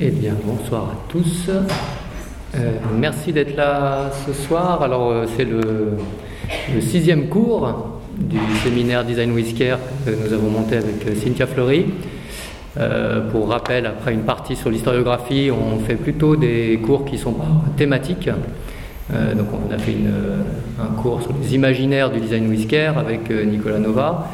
Eh 0.00 0.10
bien, 0.10 0.34
bonsoir 0.44 0.86
à 0.90 0.96
tous. 1.08 1.48
Euh, 1.48 2.78
merci 2.98 3.32
d'être 3.32 3.54
là 3.54 4.10
ce 4.26 4.32
soir. 4.32 4.82
Alors, 4.82 5.12
euh, 5.12 5.26
c'est 5.36 5.44
le, 5.44 6.80
sixième 6.80 7.28
cours 7.28 8.00
du 8.18 8.36
séminaire 8.64 9.04
Design 9.04 9.30
with 9.30 9.56
Care 9.56 9.78
que 10.04 10.10
nous 10.10 10.32
avons 10.32 10.50
monté 10.50 10.78
avec 10.78 11.06
euh, 11.06 11.14
Cynthia 11.14 11.46
Fleury. 11.46 11.86
Pour 13.30 13.50
rappel, 13.50 13.86
après 13.86 14.12
une 14.12 14.24
partie 14.24 14.56
sur 14.56 14.68
l'historiographie, 14.68 15.52
on 15.52 15.78
fait 15.78 15.94
plutôt 15.94 16.34
des 16.34 16.80
cours 16.84 17.04
qui 17.04 17.16
sont 17.16 17.32
par 17.34 17.46
thématiques. 17.76 18.28
Euh, 19.12 19.32
donc, 19.34 19.46
on 19.52 19.72
a 19.72 19.78
fait 19.78 19.94
un 20.82 21.00
cours 21.00 21.22
sur 21.22 21.32
les 21.40 21.54
imaginaires 21.54 22.10
du 22.10 22.18
design 22.18 22.48
with 22.48 22.66
care 22.66 22.98
avec 22.98 23.30
Nicolas 23.30 23.78
Nova. 23.78 24.28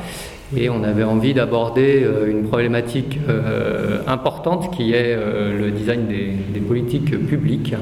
Et 0.56 0.68
on 0.68 0.82
avait 0.82 1.04
envie 1.04 1.32
d'aborder 1.32 2.02
euh, 2.02 2.28
une 2.28 2.42
problématique 2.48 3.20
euh, 3.28 4.00
importante 4.08 4.74
qui 4.74 4.92
est 4.92 5.14
euh, 5.16 5.56
le 5.56 5.70
design 5.70 6.06
des, 6.06 6.60
politiques 6.60 7.26
publiques. 7.26 7.74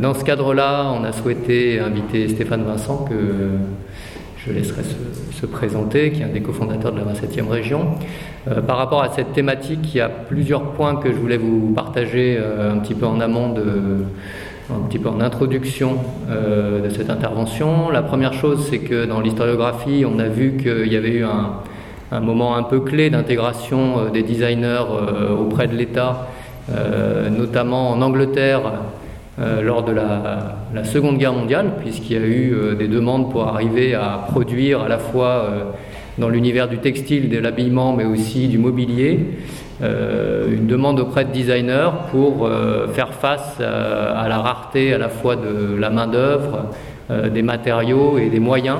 Dans 0.00 0.12
ce 0.12 0.24
cadre-là, 0.24 0.92
on 0.94 1.04
a 1.04 1.12
souhaité 1.12 1.80
inviter 1.80 2.28
Stéphane 2.28 2.64
Vincent, 2.64 3.06
que 3.08 3.14
je 4.36 4.52
laisserai 4.52 4.82
se, 4.82 5.40
se 5.40 5.46
présenter, 5.46 6.12
qui 6.12 6.20
est 6.20 6.24
un 6.24 6.28
des 6.28 6.42
cofondateurs 6.42 6.92
de 6.92 6.98
la 6.98 7.06
27e 7.12 7.48
région. 7.48 7.94
Par 8.66 8.76
rapport 8.76 9.02
à 9.02 9.08
cette 9.08 9.32
thématique, 9.32 9.94
il 9.94 9.98
y 9.98 10.00
a 10.00 10.10
plusieurs 10.10 10.72
points 10.72 10.96
que 10.96 11.10
je 11.10 11.16
voulais 11.16 11.38
vous 11.38 11.72
partager 11.74 12.38
un 12.38 12.78
petit 12.78 12.94
peu 12.94 13.06
en 13.06 13.20
amont 13.20 13.52
de, 13.52 14.04
un 14.72 14.86
petit 14.86 14.98
peu 14.98 15.08
en 15.08 15.20
introduction 15.20 15.98
euh, 16.28 16.80
de 16.82 16.88
cette 16.90 17.10
intervention. 17.10 17.90
La 17.90 18.02
première 18.02 18.32
chose, 18.32 18.66
c'est 18.68 18.78
que 18.78 19.04
dans 19.04 19.20
l'historiographie, 19.20 20.04
on 20.06 20.18
a 20.18 20.28
vu 20.28 20.56
qu'il 20.56 20.92
y 20.92 20.96
avait 20.96 21.12
eu 21.12 21.24
un, 21.24 22.20
moment 22.20 22.56
un 22.56 22.62
peu 22.62 22.80
clé 22.80 23.10
d'intégration 23.10 23.98
euh, 23.98 24.10
des 24.10 24.22
designers 24.22 24.84
euh, 24.90 25.34
auprès 25.34 25.66
de 25.66 25.76
l'État, 25.76 26.28
notamment 27.36 27.90
en 27.90 28.00
Angleterre 28.02 28.62
lors 29.36 29.82
de 29.82 29.92
la, 29.92 30.84
Seconde 30.84 31.18
Guerre 31.18 31.32
mondiale, 31.32 31.72
puisqu'il 31.80 32.12
y 32.12 32.22
a 32.22 32.24
eu 32.24 32.76
des 32.78 32.86
demandes 32.86 33.32
pour 33.32 33.48
arriver 33.48 33.94
à 33.94 34.24
produire 34.30 34.82
à 34.82 34.88
la 34.88 34.98
fois 34.98 35.48
dans 36.18 36.28
l'univers 36.28 36.68
du 36.68 36.78
textile, 36.78 37.28
de 37.28 37.38
l'habillement, 37.38 37.94
mais 37.94 38.04
aussi 38.04 38.46
du 38.46 38.58
mobilier, 38.58 39.26
une 39.80 40.66
demande 40.66 41.00
auprès 41.00 41.24
de 41.24 41.32
designers 41.32 41.90
pour 42.10 42.46
euh, 42.46 42.86
faire 42.88 43.14
face 43.14 43.60
à, 43.60 44.20
à, 44.20 44.28
la 44.28 44.38
rareté 44.38 44.94
à 44.94 44.98
la 44.98 45.08
fois 45.08 45.36
de 45.36 45.76
la 45.76 45.90
main-d'œuvre, 45.90 46.66
euh, 47.10 47.28
des 47.28 47.42
matériaux 47.42 48.18
et 48.18 48.28
des 48.28 48.40
moyens 48.40 48.78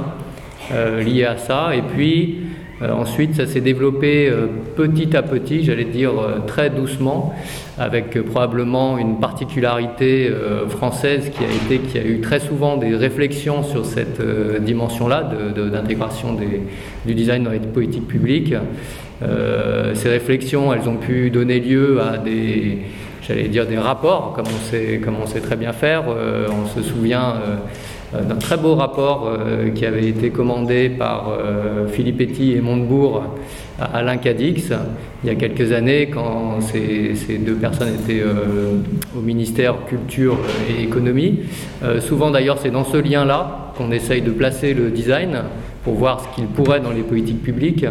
euh, 0.73 1.03
liés 1.03 1.25
à 1.25 1.37
ça. 1.37 1.75
Et 1.75 1.83
puis 1.83 2.39
euh, 2.83 2.93
ensuite, 2.93 3.35
ça 3.37 3.47
s'est 3.47 3.61
développé 3.61 4.29
euh, 4.29 4.47
petit 4.77 5.17
à 5.17 5.23
petit, 5.23 5.63
j'allais 5.63 5.85
dire 5.85 6.13
euh, 6.19 6.39
très 6.47 6.71
doucement, 6.71 7.33
avec 7.79 8.21
probablement 8.23 8.99
une 8.99 9.19
particularité 9.19 10.31
française 10.69 11.31
qui 11.31 11.43
a 11.43 11.49
été 11.49 11.79
qui 11.79 11.99
a 11.99 12.05
eu 12.05 12.21
très 12.21 12.39
souvent 12.39 12.77
des 12.77 12.95
réflexions 12.95 13.63
sur 13.63 13.87
cette 13.87 14.21
dimension-là 14.61 15.31
d'intégration 15.73 16.37
du 17.07 17.15
design 17.15 17.45
dans 17.45 17.51
les 17.51 17.61
politiques 17.61 18.07
publiques. 18.07 18.55
Euh, 19.23 19.95
ces 19.95 20.09
réflexions, 20.09 20.73
elles 20.73 20.89
ont 20.89 20.97
pu 20.97 21.31
donner 21.31 21.61
lieu 21.61 22.01
à 22.01 22.19
des, 22.19 22.79
j'allais 23.23 23.49
dire 23.49 23.67
des 23.67 23.79
rapports, 23.79 24.33
comme 24.35 24.47
on 24.47 24.71
sait, 24.71 25.01
comme 25.03 25.17
on 25.23 25.27
sait 25.27 25.41
très 25.41 25.57
bien 25.57 25.73
faire. 25.73 26.05
Euh, 26.09 26.47
on 26.51 26.67
se 26.67 26.83
souvient 26.83 27.35
euh, 28.15 28.23
d'un 28.23 28.37
très 28.37 28.57
beau 28.57 28.75
rapport 28.75 29.31
qui 29.75 29.87
avait 29.87 30.07
été 30.07 30.29
commandé 30.29 30.91
par 30.91 31.39
Philippe 31.93 32.21
Etty 32.21 32.53
et 32.53 32.61
Montebourg 32.61 33.23
à 33.81 33.85
Alain 33.97 34.19
Cadix 34.19 34.71
il 35.25 35.29
y 35.29 35.33
a 35.33 35.35
quelques 35.35 35.73
années, 35.73 36.11
quand 36.13 36.61
ces 36.61 37.39
deux 37.39 37.55
personnes 37.55 37.89
étaient 37.89 38.23
au 39.17 39.23
ministère 39.23 39.87
Culture 39.87 40.37
et 40.69 40.83
Économie. 40.83 41.41
souvent 42.01 42.31
d'ailleurs, 42.31 42.59
c'est 42.63 42.71
dans 42.71 42.85
ce 42.85 42.99
lien-là 42.99 43.73
qu'on 43.79 43.91
essaye 43.91 44.21
de 44.21 44.31
placer 44.31 44.75
le 44.75 44.91
design 44.91 45.45
pour 45.83 45.95
voir 45.95 46.21
ce 46.21 46.35
qu'il 46.35 46.49
pourrait 46.49 46.81
dans 46.81 46.93
les 46.93 47.05
politiques 47.05 47.43
publiques. 47.43 47.87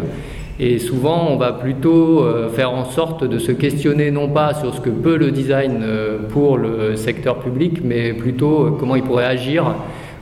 Et 0.60 0.78
souvent, 0.78 1.28
on 1.30 1.36
va 1.36 1.52
plutôt 1.52 2.22
euh, 2.22 2.50
faire 2.50 2.72
en 2.72 2.84
sorte 2.84 3.24
de 3.24 3.38
se 3.38 3.52
questionner 3.52 4.10
non 4.10 4.28
pas 4.28 4.52
sur 4.54 4.74
ce 4.74 4.80
que 4.80 4.90
peut 4.90 5.16
le 5.16 5.30
design 5.30 5.80
euh, 5.82 6.18
pour 6.28 6.58
le 6.58 6.96
secteur 6.96 7.38
public, 7.38 7.80
mais 7.82 8.12
plutôt 8.12 8.66
euh, 8.66 8.76
comment 8.78 8.94
il 8.94 9.02
pourrait 9.02 9.24
agir 9.24 9.74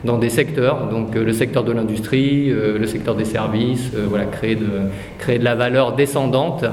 dans 0.04 0.18
des 0.18 0.30
secteurs, 0.30 0.88
donc 0.88 1.14
le 1.14 1.32
secteur 1.34 1.62
de 1.62 1.72
l'industrie, 1.72 2.48
le 2.48 2.86
secteur 2.86 3.14
des 3.14 3.26
services, 3.26 3.92
voilà, 4.08 4.24
créer 4.24 4.54
de, 4.54 4.66
créer 5.18 5.38
de 5.38 5.44
la 5.44 5.54
valeur 5.54 5.94
descendante 5.94 6.64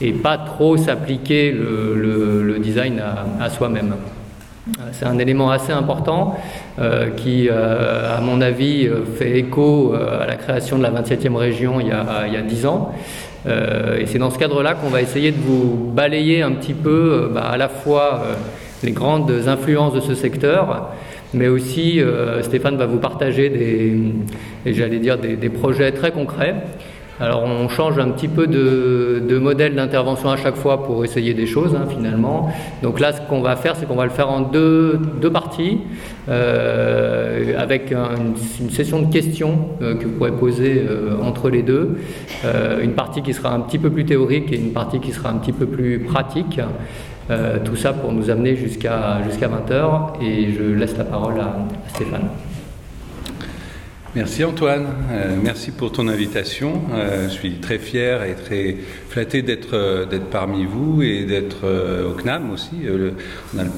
et 0.00 0.12
pas 0.12 0.38
trop 0.38 0.76
s'appliquer 0.76 1.50
le, 1.50 2.60
design 2.60 3.02
à, 3.40 3.50
soi-même. 3.50 3.96
C'est 4.92 5.04
un 5.04 5.18
élément 5.18 5.50
assez 5.50 5.72
important 5.72 6.36
qui, 7.16 7.48
euh, 7.48 8.16
à 8.16 8.20
mon 8.20 8.40
avis, 8.40 8.88
fait 9.16 9.38
écho 9.38 9.92
à 9.94 10.26
la 10.26 10.36
création 10.36 10.78
de 10.78 10.82
la 10.82 10.90
27e 10.90 11.36
région 11.36 11.78
il 11.80 11.88
y 11.88 11.90
a, 11.90 12.24
il 12.26 12.32
y 12.32 12.36
a 12.36 12.42
10 12.42 12.66
ans. 12.66 12.92
Euh, 13.46 13.98
et 13.98 14.06
c'est 14.06 14.18
dans 14.18 14.30
ce 14.30 14.38
cadre-là 14.38 14.74
qu'on 14.74 14.88
va 14.88 15.02
essayer 15.02 15.30
de 15.30 15.38
vous 15.38 15.90
balayer 15.94 16.42
un 16.42 16.52
petit 16.52 16.74
peu 16.74 17.30
bah, 17.34 17.48
à 17.50 17.56
la 17.56 17.68
fois 17.68 18.22
les 18.82 18.92
grandes 18.92 19.30
influences 19.46 19.94
de 19.94 20.00
ce 20.00 20.14
secteur, 20.14 20.90
mais 21.34 21.48
aussi 21.48 22.00
Stéphane 22.42 22.76
va 22.76 22.86
vous 22.86 22.98
partager 22.98 23.50
des, 23.50 24.72
j'allais 24.72 24.98
dire, 24.98 25.18
des 25.18 25.48
projets 25.50 25.92
très 25.92 26.12
concrets. 26.12 26.54
Alors 27.20 27.44
on 27.44 27.68
change 27.68 27.98
un 27.98 28.08
petit 28.08 28.28
peu 28.28 28.46
de, 28.46 29.38
modèle 29.38 29.74
d'intervention 29.74 30.30
à 30.30 30.36
chaque 30.38 30.56
fois 30.56 30.82
pour 30.84 31.04
essayer 31.04 31.34
des 31.34 31.46
choses 31.46 31.74
hein, 31.74 31.86
finalement. 31.88 32.50
Donc 32.82 32.98
là 32.98 33.12
ce 33.12 33.20
qu'on 33.20 33.42
va 33.42 33.56
faire 33.56 33.76
c'est 33.76 33.86
qu'on 33.86 33.94
va 33.94 34.04
le 34.04 34.10
faire 34.10 34.30
en 34.30 34.40
deux, 34.40 34.98
parties 35.30 35.80
euh, 36.30 37.58
avec 37.58 37.92
un, 37.92 38.08
une, 38.60 38.70
session 38.70 39.02
de 39.02 39.12
questions 39.12 39.68
euh, 39.82 39.94
que 39.96 40.04
vous 40.04 40.12
pourrez 40.12 40.32
poser 40.32 40.82
euh, 40.88 41.16
entre 41.22 41.50
les 41.50 41.62
deux. 41.62 41.98
Une 42.82 42.92
partie 42.92 43.20
qui 43.20 43.34
sera 43.34 43.54
un 43.54 43.60
petit 43.60 43.78
peu 43.78 43.90
plus 43.90 44.06
théorique 44.06 44.50
et 44.52 44.56
une 44.56 44.72
partie 44.72 44.98
qui 44.98 45.12
sera 45.12 45.30
un 45.30 45.36
petit 45.36 45.52
peu 45.52 45.66
plus 45.66 46.00
pratique. 46.00 46.58
Tout 47.64 47.76
ça 47.76 47.92
pour 47.92 48.12
nous 48.12 48.30
amener 48.30 48.56
jusqu'à 48.56 49.22
jusqu'à 49.24 49.46
20h 49.46 50.22
et 50.22 50.52
je 50.52 50.62
laisse 50.74 50.96
la 50.96 51.04
parole 51.04 51.38
à 51.38 51.54
Stéphane. 51.94 52.28
Merci 54.16 54.42
Antoine, 54.42 54.88
euh, 55.12 55.36
merci 55.40 55.70
pour 55.70 55.92
ton 55.92 56.08
invitation. 56.08 56.82
Euh, 56.92 57.28
je 57.28 57.32
suis 57.32 57.52
très 57.60 57.78
fier 57.78 58.24
et 58.24 58.34
très 58.34 58.76
flatté 59.08 59.42
d'être 59.42 59.74
euh, 59.74 60.04
parmi 60.32 60.64
vous 60.64 61.00
et 61.00 61.22
d'être 61.22 61.64
au 62.04 62.14
CNAM 62.14 62.50
aussi. 62.50 62.74
Le, 62.82 63.12
on 63.54 63.58
a 63.60 63.62
le 63.62 63.70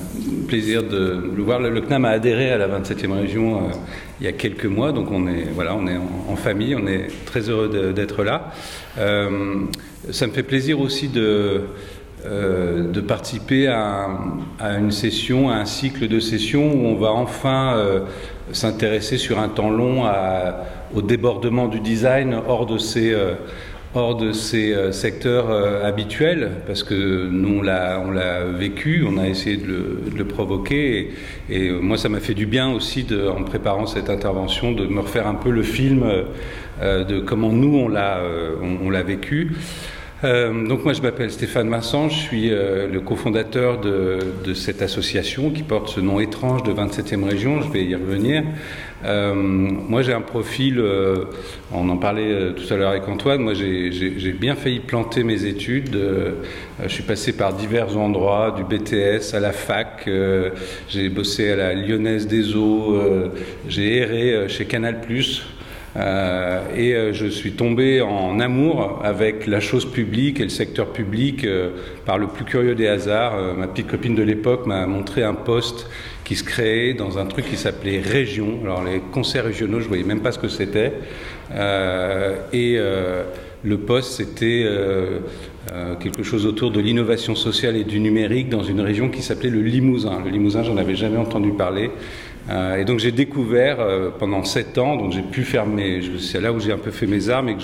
plaisir 0.48 0.84
de 0.84 1.30
le 1.36 1.42
voir. 1.42 1.60
Le, 1.60 1.78
CNAM 1.82 2.06
a 2.06 2.08
adhéré 2.08 2.50
à 2.50 2.56
la 2.56 2.66
27e 2.66 3.12
région 3.12 3.68
il 4.20 4.24
y 4.24 4.28
a 4.28 4.32
quelques 4.32 4.64
mois, 4.64 4.92
donc 4.92 5.10
on 5.10 5.28
est 5.28 5.48
voilà, 5.54 5.74
on 5.74 5.86
est 5.86 5.98
en, 5.98 6.36
famille, 6.36 6.74
on 6.76 6.86
est 6.86 7.08
très 7.26 7.50
heureux 7.50 7.92
d'être 7.92 8.24
là. 8.24 8.52
ça 8.96 10.26
me 10.26 10.32
fait 10.32 10.42
plaisir 10.42 10.80
aussi 10.80 11.08
de 11.08 11.60
de 12.24 13.00
participer 13.00 13.66
à, 13.68 14.08
une 14.78 14.92
session, 14.92 15.50
à 15.50 15.54
un 15.54 15.64
cycle 15.64 16.08
de 16.08 16.20
sessions 16.20 16.72
où 16.72 16.86
on 16.86 16.94
va 16.94 17.10
enfin 17.10 17.74
euh, 17.76 18.00
s'intéresser 18.52 19.18
sur 19.18 19.38
un 19.40 19.48
temps 19.48 19.70
long 19.70 20.04
au 20.94 21.02
débordement 21.02 21.68
du 21.68 21.80
design 21.80 22.36
hors 22.46 22.66
de 22.66 22.78
ces, 22.78 23.12
euh, 23.12 23.34
hors 23.94 24.16
de 24.16 24.32
ces 24.32 24.72
euh, 24.72 24.92
secteurs 24.92 25.50
euh, 25.50 25.86
habituels, 25.86 26.50
parce 26.66 26.82
que 26.82 27.28
nous 27.30 27.58
on 27.58 27.62
l'a 27.62 28.44
vécu, 28.44 29.04
on 29.06 29.18
a 29.18 29.28
essayé 29.28 29.56
de 29.56 29.98
le, 30.16 30.24
provoquer, 30.24 31.10
et, 31.50 31.70
moi 31.70 31.98
ça 31.98 32.08
m'a 32.08 32.20
fait 32.20 32.34
du 32.34 32.46
bien 32.46 32.72
aussi, 32.72 33.06
en 33.36 33.42
préparant 33.42 33.86
cette 33.86 34.10
intervention, 34.10 34.72
de 34.72 34.86
me 34.86 35.00
refaire 35.00 35.26
un 35.26 35.34
peu 35.34 35.50
le 35.50 35.62
film 35.62 36.04
euh, 36.82 37.04
de 37.04 37.20
comment 37.20 37.52
nous 37.52 37.76
on 37.76 37.88
l'a 37.88 38.20
on, 38.62 38.86
on 38.86 39.02
vécu. 39.02 39.52
Euh, 40.24 40.68
donc 40.68 40.84
moi 40.84 40.92
je 40.92 41.02
m'appelle 41.02 41.32
Stéphane 41.32 41.68
Vincent, 41.68 42.08
je 42.08 42.14
suis 42.16 42.52
euh, 42.52 42.86
le 42.86 43.00
cofondateur 43.00 43.80
de, 43.80 44.20
cette 44.54 44.82
association 44.82 45.50
qui 45.50 45.62
porte 45.62 45.88
ce 45.88 46.00
nom 46.00 46.20
étrange 46.20 46.62
de 46.62 46.72
27e 46.72 47.24
région, 47.24 47.60
je 47.60 47.68
vais 47.70 47.84
y 47.84 47.94
revenir. 47.94 48.44
Euh, 49.04 49.34
moi 49.34 50.02
j'ai 50.02 50.12
un 50.12 50.20
profil, 50.20 50.80
on 51.72 51.88
en 51.88 51.96
parlait 51.96 52.52
tout 52.54 52.72
à 52.72 52.76
l'heure 52.76 52.90
avec 52.90 53.08
Antoine, 53.08 53.40
moi 53.40 53.54
j'ai 53.54 54.32
bien 54.38 54.54
failli 54.54 54.78
planter 54.78 55.24
mes 55.24 55.44
études, 55.44 55.98
je 56.82 56.88
suis 56.88 57.02
passé 57.02 57.32
par 57.32 57.54
divers 57.54 57.96
endroits, 57.96 58.54
du 58.56 58.62
BTS 58.62 59.34
à 59.34 59.40
la 59.40 59.52
fac, 59.52 60.08
j'ai 60.88 61.08
bossé 61.08 61.50
à 61.50 61.56
la 61.56 61.74
Lyonnaise 61.74 62.28
des 62.28 62.54
Eaux, 62.54 62.96
j'ai 63.68 63.96
erré 63.96 64.48
chez 64.48 64.66
Canal⁇ 64.66 65.00
euh, 65.96 66.64
et 66.74 66.94
euh, 66.94 67.12
je 67.12 67.26
suis 67.26 67.52
tombé 67.52 68.00
en 68.00 68.40
amour 68.40 69.00
avec 69.04 69.46
la 69.46 69.60
chose 69.60 69.84
publique 69.84 70.40
et 70.40 70.44
le 70.44 70.48
secteur 70.48 70.86
public 70.86 71.44
euh, 71.44 71.70
par 72.06 72.16
le 72.16 72.28
plus 72.28 72.44
curieux 72.44 72.74
des 72.74 72.86
hasards. 72.86 73.36
Ma 73.56 73.66
petite 73.66 73.88
copine 73.88 74.14
de 74.14 74.22
l'époque 74.22 74.66
m'a 74.66 74.86
montré 74.86 75.22
un 75.22 75.34
poste 75.34 75.86
qui 76.24 76.36
se 76.36 76.44
créait 76.44 76.94
dans 76.94 77.18
un 77.18 77.26
truc 77.26 77.48
qui 77.48 77.56
s'appelait 77.56 78.00
Région. 78.00 78.60
Alors 78.62 78.82
les 78.84 79.00
concerts 79.12 79.44
régionaux, 79.44 79.80
je 79.80 79.88
voyais 79.88 80.04
même 80.04 80.20
pas 80.20 80.32
ce 80.32 80.38
que 80.38 80.48
c'était. 80.48 80.92
Et 82.52 82.78
le 83.64 83.76
poste, 83.78 84.12
c'était 84.12 84.64
quelque 86.00 86.22
chose 86.22 86.46
autour 86.46 86.70
de 86.70 86.80
l'innovation 86.80 87.34
sociale 87.34 87.76
et 87.76 87.84
du 87.84 87.98
numérique 87.98 88.48
dans 88.48 88.62
une 88.62 88.80
région 88.80 89.08
qui 89.08 89.20
s'appelait 89.20 89.50
le 89.50 89.62
Limousin. 89.62 90.22
Le 90.24 90.30
Limousin, 90.30 90.62
j'en 90.62 90.76
avais 90.76 90.94
jamais 90.94 91.18
entendu 91.18 91.50
parler. 91.50 91.90
Euh, 92.50 92.76
et 92.76 92.84
donc 92.84 92.98
j'ai 92.98 93.12
découvert 93.12 93.80
euh, 93.80 94.10
pendant 94.10 94.42
sept 94.44 94.76
ans, 94.78 94.96
donc 94.96 95.12
j'ai 95.12 95.22
pu 95.22 95.44
faire 95.44 95.66
mes, 95.66 96.00
c'est 96.18 96.40
là 96.40 96.52
où 96.52 96.58
j'ai 96.58 96.72
un 96.72 96.78
peu 96.78 96.90
fait 96.90 97.06
mes 97.06 97.28
armes 97.28 97.48
et 97.48 97.54
que 97.54 97.60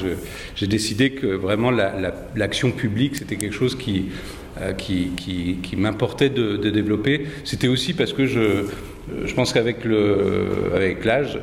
j'ai 0.55 0.67
décidé 0.67 1.11
que 1.11 1.27
vraiment 1.27 1.73
l'action 2.37 2.71
publique 2.71 3.17
c'était 3.17 3.37
quelque 3.37 3.55
chose 3.55 3.77
qui, 3.77 4.07
euh, 4.61 4.73
qui, 4.73 5.11
qui, 5.17 5.59
qui 5.63 5.77
m'importait 5.77 6.31
de, 6.31 6.57
de, 6.57 6.71
développer. 6.71 7.27
C'était 7.45 7.69
aussi 7.69 7.93
parce 7.93 8.13
que 8.13 8.27
je, 8.27 8.67
je 9.25 9.35
pense 9.35 9.53
qu'avec 9.53 9.85
l'âge, 11.05 11.39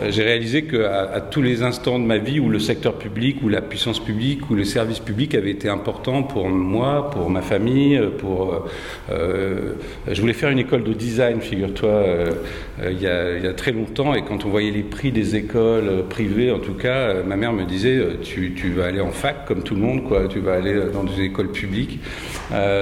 euh, 0.00 0.10
j'ai 0.10 0.22
réalisé 0.22 0.64
qu'à 0.64 1.20
tous 1.30 1.42
les 1.42 1.62
instants 1.62 1.98
de 1.98 2.04
ma 2.04 2.18
vie 2.18 2.40
où 2.40 2.48
le 2.48 2.58
secteur 2.58 2.94
public, 2.94 3.38
ou 3.42 3.48
la 3.48 3.60
puissance 3.60 4.02
publique, 4.02 4.50
ou 4.50 4.54
le 4.54 4.64
service 4.64 5.00
public 5.00 5.34
avait 5.34 5.50
été 5.50 5.68
important 5.68 6.22
pour 6.22 6.48
moi, 6.48 7.10
pour 7.10 7.30
ma 7.30 7.42
famille, 7.42 8.00
pour. 8.18 8.66
Euh, 9.10 9.74
je 10.10 10.20
voulais 10.20 10.32
faire 10.32 10.50
une 10.50 10.58
école 10.58 10.84
de 10.84 10.92
design, 10.92 11.40
figure-toi, 11.40 11.90
euh, 11.90 12.32
il, 12.90 13.00
y 13.00 13.06
a, 13.06 13.52
très 13.52 13.72
longtemps, 13.72 14.14
et 14.14 14.22
quand 14.22 14.44
on 14.44 14.48
voyait 14.48 14.70
les 14.70 14.82
prix 14.82 15.12
des 15.12 15.36
écoles 15.36 16.04
privées, 16.08 16.50
en 16.50 16.58
tout 16.58 16.74
cas, 16.74 17.22
ma 17.22 17.36
mère 17.36 17.52
me 17.52 17.64
disait 17.64 18.00
tu, 18.22 18.72
vas 18.76 18.86
aller 18.86 19.00
en 19.00 19.10
fac 19.10 19.46
comme 19.46 19.62
tout 19.62 19.74
le 19.74 19.80
monde, 19.80 20.04
quoi, 20.04 20.26
tu 20.28 20.40
vas 20.40 20.54
aller 20.54 20.74
dans 20.92 21.04
des 21.04 21.22
écoles 21.22 21.50
publiques. 21.50 22.00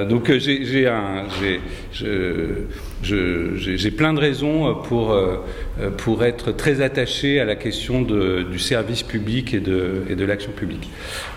donc 0.09 0.33
j'ai 0.33 0.87
un. 0.87 1.25
Je, 1.93 2.07
j'ai 3.03 3.91
plein 3.91 4.15
de 4.15 4.21
raisons 4.21 4.75
pour, 4.75 5.13
euh, 5.13 5.39
pour 5.99 6.25
être 6.25 6.53
très 6.53 6.81
attaché 6.81 7.41
à 7.41 7.45
la 7.45 7.57
question 7.57 8.03
du 8.03 8.59
service 8.59 9.03
public 9.03 9.55
et 9.55 9.61
de, 9.61 10.05
de 10.09 10.25
l'action 10.25 10.53
publique. 10.53 10.89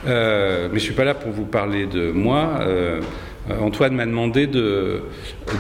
Euh, 0.08 0.64
mais 0.72 0.80
je 0.80 0.86
ne 0.86 0.88
suis 0.88 0.94
pas 0.94 1.06
là 1.06 1.14
pour 1.14 1.32
vous 1.32 1.46
parler 1.46 1.86
de 1.86 2.12
moi. 2.12 2.60
Euh, 2.62 3.02
Antoine 3.62 3.94
m'a 3.94 4.06
demandé 4.06 4.48
de, 4.48 5.02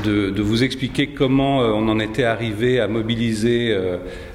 de, 0.03 0.31
de, 0.31 0.41
vous 0.41 0.63
expliquer 0.63 1.07
comment 1.07 1.59
on 1.59 1.87
en 1.87 1.99
était 1.99 2.23
arrivé 2.23 2.79
à 2.79 2.87
mobiliser 2.87 3.77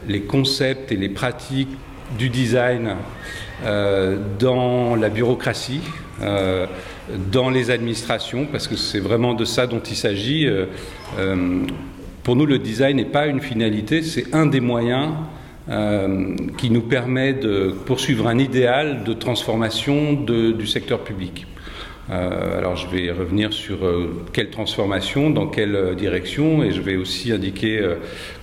les 0.06 0.20
concepts 0.20 0.92
et 0.92 0.96
les 0.96 1.08
pratiques 1.08 1.76
du 2.16 2.28
design 2.28 2.94
dans 4.38 4.94
la 4.94 5.08
bureaucratie 5.08 5.80
dans 7.32 7.50
les 7.50 7.70
administrations, 7.70 8.46
parce 8.50 8.68
que 8.68 8.76
c'est 8.76 9.00
vraiment 9.00 9.34
de 9.34 9.44
ça 9.44 9.66
dont 9.66 9.80
il 9.80 9.96
s'agit. 9.96 10.46
Euh, 10.46 10.66
euh, 11.18 11.62
pour 12.22 12.36
nous, 12.36 12.46
le 12.46 12.58
design 12.58 12.96
n'est 12.96 13.04
pas 13.04 13.26
une 13.26 13.40
finalité, 13.40 14.02
c'est 14.02 14.34
un 14.34 14.46
des 14.46 14.60
moyens 14.60 15.12
euh, 15.68 16.34
qui 16.58 16.70
nous 16.70 16.82
permet 16.82 17.32
de 17.32 17.74
poursuivre 17.86 18.26
un 18.26 18.38
idéal 18.38 19.04
de 19.04 19.12
transformation 19.12 20.12
du 20.12 20.66
secteur 20.66 21.00
public. 21.00 21.46
Alors 22.10 22.76
je 22.76 22.88
vais 22.88 23.10
revenir 23.12 23.52
sur 23.52 23.78
quelle 24.32 24.50
transformation, 24.50 25.30
dans 25.30 25.46
quelle 25.46 25.94
direction, 25.96 26.62
et 26.64 26.72
je 26.72 26.80
vais 26.80 26.96
aussi 26.96 27.30
indiquer 27.30 27.80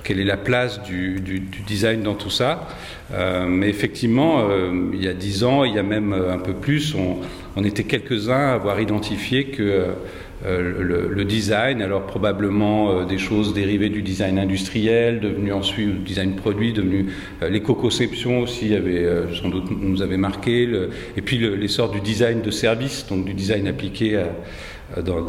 quelle 0.03 0.19
est 0.19 0.25
la 0.25 0.37
place 0.37 0.81
du, 0.83 1.19
design 1.67 2.01
dans 2.01 2.15
tout 2.15 2.29
ça. 2.29 2.69
mais 3.47 3.67
effectivement, 3.67 4.47
il 4.93 5.03
y 5.03 5.07
a 5.09 5.13
dix 5.13 5.43
ans, 5.43 5.65
il 5.65 5.75
y 5.75 5.79
a 5.79 5.83
même 5.83 6.13
un 6.13 6.39
peu 6.39 6.53
plus, 6.53 6.95
on, 6.95 7.17
on 7.57 7.63
était 7.63 7.83
quelques-uns 7.83 8.51
à 8.51 8.53
avoir 8.53 8.79
identifié 8.79 9.45
que 9.45 9.87
euh, 10.45 11.07
le, 11.09 11.25
design, 11.25 11.81
alors 11.81 12.05
probablement 12.05 12.91
euh, 12.91 13.05
des 13.05 13.17
choses 13.17 13.55
dérivées 13.55 13.89
du 13.89 14.03
design 14.03 14.37
industriel, 14.37 15.19
devenu 15.19 15.51
ensuite 15.51 15.87
le 15.87 15.93
design 15.93 16.35
produit, 16.35 16.73
devenu 16.73 17.07
euh, 17.41 17.49
l'éco-conception 17.49 18.41
aussi, 18.41 18.75
avait, 18.75 19.07
sans 19.33 19.49
doute 19.49 19.65
nous 19.71 20.03
avait 20.03 20.17
marqué, 20.17 20.69
et 21.15 21.21
puis 21.21 21.39
l'essor 21.39 21.89
du 21.89 22.01
design 22.01 22.41
de 22.41 22.51
service, 22.51 23.07
donc 23.07 23.25
du 23.25 23.33
design 23.33 23.67
appliqué 23.67 24.21
dans, 25.03 25.25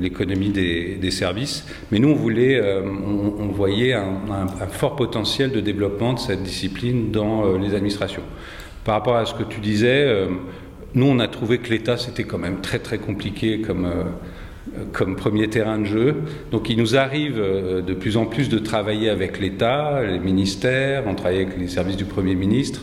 l'économie 0.00 0.50
des, 0.50 1.10
services. 1.10 1.66
Mais 1.90 1.98
nous, 1.98 2.10
on 2.10 2.14
voulait, 2.14 2.62
on, 2.62 3.48
voyait 3.48 3.92
un, 3.92 4.20
un, 4.30 4.66
fort 4.66 4.94
potentiel 4.94 5.50
de 5.50 5.60
développement 5.60 6.12
de 6.12 6.20
cette 6.20 6.42
discipline 6.42 7.10
dans 7.10 7.56
les 7.58 7.74
administrations. 7.74 8.22
Par 8.84 8.94
rapport 8.94 9.16
à 9.16 9.26
ce 9.26 9.34
que 9.34 9.42
tu 9.42 9.60
disais, 9.60 10.26
nous, 10.94 11.06
on 11.06 11.18
a 11.18 11.26
trouvé 11.26 11.58
que 11.58 11.70
l'État, 11.70 11.96
c'était 11.96 12.22
quand 12.22 12.38
même 12.38 12.60
très 12.60 12.78
très 12.78 12.98
compliqué 12.98 13.60
comme, 13.60 13.84
euh, 13.84 14.84
comme 14.92 15.16
premier 15.16 15.48
terrain 15.48 15.78
de 15.78 15.86
jeu. 15.86 16.14
Donc 16.52 16.70
il 16.70 16.78
nous 16.78 16.96
arrive 16.96 17.36
euh, 17.38 17.82
de 17.82 17.94
plus 17.94 18.16
en 18.16 18.26
plus 18.26 18.48
de 18.48 18.58
travailler 18.58 19.10
avec 19.10 19.40
l'État, 19.40 20.02
les 20.04 20.20
ministères, 20.20 21.04
on 21.08 21.16
travaille 21.16 21.42
avec 21.42 21.58
les 21.58 21.66
services 21.66 21.96
du 21.96 22.04
Premier 22.04 22.36
ministre. 22.36 22.82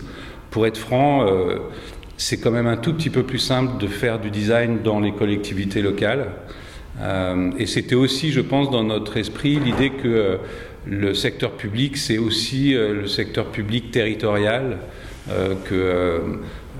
Pour 0.50 0.68
être 0.68 0.78
franc, 0.78 1.26
euh, 1.26 1.60
c'est 2.18 2.38
quand 2.38 2.52
même 2.52 2.68
un 2.68 2.76
tout 2.76 2.94
petit 2.94 3.10
peu 3.10 3.24
plus 3.24 3.40
simple 3.40 3.82
de 3.82 3.88
faire 3.88 4.20
du 4.20 4.30
design 4.30 4.80
dans 4.84 5.00
les 5.00 5.14
collectivités 5.14 5.82
locales. 5.82 6.28
et 7.58 7.66
c'était 7.66 7.96
aussi, 7.96 8.32
je 8.32 8.42
pense, 8.42 8.70
dans 8.70 8.84
notre 8.84 9.18
esprit 9.18 9.58
l'idée 9.60 9.90
que 9.90 10.38
le 10.86 11.14
secteur 11.14 11.52
public, 11.54 11.98
c'est 11.98 12.20
aussi 12.20 12.74
le 12.74 13.08
secteur 13.08 13.48
public 13.48 13.90
territorial, 13.90 14.78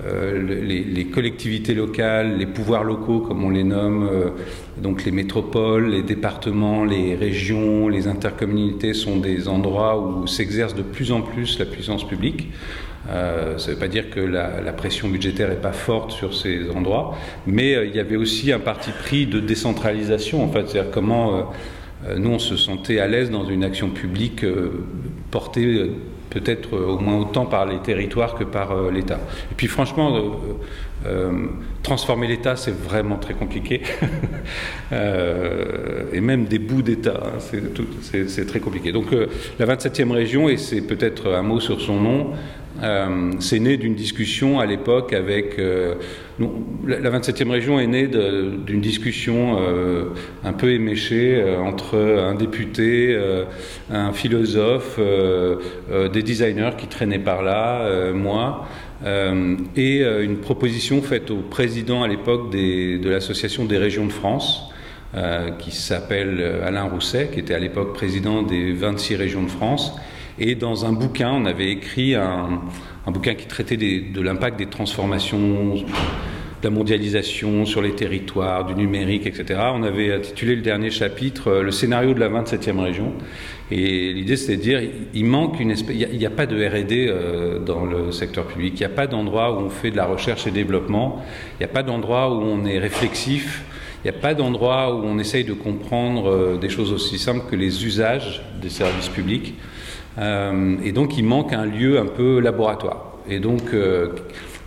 euh, 0.06 0.62
les, 0.62 1.04
collectivités 1.04 1.74
locales, 1.74 2.38
les 2.38 2.46
pouvoirs 2.46 2.82
locaux, 2.82 3.20
comme 3.20 3.44
on 3.44 3.50
les 3.50 3.62
nomme, 3.62 4.08
euh, 4.10 4.30
donc 4.78 5.04
les 5.04 5.12
métropoles, 5.12 5.90
les 5.90 6.02
départements, 6.02 6.84
les 6.84 7.14
régions, 7.14 7.88
les 7.88 8.08
intercommunalités 8.08 8.94
sont 8.94 9.18
des 9.18 9.48
endroits 9.48 10.00
où 10.00 10.26
s'exerce 10.26 10.74
de 10.74 10.82
plus 10.82 11.12
en 11.12 11.20
plus 11.20 11.58
la 11.58 11.66
puissance 11.66 12.08
publique. 12.08 12.48
Euh, 13.10 13.58
ça 13.58 13.68
ne 13.68 13.74
veut 13.74 13.80
pas 13.80 13.88
dire 13.88 14.08
que 14.08 14.20
la, 14.20 14.72
pression 14.72 15.08
budgétaire 15.08 15.50
n'est 15.50 15.56
pas 15.56 15.72
forte 15.72 16.12
sur 16.12 16.34
ces 16.34 16.70
endroits, 16.70 17.14
mais 17.46 17.86
il 17.86 17.94
y 17.94 18.00
avait 18.00 18.16
aussi 18.16 18.50
un 18.50 18.60
parti 18.60 18.90
pris 18.92 19.26
de 19.26 19.40
décentralisation, 19.40 20.42
en 20.42 20.48
fait, 20.48 20.68
c'est-à-dire 20.68 20.90
comment 20.90 21.52
nous 22.16 22.30
on 22.30 22.38
se 22.38 22.56
sentait 22.56 22.98
à 22.98 23.06
l'aise 23.06 23.30
dans 23.30 23.44
une 23.44 23.62
action 23.62 23.90
publique 23.90 24.44
portée 25.30 25.90
peut-être 26.32 26.72
au 26.74 26.98
moins 26.98 27.18
autant 27.18 27.44
par 27.44 27.66
les 27.66 27.78
territoires 27.78 28.34
que 28.34 28.44
par 28.44 28.72
euh, 28.72 28.90
l'État. 28.90 29.20
Et 29.50 29.54
puis 29.54 29.66
franchement, 29.66 30.16
euh, 30.16 30.20
euh, 31.06 31.46
transformer 31.82 32.26
l'État, 32.26 32.56
c'est 32.56 32.74
vraiment 32.74 33.16
très 33.16 33.34
compliqué. 33.34 33.82
et 34.92 36.20
même 36.20 36.46
des 36.46 36.58
bouts 36.58 36.82
d'État, 36.82 37.20
hein, 37.24 37.38
c'est 38.28 38.46
très 38.46 38.60
compliqué. 38.60 38.92
Donc 38.92 39.06
la 39.58 39.66
27e 39.66 40.10
région, 40.12 40.48
et 40.48 40.56
c'est 40.56 40.80
peut-être 40.80 41.32
un 41.32 41.42
mot 41.42 41.60
sur 41.60 41.80
son 41.80 42.00
nom, 42.00 42.30
euh, 42.82 43.32
c'est 43.40 43.58
né 43.58 43.76
d'une 43.76 43.94
discussion 43.94 44.58
à 44.58 44.66
l'époque 44.66 45.12
avec. 45.12 45.58
Euh, 45.58 45.94
la 46.86 47.10
27e 47.10 47.50
région 47.50 47.78
est 47.78 47.86
née 47.86 48.08
d'une 48.08 48.80
discussion 48.80 49.58
euh, 49.60 50.06
un 50.42 50.52
peu 50.54 50.72
éméchée 50.72 51.44
entre 51.60 51.96
un 51.96 52.34
député, 52.34 53.16
un 53.90 54.12
philosophe, 54.12 54.98
des 54.98 56.22
designers 56.22 56.72
qui 56.76 56.88
traînaient 56.88 57.20
par 57.20 57.42
là, 57.42 58.12
moi. 58.12 58.66
et 59.76 60.02
une 60.02 60.38
proposition 60.38 61.00
faite 61.02 61.30
au 61.30 61.42
président 61.42 62.02
à 62.02 62.08
l'époque 62.08 62.50
de 62.50 63.08
l'Association 63.08 63.66
des 63.66 63.78
régions 63.78 64.06
de 64.06 64.12
France, 64.12 64.72
qui 65.58 65.70
s'appelle 65.70 66.42
Alain 66.64 66.84
Rousset, 66.84 67.28
qui 67.32 67.38
était 67.38 67.54
à 67.54 67.60
l'époque 67.60 67.92
président 67.92 68.42
des 68.42 68.72
26 68.72 69.16
régions 69.16 69.42
de 69.44 69.50
France, 69.50 69.94
et 70.38 70.54
dans 70.54 70.86
un 70.86 70.92
bouquin, 70.92 71.30
on 71.32 71.44
avait 71.44 71.70
écrit 71.70 72.14
un, 72.14 72.62
bouquin 73.06 73.34
qui 73.34 73.46
traitait 73.46 73.76
de 73.76 74.20
l'impact 74.20 74.58
des 74.58 74.66
transformations, 74.66 75.74
de 76.62 76.68
la 76.68 76.70
mondialisation 76.70 77.66
sur 77.66 77.82
les 77.82 77.92
territoires, 77.92 78.64
du 78.64 78.74
numérique, 78.74 79.26
etc. 79.26 79.60
On 79.74 79.82
avait 79.82 80.12
intitulé 80.12 80.54
le 80.54 80.62
dernier 80.62 80.90
chapitre 80.90 81.48
euh, 81.48 81.62
Le 81.62 81.72
scénario 81.72 82.14
de 82.14 82.20
la 82.20 82.28
27e 82.28 82.78
région. 82.78 83.12
Et 83.70 84.12
l'idée, 84.12 84.36
c'était 84.36 84.56
de 84.56 84.62
dire, 84.62 84.80
il 85.12 85.24
manque 85.24 85.58
une 85.58 85.74
il 85.88 86.18
n'y 86.18 86.26
a, 86.26 86.30
pas 86.30 86.46
de 86.46 86.56
R&D 86.56 87.06
euh, 87.08 87.58
dans 87.58 87.84
le 87.84 88.12
secteur 88.12 88.46
public, 88.46 88.74
il 88.76 88.80
n'y 88.80 88.86
a 88.86 88.94
pas 88.94 89.06
d'endroit 89.06 89.52
où 89.52 89.64
on 89.64 89.70
fait 89.70 89.90
de 89.90 89.96
la 89.96 90.04
recherche 90.04 90.46
et 90.46 90.50
développement, 90.50 91.24
il 91.54 91.64
n'y 91.64 91.70
a 91.70 91.72
pas 91.72 91.82
d'endroit 91.82 92.30
où 92.30 92.42
on 92.42 92.64
est 92.64 92.78
réflexif, 92.78 93.64
il 94.04 94.10
n'y 94.10 94.16
a 94.16 94.20
pas 94.20 94.34
d'endroit 94.34 94.94
où 94.94 95.04
on 95.04 95.18
essaye 95.18 95.44
de 95.44 95.54
comprendre 95.54 96.28
euh, 96.28 96.58
des 96.58 96.68
choses 96.68 96.92
aussi 96.92 97.18
simples 97.18 97.50
que 97.50 97.56
les 97.56 97.86
usages 97.86 98.42
des 98.60 98.68
services 98.68 99.08
publics. 99.08 99.54
Euh, 100.18 100.76
et 100.84 100.92
donc 100.92 101.16
il 101.16 101.24
manque 101.24 101.52
un 101.52 101.64
lieu 101.64 101.98
un 101.98 102.06
peu 102.06 102.40
laboratoire. 102.40 103.16
Et 103.28 103.40
donc 103.40 103.72
euh, 103.72 104.08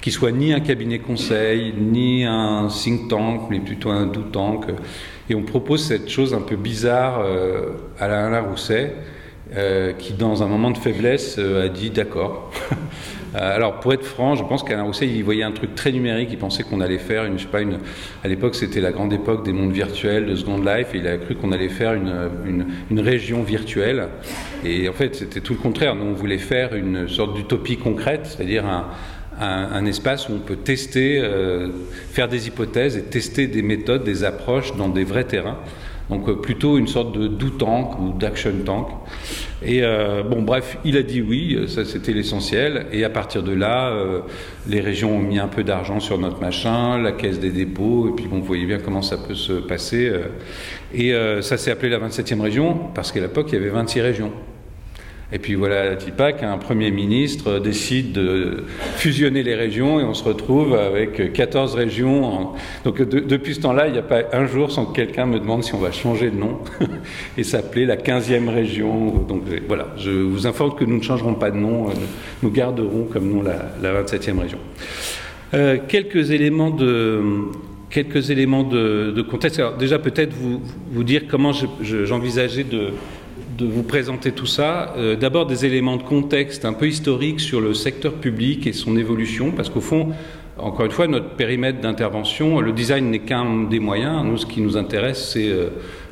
qui 0.02 0.12
soit 0.12 0.32
ni 0.32 0.54
un 0.54 0.60
cabinet 0.60 1.00
conseil, 1.00 1.74
ni 1.78 2.26
un 2.26 2.68
think 2.68 3.10
tank, 3.10 3.42
mais 3.50 3.60
plutôt 3.60 3.90
un 3.90 4.06
do 4.06 4.22
tank. 4.22 4.66
Et 5.30 5.36
on 5.36 5.42
propose 5.42 5.84
cette 5.84 6.10
chose 6.10 6.34
un 6.34 6.42
peu 6.42 6.56
bizarre 6.56 7.22
euh, 7.22 7.72
à 8.00 8.06
Alain 8.06 8.42
Rousset, 8.42 8.94
qui 10.00 10.14
dans 10.14 10.44
un 10.44 10.48
moment 10.48 10.72
de 10.72 10.78
faiblesse 10.78 11.38
a 11.38 11.70
dit 11.70 11.90
d'accord. 11.90 12.52
Euh, 13.36 13.56
alors, 13.56 13.80
pour 13.80 13.94
être 13.94 14.06
franc, 14.06 14.36
je 14.36 14.44
pense 14.44 14.64
qu'Alain 14.64 14.84
Rousset, 14.84 15.08
il 15.08 15.24
voyait 15.24 15.44
un 15.44 15.52
truc 15.52 15.76
très 15.76 15.92
numérique. 15.92 16.30
Il 16.32 16.38
pensait 16.38 16.64
qu'on 16.64 16.80
allait 16.82 16.98
faire 16.98 17.26
une, 17.26 17.38
je 17.38 17.44
sais 17.44 17.50
pas, 17.50 17.62
une. 17.62 17.80
À 18.24 18.28
l'époque, 18.28 18.56
c'était 18.56 18.82
la 18.82 18.92
grande 18.92 19.12
époque 19.14 19.44
des 19.44 19.52
mondes 19.52 19.74
virtuels, 19.74 20.26
de 20.26 20.36
Second 20.36 20.60
Life, 20.60 20.94
et 20.94 21.00
il 21.00 21.08
a 21.08 21.18
cru 21.18 21.36
qu'on 21.36 21.52
allait 21.52 21.70
faire 21.70 21.94
une, 21.94 22.66
une, 22.90 23.00
région 23.00 23.44
virtuelle. 23.44 24.08
Et 24.64 24.88
en 24.88 24.94
fait, 24.94 25.16
c'était 25.16 25.42
tout 25.42 25.54
le 25.54 25.60
contraire. 25.60 25.96
Nous, 25.96 26.06
on 26.06 26.14
voulait 26.14 26.38
faire 26.38 26.76
une 26.76 27.08
sorte 27.08 27.36
d'utopie 27.36 27.78
concrète, 27.78 28.26
c'est-à-dire 28.26 28.66
un, 28.66 28.88
un, 29.40 29.86
espace 29.86 30.30
où 30.30 30.34
on 30.34 30.40
peut 30.40 30.56
tester, 30.56 31.22
faire 32.12 32.30
des 32.30 32.48
hypothèses 32.48 32.96
et 32.96 33.04
tester 33.04 33.48
des 33.48 33.62
méthodes, 33.62 34.04
des 34.04 34.24
approches 34.24 34.76
dans 34.78 34.88
des 34.88 35.04
vrais 35.04 35.26
terrains. 35.26 35.58
Donc 36.10 36.28
euh, 36.30 36.36
plutôt 36.36 36.78
une 36.78 36.88
sorte 36.88 37.18
de 37.18 37.28
do 37.28 37.50
tank 37.50 38.00
ou 38.00 38.14
d'action 38.14 38.52
tank. 38.66 38.88
Et 39.66 39.80
euh, 39.82 40.22
bon, 40.24 40.44
bref, 40.44 40.78
il 40.86 40.96
a 40.96 41.02
dit 41.02 41.22
oui, 41.22 41.66
ça 41.68 41.84
c'était 41.86 42.14
l'essentiel. 42.14 42.86
Et 42.92 43.04
à 43.04 43.10
partir 43.10 43.42
de 43.42 43.52
là, 43.52 43.90
euh, 43.90 44.22
les 44.68 44.80
régions 44.80 45.16
ont 45.16 45.20
mis 45.20 45.40
un 45.40 45.48
peu 45.48 45.64
d'argent 45.64 46.00
sur 46.00 46.20
notre 46.20 46.40
machin, 46.40 47.02
la 47.02 47.12
caisse 47.12 47.40
des 47.40 47.50
dépôts, 47.50 48.10
et 48.10 48.12
puis 48.16 48.28
bon, 48.28 48.38
vous 48.40 48.46
voyez 48.46 48.66
bien 48.66 48.78
comment 48.78 49.02
ça 49.02 49.18
peut 49.18 49.36
se 49.36 49.54
passer. 49.54 50.12
et 50.94 51.14
ça 51.42 51.58
s'est 51.58 51.72
appelé 51.72 51.90
la 51.90 52.00
27e 52.00 52.42
région, 52.42 52.80
parce 52.94 53.12
qu'à 53.12 53.22
l'époque, 53.22 53.48
il 53.52 53.56
y 53.56 53.58
avait 53.58 53.70
26 53.70 54.02
régions. 54.02 54.32
Et 55.32 55.40
puis 55.40 55.56
voilà, 55.56 55.96
TIPAC, 55.96 56.44
un 56.44 56.60
Premier 56.60 56.92
ministre 56.92 57.58
décide 57.58 58.12
de 58.12 58.64
fusionner 58.96 59.42
les 59.42 59.56
régions 59.56 60.00
et 60.00 60.04
on 60.04 60.14
se 60.14 60.24
retrouve 60.24 60.76
avec 60.76 61.34
14 61.34 61.74
régions. 61.74 62.52
Donc 62.84 63.02
depuis 63.02 63.56
ce 63.56 63.62
temps-là, 63.62 63.88
il 63.88 63.94
n'y 63.94 63.98
a 63.98 64.04
pas 64.04 64.22
un 64.34 64.46
jour 64.46 64.72
sans 64.72 64.86
que 64.86 64.96
quelqu'un 64.96 65.26
me 65.26 65.40
demande 65.40 65.64
si 65.64 65.74
on 65.74 65.80
va 65.80 65.92
changer 65.92 66.30
de 66.30 66.36
nom 66.36 66.60
et 67.38 67.44
s'appeler 67.44 67.88
la 67.88 67.96
15e 67.96 68.50
région. 68.50 69.26
Donc 69.28 69.42
voilà, 69.68 69.88
je 69.98 70.12
vous 70.12 70.46
informe 70.46 70.76
que 70.76 70.86
nous 70.86 70.98
ne 70.98 71.04
changerons 71.04 71.34
pas 71.34 71.50
de 71.50 71.58
nom, 71.58 71.90
euh, 71.90 71.94
nous 72.44 72.52
garderons 72.52 73.08
comme 73.12 73.28
nom 73.28 73.42
la, 73.42 74.04
27e 74.04 74.40
région. 74.40 74.60
Euh, 75.56 75.80
quelques 75.88 76.30
éléments 76.30 76.70
de, 76.70 77.32
contexte. 79.24 79.58
Alors 79.58 79.76
déjà 79.76 79.98
peut-être 79.98 80.36
vous 80.36 81.04
dire 81.04 81.24
comment 81.28 81.52
j'envisageais 81.82 82.64
de 82.64 82.92
de 83.58 83.66
vous 83.66 83.84
présenter 83.84 84.32
tout 84.32 84.46
ça. 84.46 84.94
Euh, 84.98 85.16
d'abord 85.16 85.46
des 85.46 85.66
éléments 85.66 85.98
de 85.98 86.04
contexte 86.04 86.66
un 86.66 86.74
peu 86.74 86.88
historique 86.88 87.40
sur 87.40 87.62
le 87.62 87.74
secteur 87.74 88.14
public 88.14 88.68
et 88.68 88.74
son 88.74 88.98
évolution, 88.98 89.52
parce 89.52 89.70
qu'au 89.70 89.82
fond, 89.82 90.10
encore 90.58 90.86
une 90.86 90.92
fois, 90.92 91.08
notre 91.08 91.30
périmètre 91.30 91.80
d'intervention, 91.80 92.60
le 92.60 92.72
design 92.74 93.10
n'est 93.12 93.20
qu'un 93.20 93.64
des 93.64 93.80
moyens. 93.80 94.26
Nous, 94.26 94.38
ce 94.38 94.46
qui 94.46 94.62
nous 94.62 94.78
intéresse, 94.78 95.32
c'est 95.34 95.48
euh, 95.48 95.70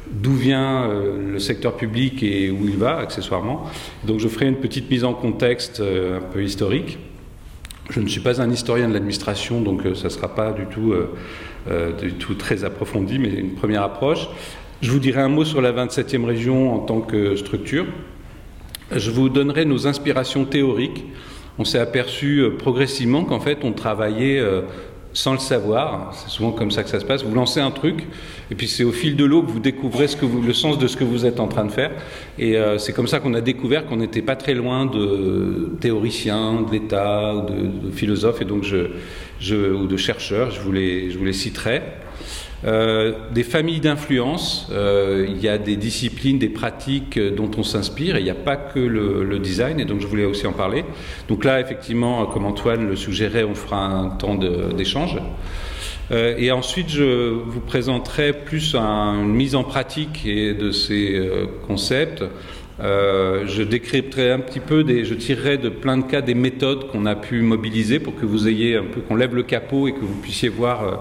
d'où 0.09 0.33
vient 0.33 0.83
euh, 0.83 1.33
le 1.33 1.39
secteur 1.39 1.75
public 1.75 2.23
et 2.23 2.49
où 2.49 2.67
il 2.67 2.77
va, 2.77 2.97
accessoirement. 2.97 3.65
Donc 4.05 4.19
je 4.19 4.27
ferai 4.27 4.47
une 4.47 4.57
petite 4.57 4.89
mise 4.89 5.03
en 5.03 5.13
contexte 5.13 5.81
un 5.81 6.21
peu 6.21 6.43
historique. 6.43 6.97
Je 7.89 7.99
ne 7.99 8.07
suis 8.07 8.21
pas 8.21 8.41
un 8.41 8.49
historien 8.49 8.87
de 8.87 8.93
l'administration, 8.93 9.59
donc 9.59 9.81
ça 9.95 10.05
ne 10.05 10.09
sera 10.09 10.33
pas 10.33 10.53
du 10.53 10.65
tout, 10.67 10.93
du 12.01 12.13
tout 12.13 12.33
très 12.35 12.63
approfondi, 12.63 13.19
mais 13.19 13.27
une 13.27 13.55
première 13.55 13.83
approche. 13.83 14.29
Je 14.83 14.91
vous 14.91 14.99
dirai 14.99 15.21
un 15.21 15.29
mot 15.29 15.45
sur 15.45 15.61
la 15.61 15.71
27e 15.71 16.25
région 16.25 16.75
en 16.75 16.79
tant 16.79 16.99
que 16.99 17.37
structure. 17.37 17.85
Je 18.93 19.11
vous 19.11 19.29
donnerai 19.29 19.63
nos 19.63 19.87
inspirations 19.87 20.43
théoriques. 20.43 21.05
On 21.57 21.63
s'est 21.63 21.79
aperçu 21.79 22.39
euh, 22.39 22.57
progressivement 22.57 23.23
qu'en 23.23 23.39
fait, 23.39 23.59
on 23.63 23.71
travaillait 23.71 24.39
euh, 24.39 24.63
sans 25.13 25.31
le 25.31 25.39
savoir. 25.39 26.13
C'est 26.13 26.29
souvent 26.29 26.51
comme 26.51 26.69
ça 26.69 26.83
que 26.83 26.89
ça 26.89 26.99
se 26.99 27.05
passe. 27.05 27.23
Vous 27.23 27.33
lancez 27.33 27.61
un 27.61 27.71
truc, 27.71 28.03
et 28.51 28.55
puis 28.55 28.67
c'est 28.67 28.83
au 28.83 28.91
fil 28.91 29.15
de 29.15 29.23
l'eau 29.23 29.43
que 29.43 29.51
vous 29.51 29.61
découvrez 29.61 30.09
ce 30.09 30.17
que 30.17 30.25
le 30.25 30.53
sens 30.53 30.77
de 30.77 30.87
ce 30.87 30.97
que 30.97 31.05
vous 31.05 31.25
êtes 31.25 31.39
en 31.39 31.47
train 31.47 31.63
de 31.63 31.71
faire. 31.71 31.91
Et 32.37 32.57
euh, 32.57 32.77
c'est 32.77 32.91
comme 32.91 33.07
ça 33.07 33.21
qu'on 33.21 33.35
a 33.35 33.41
découvert 33.41 33.85
qu'on 33.85 33.95
n'était 33.95 34.21
pas 34.21 34.35
très 34.35 34.53
loin 34.53 34.85
de 34.85 35.77
théoriciens, 35.79 36.61
de 36.61 36.71
l'État, 36.73 37.35
de, 37.47 37.89
philosophes, 37.89 38.41
et 38.41 38.45
donc 38.45 38.65
je, 38.65 39.71
ou 39.71 39.87
de 39.87 39.95
chercheurs. 39.95 40.51
Je 40.51 40.59
vous 40.59 40.73
les, 40.73 41.09
je 41.09 41.17
vous 41.17 41.23
les 41.23 41.31
citerai. 41.31 42.02
Euh, 42.65 43.13
des 43.33 43.43
familles 43.43 43.81
d'influence, 43.81 44.67
euh, 44.71 45.25
il 45.27 45.41
y 45.41 45.49
a 45.49 45.57
des 45.57 45.75
disciplines, 45.75 46.39
des 46.39 46.49
pratiques 46.49 47.19
dont 47.19 47.51
on 47.57 47.63
s'inspire, 47.63 48.15
et 48.15 48.19
il 48.19 48.23
n'y 48.23 48.29
a 48.29 48.35
pas 48.35 48.55
que 48.55 48.79
le, 48.79 49.39
design, 49.39 49.79
et 49.79 49.85
donc 49.85 49.99
je 49.99 50.07
voulais 50.07 50.25
aussi 50.25 50.47
en 50.47 50.53
parler. 50.53 50.85
Donc 51.27 51.43
là, 51.43 51.59
effectivement, 51.59 52.25
comme 52.27 52.45
Antoine 52.45 52.87
le 52.87 52.95
suggérait, 52.95 53.43
on 53.43 53.55
fera 53.55 53.83
un 53.85 54.09
temps 54.09 54.35
d'échange. 54.35 55.17
Euh, 56.11 56.35
et 56.37 56.51
ensuite, 56.51 56.89
je 56.89 57.31
vous 57.31 57.59
présenterai 57.59 58.33
plus 58.33 58.75
une 58.75 59.33
mise 59.33 59.55
en 59.55 59.63
pratique 59.63 60.25
de 60.25 60.71
ces 60.71 61.21
concepts. 61.67 62.23
je 62.79 63.63
décrypterai 63.63 64.31
un 64.31 64.39
petit 64.39 64.59
peu, 64.61 64.83
des, 64.83 65.03
je 65.03 65.15
tirerai 65.15 65.57
de 65.57 65.69
plein 65.69 65.97
de 65.97 66.03
cas 66.03 66.21
des 66.21 66.33
méthodes 66.33 66.87
qu'on 66.87 67.05
a 67.05 67.15
pu 67.15 67.41
mobiliser 67.41 67.99
pour 67.99 68.15
que 68.15 68.25
vous 68.25 68.47
ayez 68.47 68.77
un 68.77 68.85
peu, 68.85 69.01
qu'on 69.01 69.15
lève 69.15 69.35
le 69.35 69.43
capot 69.43 69.87
et 69.87 69.93
que 69.93 69.99
vous 70.01 70.19
puissiez 70.21 70.49
voir 70.49 70.83
euh, 70.83 70.95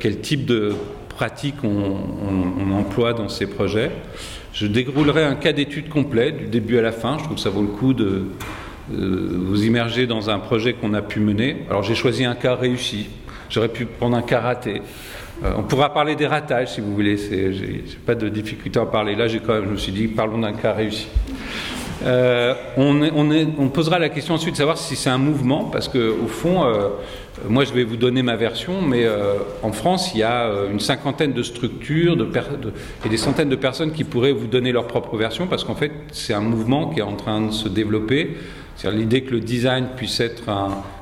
quel 0.00 0.20
type 0.20 0.44
de 0.44 0.74
pratiques 1.08 1.62
on, 1.64 2.72
emploie 2.72 3.12
dans 3.12 3.28
ces 3.28 3.46
projets? 3.46 3.90
Je 4.52 4.66
déroulerai 4.66 5.24
un 5.24 5.34
cas 5.34 5.52
d'étude 5.52 5.88
complet 5.88 6.32
du 6.32 6.46
début 6.46 6.78
à 6.78 6.82
la 6.82 6.92
fin. 6.92 7.18
Je 7.18 7.24
trouve 7.24 7.36
que 7.36 7.42
ça 7.42 7.50
vaut 7.50 7.62
le 7.62 7.68
coup 7.68 7.94
de, 7.94 8.24
vous 8.88 9.64
immerger 9.64 10.06
dans 10.06 10.30
un 10.30 10.38
projet 10.38 10.72
qu'on 10.72 10.94
a 10.94 11.02
pu 11.02 11.20
mener. 11.20 11.64
Alors 11.68 11.82
j'ai 11.82 11.94
choisi 11.94 12.24
un 12.24 12.34
cas 12.34 12.54
réussi. 12.54 13.08
J'aurais 13.50 13.68
pu 13.68 13.86
prendre 13.86 14.16
un 14.16 14.22
cas 14.22 14.40
raté. 14.40 14.82
Euh, 15.44 15.52
on 15.56 15.62
pourra 15.62 15.92
parler 15.92 16.16
des 16.16 16.26
ratages 16.26 16.72
si 16.72 16.80
vous 16.80 16.94
voulez. 16.94 17.16
J'ai 17.18 17.84
pas 18.04 18.14
de 18.14 18.28
difficulté 18.28 18.78
à 18.78 18.82
en 18.82 18.86
parler. 18.86 19.14
Là, 19.14 19.26
quand 19.44 19.54
même, 19.54 19.64
je 19.66 19.70
me 19.70 19.76
suis 19.76 19.92
dit, 19.92 20.08
parlons 20.08 20.38
d'un 20.38 20.52
cas 20.52 20.72
réussi. 20.72 21.08
Euh, 22.04 22.54
on, 22.76 23.68
posera 23.68 23.98
la 23.98 24.08
question 24.08 24.34
ensuite 24.34 24.52
de 24.52 24.58
savoir 24.58 24.78
si 24.78 24.96
c'est 24.96 25.10
un 25.10 25.18
mouvement, 25.18 25.64
parce 25.64 25.88
que 25.88 26.10
au 26.10 26.28
fond, 26.28 26.64
euh, 26.64 26.88
moi 27.48 27.64
je 27.64 27.72
vais 27.72 27.84
vous 27.84 27.96
donner 27.96 28.22
ma 28.22 28.36
version, 28.36 28.82
mais 28.82 29.04
euh, 29.04 29.34
en 29.62 29.72
France, 29.72 30.12
il 30.14 30.20
y 30.20 30.22
a 30.22 30.50
une 30.70 30.80
cinquantaine 30.80 31.32
de 31.32 31.42
structures 31.42 32.16
et 33.04 33.08
des 33.08 33.16
centaines 33.16 33.48
de 33.48 33.56
personnes 33.56 33.92
qui 33.92 34.04
pourraient 34.04 34.32
vous 34.32 34.46
donner 34.46 34.72
leur 34.72 34.86
propre 34.86 35.16
version, 35.16 35.46
parce 35.46 35.64
qu'en 35.64 35.74
fait, 35.74 35.92
c'est 36.12 36.34
un 36.34 36.40
mouvement 36.40 36.90
qui 36.90 37.00
est 37.00 37.02
en 37.02 37.16
train 37.16 37.46
de 37.46 37.52
se 37.52 37.68
développer. 37.68 38.36
C'est-à-dire 38.76 39.00
l'idée 39.00 39.22
que 39.22 39.32
le 39.32 39.40
design 39.40 39.88
puisse 39.96 40.20
être 40.20 40.44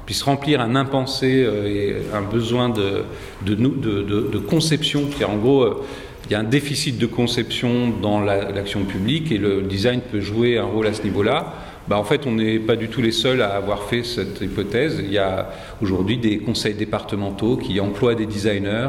puisse 0.07 0.23
remplir 0.23 0.61
un 0.61 0.77
impensé 0.77 1.49
et 1.67 1.97
un 2.15 2.21
besoin 2.21 2.69
de, 2.69 3.05
de, 3.43 3.55
de, 3.55 4.39
conception. 4.39 5.05
C'est-à-dire 5.09 5.31
en 5.31 5.39
gros 5.39 5.83
il 6.27 6.33
y 6.33 6.35
a 6.35 6.41
un 6.41 6.45
déficit 6.45 6.99
de 6.99 7.07
conception 7.07 7.91
dans 8.01 8.21
l'action 8.21 8.85
publique 8.85 9.31
et 9.31 9.39
le 9.39 9.63
design 9.63 10.01
peut 10.01 10.21
jouer 10.21 10.57
un 10.59 10.65
rôle 10.65 10.87
à 10.87 10.95
ce 10.95 11.03
niveau-là. 11.03 11.53
Bah, 11.87 11.99
en 11.99 12.05
fait, 12.05 12.27
on 12.27 12.33
n'est 12.33 12.59
pas 12.59 12.77
du 12.77 12.89
tout 12.89 13.03
les 13.03 13.13
seuls 13.13 13.43
à 13.43 13.55
avoir 13.55 13.83
fait 13.83 14.03
cette 14.03 14.41
hypothèse. 14.41 15.01
Il 15.05 15.13
y 15.13 15.19
a 15.19 15.51
aujourd'hui 15.83 16.17
des 16.17 16.39
conseils 16.39 16.75
départementaux 16.75 17.57
qui 17.57 17.79
emploient 17.79 18.15
des 18.15 18.27
designers. 18.27 18.89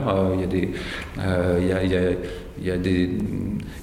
des, 0.50 0.70
il 2.62 2.66
y 2.66 2.72
a 2.72 2.78
des, 2.78 3.10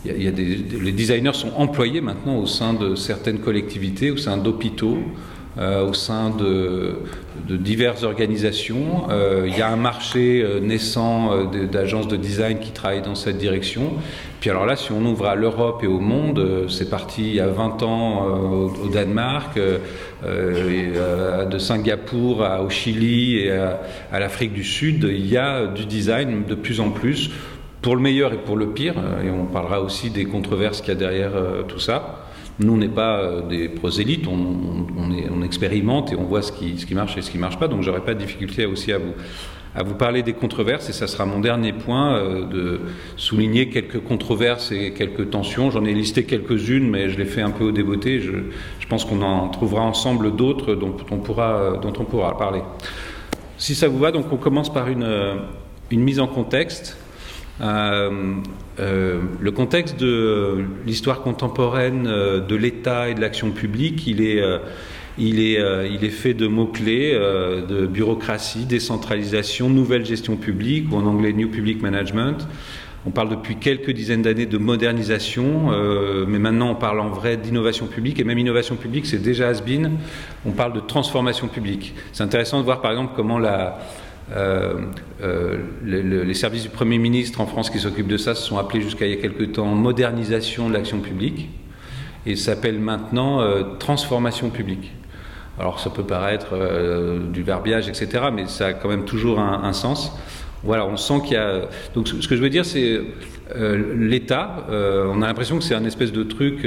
les 0.04 0.92
designers 0.92 1.34
sont 1.34 1.52
employés 1.56 2.00
maintenant 2.00 2.38
au 2.38 2.46
sein 2.46 2.72
de 2.72 2.94
certaines 2.94 3.40
collectivités, 3.40 4.10
au 4.10 4.16
sein 4.16 4.38
d'hôpitaux. 4.38 4.98
Euh, 5.58 5.86
au 5.86 5.92
sein 5.92 6.30
de, 6.30 6.94
diverses 7.46 8.04
organisations. 8.04 9.10
Euh, 9.10 9.44
il 9.46 9.54
y 9.54 9.60
a 9.60 9.68
un 9.68 9.76
marché 9.76 10.40
euh, 10.42 10.60
naissant 10.60 11.44
d'agences 11.70 12.08
de 12.08 12.16
design 12.16 12.58
qui 12.58 12.70
travaillent 12.70 13.02
dans 13.02 13.14
cette 13.14 13.36
direction. 13.36 13.92
Puis 14.40 14.48
alors 14.48 14.64
là, 14.64 14.76
si 14.76 14.92
on 14.92 15.04
ouvre 15.04 15.26
à 15.26 15.34
l'Europe 15.34 15.84
et 15.84 15.86
au 15.86 16.00
monde, 16.00 16.66
c'est 16.70 16.88
parti 16.88 17.28
il 17.28 17.34
y 17.34 17.40
a 17.40 17.48
20 17.48 17.82
ans 17.82 18.24
au, 18.24 18.88
Danemark, 18.88 19.58
de 20.24 21.58
Singapour 21.58 22.48
au 22.64 22.70
Chili 22.70 23.40
et 23.40 23.52
à, 23.52 24.18
l'Afrique 24.18 24.54
du 24.54 24.64
Sud, 24.64 25.04
il 25.04 25.26
y 25.26 25.36
a 25.36 25.66
du 25.66 25.84
design 25.84 26.44
de 26.48 26.54
plus 26.54 26.80
en 26.80 26.90
plus 26.90 27.30
pour 27.82 27.94
le 27.94 28.00
meilleur 28.00 28.32
et 28.32 28.38
pour 28.38 28.56
le 28.56 28.70
pire, 28.70 28.94
et 29.24 29.30
on 29.30 29.44
parlera 29.44 29.80
aussi 29.80 30.10
des 30.10 30.24
controverses 30.24 30.80
qu'il 30.80 30.94
y 30.94 30.96
a 30.96 30.98
derrière 30.98 31.32
tout 31.68 31.78
ça. 31.78 32.21
Nous, 32.62 32.72
on 32.72 32.76
n'est 32.76 32.88
pas 32.88 33.18
euh, 33.18 33.42
des 33.42 33.68
prosélytes, 33.68 34.26
on, 34.26 35.42
expérimente 35.42 36.12
et 36.12 36.16
on 36.16 36.24
voit 36.24 36.40
ce 36.40 36.52
qui, 36.52 36.94
marche 36.94 37.18
et 37.18 37.22
ce 37.22 37.30
qui 37.30 37.36
ne 37.36 37.42
marche 37.42 37.58
pas, 37.58 37.66
donc 37.66 37.82
j'aurais 37.82 38.04
pas 38.04 38.14
de 38.14 38.20
difficulté 38.20 38.64
aussi 38.64 38.92
à 38.92 38.98
vous, 38.98 39.94
parler 39.94 40.22
des 40.22 40.32
controverses, 40.32 40.88
et 40.88 40.92
ça 40.92 41.08
sera 41.08 41.26
mon 41.26 41.40
dernier 41.40 41.72
point, 41.72 42.14
euh, 42.14 42.46
de 42.46 42.80
souligner 43.16 43.68
quelques 43.68 44.00
controverses 44.00 44.70
et 44.70 44.92
quelques 44.92 45.30
tensions. 45.30 45.70
J'en 45.70 45.84
ai 45.84 45.92
listé 45.92 46.24
quelques-unes, 46.24 46.88
mais 46.88 47.10
je 47.10 47.18
les 47.18 47.24
fais 47.24 47.42
un 47.42 47.50
peu 47.50 47.64
au 47.64 47.72
débeauté. 47.72 48.20
Je, 48.20 48.86
pense 48.88 49.04
qu'on 49.04 49.22
en 49.22 49.48
trouvera 49.48 49.82
ensemble 49.82 50.36
d'autres 50.36 50.74
dont, 50.74 50.94
on 51.10 51.16
pourra, 51.16 51.78
dont 51.82 51.92
on 51.98 52.04
pourra 52.04 52.36
parler. 52.36 52.60
Si 53.56 53.74
ça 53.74 53.88
vous 53.88 53.98
va, 53.98 54.12
donc 54.12 54.26
on 54.30 54.36
commence 54.36 54.72
par 54.72 54.88
une 54.88 55.40
mise 55.90 56.20
en 56.20 56.26
contexte. 56.26 57.01
Euh, 57.60 58.34
euh, 58.80 59.20
le 59.40 59.50
contexte 59.50 60.00
de 60.00 60.64
l'histoire 60.86 61.20
contemporaine 61.20 62.06
euh, 62.06 62.40
de 62.40 62.56
l'État 62.56 63.10
et 63.10 63.14
de 63.14 63.20
l'action 63.20 63.50
publique, 63.50 64.06
il 64.06 64.22
est, 64.22 66.10
fait 66.10 66.34
de 66.34 66.46
mots-clés, 66.46 67.12
de 67.12 67.86
bureaucratie, 67.86 68.64
décentralisation, 68.64 69.68
nouvelle 69.68 70.06
gestion 70.06 70.36
publique, 70.36 70.90
ou 70.90 70.96
en 70.96 71.06
anglais 71.06 71.32
New 71.32 71.48
Public 71.48 71.82
Management. 71.82 72.48
On 73.04 73.10
parle 73.10 73.30
depuis 73.30 73.56
quelques 73.56 73.90
dizaines 73.90 74.22
d'années 74.22 74.46
de 74.46 74.58
modernisation, 74.58 75.72
mais 76.28 76.38
maintenant 76.38 76.70
on 76.70 76.76
parle 76.76 77.00
en 77.00 77.08
vrai 77.08 77.36
d'innovation 77.36 77.88
publique, 77.88 78.20
et 78.20 78.24
même 78.24 78.38
innovation 78.38 78.76
publique, 78.76 79.06
c'est 79.06 79.20
déjà 79.20 79.48
has-been. 79.48 79.98
On 80.46 80.52
parle 80.52 80.72
de 80.72 80.78
transformation 80.78 81.48
publique. 81.48 81.94
C'est 82.12 82.22
intéressant 82.22 82.60
de 82.60 82.64
voir 82.64 82.80
par 82.80 82.92
exemple 82.92 83.12
comment 83.16 83.40
la, 83.40 83.80
euh, 84.34 84.74
euh, 85.22 85.58
les 85.84 86.34
services 86.34 86.62
du 86.62 86.68
Premier 86.68 86.98
ministre 86.98 87.40
en 87.40 87.46
France 87.46 87.70
qui 87.70 87.78
s'occupent 87.78 88.08
de 88.08 88.16
ça 88.16 88.34
se 88.34 88.42
sont 88.42 88.56
appelés 88.56 88.80
jusqu'à 88.80 89.06
il 89.06 89.14
y 89.14 89.18
a 89.18 89.20
quelque 89.20 89.44
temps 89.44 89.66
modernisation 89.66 90.68
de 90.68 90.74
l'action 90.74 91.00
publique 91.00 91.50
et 92.24 92.36
s'appellent 92.36 92.78
maintenant 92.78 93.40
euh, 93.40 93.62
transformation 93.78 94.50
publique. 94.50 94.92
Alors 95.58 95.80
ça 95.80 95.90
peut 95.90 96.04
paraître 96.04 96.56
du 97.30 97.42
verbiage, 97.42 97.86
etc., 97.86 98.24
mais 98.32 98.46
ça 98.46 98.68
a 98.68 98.72
quand 98.72 98.88
même 98.88 99.04
toujours 99.04 99.38
un, 99.38 99.72
sens. 99.74 100.16
Voilà, 100.64 100.86
on 100.86 100.96
sent 100.96 101.20
qu'il 101.24 101.34
y 101.34 101.36
a. 101.36 101.68
Donc 101.94 102.08
ce 102.08 102.26
que 102.26 102.36
je 102.36 102.40
veux 102.40 102.48
dire, 102.48 102.64
c'est 102.64 103.02
l'État. 103.54 104.66
on 104.70 105.20
a 105.20 105.26
l'impression 105.26 105.58
que 105.58 105.62
c'est 105.62 105.74
un 105.74 105.84
espèce 105.84 106.10
de 106.10 106.22
truc 106.22 106.66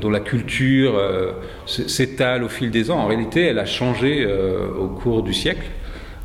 dont 0.00 0.10
la 0.10 0.20
culture 0.20 0.98
s'étale 1.66 2.44
au 2.44 2.48
fil 2.48 2.70
des 2.70 2.90
ans. 2.90 2.98
En 2.98 3.06
réalité, 3.06 3.42
elle 3.42 3.58
a 3.58 3.66
changé 3.66 4.26
au 4.80 4.88
cours 4.88 5.22
du 5.22 5.34
siècle. 5.34 5.66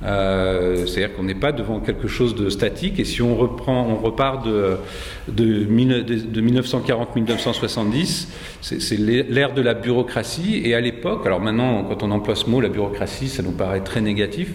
Euh, 0.04 0.86
c'est-à-dire 0.88 1.16
qu'on 1.16 1.24
n'est 1.24 1.36
pas 1.36 1.52
devant 1.52 1.80
quelque 1.80 2.08
chose 2.08 2.34
de 2.36 2.50
statique. 2.50 3.00
Et 3.00 3.06
si 3.06 3.22
on 3.22 3.36
reprend, 3.36 3.88
on 3.88 3.98
repart 3.98 4.44
de, 4.46 4.78
de, 5.28 5.64
de 5.64 6.42
1940-1970, 6.42 8.28
c'est 8.62 8.98
l'ère 8.98 9.54
de 9.54 9.62
la 9.62 9.74
bureaucratie. 9.74 10.62
Et 10.64 10.74
à 10.74 10.82
l'époque, 10.82 11.26
alors 11.26 11.40
maintenant, 11.40 11.84
quand 11.84 12.04
on 12.04 12.12
emploie 12.12 12.36
ce 12.36 12.50
mot, 12.50 12.62
la 12.62 12.70
bureaucratie, 12.70 13.30
ça 13.30 13.44
nous 13.44 13.52
paraît 13.52 13.82
très 13.82 14.02
négatif. 14.02 14.50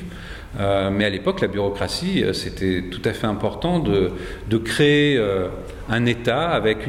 Euh, 0.59 0.91
mais 0.91 1.05
à 1.05 1.11
l'époque, 1.11 1.41
la 1.43 1.49
bureaucratie, 1.49 2.25
euh, 2.25 2.33
c'était 2.33 2.85
tout 2.91 3.03
à 3.05 3.13
fait 3.13 3.27
important 3.27 3.79
de 3.79 4.11
créer 4.59 5.21
un 5.89 6.07
État 6.07 6.49
avec, 6.51 6.89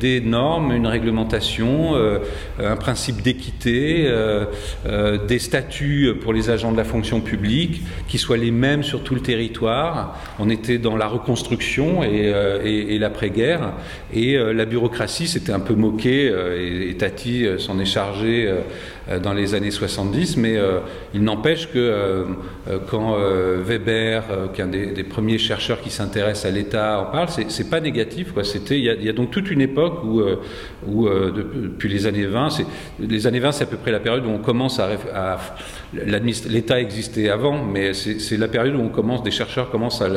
des 0.00 0.20
normes, 0.20 0.72
une 0.72 0.86
réglementation, 0.86 1.94
euh, 1.94 2.18
un 2.58 2.76
principe 2.76 3.22
d'équité, 3.22 4.04
euh, 4.06 4.46
euh, 4.86 5.24
des 5.24 5.38
statuts 5.38 6.14
pour 6.20 6.32
les 6.32 6.50
agents 6.50 6.72
de 6.72 6.76
la 6.76 6.84
fonction 6.84 7.20
publique 7.20 7.82
qui 8.08 8.18
soient 8.18 8.36
les 8.36 8.50
mêmes 8.50 8.82
sur 8.82 9.02
tout 9.02 9.14
le 9.14 9.20
territoire. 9.20 10.18
On 10.38 10.50
était 10.50 10.78
dans 10.78 10.96
la 10.96 11.06
reconstruction 11.06 12.02
et 12.02 12.98
l'après-guerre. 12.98 13.72
Et 14.12 14.36
la 14.36 14.64
bureaucratie 14.64 15.26
s'était 15.26 15.52
un 15.52 15.60
peu 15.60 15.74
moquée 15.74 16.32
et, 16.58 16.94
Tati 16.96 17.46
s'en 17.58 17.78
est 17.78 17.84
chargé 17.84 18.52
dans 19.22 19.32
les 19.32 19.54
années 19.54 19.70
70, 19.70 20.36
mais 20.36 20.58
il 21.12 21.22
n'empêche 21.22 21.68
que 21.70 22.26
quand 22.88 23.16
Weber, 23.64 24.22
qui 24.54 24.60
est 24.60 24.64
un 24.64 24.68
des, 24.68 24.86
des 24.86 25.04
premiers 25.04 25.38
chercheurs 25.38 25.80
qui 25.80 25.90
s'intéresse 25.90 26.44
à 26.44 26.50
l'État, 26.50 27.00
en 27.00 27.06
parle, 27.06 27.28
c'est 27.28 27.70
pas 27.70 27.80
négatif 27.80 28.23
il, 28.70 29.04
y 29.04 29.08
a 29.08 29.12
donc 29.12 29.30
toute 29.30 29.50
une 29.50 29.60
époque 29.60 30.04
où, 30.04 30.20
euh, 30.20 30.40
euh, 30.88 31.30
depuis 31.32 31.88
les 31.88 32.06
années 32.06 32.26
20, 32.26 32.50
c'est, 32.50 32.66
les 33.00 33.26
années 33.26 33.40
20, 33.40 33.52
c'est 33.52 33.64
à 33.64 33.66
peu 33.66 33.76
près 33.76 33.92
la 33.92 34.00
période 34.00 34.26
où 34.26 34.30
on 34.30 34.38
commence 34.38 34.78
à, 34.80 34.90
l'État 35.92 36.80
existait 36.80 37.28
avant, 37.28 37.64
mais 37.64 37.92
c'est, 37.94 38.36
la 38.36 38.48
période 38.48 38.74
où 38.76 38.80
on 38.80 38.88
commence, 38.88 39.22
des 39.22 39.30
chercheurs 39.30 39.70
commencent 39.70 40.02
à, 40.02 40.08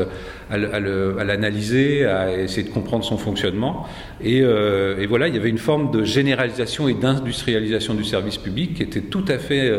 l'analyser, 1.24 2.06
à 2.06 2.38
essayer 2.38 2.68
de 2.68 2.74
comprendre 2.74 3.04
son 3.04 3.18
fonctionnement. 3.18 3.86
Et, 4.22 4.42
euh, 4.42 5.00
et, 5.00 5.06
voilà, 5.06 5.28
il 5.28 5.36
y 5.36 5.38
avait 5.38 5.50
une 5.50 5.58
forme 5.58 5.92
de 5.92 6.04
généralisation 6.04 6.88
et 6.88 6.94
d'industrialisation 6.94 7.94
du 7.94 8.04
service 8.04 8.38
public 8.38 8.76
qui 8.76 8.84
était 8.84 9.02
tout 9.02 9.26
à 9.28 9.38
fait 9.38 9.72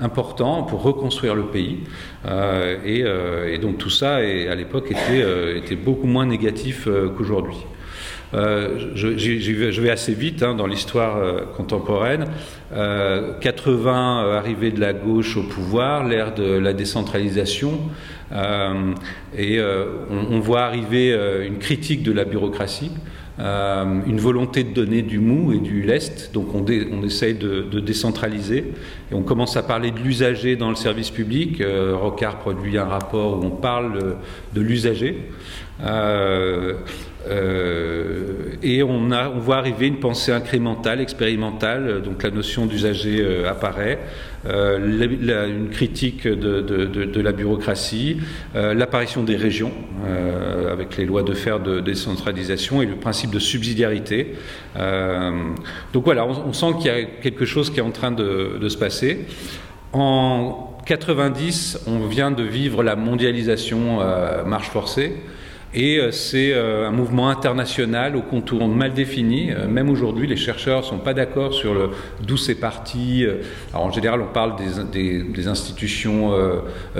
important 0.00 0.62
pour 0.62 0.82
reconstruire 0.82 1.34
le 1.34 1.44
pays. 1.44 1.80
Et, 2.84 3.58
donc 3.58 3.78
tout 3.78 3.90
ça, 3.90 4.16
à 4.16 4.54
l'époque, 4.54 4.90
était 4.90 5.76
beaucoup 5.76 6.06
moins 6.06 6.26
négatif 6.26 6.88
qu'aujourd'hui. 7.16 7.56
Euh, 8.34 8.92
je, 8.94 9.80
vais 9.80 9.90
assez 9.90 10.14
vite 10.14 10.42
hein, 10.42 10.54
dans 10.54 10.66
l'histoire 10.66 11.16
euh, 11.16 11.40
contemporaine. 11.56 12.26
80 12.72 14.24
euh, 14.24 14.38
arrivées 14.38 14.70
de 14.70 14.80
la 14.80 14.94
gauche 14.94 15.36
au 15.36 15.42
pouvoir, 15.42 16.06
l'ère 16.06 16.34
de 16.34 16.58
la 16.58 16.72
décentralisation, 16.72 17.80
et 19.36 19.60
on, 19.60 20.40
voit 20.40 20.62
arriver 20.62 21.14
une 21.46 21.58
critique 21.58 22.02
de 22.02 22.12
la 22.12 22.24
bureaucratie. 22.24 22.90
une 23.38 24.18
volonté 24.18 24.64
de 24.64 24.72
donner 24.72 25.02
du 25.02 25.18
mou 25.18 25.52
et 25.52 25.58
du 25.58 25.82
lest, 25.82 26.32
donc 26.32 26.54
on, 26.54 26.64
essaye 27.04 27.34
de, 27.34 27.80
décentraliser, 27.80 28.72
et 29.10 29.14
on 29.14 29.20
commence 29.22 29.58
à 29.58 29.62
parler 29.62 29.90
de 29.90 29.98
l'usager 29.98 30.56
dans 30.56 30.70
le 30.70 30.76
service 30.76 31.10
public. 31.10 31.62
Rocard 31.92 32.38
produit 32.38 32.78
un 32.78 32.86
rapport 32.86 33.38
où 33.38 33.44
on 33.44 33.50
parle 33.50 34.16
de 34.54 34.60
l'usager. 34.62 35.28
Et 38.62 38.82
on, 38.82 39.08
voit 39.38 39.56
arriver 39.56 39.88
une 39.88 39.98
pensée 39.98 40.32
incrémentale, 40.32 41.00
expérimentale, 41.00 42.02
donc 42.02 42.22
la 42.22 42.30
notion 42.30 42.66
d'usager 42.66 43.20
euh, 43.20 43.50
apparaît, 43.50 43.98
euh, 44.46 45.48
une 45.48 45.70
critique 45.70 46.26
de, 46.26 46.60
de, 46.60 47.20
la 47.20 47.32
bureaucratie, 47.32 48.18
l'apparition 48.54 49.22
des 49.22 49.36
régions 49.36 49.72
avec 50.70 50.96
les 50.96 51.04
lois 51.04 51.22
de 51.22 51.32
fer 51.32 51.60
de 51.60 51.78
décentralisation 51.80 52.82
et 52.82 52.86
le 52.86 52.96
principe 52.96 53.30
de 53.30 53.38
subsidiarité. 53.38 54.34
donc 55.92 56.04
voilà, 56.04 56.26
on, 56.26 56.48
on 56.48 56.52
sent 56.52 56.74
qu'il 56.78 56.86
y 56.86 56.90
a 56.90 57.04
quelque 57.04 57.44
chose 57.44 57.70
qui 57.70 57.78
est 57.78 57.82
en 57.82 57.92
train 57.92 58.10
de, 58.10 58.68
se 58.68 58.76
passer. 58.76 59.26
En 59.92 60.76
90, 60.86 61.84
on 61.86 62.06
vient 62.06 62.32
de 62.32 62.42
vivre 62.42 62.82
la 62.82 62.96
mondialisation 62.96 64.00
marche 64.44 64.70
forcée. 64.70 65.12
Et 65.74 65.96
euh, 65.96 66.10
c'est 66.10 66.52
euh, 66.52 66.86
un 66.86 66.90
mouvement 66.90 67.30
international 67.30 68.14
au 68.14 68.20
contour 68.20 68.68
mal 68.68 68.92
défini. 68.92 69.50
Euh, 69.50 69.66
même 69.66 69.88
aujourd'hui, 69.88 70.26
les 70.26 70.36
chercheurs 70.36 70.80
ne 70.80 70.84
sont 70.84 70.98
pas 70.98 71.14
d'accord 71.14 71.54
sur 71.54 71.92
d'où 72.22 72.36
c'est 72.36 72.56
parti. 72.56 73.24
Alors, 73.72 73.86
en 73.86 73.90
général, 73.90 74.20
on 74.20 74.26
parle 74.26 74.54
des, 74.56 75.48
institutions 75.48 76.32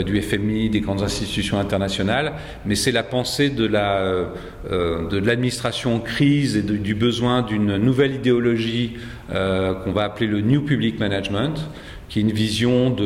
du 0.04 0.20
FMI, 0.20 0.70
des 0.70 0.80
grandes 0.80 1.02
institutions 1.02 1.58
internationales, 1.58 2.32
mais 2.66 2.74
c'est 2.74 2.92
la 2.92 3.02
pensée 3.02 3.50
de 3.50 3.66
la 3.66 4.26
de 4.70 5.18
l'administration 5.18 5.96
en 5.96 6.00
crise 6.00 6.56
et 6.56 6.62
du 6.62 6.94
besoin 6.94 7.42
d'une 7.42 7.76
nouvelle 7.76 8.14
idéologie 8.14 8.94
qu'on 9.28 9.92
va 9.92 10.04
appeler 10.04 10.26
le 10.26 10.40
New 10.40 10.62
Public 10.62 10.98
Management, 10.98 11.68
qui 12.08 12.18
est 12.18 12.22
une 12.22 12.32
vision 12.32 12.96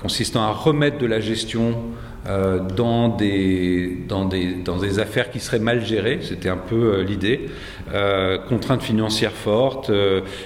consistant 0.00 0.42
à 0.42 0.50
remettre 0.50 0.98
de 0.98 1.06
la 1.06 1.20
gestion 1.20 1.76
euh, 2.28 2.60
dans, 2.60 3.08
des, 3.08 3.98
dans, 4.08 4.24
des, 4.24 4.54
dans 4.54 4.78
des 4.78 5.00
affaires 5.00 5.30
qui 5.30 5.40
seraient 5.40 5.58
mal 5.58 5.84
gérées, 5.84 6.20
c'était 6.22 6.48
un 6.48 6.56
peu 6.56 6.94
euh, 6.94 7.02
l'idée. 7.02 7.48
Euh, 7.92 8.38
contraintes 8.38 8.82
financières 8.82 9.32
fortes, 9.32 9.90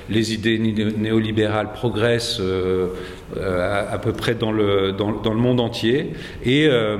les 0.09 0.33
idées 0.33 0.59
néolibérales 0.59 1.73
progressent 1.73 2.41
à, 3.39 3.93
à, 3.93 3.99
peu 3.99 4.13
près 4.13 4.35
dans 4.35 4.53
le, 4.53 4.93
dans, 4.93 5.13
dans 5.13 5.35
le 5.35 5.41
monde 5.41 5.61
entier. 5.61 6.13
Et 6.45 6.67
euh, 6.67 6.97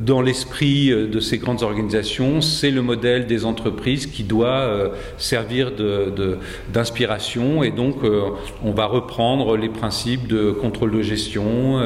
dans 0.00 0.22
l'esprit 0.22 0.90
euh, 0.90 1.08
de 1.08 1.20
ces 1.20 1.38
grandes 1.38 1.62
organisations, 1.62 2.40
c'est 2.40 2.70
le 2.70 2.82
modèle 2.82 3.26
des 3.26 3.44
entreprises 3.44 4.06
qui 4.06 4.22
doit 4.22 4.48
euh, 4.48 4.88
servir 5.18 5.72
d'inspiration 6.72 7.62
et 7.62 7.70
donc 7.70 7.96
on 8.62 8.72
va 8.72 8.86
reprendre 8.86 9.56
les 9.56 9.68
principes 9.68 10.26
de 10.26 10.50
contrôle 10.50 10.92
de 10.92 11.02
gestion, 11.02 11.80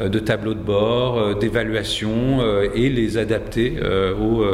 de 0.00 0.18
tableau 0.18 0.54
de 0.54 0.60
bord, 0.60 1.36
d'évaluation 1.36 2.40
et 2.74 2.88
les 2.88 3.18
adapter 3.18 3.74
au, 4.20 4.44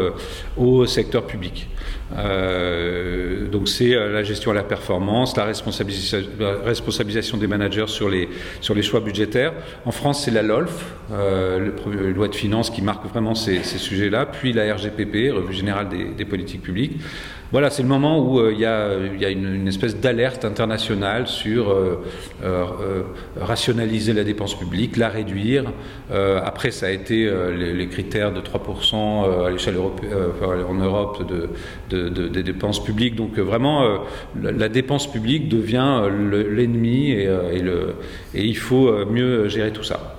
au 0.57 0.87
secteur 0.87 1.27
public. 1.27 1.69
Euh, 2.17 3.49
donc 3.49 3.69
c'est 3.69 3.95
euh, 3.95 4.13
la 4.13 4.23
gestion 4.23 4.51
à 4.51 4.55
la 4.55 4.63
performance, 4.63 5.37
la 5.37 5.45
responsabilisation, 5.45 7.39
des 7.39 7.47
managers 7.47 7.87
sur 7.87 8.09
les, 8.09 8.29
sur 8.61 8.75
les 8.75 8.83
choix 8.83 9.01
budgétaires. 9.01 9.53
En 9.85 9.93
France, 9.93 10.25
c'est 10.25 10.31
la 10.31 10.43
LOLF, 10.43 10.95
euh, 11.13 11.71
le, 11.87 12.13
loi 12.13 12.29
de 12.29 12.35
finances 12.35 12.71
qui 12.71 12.83
marque 12.83 13.07
vraiment 13.07 13.35
ces, 13.35 13.63
ces 13.63 13.79
sujets-là, 13.79 14.27
puis 14.27 14.53
la 14.53 14.75
RGPP, 14.75 15.33
Revue 15.33 15.53
générale 15.53 15.89
des, 15.89 16.05
des 16.05 16.25
politiques 16.25 16.63
publiques. 16.63 16.99
Voilà, 17.51 17.71
c'est 17.71 17.83
le 17.83 17.89
moment 17.89 18.19
où 18.19 18.41
euh, 18.41 18.53
il 18.53 18.61
y, 18.61 18.67
a, 18.67 19.31
une, 19.31 19.67
espèce 19.67 19.97
d'alerte 19.97 20.45
internationale 20.45 21.27
sur 21.27 21.71
euh, 21.71 22.05
euh, 22.45 23.03
rationaliser 23.41 24.13
la 24.13 24.23
dépense 24.23 24.55
publique, 24.55 24.99
la 24.99 25.09
réduire. 25.09 25.65
après, 26.11 26.71
ça 26.71 26.87
a 26.87 26.91
été 26.91 27.31
les, 27.57 27.89
critères 27.89 28.33
de 28.33 28.41
3% 28.41 29.47
à 29.47 29.51
l'échelle 29.51 29.77
en 29.79 30.75
Europe 30.75 31.27
de, 31.91 32.09
des 32.29 32.43
dépenses 32.43 32.85
publiques. 32.85 33.17
Donc 33.17 33.39
vraiment, 33.39 33.99
la, 34.41 34.69
dépense 34.69 35.11
publique 35.11 35.49
devient 35.49 36.03
l'ennemi 36.51 37.13
et 37.13 37.29
il 38.35 38.57
faut 38.57 39.07
mieux 39.07 39.49
gérer 39.49 39.73
tout 39.73 39.83
ça. 39.83 40.18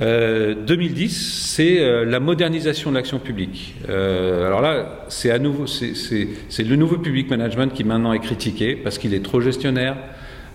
2010, 0.00 0.02
euh, 0.02 1.08
c'est 1.44 1.80
euh, 1.80 2.04
la 2.06 2.20
modernisation 2.20 2.90
de 2.90 2.96
l'action 2.96 3.18
publique. 3.18 3.74
Euh, 3.88 4.46
alors 4.46 4.62
là, 4.62 5.04
c'est 5.08 5.30
à 5.30 5.38
nouveau, 5.38 5.66
c'est 5.66 6.62
le 6.62 6.76
nouveau 6.76 6.96
public 6.96 7.28
management 7.28 7.72
qui 7.74 7.84
maintenant 7.84 8.14
est 8.14 8.20
critiqué 8.20 8.76
parce 8.76 8.96
qu'il 8.96 9.12
est 9.12 9.22
trop 9.22 9.40
gestionnaire, 9.40 9.96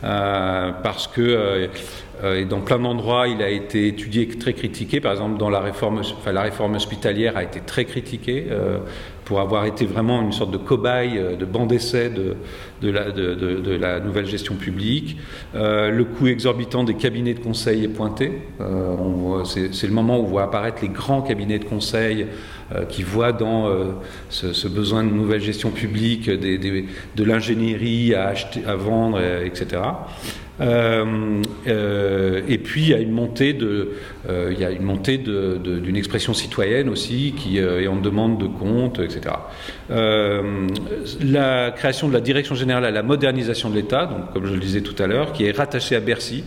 parce 0.01 1.07
que 1.07 1.69
et 2.23 2.45
dans 2.45 2.61
plein 2.61 2.79
d'endroits, 2.79 3.27
il 3.27 3.41
a 3.41 3.49
été 3.49 3.87
étudié, 3.87 4.27
très 4.27 4.53
critiqué. 4.53 5.01
Par 5.01 5.11
exemple, 5.11 5.37
dans 5.37 5.49
la 5.49 5.59
réforme, 5.59 6.01
la 6.25 6.41
réforme 6.41 6.75
hospitalière 6.75 7.37
a 7.37 7.43
été 7.43 7.59
très 7.59 7.85
critiquée 7.85 8.47
pour 9.25 9.39
avoir 9.41 9.65
été 9.65 9.85
vraiment 9.85 10.21
une 10.21 10.31
sorte 10.31 10.51
de 10.51 10.57
cobaye, 10.57 11.17
euh, 11.17 11.35
de 11.35 11.45
banc 11.45 11.65
d'essai 11.65 12.09
de, 12.11 12.35
la, 12.81 13.99
nouvelle 13.99 14.27
gestion 14.27 14.55
publique. 14.55 15.17
Euh, 15.55 15.89
le 15.89 16.05
coût 16.05 16.27
exorbitant 16.27 16.83
des 16.83 16.93
cabinets 16.93 17.33
de 17.33 17.39
conseil 17.39 17.83
est 17.83 17.89
pointé. 17.89 18.31
Euh, 18.61 19.43
c'est 19.43 19.87
le 19.87 19.93
moment 19.93 20.19
où 20.19 20.23
on 20.23 20.27
voit 20.27 20.43
apparaître 20.43 20.77
les 20.83 20.89
grands 20.89 21.23
cabinets 21.23 21.59
de 21.59 21.65
conseil 21.65 22.27
qui 22.89 23.03
voient 23.03 23.31
dans 23.31 23.69
ce, 24.29 24.67
besoin 24.67 25.03
de 25.03 25.09
nouvelle 25.09 25.41
gestion 25.41 25.69
publique 25.69 26.29
de 26.29 27.23
l'ingénierie 27.23 28.15
à 28.15 28.29
acheter, 28.29 28.65
à 28.65 28.75
vendre, 28.75 29.19
etc. 29.21 29.81
Euh, 30.61 31.41
euh, 31.67 32.41
et 32.47 32.57
puis 32.57 32.83
il 32.83 32.89
y 32.89 32.93
a 32.93 32.99
une 32.99 33.11
montée 33.11 33.53
de, 33.53 33.91
euh, 34.29 34.51
il 34.53 34.59
y 34.59 34.65
a 34.65 34.71
une 34.71 34.83
montée 34.83 35.17
d'une 35.17 35.95
expression 35.95 36.33
citoyenne 36.33 36.89
aussi 36.89 37.33
qui 37.37 37.57
est 37.57 37.87
en 37.87 37.97
demande 37.97 38.39
de 38.39 38.47
compte, 38.47 38.99
etc. 38.99 39.35
la 39.89 41.71
création 41.71 42.07
de 42.07 42.13
la 42.13 42.21
direction 42.21 42.55
générale 42.55 42.85
à 42.85 42.91
la 42.91 43.03
modernisation 43.03 43.69
de 43.69 43.75
l'État, 43.75 44.05
donc 44.05 44.31
comme 44.33 44.45
je 44.45 44.53
le 44.53 44.59
disais 44.59 44.81
tout 44.81 45.01
à 45.01 45.07
l'heure, 45.07 45.33
qui 45.33 45.45
est 45.45 45.55
rattachée 45.55 45.95
à 45.95 45.99
Bercy. 45.99 46.43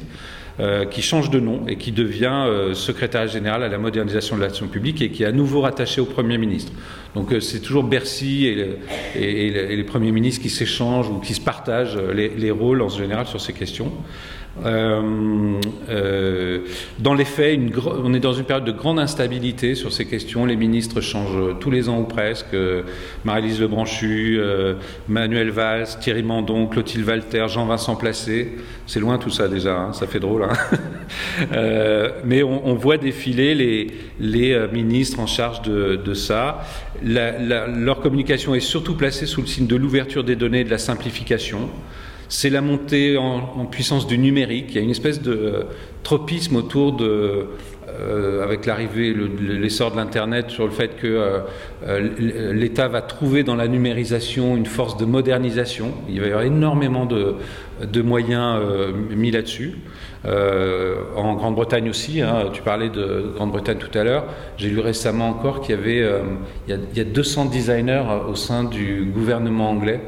Euh, 0.61 0.87
qui 0.87 1.03
change 1.03 1.31
de 1.31 1.39
nom 1.39 1.61
et 1.69 1.77
qui 1.77 1.93
devient 1.93 2.45
euh, 2.49 2.75
secrétaire 2.75 3.29
général 3.29 3.63
à 3.63 3.69
la 3.69 3.79
modernisation 3.79 4.35
de 4.35 4.41
l'action 4.41 4.67
publique 4.67 5.01
et 5.01 5.11
qui 5.11 5.23
est 5.23 5.27
à 5.27 5.31
nouveau 5.31 5.61
rattaché 5.61 6.01
au 6.01 6.05
Premier 6.05 6.37
ministre. 6.37 6.73
Donc 7.15 7.33
euh, 7.33 7.39
c'est 7.39 7.61
toujours 7.61 7.85
Bercy 7.85 8.47
et, 8.47 8.77
et, 9.15 9.77
les 9.77 9.85
premiers 9.85 10.11
ministres 10.11 10.43
qui 10.43 10.51
s'échangent 10.51 11.11
ou 11.11 11.21
qui 11.21 11.35
se 11.35 11.41
partagent 11.41 11.97
les, 11.97 12.51
rôles 12.51 12.83
en 12.83 12.89
général 12.89 13.29
sur 13.29 13.41
ces 13.41 13.53
questions. 13.53 13.93
Euh, 14.65 15.61
euh, 15.89 16.59
dans 16.99 17.15
les 17.15 17.25
faits, 17.25 17.59
on 18.03 18.13
est 18.15 18.21
dans 18.21 18.33
une 18.33 18.45
période 18.45 18.65
de 18.65 18.73
grande 18.73 18.99
instabilité 18.99 19.75
sur 19.75 19.93
ces 19.93 20.07
questions. 20.07 20.45
Les 20.45 20.57
ministres 20.57 21.01
changent 21.01 21.59
tous 21.61 21.71
les 21.71 21.89
ans 21.89 22.01
ou 22.01 22.05
presque. 22.05 22.57
Marie-Lise 23.25 23.61
Lebranchu, 23.61 24.39
euh, 24.39 24.75
Manuel 25.09 25.51
Valls, 25.51 25.87
Thierry 26.01 26.23
Mandon, 26.23 26.67
Clotilde 26.67 27.07
Walter, 27.07 27.47
Jean-Vincent 27.49 27.97
Placé. 27.97 28.53
C'est 28.87 29.01
loin 29.01 29.19
tout 29.19 29.31
ça 29.31 29.49
déjà, 29.49 29.77
hein, 29.77 29.93
ça 29.93 30.07
fait 30.07 30.21
drôle. 30.21 30.45
Hein 30.45 30.57
euh, 31.53 32.11
mais 32.25 32.43
on, 32.43 32.75
voit 32.75 32.97
défiler 32.97 33.55
les, 33.55 34.53
euh, 34.53 34.69
ministres 34.71 35.21
en 35.21 35.27
charge 35.27 35.63
de, 35.63 36.15
ça. 36.15 36.65
Leur 37.03 38.01
communication 38.01 38.55
est 38.55 38.61
surtout 38.61 38.95
placée 38.95 39.27
sous 39.27 39.41
le 39.41 39.47
signe 39.47 39.67
de 39.67 39.77
l'ouverture 39.77 40.25
des 40.25 40.37
données 40.37 40.61
et 40.61 40.65
de 40.65 40.71
la 40.71 40.79
simplification 40.79 41.69
c'est 42.29 42.51
la 42.51 42.61
montée 42.61 43.17
en, 43.17 43.65
puissance 43.67 44.07
du 44.07 44.19
numérique. 44.19 44.67
Il 44.71 44.77
y 44.77 44.79
a 44.79 44.83
une 44.83 44.91
espèce 44.91 45.23
de 45.23 45.33
euh, 45.33 45.63
tropisme 46.03 46.57
autour 46.57 46.93
de, 46.93 47.47
euh, 47.89 48.45
avec 48.45 48.67
l'arrivée, 48.67 49.15
l'essor 49.41 49.91
de 49.93 49.97
l'Internet, 49.97 50.51
sur 50.51 50.67
le 50.67 50.71
fait 50.71 50.97
que 50.97 51.07
euh, 51.87 52.53
l'État 52.53 52.89
va 52.89 53.03
trouver 53.03 53.45
dans 53.45 53.57
la 53.57 53.67
numérisation 53.67 54.57
une 54.57 54.67
force 54.67 54.97
de 54.97 55.05
modernisation. 55.05 55.93
Il 56.09 56.21
va 56.21 56.27
y 56.27 56.31
avoir 56.31 56.45
énormément 56.45 57.07
de, 57.07 57.37
moyens 58.03 58.61
mis 59.11 59.31
là-dessus. 59.31 59.79
en 60.25 61.35
Grande-Bretagne 61.35 61.89
aussi, 61.89 62.21
hein, 62.21 62.51
tu 62.53 62.63
parlais 62.63 62.91
de 62.91 63.33
Grande-Bretagne 63.35 63.79
tout 63.79 63.97
à 63.97 64.05
l'heure, 64.05 64.25
j'ai 64.57 64.69
lu 64.69 64.81
récemment 64.81 65.29
encore 65.29 65.61
qu'il 65.61 65.77
y 65.77 65.79
avait 65.79 66.05
il 66.67 66.75
y, 66.75 66.79
il 66.93 66.99
y 66.99 67.01
a 67.01 67.05
200 67.05 67.47
designers 67.47 68.05
au 68.29 68.35
sein 68.35 68.65
du 68.65 69.11
gouvernement 69.15 69.71
anglais 69.71 70.01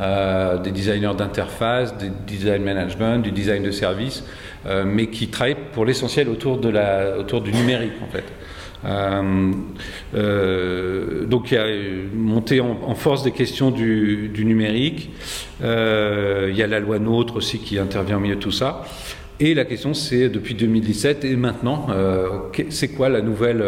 euh, 0.00 0.56
des 0.56 0.70
designers 0.70 1.12
d'interface, 1.16 1.94
des 1.98 2.10
design 2.26 2.62
management, 2.62 3.18
du 3.18 3.32
design 3.32 3.62
de 3.62 3.70
service, 3.70 4.24
euh, 4.64 4.84
mais 4.86 5.08
qui 5.08 5.28
travaillent 5.28 5.56
pour 5.74 5.84
l'essentiel 5.84 6.30
autour, 6.30 6.58
autour 7.18 7.42
du 7.42 7.52
numérique 7.52 7.92
en 8.02 8.10
fait. 8.10 8.24
Euh, 8.86 9.52
donc 11.26 11.50
il 11.50 11.54
y 11.54 11.58
a 11.58 11.66
monté 12.14 12.62
en, 12.62 12.78
en 12.82 12.94
force 12.94 13.22
des 13.24 13.32
questions 13.32 13.70
du, 13.70 14.30
du 14.32 14.46
numérique. 14.46 15.10
Il 15.60 15.66
y 16.56 16.62
a 16.62 16.66
la 16.66 16.80
loi 16.80 16.98
NOTRe 16.98 17.36
aussi 17.36 17.58
qui 17.58 17.78
intervient 17.78 18.16
au 18.16 18.20
milieu 18.20 18.36
de 18.36 18.40
tout 18.40 18.52
ça. 18.52 18.84
Et 19.38 19.52
la 19.52 19.66
question 19.66 19.92
c'est 19.92 20.30
depuis 20.30 20.54
2017 20.54 21.26
et 21.26 21.36
maintenant, 21.36 21.88
c'est 22.70 22.88
quoi 22.88 23.10
la 23.10 23.20
nouvelle 23.20 23.62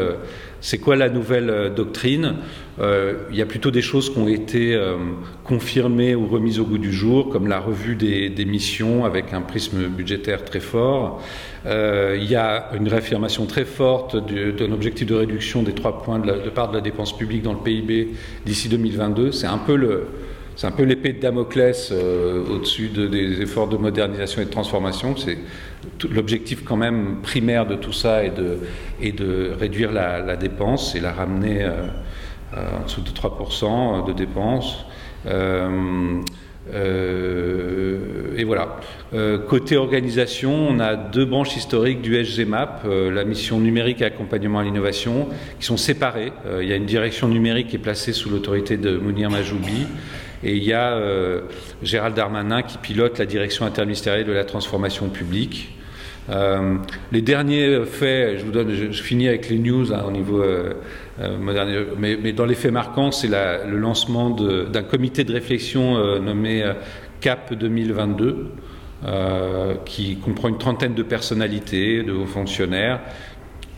c'est 0.62 0.78
quoi 0.78 0.94
la 0.94 1.10
nouvelle 1.10 1.50
euh, 1.50 1.68
doctrine? 1.70 2.36
Euh, 2.80 3.24
Il 3.30 3.36
y 3.36 3.42
a 3.42 3.46
plutôt 3.46 3.72
des 3.72 3.82
choses 3.82 4.10
qui 4.10 4.18
ont 4.18 4.28
été 4.28 4.74
euh, 4.74 4.96
confirmées 5.42 6.14
ou 6.14 6.28
remises 6.28 6.60
au 6.60 6.64
goût 6.64 6.78
du 6.78 6.92
jour, 6.92 7.30
comme 7.30 7.48
la 7.48 7.58
revue 7.58 7.96
des, 7.96 8.44
missions 8.44 9.04
avec 9.04 9.32
un 9.32 9.40
prisme 9.40 9.88
budgétaire 9.88 10.44
très 10.44 10.60
fort. 10.60 11.20
Il 11.64 12.24
y 12.24 12.34
a 12.34 12.70
une 12.74 12.88
réaffirmation 12.88 13.46
très 13.46 13.64
forte 13.64 14.16
d'un 14.16 14.72
objectif 14.72 15.06
de 15.06 15.14
réduction 15.14 15.62
des 15.62 15.72
trois 15.72 16.02
points 16.02 16.18
de, 16.18 16.44
de 16.44 16.50
part 16.50 16.70
de 16.70 16.74
la 16.74 16.80
dépense 16.80 17.16
publique 17.16 17.42
dans 17.42 17.52
le 17.52 17.60
PIB 17.60 18.10
d'ici 18.44 18.68
2022. 18.68 19.32
C'est 19.32 19.46
un 19.46 19.58
peu 19.58 19.76
le 19.76 20.06
c'est 20.56 20.66
un 20.66 20.70
peu 20.70 20.82
l'épée 20.82 21.12
de 21.14 21.20
Damoclès 21.20 21.90
euh, 21.92 22.44
au-dessus 22.46 22.88
de, 22.88 23.06
des 23.06 23.40
efforts 23.40 23.68
de 23.68 23.76
modernisation 23.76 24.42
et 24.42 24.44
de 24.44 24.50
transformation. 24.50 25.16
C'est 25.16 25.38
l'objectif 26.10 26.62
quand 26.64 26.76
même 26.76 27.18
primaire 27.22 27.66
de 27.66 27.74
tout 27.74 27.92
ça 27.92 28.24
est 28.24 28.36
de, 28.36 28.58
est 29.00 29.12
de 29.12 29.52
réduire 29.58 29.92
la, 29.92 30.36
dépense 30.36 30.94
et 30.94 31.00
la 31.00 31.12
ramener 31.12 31.62
euh, 31.62 31.86
euh 32.56 32.68
en 32.80 32.84
dessous 32.84 33.00
de 33.00 33.10
3% 33.10 34.06
de 34.06 34.12
dépenses. 34.12 34.84
Et 38.38 38.44
voilà. 38.44 38.76
Côté 39.48 39.76
organisation, 39.76 40.52
on 40.68 40.78
a 40.78 40.94
deux 40.96 41.24
branches 41.24 41.56
historiques 41.56 42.02
du 42.02 42.22
SGMAP, 42.22 42.84
la 42.84 43.24
mission 43.24 43.58
numérique 43.58 44.02
et 44.02 44.04
accompagnement 44.04 44.58
à 44.58 44.64
l'innovation, 44.64 45.28
qui 45.58 45.66
sont 45.66 45.78
séparées. 45.78 46.32
il 46.60 46.68
y 46.68 46.72
a 46.72 46.76
une 46.76 46.86
direction 46.86 47.28
numérique 47.28 47.68
qui 47.68 47.76
est 47.76 47.80
placée 47.80 48.12
sous 48.12 48.28
l'autorité 48.30 48.76
de 48.76 48.98
Mounir 48.98 49.30
Majoubi 49.30 49.86
et 50.44 50.56
il 50.56 50.64
y 50.64 50.72
a 50.72 50.92
euh, 50.92 51.42
Gérald 51.82 52.16
Darmanin 52.16 52.62
qui 52.62 52.78
pilote 52.78 53.18
la 53.18 53.26
direction 53.26 53.64
interministérielle 53.64 54.26
de 54.26 54.32
la 54.32 54.44
transformation 54.44 55.08
publique. 55.08 55.76
Euh, 56.30 56.76
les 57.10 57.22
derniers 57.22 57.84
faits, 57.84 58.40
je 58.40 59.02
finis 59.02 59.28
avec 59.28 59.48
les 59.48 59.58
news 59.58 59.92
hein, 59.92 60.04
au 60.06 60.10
niveau 60.10 60.42
euh, 60.42 60.74
moderne, 61.38 61.70
mais, 61.98 62.32
dans 62.32 62.46
les 62.46 62.54
faits 62.54 62.72
marquants, 62.72 63.12
c'est 63.12 63.28
le 63.28 63.76
lancement 63.76 64.30
d'un 64.30 64.82
comité 64.82 65.24
de 65.24 65.32
réflexion 65.32 66.20
nommé 66.20 66.64
CAP 67.20 67.54
2022, 67.54 68.46
qui 69.84 70.16
comprend 70.16 70.48
une 70.48 70.58
trentaine 70.58 70.94
de 70.94 71.02
personnalités, 71.02 72.02
de 72.02 72.12
hauts 72.12 72.26
fonctionnaires, 72.26 73.00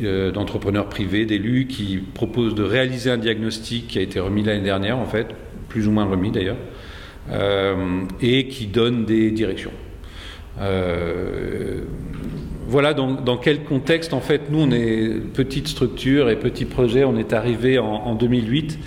d'entrepreneurs 0.00 0.88
privés, 0.88 1.26
d'élus, 1.26 1.66
qui 1.66 1.98
proposent 2.14 2.54
de 2.54 2.62
réaliser 2.62 3.10
un 3.10 3.18
diagnostic 3.18 3.88
qui 3.88 3.98
a 3.98 4.02
été 4.02 4.20
remis 4.20 4.42
l'année 4.42 4.64
dernière, 4.64 4.98
en 4.98 5.06
fait, 5.06 5.26
plus 5.74 5.88
ou 5.88 5.90
moins 5.90 6.04
remis 6.04 6.30
d'ailleurs, 6.30 6.56
euh, 7.32 8.02
et 8.22 8.46
qui 8.46 8.68
donne 8.68 9.04
des 9.04 9.32
directions. 9.32 9.72
Euh, 10.60 11.80
voilà 12.68 12.94
dans, 12.94 13.10
dans, 13.10 13.36
quel 13.38 13.64
contexte, 13.64 14.14
en 14.14 14.20
fait, 14.20 14.42
nous, 14.50 14.60
on 14.60 14.70
est 14.70 15.18
petite 15.32 15.66
structure 15.66 16.30
et 16.30 16.36
petit 16.36 16.64
projet, 16.64 17.02
on 17.02 17.18
est 17.18 17.32
arrivé 17.32 17.80
en, 17.80 17.86
en 17.86 18.14
2008, 18.14 18.78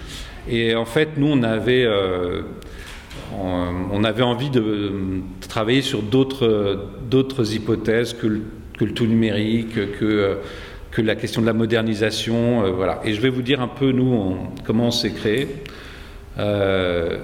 et 0.50 0.76
en 0.76 0.86
fait, 0.86 1.18
nous, 1.18 1.28
on 1.28 1.44
avait, 1.44 1.84
euh, 1.84 2.44
on, 3.38 4.06
avait 4.06 4.24
envie 4.24 4.50
de, 4.50 4.94
travailler 5.50 5.82
sur 5.82 6.02
d'autres 6.02 7.54
hypothèses 7.54 8.14
que 8.14 8.28
le, 8.28 8.42
que 8.78 8.86
le, 8.86 8.94
tout 8.94 9.08
numérique, 9.08 9.74
que, 10.00 10.38
que 10.92 11.02
la 11.02 11.16
question 11.16 11.42
de 11.42 11.48
la 11.48 11.54
modernisation, 11.54 12.72
voilà. 12.72 13.02
Et 13.04 13.14
je 13.14 13.20
vais 13.20 13.30
vous 13.30 13.42
dire 13.42 13.60
un 13.60 13.68
peu, 13.68 13.92
nous, 13.92 14.38
comment 14.64 14.88
on 14.88 14.92
s'est 14.92 15.12
créé. 15.12 15.50
Euh, 16.40 17.18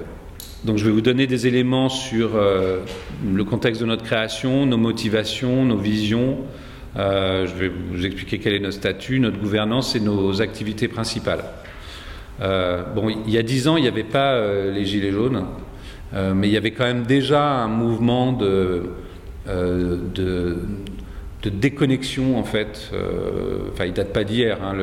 donc 0.63 0.77
je 0.77 0.85
vais 0.85 0.91
vous 0.91 1.01
donner 1.01 1.27
des 1.27 1.47
éléments 1.47 1.89
sur 1.89 2.35
euh, 2.35 2.79
le 3.31 3.43
contexte 3.43 3.81
de 3.81 3.85
notre 3.85 4.03
création, 4.03 4.65
nos 4.65 4.77
motivations, 4.77 5.65
nos 5.65 5.77
visions. 5.77 6.37
Euh, 6.95 7.47
je 7.47 7.53
vais 7.55 7.69
vous 7.69 8.05
expliquer 8.05 8.39
quel 8.39 8.53
est 8.53 8.59
notre 8.59 8.75
statut, 8.75 9.19
notre 9.19 9.39
gouvernance 9.39 9.95
et 9.95 9.99
nos 9.99 10.41
activités 10.41 10.87
principales. 10.87 11.43
Bon, 12.39 13.09
il 13.09 13.31
y 13.31 13.37
a 13.37 13.43
dix 13.43 13.67
ans, 13.67 13.77
il 13.77 13.83
n'y 13.83 13.87
avait 13.87 14.03
pas 14.03 14.37
les 14.69 14.85
Gilets 14.85 15.11
jaunes, 15.11 15.45
mais 16.13 16.49
il 16.49 16.51
y 16.51 16.57
avait 16.57 16.71
quand 16.71 16.83
même 16.83 17.03
déjà 17.03 17.41
un 17.41 17.69
mouvement 17.69 18.33
de, 18.33 18.83
de, 19.47 20.57
de 21.43 21.49
déconnexion 21.49 22.37
en 22.39 22.43
fait. 22.43 22.89
Euh, 22.93 23.69
enfin, 23.71 23.85
il 23.85 23.93
date 23.93 24.13
pas 24.13 24.23
d'hier. 24.23 24.59
Hein, 24.63 24.73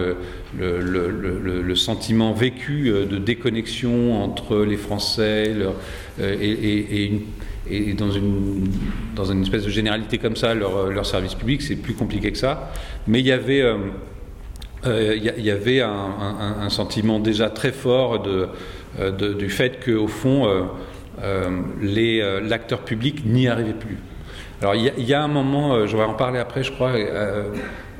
le, 0.59 1.75
sentiment 1.75 2.33
vécu 2.33 2.88
euh, 2.88 3.07
de 3.07 3.16
déconnexion 3.16 4.23
entre 4.23 4.59
les 4.59 4.77
Français 4.77 5.55
euh, 6.20 6.37
et, 7.70 7.94
dans, 7.94 8.11
une, 8.11 8.68
dans 9.14 9.25
une 9.25 9.42
espèce 9.42 9.64
de 9.64 9.70
généralité 9.70 10.18
comme 10.18 10.37
ça, 10.37 10.55
leur, 10.55 10.90
leur 10.90 11.07
service 11.07 11.35
public, 11.35 11.62
c'est 11.62 11.77
plus 11.77 11.94
compliqué 11.94 12.33
que 12.33 12.38
ça. 12.38 12.73
Mais 13.07 13.20
il 13.20 13.27
y 13.27 13.33
avait 13.33 13.62
avait 15.51 15.81
un, 15.81 16.68
sentiment 16.68 17.20
déjà 17.20 17.49
très 17.49 17.73
fort 17.73 18.23
du 18.99 19.49
fait 19.49 19.83
qu'au 19.85 20.09
fond, 20.09 20.49
l'acteur 21.23 22.81
public 22.81 23.25
n'y 23.25 23.46
arrivait 23.46 23.73
plus. 23.73 23.99
Alors 24.62 24.75
il 24.75 25.05
y, 25.05 25.14
a 25.14 25.23
un 25.23 25.29
moment, 25.29 25.73
euh, 25.73 25.87
je 25.87 25.96
vais 25.96 26.03
en 26.03 26.12
parler 26.12 26.38
après, 26.38 26.62
je 26.62 26.70
crois, 26.70 26.90
euh, 26.90 27.44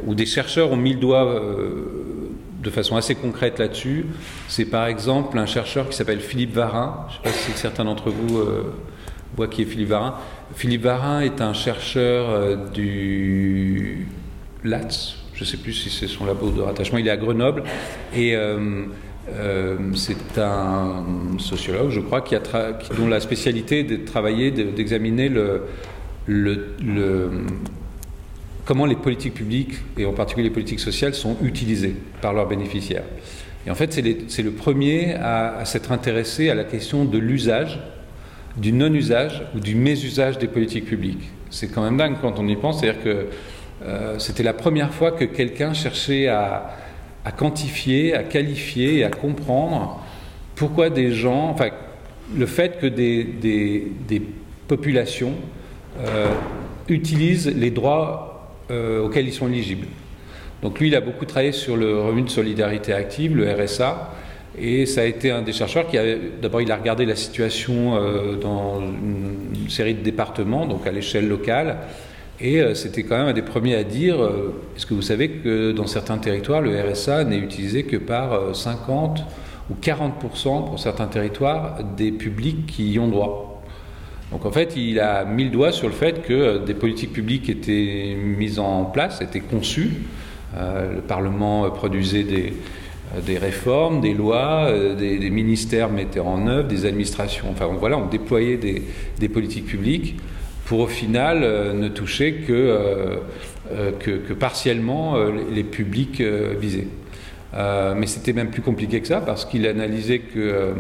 où 0.05 0.15
des 0.15 0.27
chercheurs 0.27 0.71
ont 0.71 0.77
mis 0.77 0.93
le 0.93 1.01
doigt 1.01 1.25
euh, 1.25 2.29
de 2.63 2.69
façon 2.69 2.97
assez 2.97 3.15
concrète 3.15 3.59
là-dessus. 3.59 4.05
C'est 4.47 4.67
par 4.67 4.87
exemple 4.87 5.39
un 5.39 5.47
chercheur 5.47 5.89
qui 5.89 5.97
s'appelle 5.97 6.21
Philippe 6.21 6.53
Varin. 6.53 7.07
Je 7.09 7.29
ne 7.29 7.33
sais 7.33 7.39
pas 7.39 7.53
si 7.53 7.59
certains 7.59 7.85
d'entre 7.85 8.11
vous 8.11 8.43
voient 9.37 9.49
qui 9.49 9.63
est 9.63 9.65
Philippe 9.65 9.89
Varin. 9.89 10.17
Philippe 10.55 10.83
Varin 10.83 11.21
est 11.21 11.41
un 11.41 11.55
chercheur 11.55 12.59
du 12.75 14.07
LATS. 14.63 15.17
Je 15.33 15.45
ne 15.45 15.47
sais 15.47 15.57
plus 15.57 15.73
si 15.73 15.89
c'est 15.89 16.09
son 16.09 16.27
labo 16.27 16.51
de 16.51 16.61
rattachement. 16.61 16.99
Il 16.99 17.09
est 17.09 17.11
à 17.11 17.17
Grenoble 17.17 17.63
et 18.15 18.37
c'est 19.95 20.39
un 20.39 21.05
sociologue, 21.39 21.89
je 21.89 22.01
crois, 22.01 22.21
qui 22.21 22.35
a 22.35 22.41
dont 22.99 23.09
la 23.09 23.21
spécialité 23.21 23.79
est 23.79 23.85
de 23.85 23.97
travailler, 24.05 24.51
d'examiner 24.51 25.31
le 25.31 25.63
comment 28.65 28.87
les 28.87 28.97
politiques 28.97 29.35
publiques, 29.35 29.75
et 29.99 30.05
en 30.05 30.13
particulier 30.13 30.49
les 30.49 30.55
politiques 30.55 30.81
sociales, 30.81 31.15
sont 31.15 31.37
utilisées 31.43 31.97
par 32.21 32.33
leurs 32.33 32.49
bénéficiaires. 32.49 33.05
Et 33.67 33.71
en 33.71 33.75
fait, 33.75 33.93
c'est 33.93 34.43
le 34.43 34.51
premier 34.53 35.15
à, 35.15 35.65
s'être 35.65 35.93
intéressé 35.93 36.51
à 36.51 36.55
la 36.55 36.65
question 36.65 37.05
de 37.05 37.19
l'usage, 37.19 37.79
du 38.57 38.73
non-usage 38.73 39.43
ou 39.55 39.61
du 39.61 39.75
mésusage 39.75 40.39
des 40.39 40.49
politiques 40.49 40.87
publiques. 40.87 41.31
C'est 41.51 41.69
quand 41.69 41.83
même 41.83 41.97
dingue 41.97 42.17
quand 42.21 42.39
on 42.39 42.49
y 42.49 42.57
pense, 42.57 42.81
c'est-à-dire 42.81 43.03
que 43.03 43.27
euh, 43.83 44.19
c'était 44.19 44.43
la 44.43 44.53
première 44.53 44.93
fois 44.93 45.13
que 45.13 45.25
quelqu'un 45.25 45.73
cherchait 45.73 46.29
à, 46.29 46.77
quantifier, 47.37 48.15
à 48.15 48.23
qualifier 48.23 48.99
et 48.99 49.05
à 49.05 49.11
comprendre 49.11 50.03
pourquoi 50.55 50.91
des 50.91 51.13
gens, 51.13 51.51
enfin, 51.51 51.69
le 52.37 52.47
fait 52.47 52.79
que 52.79 52.87
des, 52.87 54.23
populations 54.69 55.35
euh, 55.99 56.29
utilisent 56.89 57.49
les 57.55 57.71
droits 57.71 58.51
euh, 58.71 59.05
auxquels 59.05 59.27
ils 59.27 59.33
sont 59.33 59.49
éligibles. 59.49 59.87
Donc 60.63 60.79
lui, 60.79 60.89
il 60.89 60.95
a 60.95 61.01
beaucoup 61.01 61.25
travaillé 61.25 61.53
sur 61.53 61.77
le 61.77 62.01
revenu 62.01 62.23
de 62.23 62.31
solidarité 62.31 62.93
active, 62.93 63.37
le 63.37 63.51
RSA, 63.51 64.13
et 64.59 64.85
ça 64.85 65.03
a 65.03 65.05
été 65.05 65.31
un 65.31 65.43
des 65.43 65.53
chercheurs 65.53 65.87
qui 65.87 65.97
a, 65.97 66.05
d'abord, 66.43 66.61
il 66.61 66.71
a 66.71 66.77
regardé 66.77 67.07
la 67.07 67.17
situation 67.17 67.95
dans 68.43 68.81
une 68.81 69.71
série 69.71 69.95
de 69.95 70.03
départements, 70.03 70.67
donc 70.67 70.87
à 70.87 70.93
l'échelle 70.93 71.29
locale, 71.29 71.79
et 72.41 72.61
euh, 72.61 72.75
c'était 72.75 73.03
quand 73.03 73.19
même 73.19 73.29
un 73.29 73.33
des 73.33 73.43
premiers 73.43 73.75
à 73.75 73.85
dire, 73.85 74.23
euh, 74.23 74.55
est-ce 74.75 74.87
que 74.87 74.95
vous 74.95 75.03
savez 75.03 75.29
que 75.29 75.73
dans 75.73 75.87
certains 75.87 76.17
territoires, 76.19 76.63
le 76.63 76.81
RSA 76.81 77.25
n'est 77.25 77.39
utilisé 77.39 77.85
que 77.85 77.97
par 77.97 78.57
50 78.57 79.19
euh, 79.19 79.23
ou 79.71 79.75
40% 79.81 80.65
pour 80.65 80.79
certains 80.79 81.07
territoires 81.07 81.85
des 81.97 82.13
publics 82.13 82.67
qui 82.67 82.93
y 82.93 82.99
ont 82.99 83.09
droit? 83.09 83.50
Donc 84.31 84.47
en 84.47 84.53
fait, 84.53 84.77
il 84.77 85.01
a 85.01 85.25
mis 85.25 85.45
le 85.45 85.51
doigt 85.51 85.73
sur 85.73 85.89
le 85.89 85.95
fait 85.95 86.23
que 86.23 86.65
des 86.65 86.75
politiques 86.75 87.13
publiques 87.13 87.49
étaient 87.49 88.17
mises 88.17 88.59
en 88.59 88.85
place, 88.85 89.21
étaient 89.21 89.41
conçues. 89.41 89.93
le 90.57 91.01
Parlement 91.01 91.69
produisait 91.71 92.23
des, 92.23 92.53
des 93.27 93.39
réformes, 93.39 94.01
des 94.01 94.15
lois, 94.15 94.71
des, 94.97 95.31
ministères 95.31 95.91
mettaient 95.91 96.21
en 96.21 96.47
œuvre, 96.47 96.69
des 96.69 96.87
administrations, 96.87 97.47
enfin 97.51 97.67
voilà, 97.79 97.99
on 97.99 98.07
déployait 98.07 98.57
des, 98.57 99.29
politiques 99.29 99.67
publiques 99.67 100.17
pour 100.65 100.81
au 100.81 100.87
final 100.87 101.41
euh, 101.43 101.73
ne 101.73 101.89
toucher 101.89 102.45
que, 102.47 102.53
euh, 102.53 103.17
euh, 103.73 104.35
partiellement 104.39 105.17
les, 105.53 105.65
publics 105.65 106.23
visés. 106.61 106.87
mais 107.53 108.07
c'était 108.07 108.33
même 108.33 108.51
plus 108.51 108.63
compliqué 108.63 109.01
que 109.01 109.09
ça 109.09 109.21
parce 109.21 109.45
qu'il 109.45 109.67
analysait 109.67 110.21
que 110.21 110.75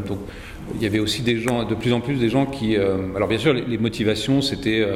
il 0.76 0.82
y 0.82 0.86
avait 0.86 0.98
aussi 0.98 1.22
de 1.22 1.74
plus 1.74 1.92
en 1.92 2.00
plus 2.00 2.16
des 2.16 2.28
gens 2.28 2.46
qui. 2.46 2.76
alors 2.76 3.28
bien 3.28 3.38
sûr, 3.38 3.52
les, 3.52 3.78
motivations 3.78 4.42
c'était 4.42 4.86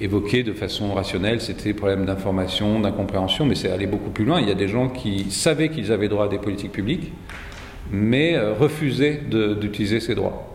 évoqué 0.00 0.42
de 0.42 0.52
façon 0.52 0.94
rationnelle, 0.94 1.40
c'était 1.40 1.74
problème 1.74 2.06
d'information, 2.06 2.80
d'incompréhension, 2.80 3.44
mais 3.44 3.54
c'est 3.54 3.70
allé 3.70 3.86
beaucoup 3.86 4.10
plus 4.10 4.24
loin. 4.24 4.40
Il 4.40 4.48
y 4.48 4.52
a 4.52 4.54
des 4.54 4.68
gens 4.68 4.88
qui 4.88 5.30
savaient 5.30 5.68
qu'ils 5.68 5.92
avaient 5.92 6.08
droit 6.08 6.26
à 6.26 6.28
des 6.28 6.38
politiques 6.38 6.72
publiques, 6.72 7.12
mais 7.90 8.38
refusaient 8.38 9.20
d'utiliser 9.60 10.00
ces 10.00 10.14
droits. 10.14 10.52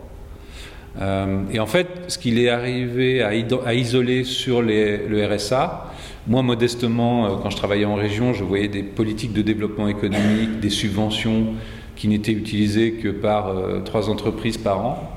Euh, 1.02 1.44
et 1.52 1.60
en 1.60 1.66
fait, 1.66 1.88
ce 2.08 2.18
qu'il 2.18 2.40
est 2.40 2.50
arrivé 2.50 3.22
à, 3.22 3.74
isoler 3.74 4.24
sur 4.24 4.62
le 4.62 5.26
RSA, 5.26 5.94
moi 6.28 6.42
modestement, 6.42 7.26
euh, 7.26 7.30
quand 7.42 7.50
je 7.50 7.58
travaillais 7.58 7.86
en 7.86 7.96
région, 7.96 8.34
je 8.34 8.44
voyais 8.44 8.68
des 8.68 8.84
politiques 8.84 9.34
de 9.34 9.42
développement 9.42 9.88
économique, 9.88 10.60
des 10.60 10.70
subventions 10.70 11.48
qui 11.98 12.08
n'étaient 12.08 12.32
utilisées 12.32 12.94
que 12.94 13.10
par 13.10 13.50
euh, 13.50 13.82
trois 13.84 14.10
entreprises 14.10 14.58
par 14.58 14.86
an. 14.86 15.14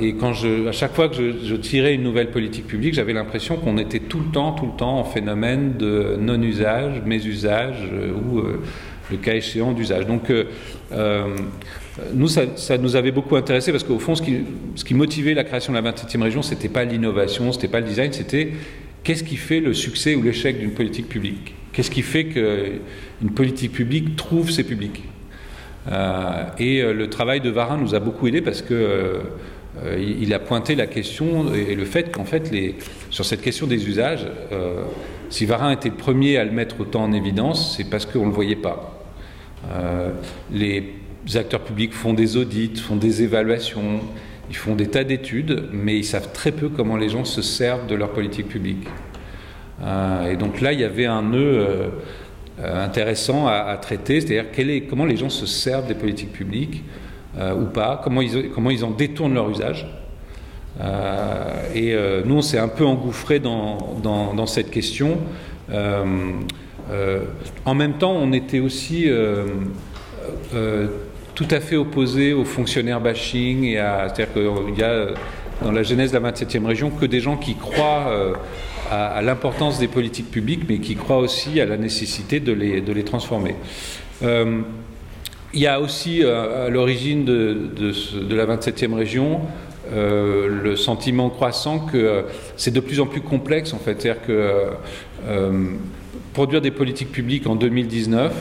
et 0.00 0.14
quand 0.14 0.32
je, 0.32 0.68
à 0.68 0.72
chaque 0.72 0.94
fois 0.94 1.08
que 1.08 1.16
je, 1.44 1.54
tirais 1.54 1.94
une 1.94 2.02
nouvelle 2.02 2.30
politique 2.30 2.66
publique, 2.66 2.94
j'avais 2.94 3.12
l'impression 3.12 3.56
qu'on 3.56 3.76
était 3.78 4.00
tout 4.00 4.20
le 4.20 4.32
temps, 4.32 4.52
tout 4.52 4.66
le 4.66 4.76
temps 4.76 4.98
en 4.98 5.04
phénomène 5.04 5.74
de 5.78 6.16
non-usage, 6.18 7.02
mésusage 7.04 7.76
ou 8.16 8.40
le 9.10 9.16
cas 9.18 9.34
échéant 9.34 9.72
d'usage. 9.72 10.06
Donc 10.06 10.32
nous, 12.14 12.28
ça, 12.28 12.78
nous 12.78 12.96
avait 12.96 13.12
beaucoup 13.12 13.36
intéressé 13.36 13.70
parce 13.70 13.84
qu'au 13.84 13.98
fond, 13.98 14.14
ce 14.14 14.22
qui, 14.84 14.94
motivait 14.94 15.34
la 15.34 15.44
création 15.44 15.72
de 15.72 15.78
la 15.78 15.92
27e 15.92 16.22
région, 16.22 16.42
ce 16.42 16.54
n'était 16.54 16.68
pas 16.68 16.84
l'innovation, 16.84 17.52
ce 17.52 17.58
n'était 17.58 17.68
pas 17.68 17.80
le 17.80 17.86
design, 17.86 18.12
c'était 18.12 18.52
qu'est-ce 19.04 19.24
qui 19.24 19.36
fait 19.36 19.60
le 19.60 19.74
succès 19.74 20.14
ou 20.14 20.22
l'échec 20.22 20.58
d'une 20.58 20.72
politique 20.72 21.08
publique? 21.08 21.54
Qu'est-ce 21.72 21.90
qui 21.90 22.02
fait 22.02 22.24
qu'une 22.24 23.30
politique 23.34 23.72
publique 23.72 24.16
trouve 24.16 24.50
ses 24.50 24.64
publics? 24.64 25.02
euh, 25.04 25.11
Et 25.88 26.80
euh, 26.80 26.92
le 26.92 27.08
travail 27.08 27.40
de 27.40 27.50
Varin 27.50 27.76
nous 27.76 27.94
a 27.94 28.00
beaucoup 28.00 28.26
aidé 28.26 28.40
parce 28.40 28.62
que 28.62 28.74
euh, 28.74 29.98
il 29.98 30.32
a 30.34 30.38
pointé 30.38 30.74
la 30.74 30.86
question 30.86 31.52
et 31.54 31.74
le 31.74 31.84
fait 31.84 32.12
qu'en 32.12 32.24
fait, 32.24 32.52
sur 33.10 33.24
cette 33.24 33.40
question 33.40 33.66
des 33.66 33.88
usages, 33.88 34.26
si 35.30 35.46
Varin 35.46 35.70
était 35.70 35.88
le 35.88 35.94
premier 35.94 36.36
à 36.36 36.44
le 36.44 36.50
mettre 36.50 36.78
autant 36.80 37.04
en 37.04 37.12
évidence, 37.12 37.74
c'est 37.76 37.88
parce 37.88 38.04
qu'on 38.04 38.20
ne 38.20 38.26
le 38.26 38.32
voyait 38.32 38.54
pas. 38.54 39.02
les 40.52 40.92
acteurs 41.34 41.62
publics 41.62 41.94
font 41.94 42.12
des 42.12 42.36
audits, 42.36 42.76
font 42.76 42.96
des 42.96 43.22
évaluations, 43.22 44.00
ils 44.50 44.56
font 44.56 44.74
des 44.74 44.88
tas 44.88 45.04
d'études, 45.04 45.70
mais 45.72 45.96
ils 45.96 46.04
savent 46.04 46.32
très 46.32 46.52
peu 46.52 46.68
comment 46.68 46.98
les 46.98 47.08
gens 47.08 47.24
se 47.24 47.40
servent 47.40 47.86
de 47.86 47.94
leur 47.94 48.10
politique 48.10 48.48
publique. 48.48 48.86
Euh, 49.82 50.30
et 50.30 50.36
donc 50.36 50.60
là, 50.60 50.72
il 50.72 50.80
y 50.80 50.84
avait 50.84 51.06
un 51.06 51.22
nœud 51.22 51.66
euh, 52.60 52.84
intéressant 52.84 53.46
à, 53.46 53.76
traiter, 53.80 54.20
c'est-à-dire 54.20 54.84
comment 54.88 55.06
les 55.06 55.16
gens 55.16 55.30
se 55.30 55.46
servent 55.46 55.86
des 55.86 55.94
politiques 55.94 56.32
publiques 56.32 56.84
euh, 57.38 57.54
ou 57.54 57.64
pas, 57.64 58.00
comment 58.04 58.20
ils, 58.20 58.50
comment 58.50 58.68
ils 58.70 58.84
en 58.84 58.90
détournent 58.90 59.34
leur 59.34 59.48
usage. 59.48 59.86
et 61.74 61.96
nous, 62.26 62.36
on 62.36 62.42
s'est 62.42 62.58
un 62.58 62.68
peu 62.68 62.84
engouffré 62.84 63.38
dans, 63.38 63.78
dans 64.02 64.46
cette 64.46 64.70
question. 64.70 65.18
en 67.64 67.74
même 67.74 67.94
temps, 67.94 68.12
on 68.12 68.32
était 68.32 68.60
aussi 68.60 69.08
tout 71.34 71.48
à 71.50 71.60
fait 71.60 71.76
opposé 71.76 72.34
au 72.34 72.44
fonctionnaire 72.44 73.00
bashing. 73.00 73.74
C'est-à-dire 73.74 74.32
qu'il 74.34 74.78
y 74.78 74.82
a 74.82 75.06
dans 75.62 75.72
la 75.72 75.82
genèse 75.82 76.12
de 76.12 76.18
la 76.18 76.32
27e 76.32 76.66
région 76.66 76.90
que 76.90 77.06
des 77.06 77.20
gens 77.20 77.36
qui 77.36 77.54
croient 77.54 78.34
euh, 78.92 79.18
à, 79.18 79.22
l'importance 79.22 79.78
des 79.78 79.88
politiques 79.88 80.30
publiques, 80.30 80.62
mais 80.68 80.78
qui 80.78 80.94
croient 80.94 81.18
aussi 81.18 81.60
à 81.60 81.66
la 81.66 81.76
nécessité 81.76 82.40
de 82.40 82.52
les, 82.52 82.80
de 82.80 82.92
les 82.92 83.04
transformer. 83.04 83.54
Euh, 84.22 84.60
il 85.54 85.60
y 85.60 85.66
a 85.66 85.80
aussi 85.80 86.22
euh, 86.22 86.66
à 86.66 86.68
l'origine 86.70 87.24
de, 87.24 87.70
de, 87.76 88.34
la 88.34 88.46
27e 88.46 88.94
région 88.94 89.40
le 89.94 90.74
sentiment 90.76 91.28
croissant 91.28 91.80
que 91.80 92.24
c'est 92.56 92.72
de 92.72 92.80
plus 92.80 93.00
en 93.00 93.06
plus 93.06 93.20
complexe 93.20 93.74
en 93.74 93.78
fait. 93.78 94.00
C'est-à-dire 94.00 94.22
que 94.26 94.70
produire 96.32 96.62
des 96.62 96.70
politiques 96.70 97.12
publiques 97.12 97.46
en 97.46 97.56
2019, 97.56 98.32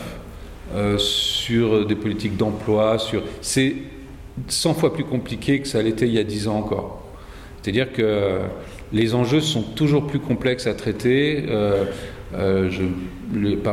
euh, 0.74 0.98
sur 0.98 1.86
des 1.86 1.96
politiques 1.96 2.38
d'emploi, 2.38 2.98
sur... 2.98 3.24
c'est 3.42 3.76
100 4.48 4.74
fois 4.76 4.94
plus 4.94 5.04
compliqué 5.04 5.60
que 5.60 5.68
ça 5.68 5.82
l'était 5.82 6.08
il 6.08 6.14
y 6.14 6.20
a 6.20 6.24
10 6.24 6.48
ans 6.48 6.60
encore. 6.60 7.04
C'est-à-dire 7.62 7.92
que 7.92 8.40
les 8.94 9.16
enjeux 9.16 9.42
sont 9.42 9.62
toujours 9.62 10.08
plus 10.08 10.20
complexes 10.20 10.68
à 10.68 10.74
traiter. 10.74 11.46
Euh, 11.48 11.86
euh, 12.34 12.70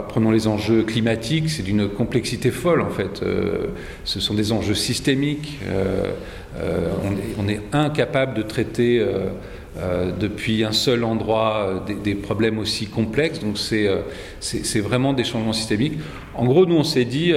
prenons 0.08 0.30
les 0.30 0.46
enjeux 0.46 0.82
climatiques, 0.82 1.50
c'est 1.50 1.62
d'une 1.62 1.88
complexité 1.88 2.50
folle 2.50 2.80
en 2.80 2.90
fait. 2.90 3.24
ce 4.04 4.20
sont 4.20 4.34
des 4.34 4.52
enjeux 4.52 4.74
systémiques. 4.74 5.58
On 7.38 7.48
est, 7.48 7.60
incapable 7.72 8.34
de 8.34 8.42
traiter 8.42 9.04
euh, 9.80 10.10
depuis 10.18 10.64
un 10.64 10.72
seul 10.72 11.04
endroit 11.04 11.80
euh, 11.86 11.94
des, 12.02 12.16
problèmes 12.16 12.58
aussi 12.58 12.86
complexes. 12.86 13.38
Donc 13.38 13.56
euh, 13.72 14.00
c'est 14.40 14.80
vraiment 14.80 15.12
des 15.12 15.22
changements 15.22 15.52
systémiques. 15.52 15.98
En 16.34 16.46
gros, 16.46 16.66
nous, 16.66 16.74
on 16.74 16.82
s'est 16.82 17.04
dit, 17.04 17.32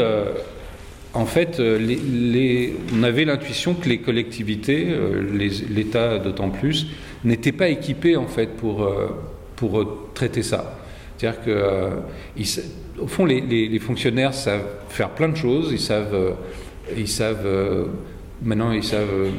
en 1.14 1.26
fait, 1.26 1.60
les, 1.60 2.74
on 2.96 3.04
avait 3.04 3.26
l'intuition 3.26 3.74
que 3.74 3.90
les 3.90 4.00
collectivités, 4.00 4.88
l'État 5.70 6.20
d'autant 6.20 6.50
plus, 6.50 6.88
n'étaient 7.26 7.52
pas 7.52 7.68
équipés 7.68 8.16
en 8.16 8.28
fait 8.28 8.56
pour, 8.56 8.90
pour 9.58 9.86
traiter 10.14 10.42
ça. 10.42 10.80
C'est-à-dire 11.18 11.44
que, 11.44 11.90
au 13.02 13.08
fond, 13.08 13.26
les, 13.26 13.80
fonctionnaires 13.80 14.34
savent 14.34 14.66
faire 14.88 15.10
plein 15.10 15.28
de 15.28 15.36
choses, 15.36 15.70
ils 15.72 15.80
savent, 15.80 16.36
ils 16.96 17.10
savent 17.10 17.46
Maintenant, 18.44 18.72
ils 18.72 18.84
savent 18.84 19.14
euh, 19.14 19.30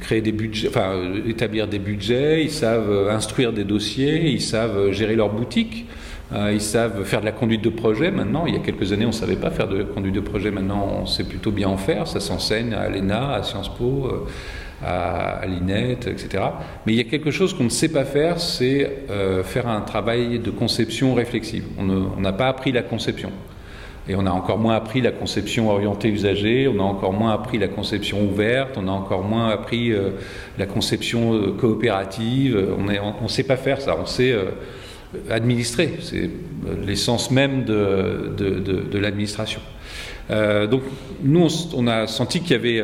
créer 0.00 0.20
des 0.20 0.32
budgets, 0.32 0.68
enfin, 0.68 0.90
euh, 0.92 1.28
établir 1.28 1.68
des 1.68 1.78
budgets, 1.78 2.42
ils 2.42 2.50
savent 2.50 2.90
euh, 2.90 3.14
instruire 3.14 3.52
des 3.52 3.62
dossiers, 3.62 4.28
ils 4.28 4.40
savent 4.40 4.90
gérer 4.90 5.14
leur 5.14 5.32
boutique, 5.32 5.86
ils 6.52 6.60
savent 6.60 7.04
faire 7.04 7.20
de 7.20 7.26
la 7.26 7.32
conduite 7.32 7.62
de 7.62 7.68
projet. 7.68 8.10
Maintenant, 8.10 8.46
il 8.46 8.54
y 8.54 8.56
a 8.56 8.60
quelques 8.60 8.92
années, 8.92 9.04
on 9.04 9.08
ne 9.08 9.12
savait 9.12 9.36
pas 9.36 9.50
faire 9.50 9.68
de 9.68 9.82
conduite 9.84 10.14
de 10.14 10.20
projet. 10.20 10.50
Maintenant, 10.50 10.88
on 11.02 11.06
sait 11.06 11.24
plutôt 11.24 11.52
bien 11.52 11.68
en 11.68 11.76
faire. 11.76 12.06
Ça 12.08 12.20
s'enseigne 12.20 12.74
à 12.74 12.88
l'ENA, 12.88 13.34
à 13.34 13.42
Sciences 13.42 13.72
Po, 13.74 14.26
à, 14.84 15.46
l'INET, 15.46 15.98
etc. 16.06 16.42
Mais 16.86 16.92
il 16.92 16.96
y 16.96 17.00
a 17.00 17.04
quelque 17.04 17.30
chose 17.30 17.54
qu'on 17.54 17.64
ne 17.64 17.68
sait 17.68 17.90
pas 17.90 18.04
faire, 18.04 18.40
c'est 18.40 18.90
faire 19.44 19.68
un 19.68 19.82
travail 19.82 20.40
de 20.40 20.50
conception 20.50 21.14
réflexive. 21.14 21.64
On 21.78 22.20
n'a 22.20 22.32
pas 22.32 22.48
appris 22.48 22.72
la 22.72 22.82
conception. 22.82 23.30
Et 24.06 24.14
on 24.16 24.26
a 24.26 24.30
encore 24.30 24.58
moins 24.58 24.74
appris 24.76 25.00
la 25.00 25.12
conception 25.12 25.70
orientée 25.70 26.08
usager, 26.08 26.68
on 26.68 26.78
a 26.78 26.82
encore 26.82 27.14
moins 27.14 27.32
appris 27.32 27.56
la 27.56 27.68
conception 27.68 28.22
ouverte, 28.22 28.76
on 28.76 28.86
a 28.86 28.90
encore 28.90 29.22
moins 29.22 29.48
appris 29.48 29.92
euh, 29.92 30.10
la 30.58 30.66
conception 30.66 31.32
euh, 31.32 31.52
coopérative. 31.52 32.68
On 32.78 33.22
ne 33.22 33.28
sait 33.28 33.44
pas 33.44 33.56
faire 33.56 33.80
ça, 33.80 33.96
on 33.98 34.04
sait 34.04 34.32
euh, 34.32 34.50
administrer. 35.30 35.94
C'est 36.00 36.30
l'essence 36.86 37.30
même 37.30 37.64
de, 37.64 38.98
l'administration. 38.98 39.60
donc 40.28 40.82
nous, 41.22 41.48
on, 41.74 41.86
a 41.86 42.06
senti 42.06 42.40
qu'il 42.40 42.52
y 42.52 42.54
avait, 42.54 42.82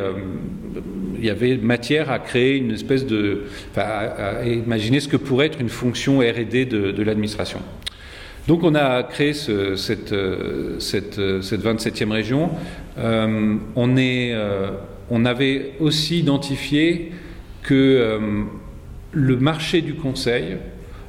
il 1.19 1.25
y 1.25 1.31
avait 1.31 1.57
matière 1.57 2.11
à 2.11 2.19
créer 2.19 2.57
une 2.57 2.73
espèce 2.73 3.07
de... 3.07 3.45
À, 3.77 4.45
imaginer 4.45 5.01
ce 5.01 5.09
que 5.09 5.17
pourrait 5.17 5.47
être 5.47 5.61
une 5.61 5.69
fonction 5.69 6.19
RD 6.19 6.69
de 6.69 7.03
l'administration. 7.03 7.61
Donc 8.49 8.65
on 8.65 8.75
a 8.75 9.03
créé 9.05 9.33
cette, 9.33 10.13
27e 10.13 12.11
région. 12.11 12.51
Euh, 12.99 13.57
on, 13.77 13.97
est, 13.97 14.33
euh, 14.33 14.71
on, 15.09 15.25
avait 15.25 15.75
aussi 15.79 16.19
identifié 16.19 17.13
que 17.63 17.75
euh, 17.75 18.19
le 19.13 19.37
marché 19.37 19.83
du 19.83 19.95
conseil, 19.95 20.57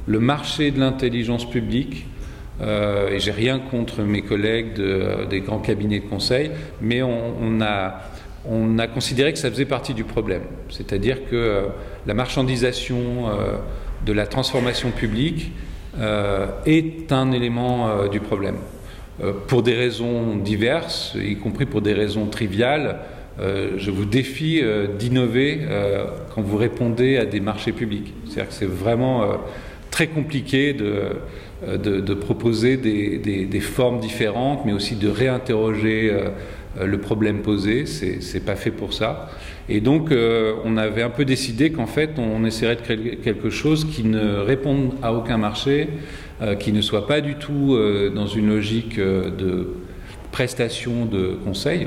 le 0.06 0.20
marché 0.20 0.70
de 0.70 0.80
l'intelligence 0.80 1.48
publique, 1.48 2.06
et 2.60 3.18
j'ai 3.18 3.32
rien 3.32 3.58
contre 3.58 4.02
mes 4.02 4.22
collègues 4.22 4.80
des 5.28 5.40
grands 5.40 5.58
cabinets 5.58 5.98
de 5.98 6.06
conseil, 6.06 6.52
mais 6.80 7.02
on, 7.02 7.60
a, 7.60 8.02
on, 8.48 8.78
a, 8.78 8.86
considéré 8.86 9.32
que 9.32 9.38
ça 9.38 9.50
faisait 9.50 9.64
partie 9.64 9.94
du 9.94 10.04
problème. 10.04 10.42
C'est-à-dire 10.68 11.28
que 11.28 11.66
la 12.06 12.14
marchandisation 12.14 13.30
de 14.04 14.12
la 14.12 14.26
transformation 14.26 14.90
publique 14.90 15.52
euh, 15.98 16.46
est 16.64 17.12
un 17.12 17.32
élément 17.32 17.88
euh, 17.88 18.08
du 18.08 18.20
problème. 18.20 18.56
Euh, 19.22 19.32
pour 19.46 19.62
des 19.62 19.74
raisons 19.74 20.36
diverses, 20.36 21.14
y 21.20 21.36
compris 21.36 21.66
pour 21.66 21.82
des 21.82 21.92
raisons 21.92 22.26
triviales, 22.26 22.98
je 23.38 23.90
vous 23.90 24.04
défie 24.04 24.62
d'innover 24.98 25.60
quand 26.34 26.42
vous 26.42 26.58
répondez 26.58 27.16
à 27.16 27.24
des 27.24 27.40
marchés 27.40 27.72
publics. 27.72 28.12
C'est-à-dire 28.26 28.48
que 28.48 28.54
c'est 28.54 28.66
vraiment 28.66 29.22
très 29.92 30.08
compliqué 30.08 30.72
de, 30.72 31.20
de, 31.76 32.14
proposer 32.14 32.76
des, 32.76 33.60
formes 33.60 34.00
différentes, 34.00 34.64
mais 34.66 34.72
aussi 34.72 34.96
de 34.96 35.08
réinterroger 35.08 36.10
le 36.82 36.98
problème 36.98 37.42
posé. 37.42 37.86
C'est 37.86 38.44
pas 38.44 38.56
fait 38.56 38.72
pour 38.72 38.92
ça. 38.92 39.28
Et 39.68 39.80
donc, 39.80 40.10
euh, 40.10 40.54
on 40.64 40.76
avait 40.76 41.02
un 41.02 41.10
peu 41.10 41.24
décidé 41.24 41.70
qu'en 41.70 41.86
fait, 41.86 42.18
on 42.18 42.44
essaierait 42.44 42.76
de 42.76 42.80
créer 42.80 43.18
quelque 43.22 43.50
chose 43.50 43.84
qui 43.84 44.04
ne 44.04 44.36
réponde 44.38 44.92
à 45.02 45.14
aucun 45.14 45.38
marché, 45.38 45.88
euh, 46.40 46.56
qui 46.56 46.72
ne 46.72 46.80
soit 46.80 47.06
pas 47.06 47.20
du 47.20 47.36
tout 47.36 47.74
euh, 47.74 48.10
dans 48.10 48.26
une 48.26 48.48
logique 48.48 48.98
de 48.98 49.68
prestation 50.32 51.04
de 51.04 51.38
conseil. 51.44 51.86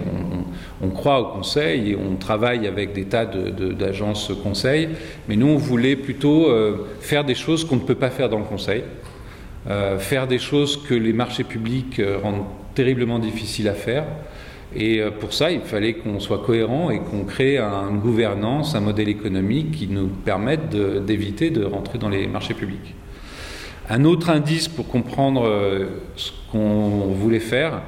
On, 0.82 0.90
croit 0.90 1.20
au 1.20 1.26
conseil 1.26 1.92
et 1.92 1.98
on 1.98 2.16
travaille 2.16 2.68
avec 2.68 2.94
des 2.94 3.06
tas 3.06 3.26
d'agences 3.26 4.30
de, 4.30 4.36
conseil, 4.36 4.90
mais 5.28 5.36
nous, 5.36 5.48
on 5.48 5.58
voulait 5.58 5.96
plutôt 5.96 6.48
faire 7.02 7.26
des 7.26 7.36
choses 7.36 7.66
qu'on 7.66 7.76
ne 7.76 7.82
peut 7.82 7.96
pas 7.96 8.12
faire 8.12 8.30
dans 8.30 8.40
le 8.40 8.46
conseil, 8.46 8.84
faire 9.98 10.28
des 10.28 10.40
choses 10.40 10.82
que 10.88 10.94
les 10.94 11.12
marchés 11.12 11.44
publics 11.44 12.02
rendent 12.22 12.46
terriblement 12.76 13.20
difficiles 13.20 13.68
à 13.68 13.74
faire. 13.74 14.06
Et 14.76 15.00
euh, 15.00 15.10
pour 15.10 15.34
ça, 15.34 15.52
il 15.52 15.62
fallait 15.62 15.94
qu'on 15.94 16.20
soit 16.20 16.40
cohérent 16.40 16.90
et 16.90 17.00
qu'on 17.00 17.24
crée 17.24 17.58
une 17.58 18.00
gouvernance, 18.00 18.76
un 18.76 18.82
modèle 18.82 19.10
économique 19.10 19.72
qui 19.72 19.88
nous 19.88 20.08
permette 20.08 20.70
d'éviter 21.06 21.50
de, 21.50 21.64
rentrer 21.64 21.98
dans 21.98 22.10
les 22.10 22.28
marchés 22.28 22.54
publics. 22.54 22.94
Un 23.90 24.04
autre 24.04 24.30
indice 24.30 24.68
pour 24.68 24.88
comprendre 24.88 25.46
euh, 25.46 25.86
ce 26.16 26.32
qu'on 26.52 27.14
voulait 27.14 27.40
faire, 27.40 27.74
euh, 27.74 27.80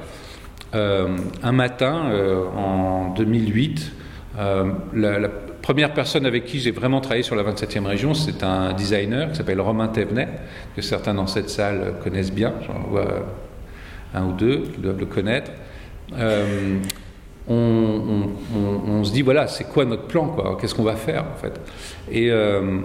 un 0.74 1.52
matin 1.52 2.12
en 2.56 3.14
2008, 3.16 3.92
la, 4.94 5.30
première 5.62 5.94
personne 5.94 6.26
avec 6.26 6.46
qui 6.46 6.60
j'ai 6.60 6.72
vraiment 6.72 7.02
travaillé 7.02 7.24
sur 7.24 7.36
la 7.36 7.44
27e 7.44 7.86
région, 7.86 8.14
c'est 8.14 8.42
un 8.42 8.72
designer 8.72 9.32
qui 9.32 9.38
s'appelle 9.38 9.60
Romain 9.60 9.90
Thévenet, 9.90 10.30
que 10.76 10.82
certains 10.82 11.14
dans 11.14 11.28
cette 11.28 11.50
salle 11.50 11.96
connaissent 12.04 12.32
bien, 12.32 12.54
j'en 12.66 12.88
vois 12.90 13.26
un 14.14 14.26
ou 14.26 14.32
deux 14.32 14.60
qui 14.74 14.80
doivent 14.80 15.00
le 15.00 15.06
connaître. 15.06 15.52
Euh, 16.18 16.78
on, 17.50 19.04
se 19.04 19.12
dit 19.12 19.22
voilà, 19.22 19.48
c'est 19.48 19.66
quoi 19.66 19.86
notre 19.86 20.04
plan, 20.04 20.28
quoi? 20.28 20.58
Qu'est-ce 20.60 20.76
qu'on 20.76 20.84
va 20.84 20.96
faire 20.96 21.24
en 21.24 21.38
fait? 21.38 21.60
Et 22.12 22.30
euh, 22.30 22.80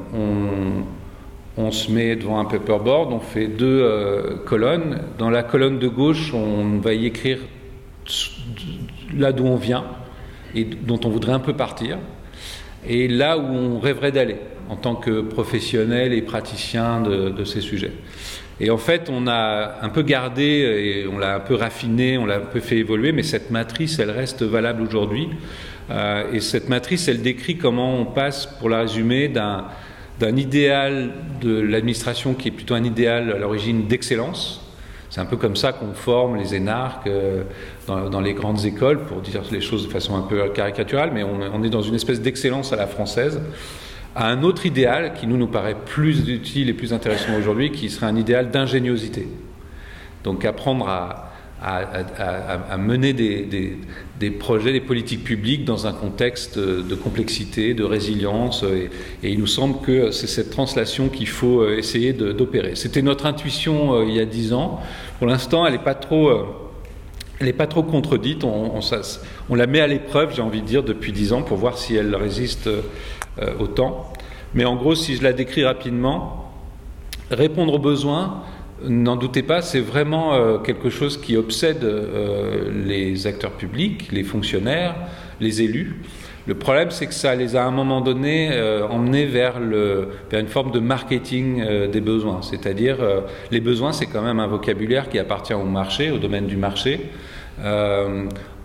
on, 1.56 1.70
se 1.70 1.90
met 1.90 2.16
devant 2.16 2.38
un 2.38 2.44
paperboard, 2.44 3.12
on 3.12 3.20
fait 3.20 3.48
deux 3.48 3.80
euh, 3.82 4.36
colonnes. 4.44 5.00
Dans 5.18 5.30
la 5.30 5.42
colonne 5.42 5.78
de 5.78 5.88
gauche, 5.88 6.32
on 6.32 6.78
va 6.78 6.94
y 6.94 7.06
écrire 7.06 7.38
là 9.16 9.32
d'où 9.32 9.44
on 9.44 9.56
vient 9.56 9.84
et 10.54 10.64
dont 10.64 11.00
on 11.04 11.08
voudrait 11.08 11.32
un 11.32 11.40
peu 11.40 11.54
partir, 11.54 11.98
et 12.86 13.08
là 13.08 13.38
où 13.38 13.42
on 13.42 13.80
rêverait 13.80 14.12
d'aller 14.12 14.36
en 14.68 14.76
tant 14.76 14.94
que 14.94 15.22
professionnel 15.22 16.12
et 16.12 16.22
praticien 16.22 17.00
de 17.00 17.44
ces 17.44 17.60
sujets. 17.60 17.92
Et 18.60 18.70
en 18.70 18.78
fait, 18.78 19.10
on 19.10 19.26
a 19.26 19.78
un 19.82 19.88
peu 19.88 20.02
gardé 20.02 20.44
et 20.44 21.06
on 21.06 21.18
l'a 21.18 21.34
un 21.34 21.40
peu 21.40 21.54
raffiné, 21.54 22.16
on 22.16 22.26
l'a 22.26 22.36
un 22.36 22.40
peu 22.40 22.60
fait 22.60 22.76
évoluer, 22.76 23.12
mais 23.12 23.22
cette 23.22 23.50
matrice, 23.50 23.98
elle 23.98 24.10
reste 24.10 24.42
valable 24.42 24.82
aujourd'hui. 24.82 25.28
Euh, 25.90 26.32
et 26.32 26.40
cette 26.40 26.68
matrice, 26.68 27.08
elle 27.08 27.22
décrit 27.22 27.56
comment 27.56 27.98
on 27.98 28.04
passe, 28.04 28.46
pour 28.46 28.68
la 28.68 28.80
résumer, 28.80 29.28
d'un 29.28 29.66
d'un 30.20 30.36
idéal 30.36 31.10
de 31.40 31.60
l'administration 31.60 32.34
qui 32.34 32.48
est 32.48 32.52
plutôt 32.52 32.74
un 32.74 32.84
idéal 32.84 33.32
à 33.32 33.38
l'origine 33.38 33.88
d'excellence. 33.88 34.60
C'est 35.10 35.20
un 35.20 35.26
peu 35.26 35.36
comme 35.36 35.56
ça 35.56 35.72
qu'on 35.72 35.94
forme 35.94 36.36
les 36.36 36.54
énarques 36.54 37.08
euh, 37.08 37.42
dans, 37.86 38.20
les 38.20 38.34
grandes 38.34 38.64
écoles, 38.64 39.00
pour 39.04 39.20
dire 39.20 39.42
les 39.50 39.60
choses 39.60 39.86
de 39.86 39.92
façon 39.92 40.16
un 40.16 40.22
peu 40.22 40.48
caricaturale, 40.50 41.10
mais 41.12 41.24
on, 41.24 41.62
est 41.64 41.70
dans 41.70 41.82
une 41.82 41.94
espèce 41.94 42.20
d'excellence 42.20 42.72
à 42.72 42.76
la 42.76 42.86
française 42.86 43.40
à 44.14 44.28
un 44.28 44.42
autre 44.42 44.66
idéal 44.66 45.14
qui 45.14 45.26
nous, 45.26 45.36
nous 45.36 45.46
paraît 45.46 45.76
plus 45.86 46.28
utile 46.28 46.68
et 46.68 46.74
plus 46.74 46.92
intéressant 46.92 47.34
aujourd'hui, 47.38 47.72
qui 47.72 47.88
serait 47.88 48.06
un 48.06 48.16
idéal 48.16 48.50
d'ingéniosité. 48.50 49.26
Donc 50.22 50.44
apprendre 50.44 50.86
à, 50.88 51.28
mener 52.76 53.12
des, 53.12 53.78
des, 54.18 54.30
projets, 54.30 54.72
des 54.72 54.80
politiques 54.80 55.24
publiques 55.24 55.64
dans 55.64 55.86
un 55.86 55.92
contexte 55.92 56.58
de 56.58 56.94
complexité, 56.94 57.72
de 57.72 57.84
résilience. 57.84 58.64
Et, 58.64 58.90
il 59.30 59.38
nous 59.38 59.46
semble 59.46 59.80
que 59.80 60.10
c'est 60.10 60.26
cette 60.26 60.50
translation 60.50 61.08
qu'il 61.08 61.28
faut 61.28 61.60
euh, 61.60 61.78
essayer 61.78 62.12
d'opérer. 62.12 62.74
C'était 62.74 63.02
notre 63.02 63.26
intuition 63.26 63.94
euh, 63.94 64.04
il 64.06 64.14
y 64.14 64.20
a 64.20 64.24
dix 64.24 64.52
ans. 64.52 64.80
Pour 65.18 65.26
l'instant, 65.26 65.66
elle 65.66 65.72
n'est 65.72 65.78
pas 65.78 65.94
trop... 65.94 66.28
Euh, 66.28 66.44
elle 67.42 67.48
n'est 67.48 67.52
pas 67.52 67.66
trop 67.66 67.82
contredite, 67.82 68.44
on, 68.44 68.80
la 69.50 69.66
met 69.66 69.80
à 69.80 69.88
l'épreuve, 69.88 70.32
j'ai 70.32 70.42
envie 70.42 70.62
de 70.62 70.66
dire, 70.66 70.84
depuis 70.84 71.10
dix 71.10 71.32
ans 71.32 71.42
pour 71.42 71.56
voir 71.56 71.76
si 71.76 71.96
elle 71.96 72.14
résiste 72.14 72.68
euh, 72.68 72.82
autant. 73.58 74.12
Mais 74.54 74.64
en 74.64 74.76
gros, 74.76 74.94
si 74.94 75.16
je 75.16 75.24
la 75.24 75.32
décris 75.32 75.64
rapidement, 75.64 76.52
répondre 77.32 77.74
aux 77.74 77.80
besoins, 77.80 78.44
n'en 78.84 79.16
doutez 79.16 79.42
pas, 79.42 79.60
c'est 79.60 79.80
vraiment 79.80 80.34
euh, 80.34 80.58
quelque 80.58 80.88
chose 80.88 81.20
qui 81.20 81.36
obsède 81.36 81.82
euh, 81.82 82.70
les 82.86 83.26
acteurs 83.26 83.52
publics, 83.52 84.12
les 84.12 84.22
fonctionnaires, 84.22 84.94
les 85.40 85.62
élus. 85.62 85.96
Le 86.46 86.54
problème, 86.54 86.92
c'est 86.92 87.06
que 87.06 87.14
ça 87.14 87.34
les 87.34 87.56
a 87.56 87.64
à 87.64 87.66
un 87.66 87.72
moment 87.72 88.00
donné 88.00 88.50
emmenés 88.90 89.26
vers, 89.26 89.60
le, 89.60 90.08
vers, 90.28 90.40
une 90.40 90.48
forme 90.48 90.72
de 90.72 90.80
marketing 90.80 91.88
des 91.88 92.00
besoins. 92.00 92.42
C'est-à-dire, 92.42 92.96
les 93.52 93.60
besoins, 93.60 93.92
c'est 93.92 94.06
quand 94.06 94.22
même 94.22 94.40
un 94.40 94.48
vocabulaire 94.48 95.08
qui 95.08 95.20
appartient 95.20 95.54
au 95.54 95.62
marché, 95.62 96.10
au 96.10 96.18
domaine 96.18 96.46
du 96.46 96.56
marché. 96.56 96.98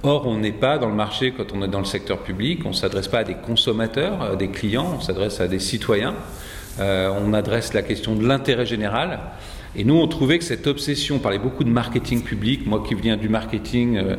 Or, 0.03 0.27
on 0.27 0.38
n'est 0.38 0.51
pas 0.51 0.77
dans 0.77 0.89
le 0.89 0.95
marché 0.95 1.33
quand 1.36 1.53
on 1.53 1.63
est 1.63 1.67
dans 1.67 1.79
le 1.79 1.86
secteur 1.86 2.19
public, 2.19 2.62
on 2.65 2.69
ne 2.69 2.73
s'adresse 2.73 3.07
pas 3.07 3.19
à 3.19 3.23
des 3.23 3.33
consommateurs, 3.33 4.21
à 4.21 4.36
des 4.36 4.49
clients, 4.49 4.93
on 4.95 5.01
s'adresse 5.01 5.41
à 5.41 5.47
des 5.47 5.60
citoyens, 5.60 6.13
euh, 6.79 7.12
on 7.19 7.33
adresse 7.33 7.73
la 7.73 7.81
question 7.81 8.15
de 8.15 8.25
l'intérêt 8.25 8.65
général. 8.65 9.19
Et 9.75 9.83
nous, 9.83 9.95
on 9.95 10.07
trouvait 10.07 10.38
que 10.38 10.43
cette 10.43 10.67
obsession, 10.67 11.15
on 11.15 11.19
parlait 11.19 11.39
beaucoup 11.39 11.63
de 11.63 11.69
marketing 11.69 12.21
public, 12.21 12.65
moi 12.67 12.83
qui 12.88 12.93
viens 12.93 13.17
du 13.17 13.27
marketing, 13.27 13.97
euh, 13.97 14.15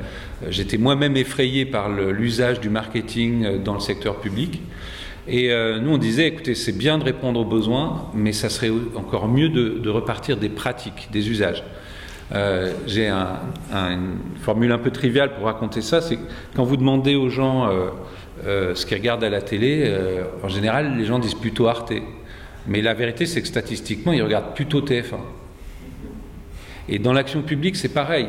j'étais 0.48 0.78
moi-même 0.78 1.16
effrayé 1.16 1.64
par 1.64 1.88
l'usage 1.88 2.60
du 2.60 2.68
marketing 2.68 3.44
euh, 3.44 3.58
dans 3.58 3.74
le 3.74 3.80
secteur 3.80 4.16
public. 4.16 4.60
Et 5.30 5.50
nous, 5.82 5.90
on 5.90 5.98
disait, 5.98 6.26
écoutez, 6.26 6.54
c'est 6.54 6.72
bien 6.72 6.96
de 6.96 7.04
répondre 7.04 7.38
aux 7.40 7.44
besoins, 7.44 8.06
mais 8.14 8.32
ça 8.32 8.48
serait 8.48 8.70
encore 8.96 9.28
mieux 9.28 9.50
de 9.50 9.90
repartir 9.90 10.38
des 10.38 10.48
pratiques, 10.48 11.10
des 11.12 11.28
usages. 11.28 11.62
Euh, 12.34 12.72
j'ai 12.86 13.08
une 13.08 14.18
formule 14.40 14.72
un 14.72 14.78
peu 14.78 14.90
triviale 14.90 15.34
pour 15.34 15.46
raconter 15.46 15.80
ça, 15.80 16.00
c'est 16.00 16.18
quand 16.54 16.64
vous 16.64 16.76
demandez 16.76 17.14
aux 17.14 17.30
gens 17.30 17.68
euh, 17.68 17.88
euh, 18.46 18.74
ce 18.74 18.84
qu'ils 18.84 18.98
regardent 18.98 19.24
à 19.24 19.30
la 19.30 19.40
télé, 19.40 19.90
en 20.42 20.48
général, 20.48 20.96
les 20.96 21.04
gens 21.04 21.18
disent 21.18 21.34
plutôt 21.34 21.68
Arte. 21.68 21.92
Mais 22.66 22.82
la 22.82 22.92
vérité, 22.92 23.24
c'est 23.24 23.40
que 23.40 23.48
statistiquement, 23.48 24.12
ils 24.12 24.22
regardent 24.22 24.54
plutôt 24.54 24.82
TF1. 24.82 25.16
Et 26.90 26.98
dans 26.98 27.12
l'action 27.12 27.42
publique, 27.42 27.76
c'est 27.76 27.92
pareil. 27.92 28.28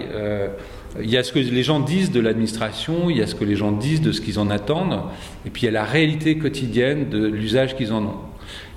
il 1.01 1.09
y 1.09 1.17
a 1.17 1.23
ce 1.23 1.33
que 1.33 1.39
les 1.39 1.63
gens 1.63 1.79
disent 1.79 2.11
de 2.11 2.21
l'administration, 2.21 3.09
il 3.09 3.17
y 3.17 3.21
a 3.21 3.27
ce 3.27 3.35
que 3.35 3.43
les 3.43 3.55
gens 3.55 3.71
disent 3.71 4.01
de 4.01 4.11
ce 4.11 4.21
qu'ils 4.21 4.39
en 4.39 4.49
attendent, 4.49 5.01
et 5.45 5.49
puis 5.49 5.63
il 5.63 5.65
y 5.65 5.69
a 5.69 5.71
la 5.71 5.83
réalité 5.83 6.37
quotidienne 6.37 7.09
de 7.09 7.25
l'usage 7.25 7.75
qu'ils 7.75 7.91
en 7.91 8.03
ont. 8.03 8.17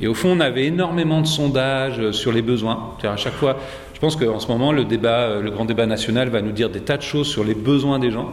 Et 0.00 0.06
au 0.06 0.14
fond, 0.14 0.30
on 0.36 0.40
avait 0.40 0.66
énormément 0.66 1.20
de 1.20 1.26
sondages 1.26 2.10
sur 2.10 2.32
les 2.32 2.42
besoins. 2.42 2.94
À 3.04 3.16
chaque 3.16 3.34
fois, 3.34 3.56
pense 4.02 4.16
qu'en 4.16 4.40
ce 4.40 4.48
moment, 4.48 4.72
le, 4.72 4.84
débat, 4.84 5.38
le 5.38 5.48
grand 5.52 5.64
débat 5.64 5.86
national 5.86 6.28
va 6.28 6.42
nous 6.42 6.50
dire 6.50 6.70
des 6.70 6.80
tas 6.80 6.96
de 6.96 7.02
choses 7.02 7.28
sur 7.28 7.44
les 7.44 7.54
besoins 7.54 8.00
des 8.00 8.10
gens. 8.10 8.32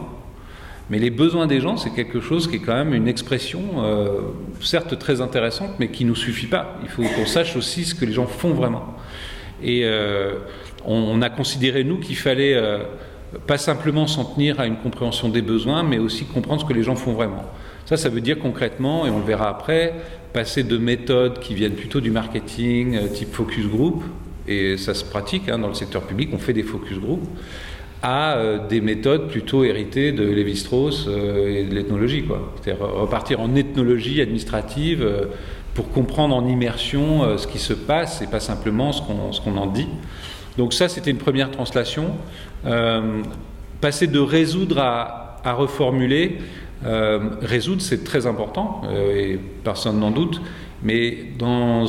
Mais 0.90 0.98
les 0.98 1.10
besoins 1.10 1.46
des 1.46 1.60
gens, 1.60 1.76
c'est 1.76 1.90
quelque 1.90 2.20
chose 2.20 2.48
qui 2.48 2.56
est 2.56 2.58
quand 2.58 2.74
même 2.74 2.92
une 2.92 3.06
expression, 3.06 3.60
euh, 3.78 4.22
certes 4.60 4.98
très 4.98 5.20
intéressante, 5.20 5.70
mais 5.78 5.86
qui 5.86 6.02
ne 6.02 6.08
nous 6.08 6.16
suffit 6.16 6.48
pas. 6.48 6.76
Il 6.82 6.88
faut 6.88 7.02
qu'on 7.02 7.24
sache 7.24 7.54
aussi 7.54 7.84
ce 7.84 7.94
que 7.94 8.04
les 8.04 8.12
gens 8.12 8.26
font 8.26 8.50
vraiment. 8.50 8.96
Et 9.62 9.82
euh, 9.84 10.38
on, 10.84 11.22
a 11.22 11.30
considéré, 11.30 11.84
nous, 11.84 12.00
qu'il 12.00 12.16
fallait 12.16 12.54
euh, 12.54 12.78
pas 13.46 13.56
simplement 13.56 14.08
s'en 14.08 14.24
tenir 14.24 14.58
à 14.58 14.66
une 14.66 14.76
compréhension 14.76 15.28
des 15.28 15.42
besoins, 15.42 15.84
mais 15.84 16.00
aussi 16.00 16.24
comprendre 16.24 16.62
ce 16.62 16.66
que 16.66 16.72
les 16.72 16.82
gens 16.82 16.96
font 16.96 17.12
vraiment. 17.12 17.44
Ça, 17.86 17.96
ça 17.96 18.08
veut 18.08 18.20
dire 18.20 18.40
concrètement, 18.40 19.06
et 19.06 19.10
on 19.10 19.20
le 19.20 19.24
verra 19.24 19.48
après, 19.48 19.94
passer 20.32 20.64
de 20.64 20.78
méthodes 20.78 21.38
qui 21.38 21.54
viennent 21.54 21.76
plutôt 21.76 22.00
du 22.00 22.10
marketing, 22.10 23.08
type 23.12 23.32
focus 23.32 23.68
group, 23.68 24.02
et 24.48 24.76
ça 24.76 24.94
se 24.94 25.04
pratique 25.04 25.48
hein, 25.48 25.58
dans 25.58 25.68
le 25.68 25.74
secteur 25.74 26.02
public, 26.02 26.30
on 26.32 26.38
fait 26.38 26.52
des 26.52 26.62
focus 26.62 26.98
group, 26.98 27.20
à 28.02 28.34
euh, 28.34 28.66
des 28.66 28.80
méthodes 28.80 29.28
plutôt 29.28 29.64
héritées 29.64 30.12
de 30.12 30.24
Lévi-Strauss 30.24 31.06
euh, 31.06 31.58
et 31.58 31.64
de 31.64 31.74
l'ethnologie. 31.74 32.24
C'est-à-dire 32.62 32.86
repartir 32.86 33.40
en 33.40 33.54
ethnologie 33.54 34.20
administrative 34.20 35.02
euh, 35.02 35.26
pour 35.74 35.90
comprendre 35.90 36.34
en 36.34 36.48
immersion 36.48 37.38
ce 37.38 37.46
qui 37.46 37.60
se 37.60 37.72
passe 37.72 38.22
et 38.22 38.26
pas 38.26 38.40
simplement 38.40 38.90
ce 38.92 39.00
qu'on 39.40 39.56
en 39.56 39.66
dit. 39.66 39.86
Donc 40.58 40.74
ça, 40.74 40.88
c'était 40.88 41.12
une 41.12 41.18
première 41.18 41.52
translation. 41.52 42.10
passer 43.80 44.08
de 44.08 44.18
résoudre 44.18 44.80
à 44.80 45.52
reformuler, 45.52 46.38
résoudre, 47.40 47.82
c'est 47.82 48.02
très 48.02 48.26
important, 48.26 48.82
et 49.14 49.38
personne 49.62 50.00
n'en 50.00 50.10
doute. 50.10 50.42
Mais 50.82 51.18
dans, 51.38 51.86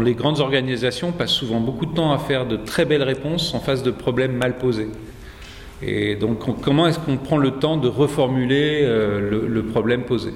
les 0.00 0.14
grandes 0.14 0.40
organisations, 0.40 1.08
on 1.08 1.12
passe 1.12 1.32
souvent 1.32 1.60
beaucoup 1.60 1.86
de 1.86 1.94
temps 1.94 2.12
à 2.12 2.18
faire 2.18 2.46
de 2.46 2.56
très 2.56 2.84
belles 2.84 3.02
réponses 3.02 3.54
en 3.54 3.60
face 3.60 3.82
de 3.82 3.90
problèmes 3.90 4.32
mal 4.32 4.56
posés. 4.56 4.88
Et 5.82 6.14
donc, 6.14 6.38
comment 6.62 6.86
est-ce 6.86 6.98
qu'on 6.98 7.16
prend 7.16 7.36
le 7.36 7.52
temps 7.52 7.76
de 7.76 7.88
reformuler 7.88 8.80
euh, 8.82 9.48
le, 9.48 9.62
problème 9.64 10.04
posé? 10.04 10.30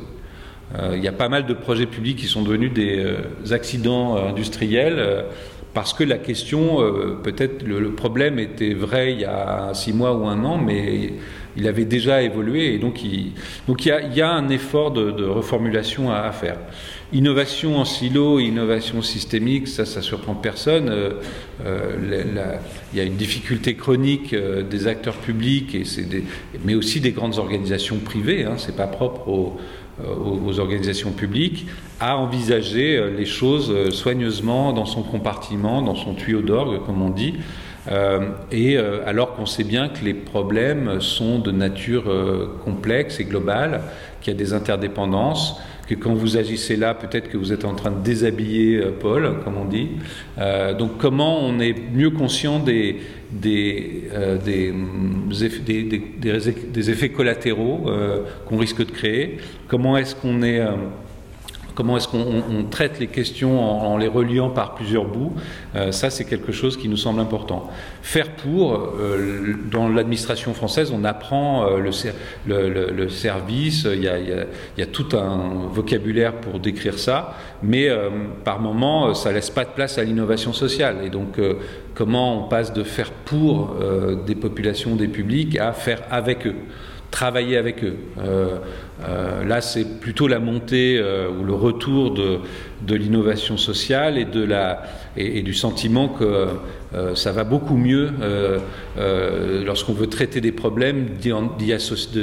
Euh, 0.79 0.95
Il 0.97 1.05
y 1.05 1.09
a 1.09 1.13
pas 1.13 1.29
mal 1.29 1.47
de 1.47 1.55
projets 1.55 1.87
publics 1.87 2.19
qui 2.19 2.27
sont 2.27 2.43
devenus 2.43 2.73
des 2.73 2.99
euh, 2.99 3.53
accidents 3.53 4.17
industriels 4.17 5.25
parce 5.73 5.93
que 5.93 6.05
la 6.05 6.19
question, 6.19 6.79
peut-être 7.25 7.65
le, 7.65 7.91
problème 7.91 8.39
était 8.39 8.75
vrai 8.75 9.13
il 9.13 9.21
y 9.21 9.25
a 9.25 9.73
six 9.75 9.93
mois 9.93 10.15
ou 10.15 10.25
un 10.27 10.45
an, 10.45 10.57
mais 10.57 11.15
il 11.57 11.69
avait 11.69 11.85
déjà 11.85 12.23
évolué 12.23 12.75
et 12.75 12.79
donc 12.79 13.03
il 13.05 13.33
y 14.15 14.21
a 14.21 14.31
un 14.31 14.49
effort 14.49 14.91
de, 14.93 15.25
reformulation 15.25 16.13
à, 16.13 16.31
faire. 16.33 16.59
Innovation 17.15 17.77
en 17.79 17.85
silo, 17.85 18.41
innovation 18.41 19.01
systémique, 19.01 19.69
ça, 19.69 19.85
ça 19.85 20.03
surprend 20.03 20.35
personne. 20.35 20.89
Euh, 20.89 21.11
euh, 21.65 22.57
il 22.93 22.99
y 22.99 23.01
a 23.01 23.05
une 23.05 23.15
difficulté 23.15 23.77
chronique 23.77 24.33
euh, 24.33 24.65
des 24.65 24.89
acteurs 24.89 25.15
publics, 25.19 25.77
mais 26.65 26.75
aussi 26.75 27.01
des 27.01 27.13
grandes 27.13 27.39
organisations 27.39 27.99
privées, 27.99 28.43
hein, 28.43 28.55
c'est 28.57 28.75
pas 28.75 28.89
propre 28.89 29.29
aux, 29.29 30.59
organisations 30.59 31.13
publiques, 31.13 31.67
à 32.01 32.17
envisager 32.17 33.01
les 33.17 33.27
choses 33.27 33.91
soigneusement 33.91 34.73
dans 34.73 34.87
son 34.87 35.05
compartiment, 35.05 35.83
dans 35.83 35.95
son 35.95 36.15
tuyau 36.15 36.43
d'orgue, 36.43 36.85
comme 36.85 37.01
on 37.01 37.11
dit. 37.11 37.35
Et 38.51 38.77
alors 38.77 39.37
qu'on 39.37 39.47
sait 39.47 39.63
bien 39.63 39.89
que 39.89 40.05
les 40.05 40.15
problèmes 40.15 41.01
sont 41.01 41.39
de 41.39 41.53
nature 41.53 42.13
complexe 42.65 43.21
et 43.21 43.25
globale, 43.25 43.83
qu'il 44.21 44.33
y 44.33 44.37
a 44.37 44.39
des 44.39 44.53
interdépendances, 44.53 45.61
que 45.85 45.95
quand 45.95 46.15
vous 46.15 46.37
agissez 46.37 46.77
là, 46.77 46.95
peut-être 46.95 47.29
que 47.29 47.37
vous 47.37 47.53
êtes 47.53 47.65
en 47.65 47.75
train 47.75 47.91
de 47.91 48.03
déshabiller 48.03 48.81
Paul, 49.01 49.41
comme 49.45 49.57
on 49.57 49.65
dit. 49.65 49.89
donc 50.79 50.99
comment 50.99 51.45
on 51.45 51.61
est 51.61 51.75
mieux 51.93 52.11
conscient 52.11 52.59
des, 52.59 53.01
des, 53.31 54.05
des, 54.45 54.73
des, 55.61 56.03
des 56.73 56.91
effets 56.91 57.09
collatéraux 57.11 57.87
qu'on 58.47 58.57
risque 58.57 58.85
de 58.87 58.91
créer? 58.91 59.39
Comment 59.69 59.97
est-ce 59.97 60.15
qu'on 60.15 60.43
est 60.43 60.63
comment 61.75 61.97
est-ce 61.97 62.09
qu'on 62.09 62.65
traite 62.71 63.01
les 63.01 63.09
questions 63.09 63.61
en, 63.61 63.97
les 63.97 64.09
reliant 64.09 64.51
par 64.51 64.75
plusieurs 64.75 65.05
bouts, 65.05 65.35
euh, 65.75 65.93
ça 65.93 66.11
c'est 66.11 66.25
quelque 66.25 66.53
chose 66.53 66.77
qui 66.77 66.89
nous 66.89 66.97
semble 66.97 67.21
important. 67.21 67.71
Faire 68.03 68.31
pour, 68.31 68.75
euh, 68.75 69.55
dans 69.71 69.89
l'administration 69.89 70.55
française, 70.55 70.93
on 70.95 71.05
apprend 71.05 71.67
euh, 71.67 71.79
le, 72.47 73.09
service, 73.09 73.87
il 73.91 74.03
y, 74.03 74.83
a, 74.83 74.87
tout 74.87 75.17
un 75.17 75.69
vocabulaire 75.71 76.35
pour 76.35 76.61
décrire 76.61 76.99
ça, 76.99 77.37
mais 77.63 77.89
par 78.45 78.61
moment, 78.61 79.15
ça 79.15 79.33
laisse 79.33 79.51
pas 79.51 79.65
de 79.65 79.71
place 79.71 79.99
à 79.99 80.05
l'innovation 80.05 80.53
sociale. 80.53 80.99
Et 81.05 81.11
donc, 81.11 81.41
comment 81.95 82.45
on 82.45 82.49
passe 82.49 82.73
de 82.73 82.83
faire 82.83 83.11
pour 83.11 83.77
des 84.27 84.35
populations, 84.35 84.97
des 84.97 85.09
publics, 85.09 85.59
à 85.59 85.73
faire 85.73 86.03
avec 86.11 86.47
eux 86.47 86.55
travailler 87.15 87.57
avec 87.57 87.85
eux. 87.85 87.97
Euh, 88.19 88.57
euh, 89.09 89.45
là, 89.45 89.61
c'est 89.61 90.01
plutôt 90.01 90.27
la 90.27 90.41
montée 90.41 90.99
euh, 90.99 91.31
ou 91.31 91.45
le 91.45 91.55
retour 91.55 92.13
de, 92.13 92.41
l'innovation 92.95 93.57
sociale 93.57 94.19
et, 94.19 95.43
du 95.43 95.55
sentiment 95.55 96.09
que 96.09 96.49
ça 97.15 97.33
va 97.33 97.45
beaucoup 97.45 97.77
mieux 97.77 98.11
lorsqu'on 99.65 99.95
veut 99.95 100.09
traiter 100.09 100.41
des 100.41 100.53
problèmes, 100.53 101.07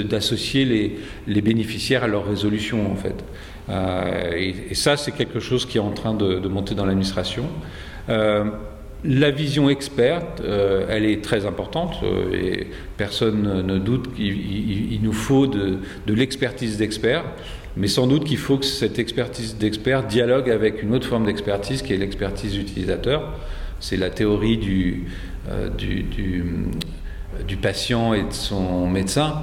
d'associer 0.09 0.65
les, 1.25 1.41
bénéficiaires 1.41 2.03
à 2.03 2.07
leur 2.07 2.27
résolution, 2.27 2.91
en 2.91 2.95
fait. 2.95 3.23
Et, 4.37 4.75
ça, 4.75 4.97
c'est 4.97 5.13
quelque 5.13 5.39
chose 5.39 5.65
qui 5.65 5.77
est 5.77 5.87
en 5.91 5.91
train 5.91 6.13
de 6.13 6.47
monter 6.47 6.75
dans 6.75 6.85
l'administration. 6.85 7.45
La 9.03 9.31
vision 9.31 9.67
experte, 9.67 10.41
euh, 10.41 10.85
elle 10.87 11.05
est 11.05 11.23
très 11.23 11.47
importante 11.47 11.95
euh, 12.03 12.33
et 12.33 12.67
personne 12.97 13.65
ne 13.65 13.79
doute 13.79 14.13
qu'il 14.13 14.99
nous 15.01 15.13
faut 15.13 15.47
de, 15.47 15.79
l'expertise 16.07 16.77
d'expert, 16.77 17.23
mais 17.75 17.87
sans 17.87 18.05
doute 18.05 18.25
qu'il 18.25 18.37
faut 18.37 18.57
que 18.57 18.65
cette 18.65 18.99
expertise 18.99 19.57
d'expert 19.57 20.03
dialogue 20.05 20.51
avec 20.51 20.83
une 20.83 20.93
autre 20.93 21.07
forme 21.07 21.25
d'expertise 21.25 21.81
qui 21.81 21.93
est 21.93 21.97
l'expertise 21.97 22.55
utilisateur. 22.57 23.33
C'est 23.79 23.97
la 23.97 24.11
théorie 24.11 24.57
du, 24.57 25.07
euh, 25.49 25.69
du, 25.69 26.03
du, 26.03 27.57
patient 27.57 28.13
et 28.13 28.21
de 28.21 28.33
son 28.33 28.87
médecin. 28.87 29.41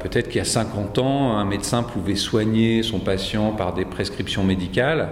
Peut-être 0.00 0.28
qu'il 0.28 0.38
y 0.38 0.40
a 0.40 0.44
50 0.44 0.98
ans, 0.98 1.36
un 1.36 1.44
médecin 1.44 1.82
pouvait 1.82 2.14
soigner 2.14 2.82
son 2.82 3.00
patient 3.00 3.52
par 3.52 3.74
des 3.74 3.84
prescriptions 3.84 4.44
médicales. 4.44 5.10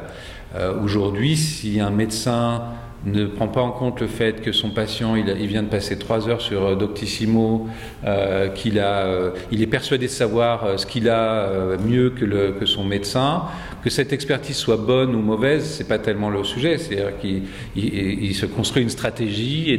Aujourd'hui, 0.83 1.37
si 1.37 1.79
un 1.79 1.91
médecin 1.91 2.63
ne 3.07 3.27
prend 3.27 3.49
pas 3.49 3.61
en 3.61 3.71
compte 3.71 4.01
le 4.01 4.07
fait 4.07 4.41
que 4.41 4.53
son 4.53 4.71
patient, 4.71 5.15
il, 5.15 5.47
vient 5.47 5.63
de 5.63 5.69
passer 5.69 5.99
trois 5.99 6.29
heures 6.29 6.41
sur 6.41 6.65
euh, 6.65 6.75
Doctissimo, 6.75 7.69
euh, 8.05 8.49
qu'il 8.49 8.79
a, 8.79 9.07
euh, 9.07 9.31
il 9.51 9.63
est 9.63 9.67
persuadé 9.67 10.07
de 10.07 10.11
savoir 10.11 10.79
ce 10.79 10.87
qu'il 10.87 11.09
a 11.09 11.77
mieux 11.85 12.11
que, 12.11 12.25
le, 12.25 12.53
que, 12.53 12.67
son 12.67 12.85
médecin, 12.85 13.43
que 13.85 13.91
cette 13.91 14.13
expertise 14.13 14.57
soit 14.57 14.79
bonne 14.79 15.15
ou 15.15 15.21
mauvaise, 15.21 15.65
c'est 15.65 15.87
pas 15.87 15.99
tellement 15.99 16.31
le 16.31 16.43
sujet. 16.43 16.79
C'est-à-dire 16.79 17.19
qu'il 17.19 17.43
il, 17.77 18.35
se 18.35 18.47
construit 18.47 18.83
une 18.83 18.89
stratégie 18.89 19.71
et 19.71 19.79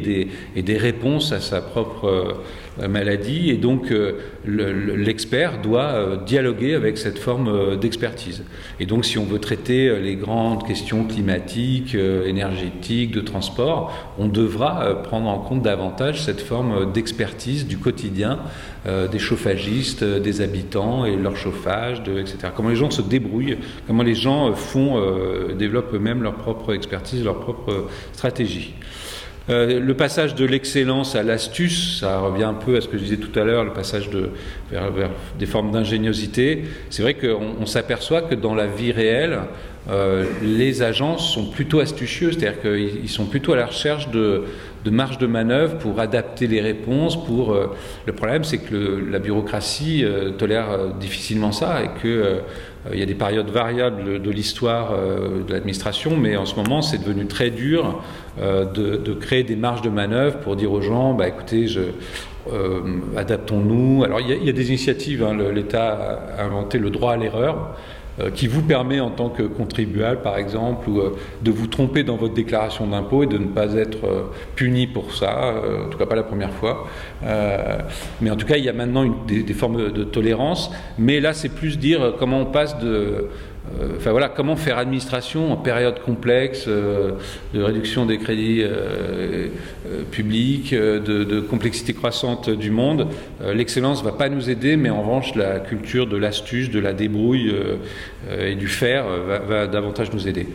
des, 0.61 0.77
réponses 0.77 1.31
à 1.31 1.41
sa 1.41 1.61
propre 1.61 2.37
maladie, 2.89 3.49
et 3.49 3.57
donc 3.57 3.91
l'expert 4.45 5.61
doit 5.61 6.17
dialoguer 6.25 6.75
avec 6.75 6.97
cette 6.97 7.17
forme 7.17 7.77
d'expertise. 7.77 8.43
Et 8.79 8.85
donc, 8.85 9.05
si 9.05 9.17
on 9.17 9.23
veut 9.23 9.39
traiter 9.39 9.99
les 9.99 10.15
grandes 10.15 10.67
questions 10.67 11.05
climatiques, 11.05 11.95
énergétiques 11.95 13.11
de 13.11 13.21
transport, 13.21 13.91
on 14.17 14.27
devra 14.27 14.83
euh, 14.83 14.95
prendre 14.95 15.29
en 15.29 15.39
compte 15.39 15.61
davantage 15.61 16.21
cette 16.21 16.41
forme 16.41 16.71
euh, 16.73 16.85
d'expertise 16.85 17.67
du 17.67 17.77
quotidien 17.77 18.39
euh, 18.87 19.07
des 19.07 19.19
chauffagistes, 19.19 20.03
des 20.03 20.41
habitants 20.41 21.05
et 21.05 21.15
leur 21.15 21.35
chauffage, 21.35 22.01
etc. 22.01 22.37
Comment 22.55 22.69
les 22.69 22.75
gens 22.75 22.91
se 22.91 23.01
débrouillent, 23.01 23.57
comment 23.87 24.03
les 24.03 24.15
gens 24.15 24.53
font, 24.53 25.01
développent 25.57 25.93
eux-mêmes 25.93 26.23
leur 26.23 26.35
propre 26.35 26.73
expertise, 26.73 27.23
leur 27.23 27.39
propre 27.39 27.87
stratégie. 28.13 28.73
le 29.47 29.93
passage 29.93 30.35
de 30.35 30.45
l'excellence 30.45 31.15
à 31.15 31.23
l'astuce, 31.23 31.99
ça 31.99 32.19
revient 32.19 32.43
un 32.43 32.53
peu 32.53 32.77
à 32.77 32.81
ce 32.81 32.87
que 32.87 32.97
je 32.97 33.03
disais 33.03 33.17
tout 33.17 33.37
à 33.39 33.43
l'heure, 33.43 33.63
le 33.63 33.73
passage 33.73 34.09
vers, 34.71 35.09
des 35.37 35.45
formes 35.45 35.71
d'ingéniosité. 35.71 36.63
C'est 36.89 37.01
vrai 37.01 37.15
qu'on 37.15 37.65
s'aperçoit 37.65 38.21
que 38.21 38.35
dans 38.35 38.55
la 38.55 38.67
vie 38.67 38.91
réelle, 38.91 39.39
euh, 39.89 40.25
les 40.41 40.81
agences 40.81 41.31
sont 41.33 41.45
plutôt 41.45 41.79
astucieux, 41.79 42.31
c'est-à-dire 42.31 42.59
qu'ils 42.61 43.09
sont 43.09 43.25
plutôt 43.25 43.53
à 43.53 43.55
la 43.55 43.67
recherche 43.67 44.09
de, 44.09 44.43
de 44.85 44.89
marge 44.91 45.17
de 45.17 45.27
manœuvre 45.27 45.77
pour 45.77 45.99
adapter 45.99 46.47
les 46.47 46.61
réponses. 46.61 47.21
Pour 47.25 47.51
euh, 47.51 47.75
le 48.05 48.13
problème, 48.13 48.43
c'est 48.43 48.59
que 48.59 49.03
la 49.09 49.19
bureaucratie 49.19 50.05
euh, 50.05 50.29
tolère 50.31 50.93
difficilement 50.99 51.51
ça 51.51 51.83
et 51.83 51.89
que 52.01 52.39
il 52.93 52.99
y 52.99 53.01
a 53.01 53.07
des 53.07 53.15
périodes 53.15 53.49
variables 53.49 54.21
de 54.21 54.29
l'histoire 54.29 54.93
de 54.95 55.51
l'administration, 55.51 56.15
mais 56.15 56.37
en 56.37 56.45
ce 56.45 56.53
moment, 56.53 56.83
c'est 56.83 56.99
devenu 56.99 57.25
très 57.25 57.49
dur 57.49 58.03
de, 58.37 59.13
créer 59.19 59.41
des 59.43 59.55
marges 59.55 59.81
de 59.81 59.89
manœuvre 59.89 60.37
pour 60.37 60.55
dire 60.55 60.71
aux 60.71 60.81
gens, 60.81 61.15
bah, 61.15 61.27
écoutez, 61.27 61.65
adaptons-nous. 63.17 64.03
Alors 64.03 64.21
il 64.21 64.43
y, 64.43 64.49
a, 64.49 64.53
des 64.53 64.67
initiatives. 64.67 65.23
Hein, 65.23 65.35
L'État 65.51 66.19
a 66.37 66.43
inventé 66.43 66.77
le 66.77 66.91
droit 66.91 67.13
à 67.13 67.17
l'erreur. 67.17 67.75
Qui 68.33 68.47
vous 68.47 68.61
permet 68.61 68.99
en 68.99 69.09
tant 69.09 69.29
que 69.29 69.43
contribuable, 69.43 70.21
par 70.21 70.37
exemple, 70.37 70.89
ou, 70.89 71.01
de 71.41 71.51
vous 71.51 71.67
tromper 71.67 72.03
dans 72.03 72.15
votre 72.15 72.33
déclaration 72.33 72.87
d'impôt 72.87 73.23
et 73.23 73.27
de 73.27 73.37
ne 73.37 73.47
pas 73.47 73.73
être 73.73 74.31
puni 74.55 74.87
pour 74.87 75.13
ça, 75.13 75.53
en 75.85 75.89
tout 75.89 75.97
cas 75.97 76.05
pas 76.05 76.15
la 76.15 76.23
première 76.23 76.51
fois. 76.51 76.87
mais 78.21 78.29
en 78.29 78.35
tout 78.35 78.45
cas, 78.45 78.57
il 78.57 78.63
y 78.63 78.69
a 78.69 78.73
maintenant 78.73 79.05
des, 79.27 79.53
formes 79.53 79.91
de 79.91 80.03
tolérance. 80.03 80.71
Mais 80.97 81.19
là, 81.19 81.33
c'est 81.33 81.49
plus 81.49 81.77
dire 81.77 82.13
comment 82.17 82.41
on 82.41 82.45
passe 82.45 82.77
de 82.79 82.87
euh, 82.87 83.21
enfin 83.97 84.11
voilà, 84.11 84.29
comment 84.29 84.55
faire 84.55 84.77
administration 84.77 85.51
en 85.51 85.57
période 85.57 85.99
complexe 86.01 86.65
euh, 86.67 87.11
de 87.53 87.61
réduction 87.61 88.05
des 88.05 88.17
crédits 88.17 88.61
euh, 88.63 89.49
publics, 90.11 90.73
de, 90.73 91.39
complexité 91.41 91.93
croissante 91.93 92.49
du 92.49 92.71
monde. 92.71 93.07
L'excellence 93.53 94.03
ne 94.03 94.09
va 94.09 94.15
pas 94.15 94.29
nous 94.29 94.49
aider, 94.49 94.77
mais 94.77 94.89
en 94.89 95.01
revanche, 95.01 95.35
la 95.35 95.59
culture 95.59 96.07
de 96.07 96.17
l'astuce, 96.17 96.69
de 96.69 96.79
la 96.79 96.93
débrouille 96.93 97.53
et 98.39 98.55
du 98.55 98.67
faire 98.67 99.05
va, 99.47 99.67
davantage 99.67 100.11
nous 100.11 100.27
aider. 100.27 100.47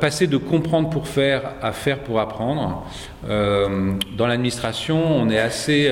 passer 0.00 0.26
de 0.26 0.36
comprendre 0.36 0.90
pour 0.90 1.08
faire 1.08 1.54
à 1.62 1.72
faire 1.72 2.00
pour 2.00 2.20
apprendre. 2.20 2.86
dans 3.28 4.26
l'administration, 4.26 5.00
on 5.16 5.30
est 5.30 5.38
assez 5.38 5.90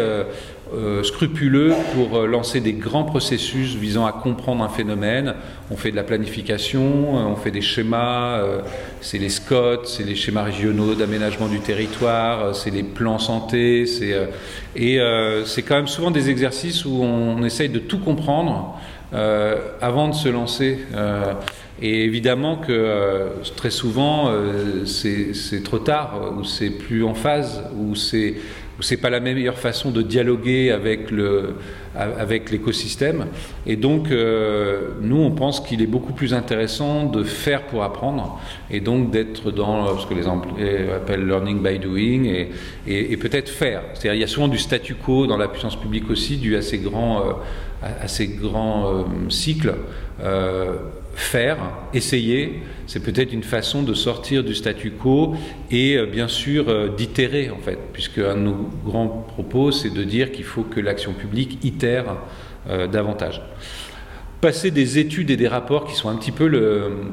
euh, 0.73 1.03
scrupuleux 1.03 1.73
pour 1.95 2.17
euh, 2.17 2.27
lancer 2.29 2.61
des 2.61 2.75
grands 2.75 3.03
processus 3.03 3.75
visant 3.75 4.07
à 4.07 4.13
comprendre 4.13 4.63
un 4.63 4.69
phénomène. 4.69 5.35
On 5.69 5.77
fait 5.77 5.91
de 5.91 5.97
la 5.97 6.05
planification, 6.05 7.19
euh, 7.19 7.23
on 7.25 7.35
fait 7.35 7.51
des 7.51 7.61
schémas, 7.61 8.41
c'est 9.01 9.19
les 9.19 9.31
SCOT, 9.31 9.85
c'est 9.87 10.05
les 10.05 10.15
schémas 10.15 10.45
régionaux 10.45 10.95
d'aménagement 10.95 11.49
du 11.49 11.59
territoire, 11.59 12.55
c'est 12.55 12.71
les 12.71 12.85
plans 12.85 13.19
santé, 13.19 13.85
et 14.77 15.01
c'est 15.45 15.63
quand 15.63 15.75
même 15.75 15.89
souvent 15.89 16.13
des 16.13 16.31
exercices 16.31 16.85
où 16.85 17.03
on, 17.03 17.43
essaye 17.43 17.69
de 17.69 17.81
tout 17.81 17.99
comprendre 17.99 18.79
avant 19.13 20.09
de 20.09 20.15
se 20.15 20.29
lancer. 20.29 20.79
Et 21.83 22.05
évidemment 22.05 22.57
que 22.57 23.31
très 23.57 23.71
souvent, 23.71 24.31
c'est 24.85 25.63
trop 25.65 25.79
tard, 25.79 26.35
ou 26.37 26.45
c'est 26.45 26.71
plus 26.71 27.03
en 27.05 27.15
phase, 27.15 27.63
ou 27.77 27.95
c'est 27.95 28.35
c'est 28.83 28.97
pas 28.97 29.11
la 29.11 29.21
meilleure 29.21 29.59
façon 29.59 29.91
de 29.91 30.03
dialoguer 30.03 30.71
avec 30.71 31.11
le 31.11 31.55
avec 31.97 32.51
l'écosystème. 32.51 33.27
Et 33.67 33.77
donc, 33.77 34.11
euh, 34.11 34.91
nous, 35.01 35.17
on 35.17 35.33
pense 35.33 35.61
qu'il 35.61 35.83
est 35.83 35.87
beaucoup 35.87 36.13
plus 36.13 36.35
intéressant 36.35 37.05
de 37.05 37.25
faire 37.25 37.63
pour 37.63 37.83
apprendre, 37.83 38.41
et 38.71 38.81
donc 38.81 39.11
d'être 39.11 39.51
dans 39.51 39.99
ce 39.99 40.07
que 40.07 40.15
les 40.15 40.29
employés 40.29 40.91
appellent 40.95 41.27
learning 41.27 41.63
by 41.63 41.79
doing, 41.79 42.25
et, 42.25 42.51
et, 42.87 43.17
peut-être 43.17 43.49
faire. 43.49 43.83
C'est-à-dire, 43.95 44.15
il 44.15 44.21
y 44.21 44.25
a 44.25 44.29
souvent 44.29 44.49
du 44.49 44.59
statu 44.59 44.95
quo 44.95 45.27
dans 45.27 45.37
la 45.37 45.49
puissance 45.49 45.77
publique 45.77 46.09
aussi, 46.11 46.37
dû 46.37 46.57
à 46.57 46.63
ces 46.63 46.79
grands, 46.79 47.21
euh, 47.21 47.33
à 48.01 48.09
ces 48.09 48.29
grands 48.29 48.87
euh, 48.87 49.03
cycles 49.29 49.75
faire, 51.15 51.57
essayer, 51.93 52.63
c'est 52.91 52.99
peut-être 52.99 53.33
une 53.33 53.45
façon 53.45 53.85
de 53.85 53.95
sortir 53.95 54.43
du 54.43 54.53
statu 54.53 54.91
quo 54.91 55.37
et 55.71 55.97
euh, 55.97 56.07
bien 56.07 56.27
sûr 56.27 56.69
euh, 56.69 56.89
d'itérer 56.89 57.49
en 57.49 57.59
fait, 57.59 57.79
puisque 57.93 58.19
un 58.19 58.35
de 58.35 58.41
nos 58.41 58.69
grands 58.85 59.07
propos 59.07 59.71
c'est 59.71 59.91
de 59.91 60.03
dire 60.03 60.33
qu'il 60.33 60.43
faut 60.43 60.65
que 60.65 60.81
l'action 60.81 61.13
publique 61.13 61.65
itère 61.65 62.17
euh, 62.69 62.89
davantage. 62.89 63.43
Passer 64.41 64.73
des 64.73 64.99
études 64.99 65.31
et 65.31 65.37
des 65.37 65.47
rapports 65.47 65.85
qui 65.85 65.95
sont 65.95 66.09
un 66.09 66.17
petit 66.17 66.33
peu 66.33 66.51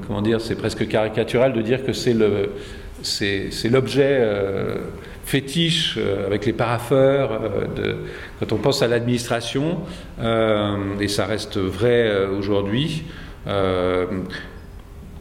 comment 0.08 0.24
dire, 0.24 0.42
c'est 0.42 0.56
presque 0.56 0.88
caricatural 0.88 1.54
de 1.54 1.62
dire 1.62 1.86
que 1.86 1.94
c'est 1.94 3.70
l'objet 3.70 4.22
fétiche 5.26 6.00
avec 6.26 6.46
les 6.46 6.54
parapheurs 6.54 7.42
de, 7.76 7.98
quand 8.40 8.54
on 8.54 8.58
pense 8.58 8.82
à 8.82 8.88
l'administration, 8.88 9.80
et 10.22 11.08
ça 11.10 11.26
reste 11.26 11.58
vrai 11.58 12.28
aujourd'hui. 12.28 13.04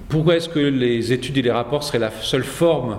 Euh, 0.06 0.08
pourquoi 0.08 0.36
est-ce 0.36 0.48
que 0.48 0.58
les 0.58 1.12
études 1.12 1.38
et 1.38 1.42
les 1.42 1.50
rapports 1.50 1.82
seraient 1.82 1.98
la 1.98 2.10
seule 2.10 2.44
forme 2.44 2.98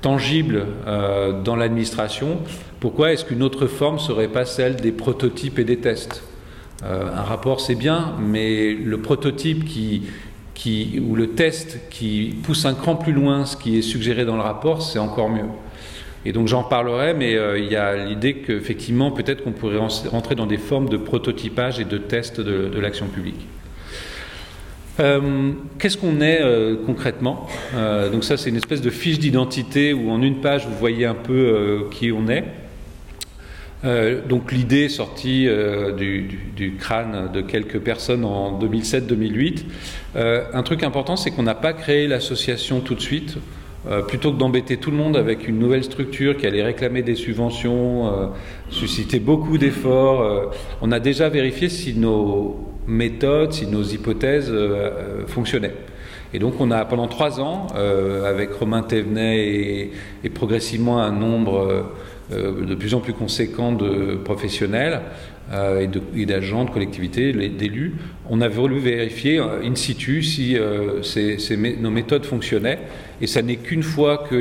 tangible 0.00 0.66
euh, 0.86 1.42
dans 1.42 1.56
l'administration? 1.56 2.38
Pourquoi 2.80 3.12
est-ce 3.12 3.24
qu'une 3.24 3.42
autre 3.42 3.66
forme 3.66 3.98
serait 3.98 4.28
pas 4.28 4.44
celle 4.44 4.76
des 4.76 4.92
prototypes 4.92 5.58
et 5.58 5.64
des 5.64 5.78
tests? 5.78 6.22
Euh, 6.84 7.08
Un 7.14 7.22
rapport, 7.22 7.60
c'est 7.60 7.74
bien, 7.74 8.14
mais 8.18 8.72
le 8.72 8.98
prototype 8.98 9.64
ou 11.00 11.14
le 11.14 11.28
test 11.28 11.80
qui 11.90 12.36
pousse 12.42 12.66
un 12.66 12.74
cran 12.74 12.94
plus 12.94 13.12
loin 13.12 13.46
ce 13.46 13.56
qui 13.56 13.78
est 13.78 13.82
suggéré 13.82 14.24
dans 14.24 14.36
le 14.36 14.42
rapport, 14.42 14.82
c'est 14.82 14.98
encore 14.98 15.30
mieux. 15.30 15.48
Et 16.26 16.32
donc 16.32 16.48
j'en 16.48 16.62
parlerai, 16.62 17.14
mais 17.14 17.32
il 17.56 17.72
y 17.72 17.76
a 17.76 17.96
l'idée 17.96 18.34
qu'effectivement, 18.34 19.10
peut-être 19.10 19.42
qu'on 19.42 19.52
pourrait 19.52 19.78
rentrer 20.10 20.34
dans 20.34 20.44
des 20.44 20.58
formes 20.58 20.90
de 20.90 20.98
prototypage 20.98 21.80
et 21.80 21.86
de 21.86 21.96
test 21.96 22.42
de 22.42 22.78
l'action 22.78 23.06
publique. 23.06 23.46
Euh, 25.00 25.52
qu'est-ce 25.78 25.96
qu'on 25.96 26.20
est 26.20 26.42
euh, 26.42 26.76
concrètement 26.84 27.46
euh, 27.74 28.10
Donc 28.10 28.24
ça, 28.24 28.36
c'est 28.36 28.50
une 28.50 28.56
espèce 28.56 28.82
de 28.82 28.90
fiche 28.90 29.18
d'identité 29.18 29.94
où 29.94 30.10
en 30.10 30.20
une 30.20 30.40
page, 30.40 30.66
vous 30.66 30.76
voyez 30.76 31.06
un 31.06 31.14
peu 31.14 31.88
qui 31.90 32.12
on 32.12 32.28
est. 32.28 32.44
donc 34.28 34.52
l'idée 34.52 34.88
sortie 34.90 35.48
du, 35.96 36.28
du, 36.54 36.74
crâne 36.76 37.30
de 37.32 37.40
quelques 37.40 37.78
personnes 37.78 38.24
en 38.24 38.58
2007-2008. 38.60 39.64
un 40.52 40.62
truc 40.62 40.82
important, 40.82 41.16
c'est 41.16 41.30
qu'on 41.30 41.44
n'a 41.44 41.54
pas 41.54 41.72
créé 41.72 42.06
l'association 42.06 42.80
tout 42.80 42.94
de 42.94 43.00
suite. 43.00 43.38
plutôt 44.06 44.32
que 44.32 44.38
d'embêter 44.38 44.76
tout 44.76 44.90
le 44.90 44.98
monde 44.98 45.16
avec 45.16 45.48
une 45.48 45.58
nouvelle 45.58 45.84
structure 45.84 46.36
qui 46.36 46.46
allait 46.46 46.62
réclamer 46.62 47.02
des 47.02 47.14
subventions, 47.14 48.32
susciter 48.68 49.18
beaucoup 49.18 49.56
d'efforts, 49.56 50.52
on 50.82 50.92
a 50.92 51.00
déjà 51.00 51.30
vérifié 51.30 51.70
si 51.70 51.94
nos 51.94 52.70
méthodes, 52.90 53.52
si 53.52 53.66
nos 53.66 53.82
hypothèses 53.82 54.50
euh, 54.50 54.90
euh, 55.22 55.26
fonctionnaient. 55.26 55.74
Et 56.34 56.38
donc 56.38 56.60
on 56.60 56.70
a 56.70 56.84
pendant 56.84 57.08
trois 57.08 57.40
ans, 57.40 57.68
euh, 57.74 58.28
avec 58.28 58.52
Romain 58.52 58.82
Thévenet 58.82 59.90
et, 60.24 60.28
progressivement 60.34 61.02
un 61.02 61.12
nombre 61.12 61.86
de 62.30 62.74
plus 62.76 62.94
en 62.94 63.00
plus 63.00 63.12
conséquent 63.12 63.72
de 63.72 64.14
professionnels 64.24 65.00
et 65.52 66.26
d'agents, 66.26 66.64
de, 66.64 66.70
collectivités, 66.70 67.32
d'élus, 67.32 67.94
on 68.28 68.40
a 68.40 68.46
voulu 68.46 68.78
vérifier 68.78 69.40
in 69.40 69.74
situ 69.74 70.22
si 70.22 70.56
nos 71.80 71.90
méthodes 71.90 72.24
fonctionnaient. 72.24 72.78
Et 73.20 73.26
ça 73.26 73.42
n'est 73.42 73.56
qu'une 73.56 73.82
fois 73.82 74.18
que 74.18 74.40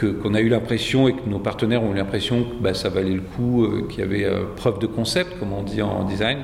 qu'on 0.00 0.32
a 0.32 0.40
eu 0.40 0.48
l'impression 0.48 1.08
et 1.08 1.12
que 1.12 1.28
nos 1.28 1.40
partenaires 1.40 1.82
ont 1.82 1.92
eu 1.92 1.96
l'impression 1.96 2.44
que 2.44 2.62
bah, 2.62 2.72
ça 2.72 2.88
valait 2.88 3.10
le 3.10 3.20
coup, 3.20 3.68
qu'il 3.90 4.00
y 4.00 4.02
avait 4.02 4.26
preuve 4.56 4.78
de 4.78 4.86
concept, 4.86 5.38
comme 5.38 5.52
on 5.52 5.62
dit 5.62 5.82
en 5.82 6.04
design, 6.04 6.38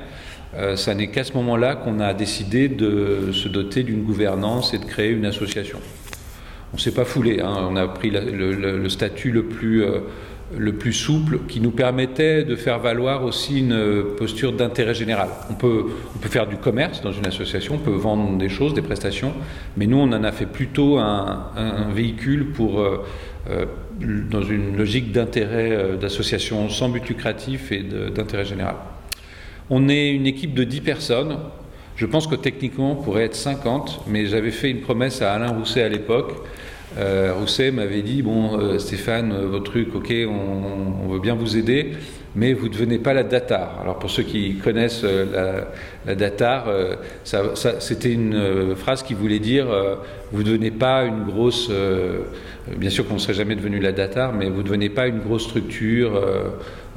ça 0.76 0.94
n'est 0.94 1.09
qu'à 1.09 1.24
ce 1.24 1.32
moment-là 1.34 1.76
qu'on 1.76 2.00
a 2.00 2.12
décidé 2.12 2.68
de 2.68 3.30
se 3.32 3.48
doter 3.48 3.82
d'une 3.82 4.03
gouvernance 4.03 4.74
et 4.74 4.78
de 4.78 4.84
créer 4.84 5.11
une 5.11 5.24
association. 5.24 5.78
On 6.72 6.76
ne 6.76 6.80
s'est 6.80 6.94
pas 6.94 7.05
foulé, 7.05 7.40
hein. 7.40 7.68
on 7.70 7.76
a 7.76 7.86
pris 7.86 8.11
le, 8.11 8.88
statut 8.88 9.30
le 9.30 9.44
plus, 9.44 9.84
euh, 9.84 9.98
le 10.57 10.72
plus 10.72 10.94
souple 10.94 11.40
qui 11.46 11.61
nous 11.61 11.70
permettait 11.70 12.44
de 12.44 12.57
faire 12.57 12.78
valoir 12.78 13.24
aussi 13.24 13.59
une 13.59 14.05
posture 14.16 14.55
d'intérêt 14.55 14.94
général. 14.94 15.28
On 15.50 15.55
peut, 15.55 15.84
faire 16.22 16.46
du 16.46 16.57
commerce 16.57 17.03
dans 17.03 17.12
une 17.12 17.26
association, 17.26 17.74
on 17.74 17.78
peut 17.78 17.90
vendre 17.90 18.38
des 18.38 18.48
choses, 18.48 18.72
des 18.72 18.80
prestations, 18.80 19.34
mais 19.76 19.86
nous 19.86 19.98
on 19.98 20.11
en 20.12 20.24
a 20.24 20.32
fait 20.32 20.46
plutôt 20.46 20.96
un, 20.96 21.90
véhicule 21.94 22.53
pour, 22.53 22.80
euh, 22.80 23.05
dans 24.00 24.42
une 24.42 24.78
logique 24.78 25.12
d'intérêt, 25.12 25.98
d'association 26.00 26.70
sans 26.70 26.88
but 26.88 27.07
lucratif 27.07 27.70
et 27.70 27.82
d'intérêt 27.82 28.46
général. 28.46 28.76
On 29.70 29.88
est 29.88 30.10
une 30.10 30.26
équipe 30.26 30.54
de 30.54 30.64
10 30.64 30.80
personnes. 30.80 31.38
Je 31.96 32.06
pense 32.06 32.26
que 32.26 32.34
techniquement, 32.34 32.92
on 32.92 33.02
pourrait 33.02 33.24
être 33.24 33.36
50, 33.36 34.02
mais 34.06 34.26
j'avais 34.26 34.50
fait 34.50 34.70
une 34.70 34.80
promesse 34.80 35.22
à 35.22 35.34
Alain 35.34 35.52
Rousset 35.52 35.82
à 35.82 35.88
l'époque. 35.88 36.32
Euh, 36.98 37.32
Rousset 37.38 37.70
m'avait 37.70 38.02
dit 38.02 38.22
Bon, 38.22 38.58
euh, 38.58 38.78
Stéphane, 38.78 39.32
euh, 39.32 39.46
votre 39.46 39.64
truc, 39.64 39.94
ok, 39.94 40.12
on, 40.28 41.08
veut 41.08 41.20
bien 41.20 41.34
vous 41.34 41.56
aider, 41.56 41.92
mais 42.34 42.52
vous 42.52 42.68
ne 42.68 42.72
devenez 42.72 42.98
pas 42.98 43.12
la 43.12 43.22
datar. 43.22 43.78
Alors, 43.82 43.98
pour 43.98 44.10
ceux 44.10 44.22
qui 44.22 44.56
connaissent 44.56 45.04
la, 45.04 45.68
la 46.06 46.14
datar, 46.14 46.66
c'était 47.24 48.12
une 48.12 48.74
phrase 48.76 49.02
qui 49.02 49.14
voulait 49.14 49.38
dire 49.38 49.66
Vous 50.32 50.42
ne 50.42 50.46
devenez 50.46 50.70
pas 50.70 51.04
une 51.04 51.24
grosse. 51.24 51.70
bien 52.76 52.90
sûr 52.90 53.06
qu'on 53.06 53.14
ne 53.14 53.18
serait 53.18 53.34
jamais 53.34 53.56
devenu 53.56 53.78
la 53.78 53.92
datar, 53.92 54.32
mais 54.32 54.48
vous 54.48 54.58
ne 54.58 54.66
devenez 54.66 54.88
pas 54.88 55.06
une 55.06 55.18
grosse 55.18 55.44
structure 55.44 56.18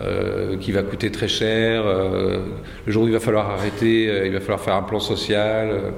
euh, 0.02 0.58
qui 0.58 0.74
va 0.74 0.84
coûter 0.84 1.10
très 1.10 1.30
cher. 1.30 1.84
Euh, 1.86 2.39
le 2.86 2.91
jour 2.91 3.04
où 3.04 3.08
il 3.08 3.14
va 3.14 3.22
falloir 3.22 3.50
arrêter, 3.50 4.10
euh, 4.10 4.28
il 4.28 4.34
va 4.34 4.41
falloir 4.41 4.60
faire 4.60 4.76
un 4.76 4.84
plan 4.84 5.00
social. 5.00 5.93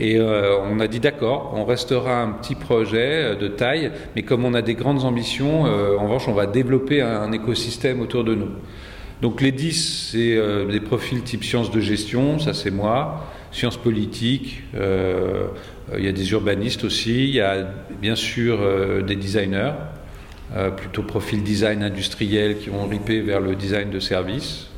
et 0.00 0.20
on 0.20 0.80
a 0.80 0.88
dit 0.88 0.98
d'accord, 0.98 1.52
on 1.54 1.64
restera 1.64 2.22
un 2.22 2.32
petit 2.32 2.56
projet 2.56 3.36
de 3.36 3.46
taille, 3.46 3.92
mais 4.16 4.22
comme 4.22 4.44
on 4.44 4.52
a 4.54 4.62
des 4.62 4.74
grandes 4.74 5.04
ambitions, 5.04 5.62
en 5.62 6.02
revanche, 6.02 6.26
on 6.26 6.32
va 6.32 6.46
développer 6.46 7.02
un, 7.02 7.30
écosystème 7.30 8.00
autour 8.00 8.24
de 8.24 8.34
nous. 8.34 8.50
Donc 9.22 9.40
les 9.40 9.52
10, 9.52 10.10
c'est 10.10 10.38
des 10.70 10.80
profils 10.80 11.22
type 11.22 11.44
sciences 11.44 11.70
de 11.70 11.80
gestion, 11.80 12.38
ça 12.38 12.52
c'est 12.52 12.70
moi, 12.70 13.26
sciences 13.52 13.76
politiques, 13.76 14.62
il 14.74 16.04
y 16.04 16.08
a 16.08 16.12
des 16.12 16.32
urbanistes 16.32 16.84
aussi, 16.84 17.28
il 17.28 17.34
y 17.34 17.40
a 17.40 17.68
bien 18.00 18.16
sûr 18.16 18.58
des 19.06 19.16
designers, 19.16 19.72
euh, 20.54 20.70
plutôt 20.70 21.02
profil 21.02 21.42
design 21.42 21.82
industriel 21.82 22.58
qui 22.58 22.70
ont 22.70 22.86
ripé 22.86 23.20
vers 23.20 23.40
le 23.40 23.56
design 23.56 23.90
de 23.90 24.00
service. 24.00 24.68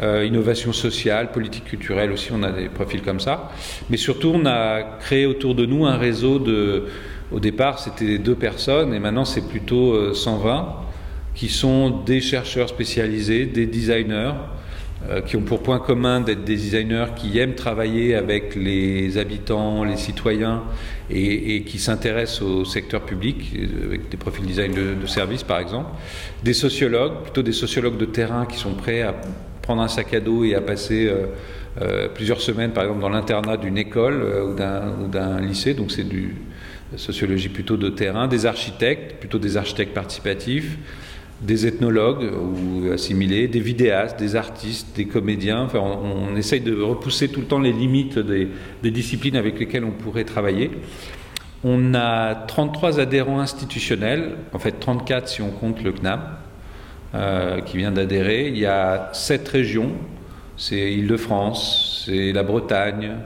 innovation 0.00 0.72
sociale, 0.72 1.30
politique 1.32 1.64
culturelle 1.64 2.12
aussi, 2.12 2.30
on 2.32 2.42
a 2.42 2.50
des 2.50 2.68
profils 2.68 3.02
comme 3.02 3.20
ça. 3.20 3.50
Mais 3.90 3.96
surtout, 3.96 4.32
on 4.34 4.46
a 4.46 4.82
créé 5.00 5.26
autour 5.26 5.54
de 5.54 5.66
nous 5.66 5.86
un 5.86 5.96
réseau 5.96 6.38
de... 6.38 6.84
Au 7.30 7.40
départ, 7.40 7.78
c'était 7.78 8.18
deux 8.18 8.34
personnes 8.34 8.92
et 8.94 8.98
maintenant 8.98 9.24
c'est 9.24 9.48
plutôt 9.48 10.12
120 10.14 10.82
qui 11.34 11.48
sont 11.48 12.02
des 12.04 12.20
chercheurs 12.20 12.68
spécialisés, 12.68 13.46
des 13.46 13.66
designers, 13.66 14.14
euh, 14.14 14.32
qui 15.26 15.36
ont 15.36 15.42
pour 15.42 15.62
point 15.62 15.78
commun 15.78 16.20
d'être 16.20 16.44
des 16.44 16.54
designers 16.54 17.06
qui 17.16 17.38
aiment 17.38 17.54
travailler 17.54 18.14
avec 18.14 18.54
les 18.54 19.18
habitants, 19.18 19.84
les 19.84 19.96
citoyens 19.96 20.62
et, 21.10 21.62
qui 21.64 21.78
s'intéressent 21.78 22.42
au 22.42 22.64
secteur 22.64 23.02
public, 23.02 23.52
euh, 23.56 23.86
avec 23.86 24.08
des 24.08 24.16
profils 24.16 24.46
design 24.46 24.72
de, 24.72 24.94
de 24.94 25.06
services 25.06 25.42
par 25.42 25.58
exemple, 25.58 25.90
des 26.42 26.54
sociologues, 26.54 27.22
plutôt 27.22 27.42
des 27.42 27.52
sociologues 27.52 27.98
de 27.98 28.04
terrain 28.04 28.46
qui 28.46 28.56
sont 28.56 28.74
prêts 28.74 29.02
à 29.02 29.14
prendre 29.60 29.82
un 29.82 29.88
sac 29.88 30.14
à 30.14 30.20
dos 30.20 30.44
et 30.44 30.54
à 30.54 30.60
passer 30.60 31.12
euh, 31.80 32.08
plusieurs 32.14 32.40
semaines 32.40 32.72
par 32.72 32.84
exemple 32.84 33.00
dans 33.00 33.08
l'internat 33.08 33.56
d'une 33.56 33.78
école 33.78 34.22
ou 34.48 34.54
d'un 35.08 35.40
lycée, 35.40 35.74
donc 35.74 35.90
c'est 35.90 36.08
du 36.08 36.36
sociologie 36.96 37.48
plutôt 37.48 37.76
de 37.76 37.88
terrain, 37.88 38.28
des 38.28 38.46
architectes, 38.46 39.18
plutôt 39.18 39.38
des 39.38 39.56
architectes 39.56 39.94
participatifs, 39.94 40.76
des 41.42 41.66
ethnologues 41.66 42.24
ou 42.24 42.92
assimilés, 42.92 43.48
des 43.48 43.60
vidéastes, 43.60 44.18
des 44.18 44.36
artistes, 44.36 44.96
des 44.96 45.06
comédiens. 45.06 45.62
Enfin, 45.62 45.80
on, 45.80 46.36
essaye 46.36 46.60
de 46.60 46.80
repousser 46.80 47.28
tout 47.28 47.40
le 47.40 47.46
temps 47.46 47.58
les 47.58 47.72
limites 47.72 48.18
des, 48.18 48.90
disciplines 48.90 49.36
avec 49.36 49.58
lesquelles 49.58 49.84
on 49.84 49.90
pourrait 49.90 50.24
travailler. 50.24 50.70
On 51.64 51.94
a 51.94 52.34
33 52.34 53.00
adhérents 53.00 53.40
institutionnels, 53.40 54.36
en 54.52 54.58
fait 54.58 54.80
34 54.80 55.28
si 55.28 55.42
on 55.42 55.50
compte 55.50 55.82
le 55.82 55.92
CNAM, 55.92 56.20
euh, 57.14 57.60
qui 57.60 57.76
vient 57.76 57.92
d'adhérer. 57.92 58.48
Il 58.48 58.58
y 58.58 58.66
a 58.66 59.10
7 59.12 59.48
régions, 59.48 59.92
c'est 60.56 60.92
Île-de-France, 60.92 62.04
c'est 62.06 62.32
la 62.32 62.42
Bretagne, 62.42 63.16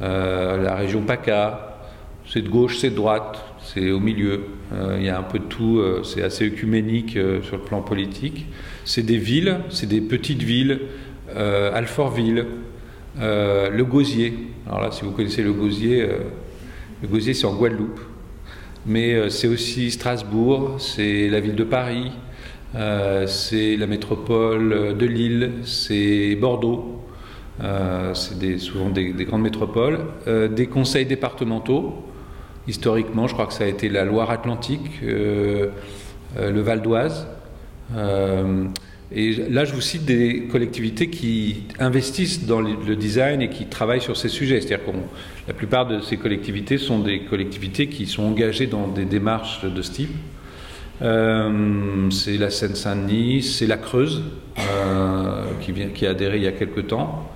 euh, 0.00 0.62
la 0.62 0.74
région 0.74 1.02
PACA, 1.02 1.78
c'est 2.26 2.42
de 2.42 2.48
gauche, 2.48 2.78
c'est 2.78 2.90
de 2.90 2.96
droite, 2.96 3.44
c'est 3.64 3.90
au 3.90 4.00
milieu. 4.00 4.44
Euh, 4.72 4.96
il 4.98 5.04
y 5.04 5.08
a 5.08 5.18
un 5.18 5.22
peu 5.22 5.38
de 5.38 5.44
tout, 5.44 5.78
euh, 5.78 6.02
c'est 6.02 6.22
assez 6.22 6.46
œcuménique 6.46 7.16
euh, 7.16 7.42
sur 7.42 7.56
le 7.56 7.62
plan 7.62 7.82
politique. 7.82 8.46
C'est 8.84 9.02
des 9.02 9.18
villes, 9.18 9.58
c'est 9.70 9.88
des 9.88 10.00
petites 10.00 10.42
villes, 10.42 10.80
Alfortville, 11.34 12.44
le 13.18 13.82
Gosier. 13.82 14.34
Alors 14.66 14.82
là, 14.82 14.90
si 14.90 15.02
vous 15.02 15.12
connaissez 15.12 15.42
le 15.42 15.52
Gosier, 15.52 16.06
le 17.00 17.08
Gosier 17.08 17.32
c'est 17.32 17.46
en 17.46 17.54
Guadeloupe. 17.54 18.00
Mais 18.84 19.30
c'est 19.30 19.46
aussi 19.46 19.90
Strasbourg, 19.90 20.76
c'est 20.78 21.28
la 21.30 21.40
ville 21.40 21.54
de 21.54 21.64
Paris, 21.64 22.10
c'est 22.74 23.76
la 23.76 23.86
métropole 23.86 24.94
de 24.98 25.06
Lille, 25.06 25.52
c'est 25.62 26.36
Bordeaux. 26.36 27.02
c'est 28.12 28.58
souvent 28.58 28.90
des, 28.90 29.12
grandes 29.24 29.42
métropoles, 29.42 30.00
des 30.26 30.66
conseils 30.66 31.06
départementaux, 31.06 32.11
Historiquement, 32.68 33.26
je 33.26 33.32
crois 33.32 33.46
que 33.46 33.52
ça 33.52 33.64
a 33.64 33.66
été 33.66 33.88
la 33.88 34.04
Loire-Atlantique, 34.04 35.00
euh, 35.02 35.68
euh, 36.38 36.50
le 36.52 36.60
Val 36.60 36.80
d'Oise. 36.80 37.26
Euh, 37.96 38.64
et 39.10 39.32
là, 39.50 39.64
je 39.64 39.74
vous 39.74 39.80
cite 39.80 40.04
des 40.04 40.44
collectivités 40.44 41.10
qui 41.10 41.64
investissent 41.80 42.46
dans 42.46 42.60
le 42.60 42.96
design 42.96 43.42
et 43.42 43.50
qui 43.50 43.66
travaillent 43.66 44.00
sur 44.00 44.16
ces 44.16 44.28
sujets. 44.28 44.60
C'est-à-dire 44.60 44.86
que 44.86 44.92
la 45.48 45.52
plupart 45.52 45.86
de 45.86 46.00
ces 46.00 46.16
collectivités 46.16 46.78
sont 46.78 47.00
des 47.00 47.20
collectivités 47.20 47.88
qui 47.88 48.06
sont 48.06 48.22
engagées 48.22 48.68
dans 48.68 48.88
des 48.88 49.04
démarches 49.04 49.64
de 49.64 49.82
ce 49.82 49.92
type. 49.92 50.14
c'est 51.00 52.38
la 52.38 52.48
Seine-Saint-Denis, 52.48 53.42
c'est 53.42 53.66
la 53.66 53.76
Creuse 53.76 54.22
qui, 55.60 55.74
qui 55.94 56.06
a 56.06 56.10
adhéré 56.10 56.38
il 56.38 56.44
y 56.44 56.46
a 56.46 56.52
quelque 56.52 56.80
temps. 56.80 57.30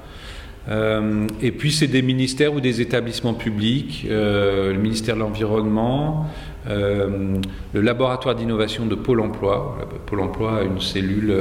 Euh, 0.68 1.26
et 1.40 1.52
puis 1.52 1.70
c'est 1.70 1.86
des 1.86 2.02
ministères 2.02 2.52
ou 2.54 2.60
des 2.60 2.80
établissements 2.80 3.34
publics, 3.34 4.06
euh, 4.10 4.72
le 4.72 4.78
ministère 4.78 5.14
de 5.14 5.20
l'Environnement, 5.20 6.26
euh, 6.68 7.36
le 7.72 7.80
laboratoire 7.80 8.34
d'innovation 8.34 8.86
de 8.86 8.96
Pôle 8.96 9.20
Emploi. 9.20 9.78
Pôle 10.06 10.20
Emploi 10.20 10.58
a 10.58 10.62
une 10.62 10.80
cellule 10.80 11.34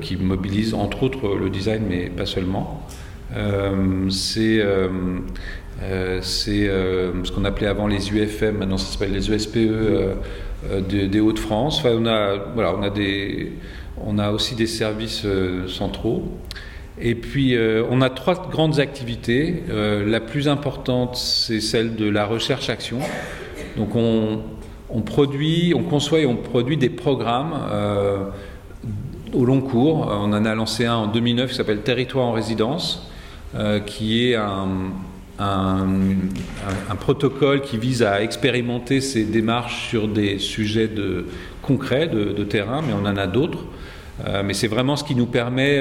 qui 0.00 0.16
mobilise 0.16 0.74
entre 0.74 1.02
autres 1.02 1.36
le 1.36 1.50
design, 1.50 1.82
mais 1.88 2.08
pas 2.08 2.26
seulement. 2.26 2.86
c'est 4.08 4.60
ce 5.82 7.32
qu'on 7.32 7.44
appelait 7.44 7.66
avant 7.66 7.88
les 7.88 8.12
UFM, 8.12 8.58
maintenant 8.58 8.78
ça 8.78 8.92
s'appelle 8.92 9.12
les 9.12 9.32
ESPE 9.32 9.58
des 10.88 11.20
Hauts-de-France. 11.20 11.78
Enfin, 11.80 11.96
on 11.96 12.02
voilà, 12.54 12.76
on 12.76 12.88
des, 12.90 13.52
on 14.00 14.18
a 14.18 14.30
aussi 14.30 14.54
des 14.54 14.68
services 14.68 15.26
centraux. 15.66 16.38
Et 16.98 17.14
puis, 17.14 17.54
euh, 17.54 17.84
on 17.90 18.00
a 18.00 18.08
trois 18.08 18.48
grandes 18.50 18.80
activités. 18.80 19.64
Euh, 19.68 20.08
la 20.08 20.20
plus 20.20 20.48
importante, 20.48 21.16
c'est 21.16 21.60
celle 21.60 21.94
de 21.94 22.08
la 22.08 22.24
recherche-action. 22.24 22.98
Donc, 23.76 23.94
on, 23.94 24.40
produit, 25.02 25.74
on 25.76 25.82
conçoit 25.82 26.20
et 26.20 26.26
on 26.26 26.36
produit 26.36 26.78
des 26.78 26.88
programmes 26.88 27.54
euh, 27.70 28.24
au 29.34 29.44
long 29.44 29.60
cours. 29.60 30.06
On 30.10 30.32
en 30.32 30.44
a 30.44 30.54
lancé 30.54 30.86
un 30.86 30.94
en 30.94 31.06
2009 31.06 31.50
qui 31.50 31.56
s'appelle 31.56 31.82
Territoire 31.82 32.26
en 32.26 32.32
résidence, 32.32 33.10
qui 33.84 34.30
est 34.30 34.36
un, 34.36 34.92
protocole 36.98 37.60
qui 37.60 37.76
vise 37.76 38.02
à 38.02 38.22
expérimenter 38.22 39.02
ces 39.02 39.24
démarches 39.24 39.88
sur 39.90 40.08
des 40.08 40.38
sujets 40.38 40.88
de, 40.88 41.26
concrets, 41.60 42.06
de, 42.06 42.44
terrain, 42.44 42.80
mais 42.80 42.94
on 42.94 43.06
en 43.06 43.16
a 43.16 43.26
d'autres. 43.26 43.64
mais 44.44 44.54
c'est 44.54 44.68
vraiment 44.68 44.96
ce 44.96 45.04
qui 45.04 45.14
nous 45.14 45.26
permet 45.26 45.80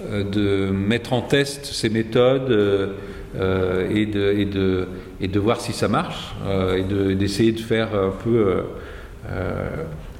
de 0.00 0.70
mettre 0.70 1.12
en 1.12 1.22
test 1.22 1.66
ces 1.66 1.88
méthodes 1.88 2.96
euh, 3.36 3.88
et, 3.94 4.06
de, 4.06 4.32
et, 4.36 4.44
de, 4.44 4.88
et, 5.20 5.28
de, 5.28 5.38
voir 5.38 5.60
si 5.60 5.72
ça 5.72 5.86
marche 5.86 6.34
euh, 6.44 6.78
et 6.78 7.14
d'essayer 7.14 7.52
de, 7.52 7.60
faire 7.60 7.94
un 7.94 8.10
peu. 8.10 8.64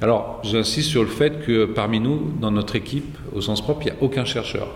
alors, 0.01 0.39
j'insiste 0.43 0.89
sur 0.89 1.01
le 1.01 1.09
fait 1.09 1.45
que 1.45 1.65
parmi 1.65 1.99
nous, 1.99 2.31
dans 2.39 2.51
notre 2.51 2.77
équipe, 2.77 3.17
au 3.33 3.41
sens 3.41 3.61
propre, 3.61 3.81
il 3.81 3.85
n'y 3.91 3.91
a 3.91 4.01
aucun 4.01 4.23
chercheur. 4.23 4.69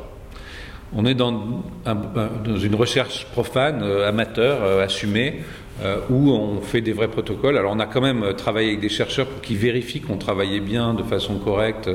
On 0.93 1.06
est 1.06 1.16
dans 1.16 1.64
une 2.62 2.76
recherche 2.76 3.26
profane, 3.32 3.82
amateur, 3.84 4.82
assumée, 4.82 5.41
où 6.10 6.32
on 6.32 6.62
fait 6.62 6.82
des 6.82 6.93
vrais 6.93 7.08
protocoles. 7.08 7.58
Alors 7.58 7.74
on 7.74 7.80
a 7.80 7.86
quand 7.86 8.01
même 8.01 8.34
travaillé 8.38 8.70
avec 8.70 8.82
des 8.82 8.89
chercheurs 8.89 9.28
pour 9.28 9.41
qu'ils 9.41 9.58
vérifient 9.58 10.01
qu'on 10.01 10.18
travaillait 10.18 10.60
bien 10.60 10.93
de 10.93 11.03
façon 11.03 11.36
correcte 11.39 11.89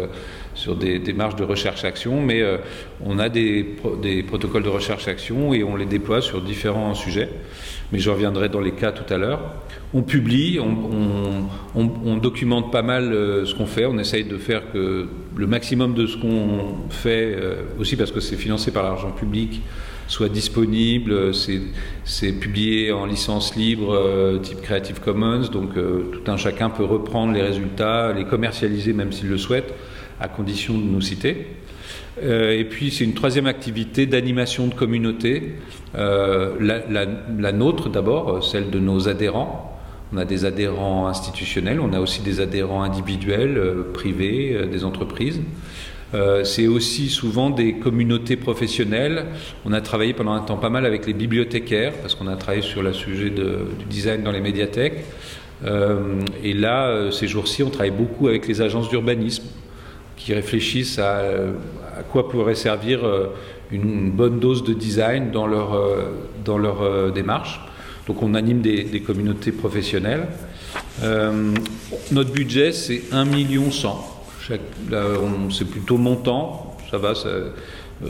sur 0.60 0.76
des 0.76 0.98
démarches 0.98 1.36
de 1.36 1.44
recherche-action, 1.44 2.20
mais 2.20 2.42
euh, 2.42 2.58
on 3.02 3.18
a 3.18 3.30
des, 3.30 3.64
protocoles 4.28 4.62
de 4.62 4.68
recherche-action 4.68 5.54
et 5.54 5.64
on 5.64 5.74
les 5.74 5.86
déploie 5.86 6.20
sur 6.20 6.42
différents 6.42 6.94
sujets. 6.94 7.30
Mais 7.92 7.98
je 7.98 8.10
reviendrai 8.10 8.50
dans 8.50 8.60
les 8.60 8.72
cas 8.72 8.92
tout 8.92 9.12
à 9.12 9.16
l'heure. 9.16 9.40
On 9.94 10.02
publie, 10.02 10.60
on, 10.60 11.48
on, 11.74 12.16
documente 12.18 12.70
pas 12.70 12.82
mal 12.82 13.12
euh, 13.12 13.46
ce 13.46 13.54
qu'on 13.54 13.66
fait, 13.66 13.86
on 13.86 13.98
essaye 13.98 14.24
de 14.24 14.36
faire 14.36 14.70
que 14.70 15.08
le 15.34 15.46
maximum 15.46 15.94
de 15.94 16.06
ce 16.06 16.18
qu'on 16.18 16.90
fait, 16.90 17.34
euh, 17.34 17.62
aussi 17.78 17.96
parce 17.96 18.12
que 18.12 18.20
c'est 18.20 18.36
financé 18.36 18.70
par 18.70 18.82
l'argent 18.82 19.12
public, 19.12 19.62
soit 20.08 20.28
disponible. 20.28 21.32
C'est 22.04 22.32
publié 22.32 22.92
en 22.92 23.06
licence 23.06 23.56
libre 23.56 24.38
type 24.42 24.60
Creative 24.60 25.00
Commons, 25.00 25.48
donc 25.50 25.74
tout 25.74 26.30
un 26.30 26.36
chacun 26.36 26.68
peut 26.68 26.84
reprendre 26.84 27.32
les 27.32 27.42
résultats, 27.42 28.12
les 28.12 28.24
commercialiser 28.24 28.92
même 28.92 29.12
s'il 29.12 29.28
le 29.28 29.38
souhaite 29.38 29.72
à 30.20 30.28
condition 30.28 30.78
de 30.78 30.84
nous 30.84 31.00
citer. 31.00 31.46
Euh, 32.22 32.58
et 32.58 32.64
puis 32.64 32.90
c'est 32.90 33.04
une 33.04 33.14
troisième 33.14 33.46
activité 33.46 34.06
d'animation 34.06 34.66
de 34.66 34.74
communauté, 34.74 35.54
euh, 35.96 36.54
la, 36.60 37.52
nôtre 37.52 37.88
d'abord, 37.88 38.44
celle 38.44 38.70
de 38.70 38.78
nos 38.78 39.08
adhérents. 39.08 39.66
On 40.12 40.16
a 40.16 40.24
des 40.24 40.44
adhérents 40.44 41.06
institutionnels, 41.06 41.80
on 41.80 41.92
a 41.92 42.00
aussi 42.00 42.20
des 42.20 42.40
adhérents 42.40 42.82
individuels, 42.82 43.56
euh, 43.56 43.90
privés, 43.94 44.66
des 44.70 44.84
entreprises. 44.84 45.40
c'est 46.42 46.66
aussi 46.66 47.08
souvent 47.08 47.50
des 47.50 47.74
communautés 47.74 48.36
professionnelles. 48.36 49.26
On 49.64 49.72
a 49.72 49.80
travaillé 49.80 50.12
pendant 50.12 50.32
un 50.32 50.40
temps 50.40 50.56
pas 50.56 50.68
mal 50.68 50.84
avec 50.84 51.06
les 51.06 51.12
bibliothécaires, 51.12 51.92
parce 52.02 52.16
qu'on 52.16 52.26
a 52.26 52.34
travaillé 52.34 52.62
sur 52.62 52.82
le 52.82 52.92
sujet 52.92 53.30
du 53.30 53.84
design 53.88 54.24
dans 54.24 54.32
les 54.32 54.40
médiathèques. 54.40 55.04
et 56.42 56.52
là, 56.52 57.12
ces 57.12 57.28
jours-ci, 57.28 57.62
on 57.62 57.70
travaille 57.70 57.92
beaucoup 57.92 58.26
avec 58.26 58.48
les 58.48 58.60
agences 58.60 58.88
d'urbanisme 58.88 59.44
qui 60.20 60.34
réfléchissent 60.34 60.98
à, 60.98 61.18
à, 61.18 62.02
quoi 62.02 62.28
pourrait 62.28 62.54
servir 62.54 63.04
euh, 63.04 63.28
une 63.72 64.10
bonne 64.10 64.38
dose 64.38 64.62
de 64.64 64.74
design 64.74 65.30
dans 65.30 65.46
leur, 65.46 65.74
euh, 65.74 66.10
dans 66.44 66.58
leur 66.58 66.82
euh, 66.82 67.10
démarche. 67.10 67.60
Donc 68.06 68.22
on 68.22 68.34
anime 68.34 68.60
des, 68.60 69.00
communautés 69.00 69.52
professionnelles. 69.52 70.26
notre 72.10 72.32
budget, 72.32 72.72
c'est 72.72 73.02
1 73.12 73.24
million 73.24 73.70
100. 73.70 74.24
C'est 75.50 75.70
plutôt 75.70 75.96
montant, 75.96 76.76
ça 76.90 76.98
va, 76.98 77.14
ça, 77.14 77.28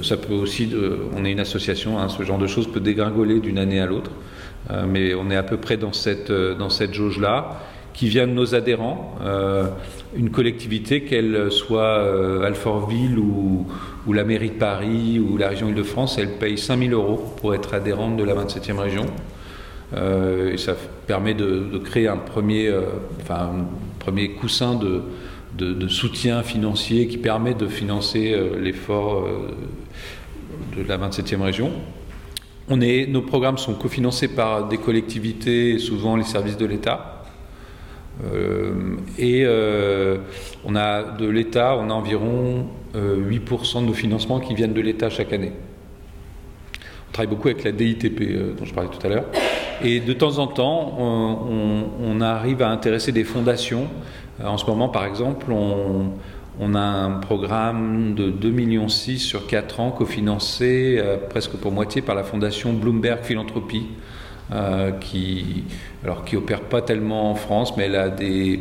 ça 0.03 0.17
peut 0.17 0.33
aussi, 0.33 0.71
on 1.15 1.27
est 1.27 1.33
une 1.33 1.41
association, 1.41 1.99
hein, 1.99 2.09
ce 2.09 2.23
genre 2.23 2.39
de 2.39 2.47
choses 2.47 2.73
peut 2.73 2.81
dégringoler 2.81 3.41
d'une 3.41 3.59
année 3.59 3.79
à 3.79 3.85
l'autre, 3.85 4.11
mais 4.89 5.13
on 5.13 5.31
est 5.31 5.37
à 5.37 5.43
peu 5.43 5.59
près 5.59 5.77
dans 5.77 5.93
cette, 5.93 6.33
dans 6.33 6.71
cette 6.71 6.95
jauge-là 6.95 7.61
qui 8.01 8.09
vient 8.09 8.27
de 8.27 8.33
nos 8.33 8.55
adhérents, 8.55 9.15
euh, 9.21 9.67
une 10.17 10.31
collectivité, 10.31 11.03
qu'elle 11.03 11.53
soit 11.53 11.99
euh, 11.99 12.47
Alfortville 12.47 13.19
ou, 13.19 13.67
la 14.11 14.25
mairie 14.25 14.49
de 14.49 14.55
Paris 14.55 15.21
ou 15.21 15.37
la 15.37 15.51
région 15.51 15.69
Île-de-France, 15.69 16.17
elle 16.19 16.39
paye 16.39 16.57
5000 16.57 16.95
euros 16.95 17.35
pour 17.37 17.55
être 17.55 17.75
adhérente 17.75 18.17
de 18.17 18.25
la 18.25 18.35
27e 18.35 18.79
région. 18.79 19.05
et 19.95 20.57
ça 20.57 20.75
permet 21.07 21.35
de, 21.35 21.79
créer 21.85 22.09
un 22.09 22.17
premier, 22.17 22.73
enfin, 23.21 23.51
premier 23.99 24.31
coussin 24.31 24.81
de, 25.59 25.89
soutien 25.89 26.43
financier 26.43 27.07
qui 27.07 27.19
permet 27.19 27.53
de 27.53 27.69
financer 27.69 28.35
l'effort 28.59 29.29
de 30.75 30.83
la 30.89 30.97
27e 30.97 31.43
région. 31.43 31.71
Nos 32.71 33.23
programmes 33.23 33.59
sont 33.59 33.75
cofinancés 33.75 34.29
par 34.29 34.69
des 34.69 34.79
collectivités, 34.79 35.79
souvent 35.79 36.17
les 36.17 36.25
services 36.25 36.57
de 36.57 36.67
l'État. 36.67 37.20
Euh, 38.25 38.97
et 39.19 39.43
euh, 39.45 40.19
on 40.65 40.77
a 40.77 41.03
de 41.03 41.27
l'État, 41.27 41.77
on 41.77 41.91
a 41.91 41.93
environ 41.93 42.67
8% 42.95 42.97
euh, 42.97 43.81
de 43.81 43.87
nos 43.87 43.93
financements 43.93 44.41
qui 44.41 44.55
viennent 44.55 44.75
de 44.75 44.81
l'État 44.81 45.11
chaque 45.11 45.33
année. 45.33 45.53
On 47.09 47.13
travaille 47.13 47.35
beaucoup 47.35 47.49
avec 47.49 47.65
la 47.65 47.73
DITP 47.73 48.57
dont 48.57 48.65
je 48.65 48.73
parlais 48.75 48.91
tout 48.91 49.05
à 49.05 49.11
l'heure. 49.11 49.25
Et 49.83 50.01
de 50.01 50.13
temps 50.13 50.39
en 50.39 50.47
temps, 50.47 50.97
on, 50.99 52.21
arrive 52.21 52.63
à 52.63 52.69
intéresser 52.69 53.13
des 53.13 53.25
fondations. 53.25 53.89
En 54.45 54.59
ce 54.59 54.67
moment, 54.67 54.89
par 54.91 55.07
exemple, 55.07 55.51
on, 55.51 56.75
a 56.75 56.79
un 56.79 57.13
programme 57.13 58.15
de 58.15 58.31
2,6 58.31 58.51
millions 58.53 58.89
sur 58.89 59.47
4 59.47 59.81
ans 59.81 59.91
cofinancé 59.91 61.03
presque 61.31 61.53
pour 61.53 61.73
moitié 61.73 62.03
par 62.03 62.15
la 62.15 62.23
fondation 62.23 62.75
Bloomberg 62.75 63.25
Philanthropie, 63.25 63.87
euh, 64.53 64.93
qui 64.93 65.65
alors 66.03 66.25
qui 66.25 66.37
opère 66.37 66.63
pas 66.63 66.83
tellement 66.83 67.31
en 67.31 67.35
France, 67.35 67.77
mais 67.77 67.85
elle 67.85 67.97
a 67.97 68.09
des 68.09 68.61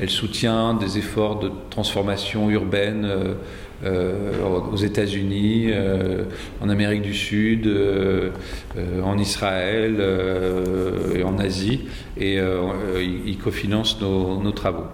elle 0.00 0.10
soutient 0.10 0.74
des 0.74 0.98
efforts 0.98 1.38
de 1.38 1.50
transformation 1.70 2.50
urbaine 2.50 3.08
euh, 3.84 4.42
aux 4.72 4.76
États-Unis, 4.76 5.70
en 6.60 6.68
Amérique 6.68 7.02
du 7.02 7.14
Sud, 7.14 7.70
en 9.04 9.16
Israël 9.18 10.02
et 11.14 11.22
en 11.22 11.38
Asie, 11.38 11.82
et 12.16 12.40
il 13.00 13.38
cofinance 13.38 14.00
nos, 14.00 14.50
travaux. 14.50 14.86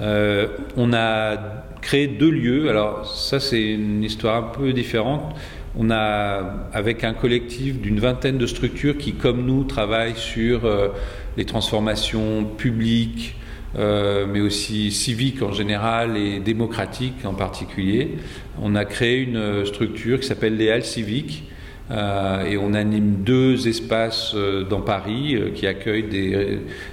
Euh, 0.00 0.48
on 0.76 0.92
a 0.92 1.36
créé 1.80 2.08
deux 2.08 2.30
lieux. 2.30 2.68
Alors 2.68 3.06
ça, 3.06 3.40
c'est 3.40 3.62
une 3.62 4.02
histoire 4.02 4.36
un 4.36 4.48
peu 4.48 4.72
différente. 4.72 5.34
On 5.76 5.90
a, 5.90 6.68
avec 6.72 7.04
un 7.04 7.14
collectif 7.14 7.80
d'une 7.80 7.98
vingtaine 7.98 8.38
de 8.38 8.46
structures 8.46 8.96
qui, 8.96 9.14
comme 9.14 9.44
nous, 9.44 9.64
travaillent 9.64 10.16
sur 10.16 10.64
euh, 10.64 10.88
les 11.36 11.44
transformations 11.44 12.44
publiques, 12.44 13.36
euh, 13.76 14.26
mais 14.30 14.40
aussi 14.40 14.92
civiques 14.92 15.42
en 15.42 15.52
général 15.52 16.16
et 16.16 16.38
démocratiques 16.38 17.24
en 17.24 17.34
particulier. 17.34 18.16
On 18.62 18.76
a 18.76 18.84
créé 18.84 19.18
une 19.18 19.66
structure 19.66 20.20
qui 20.20 20.26
s'appelle 20.26 20.56
les 20.56 20.70
Halles 20.70 20.84
civiques, 20.84 21.44
euh, 21.90 22.44
et 22.46 22.56
on 22.56 22.72
anime 22.72 23.16
deux 23.24 23.68
espaces 23.68 24.32
euh, 24.34 24.64
dans 24.64 24.80
Paris 24.80 25.34
euh, 25.34 25.50
qui 25.50 25.66
accueillent 25.66 26.08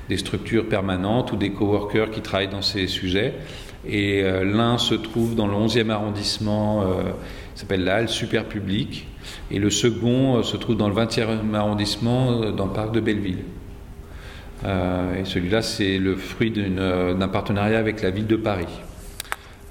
des, 0.10 0.18
structures 0.18 0.68
permanentes 0.68 1.32
ou 1.32 1.38
des 1.38 1.52
coworkers 1.52 2.12
qui 2.12 2.20
travaillent 2.20 2.50
dans 2.50 2.62
ces 2.62 2.88
sujets. 2.88 3.34
Et 3.88 4.22
l'un 4.22 4.78
se 4.78 4.94
trouve 4.94 5.34
dans 5.34 5.48
le 5.48 5.56
11e 5.56 5.90
arrondissement, 5.90 6.86
s'appelle 7.56 7.84
la 7.84 7.96
Halle 7.96 8.10
Super 8.10 8.46
Public, 8.46 9.08
et 9.50 9.60
le 9.60 9.70
second 9.70 10.42
se 10.44 10.58
trouve 10.58 10.78
dans 10.78 10.90
le 10.90 10.96
20e 10.96 11.54
arrondissement, 11.54 12.52
dans 12.52 12.66
le 12.66 12.74
parc 12.74 12.92
de 12.92 13.00
Belleville. 13.00 13.44
et 14.64 15.26
celui-là, 15.26 15.62
c'est 15.62 15.98
le 15.98 16.16
fruit 16.16 16.52
d'un 16.52 17.28
partenariat 17.28 17.80
avec 17.80 18.02
la 18.02 18.10
ville 18.10 18.28
de 18.28 18.36
Paris. 18.36 18.82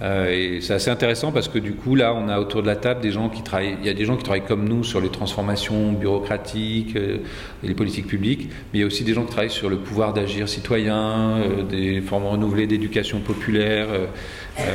Euh, 0.03 0.31
et 0.31 0.61
c'est 0.63 0.73
assez 0.73 0.91
intéressant 0.91 1.31
parce 1.31 1.49
que 1.49 1.59
du 1.59 1.75
coup, 1.75 1.95
là, 1.95 2.15
on 2.15 2.29
a 2.29 2.39
autour 2.39 2.63
de 2.63 2.67
la 2.67 2.77
table 2.77 3.01
des 3.01 3.11
gens 3.11 3.29
qui 3.29 3.43
travaillent. 3.43 3.77
Il 3.81 3.87
y 3.87 3.91
a 3.91 3.95
des 3.95 4.07
gens 4.07 4.17
qui 4.17 4.23
travaillent 4.23 4.47
comme 4.47 4.67
nous 4.67 4.83
sur 4.83 5.01
les 5.01 5.11
transformations 5.11 5.93
bureaucratiques 5.93 6.97
euh, 6.97 7.19
les 7.63 7.75
politiques 7.75 8.07
publiques, 8.07 8.49
mais 8.73 8.79
il 8.79 8.81
y 8.81 8.85
a 8.85 8.87
aussi 8.87 9.05
des 9.05 9.13
gens 9.13 9.25
qui 9.25 9.33
travaillent 9.33 9.51
sur 9.51 9.69
le 9.69 9.77
pouvoir 9.77 10.15
d'agir 10.15 10.49
citoyen, 10.49 11.37
euh, 11.37 11.63
des 11.63 12.01
formes 12.01 12.27
renouvelées 12.27 12.67
d'éducation 12.67 13.21
populaire. 13.21 13.89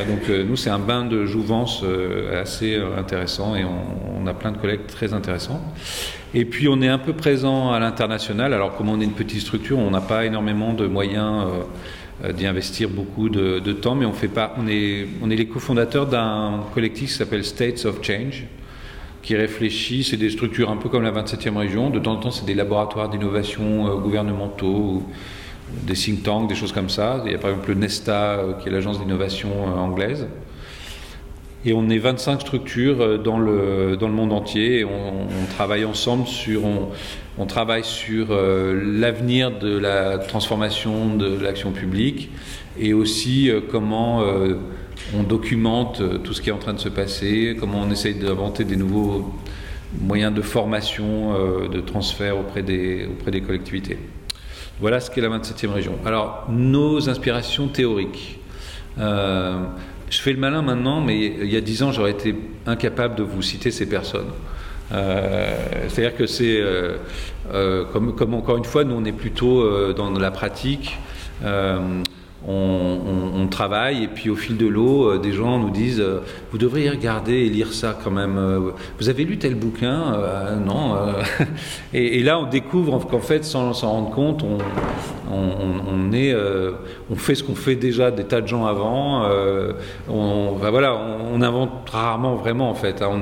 donc, 0.08 0.30
nous, 0.30 0.56
c'est 0.56 0.70
un 0.70 0.80
bain 0.80 1.06
de 1.06 1.26
jouvence 1.26 1.84
assez 2.34 2.80
intéressant 2.98 3.56
et 3.56 3.64
on, 3.64 4.26
a 4.28 4.34
plein 4.34 4.52
de 4.52 4.58
collègues 4.58 4.88
très 4.88 5.14
intéressants. 5.14 5.62
Et 6.34 6.46
puis, 6.46 6.68
on 6.68 6.82
est 6.82 6.88
un 6.88 6.98
peu 6.98 7.14
présent 7.14 7.72
à 7.72 7.80
l'international. 7.80 8.54
Alors, 8.54 8.76
comme 8.76 8.90
on 8.90 9.00
est 9.00 9.04
une 9.04 9.12
petite 9.12 9.42
structure, 9.42 9.78
on 9.78 9.92
n'a 9.92 10.02
pas 10.02 10.26
énormément 10.26 10.74
de 10.74 10.88
moyens 10.88 11.46
d'y 12.34 12.48
investir 12.48 12.90
beaucoup 12.90 13.28
de, 13.30 13.60
temps, 13.74 13.96
mais 13.96 14.06
on, 14.06 14.14
fait 14.14 14.30
pas, 14.30 14.56
on, 14.58 14.68
est, 14.68 15.08
on 15.22 15.30
est 15.30 15.36
les 15.36 15.48
cofondateurs 15.48 16.08
d'un 16.08 16.62
collectif 16.74 17.12
qui 17.12 17.18
s'appelle 17.18 17.44
States 17.44 17.86
of 17.86 18.02
Change, 18.02 18.46
qui 19.22 19.36
réfléchit, 19.36 20.04
c'est 20.04 20.18
des 20.18 20.30
structures 20.30 20.70
un 20.70 20.78
peu 20.78 20.88
comme 20.88 21.04
la 21.04 21.12
27e 21.12 21.58
région, 21.58 21.90
de 21.90 22.00
temps 22.00 22.14
en 22.14 22.18
temps 22.18 22.32
c'est 22.32 22.46
des 22.46 22.54
laboratoires 22.54 23.10
d'innovation 23.10 23.88
euh, 23.88 23.96
gouvernementaux, 23.96 25.04
des 25.84 25.96
think 25.96 26.24
tanks, 26.24 26.48
des 26.48 26.56
choses 26.56 26.72
comme 26.72 26.90
ça. 26.90 27.22
Il 27.26 27.32
y 27.32 27.36
a 27.36 27.38
par 27.38 27.50
exemple 27.50 27.70
le 27.70 27.76
Nesta, 27.76 28.36
euh, 28.36 28.54
qui 28.54 28.70
est 28.70 28.72
l'agence 28.72 29.00
d'innovation 29.00 29.66
anglaise. 29.78 30.28
Et 31.66 31.74
on 31.74 31.90
est 31.90 31.98
25 31.98 32.42
structures 32.42 33.20
dans 33.20 33.40
le, 33.40 33.98
dans 33.98 34.08
le 34.08 34.14
monde 34.14 34.32
entier 34.32 34.86
on, 34.86 35.46
travaille 35.56 35.84
ensemble 35.84 36.28
sur, 36.28 36.62
on 37.38 37.46
travaille 37.46 37.84
sur 37.84 38.28
euh, 38.30 38.82
l'avenir 39.00 39.58
de 39.58 39.78
la 39.78 40.18
transformation 40.18 41.16
de 41.16 41.38
l'action 41.38 41.72
publique 41.72 42.30
et 42.80 42.94
aussi 42.94 43.50
euh, 43.50 43.62
comment 43.68 44.22
euh, 44.22 44.56
on 45.18 45.24
documente 45.24 46.02
tout 46.24 46.34
ce 46.34 46.42
qui 46.42 46.50
est 46.50 46.54
en 46.54 46.58
train 46.58 46.74
de 46.74 46.80
se 46.80 46.90
passer, 46.90 47.58
comment 47.60 47.82
on 47.82 47.92
essaye 47.92 48.16
d'inventer 48.16 48.64
des 48.64 48.78
nouveaux 48.78 49.34
moyens 50.00 50.34
de 50.34 50.42
formation, 50.42 51.34
de 51.70 51.80
transfert 51.80 52.38
auprès 52.40 52.64
des, 52.64 53.06
auprès 53.06 53.32
des 53.32 53.42
collectivités. 53.42 53.98
Voilà 54.80 55.00
ce 55.00 55.12
qu'est 55.12 55.22
la 55.22 55.30
27e 55.30 55.70
région. 55.70 55.94
Alors, 56.06 56.48
nos 56.50 57.08
inspirations 57.08 57.68
théoriques. 57.68 58.40
Je 60.16 60.22
fais 60.22 60.32
le 60.32 60.40
malin 60.40 60.62
maintenant, 60.62 61.02
mais 61.02 61.26
il 61.26 61.52
y 61.52 61.58
a 61.58 61.62
dix 61.62 61.84
ans, 61.84 61.92
j'aurais 61.92 62.12
été 62.12 62.36
incapable 62.66 63.16
de 63.16 63.24
vous 63.24 63.42
citer 63.42 63.72
ces 63.72 63.88
personnes. 63.88 64.32
Euh, 64.92 65.56
c'est-à-dire 65.90 66.16
que 66.16 66.26
c'est, 66.26 66.62
euh, 66.62 66.98
euh, 67.54 67.86
comme, 67.92 68.16
comme, 68.16 68.34
encore 68.34 68.58
une 68.58 68.66
fois, 68.66 68.84
nous 68.84 68.96
on 68.96 69.04
est 69.04 69.12
plutôt 69.12 69.94
dans 69.94 70.12
la 70.12 70.32
pratique 70.32 70.98
on, 72.48 73.48
travaille 73.48 74.04
et 74.04 74.08
puis 74.08 74.30
au 74.30 74.36
fil 74.36 74.58
de 74.58 74.68
l'eau, 74.68 75.10
euh, 75.10 75.20
des 75.20 75.32
gens 75.32 75.60
nous 75.60 75.70
disent 75.70 76.02
euh, 76.02 76.22
vous 76.52 76.58
devriez 76.58 76.90
regarder 76.90 77.34
et 77.34 77.50
lire 77.50 77.74
ça 77.74 77.98
quand 78.04 78.12
même. 78.12 78.38
Euh, 78.38 78.72
vous 79.00 79.10
avez 79.10 79.24
lu 79.24 79.38
tel 79.38 79.56
bouquin 79.56 80.18
Non. 80.66 80.96
Et, 81.94 82.24
là, 82.24 82.40
on 82.40 82.48
découvre 82.50 83.06
qu'en 83.08 83.20
fait, 83.20 83.46
sans 83.46 83.74
s'en 83.74 83.92
rendre 83.92 84.10
compte, 84.12 84.44
on, 84.44 84.58
fait 87.16 87.36
ce 87.36 87.44
qu'on 87.44 87.56
fait 87.56 87.76
déjà 87.76 88.12
des 88.12 88.24
tas 88.26 88.42
de 88.42 88.48
gens 88.48 88.66
avant. 88.66 89.24
on, 90.10 90.54
voilà, 90.54 90.98
on, 91.34 91.42
invente 91.42 91.90
rarement 91.90 92.36
vraiment 92.36 92.70
en 92.70 92.76
fait. 92.76 93.02
Hein. 93.02 93.22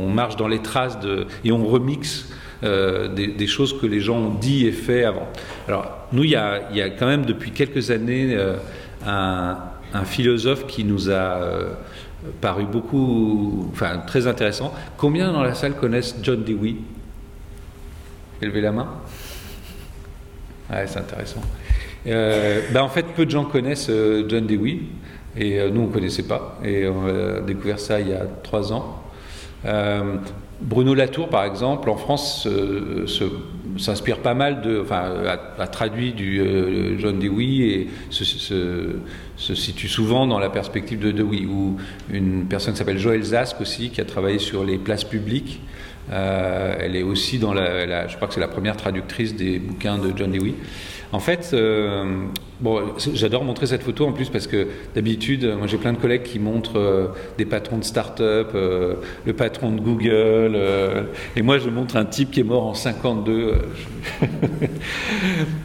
on, 0.00 0.08
marche 0.08 0.36
dans 0.36 0.48
les 0.48 0.60
traces 0.60 0.98
et 1.44 1.52
on 1.52 1.66
remixe 1.66 2.28
euh, 2.64 3.08
des, 3.08 3.46
choses 3.48 3.76
que 3.80 3.86
les 3.86 3.98
gens 3.98 4.18
ont 4.18 4.34
dit 4.34 4.68
et 4.68 4.72
fait 4.72 5.02
avant. 5.02 5.28
Alors, 5.66 6.06
nous, 6.12 6.22
il 6.22 6.30
y 6.30 6.36
a, 6.36 6.90
quand 6.96 7.06
même 7.06 7.24
depuis 7.24 7.50
quelques 7.50 7.90
années 7.90 8.36
euh, 8.36 8.54
un, 9.04 10.04
philosophe 10.04 10.68
qui 10.68 10.84
nous 10.84 11.10
a 11.10 11.42
euh, 11.42 11.70
paru 12.40 12.64
beaucoup, 12.64 13.68
enfin 13.72 13.98
très 14.06 14.28
intéressant. 14.28 14.72
Combien 14.96 15.32
dans 15.32 15.42
la 15.42 15.54
salle 15.54 15.74
connaissent 15.74 16.16
John 16.22 16.44
Dewey? 16.44 16.76
Élevez 18.40 18.60
la 18.60 18.70
main. 18.70 18.88
Ouais, 20.70 20.86
c'est 20.86 21.00
intéressant. 21.00 21.42
Ben, 22.04 22.80
en 22.80 22.88
fait, 22.88 23.06
peu 23.06 23.26
de 23.26 23.30
gens 23.30 23.44
connaissent 23.44 23.90
John 24.28 24.46
Dewey, 24.46 24.78
et 25.36 25.68
nous, 25.68 25.80
on 25.80 25.86
ne 25.88 25.92
connaissait 25.92 26.28
pas, 26.28 26.60
et 26.64 26.86
on 26.86 27.06
a 27.08 27.40
découvert 27.40 27.80
ça 27.80 27.98
il 27.98 28.10
y 28.10 28.12
a 28.12 28.24
trois 28.44 28.72
ans. 28.72 29.02
Bruno 30.62 30.94
Latour, 30.94 31.28
par 31.28 31.44
exemple, 31.44 31.90
en 31.90 31.96
France, 31.96 32.46
s'inspire 33.78 34.18
pas 34.18 34.34
mal 34.34 34.60
de, 34.60 34.80
enfin, 34.80 35.12
a, 35.58 35.66
traduit 35.66 36.12
du 36.12 36.40
euh, 36.40 36.98
John 36.98 37.18
Dewey 37.18 37.46
et 37.46 37.88
se, 38.10 39.54
situe 39.54 39.88
souvent 39.88 40.26
dans 40.26 40.38
la 40.38 40.50
perspective 40.50 41.00
de 41.00 41.10
Dewey, 41.10 41.46
ou 41.46 41.76
une 42.10 42.46
personne 42.46 42.74
qui 42.74 42.78
s'appelle 42.78 42.98
Joël 42.98 43.22
Zask 43.22 43.60
aussi, 43.60 43.90
qui 43.90 44.00
a 44.00 44.04
travaillé 44.04 44.38
sur 44.38 44.64
les 44.64 44.78
places 44.78 45.04
publiques. 45.04 45.60
Euh, 46.12 46.74
elle 46.78 46.96
est 46.96 47.02
aussi 47.02 47.38
dans 47.38 47.54
la, 47.54 48.06
je 48.06 48.16
crois 48.16 48.28
que 48.28 48.34
c'est 48.34 48.40
la 48.40 48.48
première 48.48 48.76
traductrice 48.76 49.34
des 49.34 49.58
bouquins 49.58 49.98
de 49.98 50.12
John 50.16 50.30
Dewey. 50.30 50.54
En 51.12 51.20
fait, 51.20 51.50
euh, 51.52 52.24
bon, 52.60 52.94
j'adore 53.12 53.44
montrer 53.44 53.66
cette 53.66 53.82
photo 53.82 54.06
en 54.06 54.12
plus 54.12 54.30
parce 54.30 54.46
que 54.46 54.68
d'habitude, 54.94 55.44
moi 55.58 55.66
j'ai 55.66 55.76
plein 55.76 55.92
de 55.92 55.98
collègues 55.98 56.22
qui 56.22 56.38
montrent 56.38 56.78
euh, 56.78 57.08
des 57.36 57.44
patrons 57.44 57.76
de 57.76 57.84
start-up, 57.84 58.52
le 58.54 59.32
patron 59.34 59.72
de 59.72 59.80
Google, 59.80 60.58
et 61.36 61.42
moi 61.42 61.58
je 61.58 61.68
montre 61.68 61.96
un 61.96 62.06
type 62.06 62.30
qui 62.30 62.40
est 62.40 62.44
mort 62.44 62.66
en 62.66 62.74
52. 62.74 63.56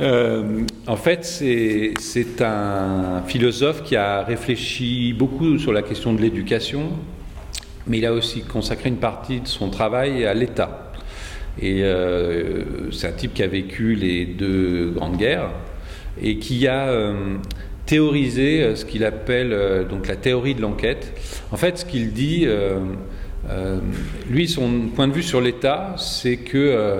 en 0.87 0.95
fait, 0.97 1.23
c'est 1.23 2.41
un 2.41 3.23
philosophe 3.25 3.83
qui 3.83 3.95
a 3.95 4.23
réfléchi 4.23 5.13
beaucoup 5.13 5.57
sur 5.59 5.71
la 5.71 5.81
question 5.81 6.13
de 6.13 6.21
l'éducation 6.21 6.91
mais 7.87 7.99
il 7.99 8.05
a 8.05 8.13
aussi 8.13 8.41
consacré 8.41 8.89
une 8.89 8.97
partie 8.97 9.41
de 9.41 9.47
son 9.47 9.69
travail 9.69 10.25
à 10.25 10.33
l'État. 10.33 10.91
Et 11.59 11.83
euh, 11.83 12.91
c'est 12.91 13.07
un 13.07 13.11
type 13.11 13.33
qui 13.33 13.43
a 13.43 13.47
vécu 13.47 13.95
les 13.95 14.25
deux 14.25 14.91
grandes 14.91 15.17
guerres 15.17 15.49
et 16.21 16.37
qui 16.37 16.67
a 16.67 16.87
euh, 16.89 17.37
théorisé 17.85 18.75
ce 18.75 18.85
qu'il 18.85 19.03
appelle 19.03 19.85
donc 19.89 20.07
la 20.07 20.15
théorie 20.15 20.55
de 20.55 20.61
l'enquête. 20.61 21.13
En 21.51 21.57
fait, 21.57 21.79
ce 21.79 21.85
qu'il 21.85 22.11
dit, 22.11 22.45
lui, 24.29 24.47
son 24.47 24.89
point 24.93 25.07
de 25.07 25.13
vue 25.13 25.23
sur 25.23 25.39
l'État, 25.39 25.95
c'est 25.97 26.37
que 26.37 26.99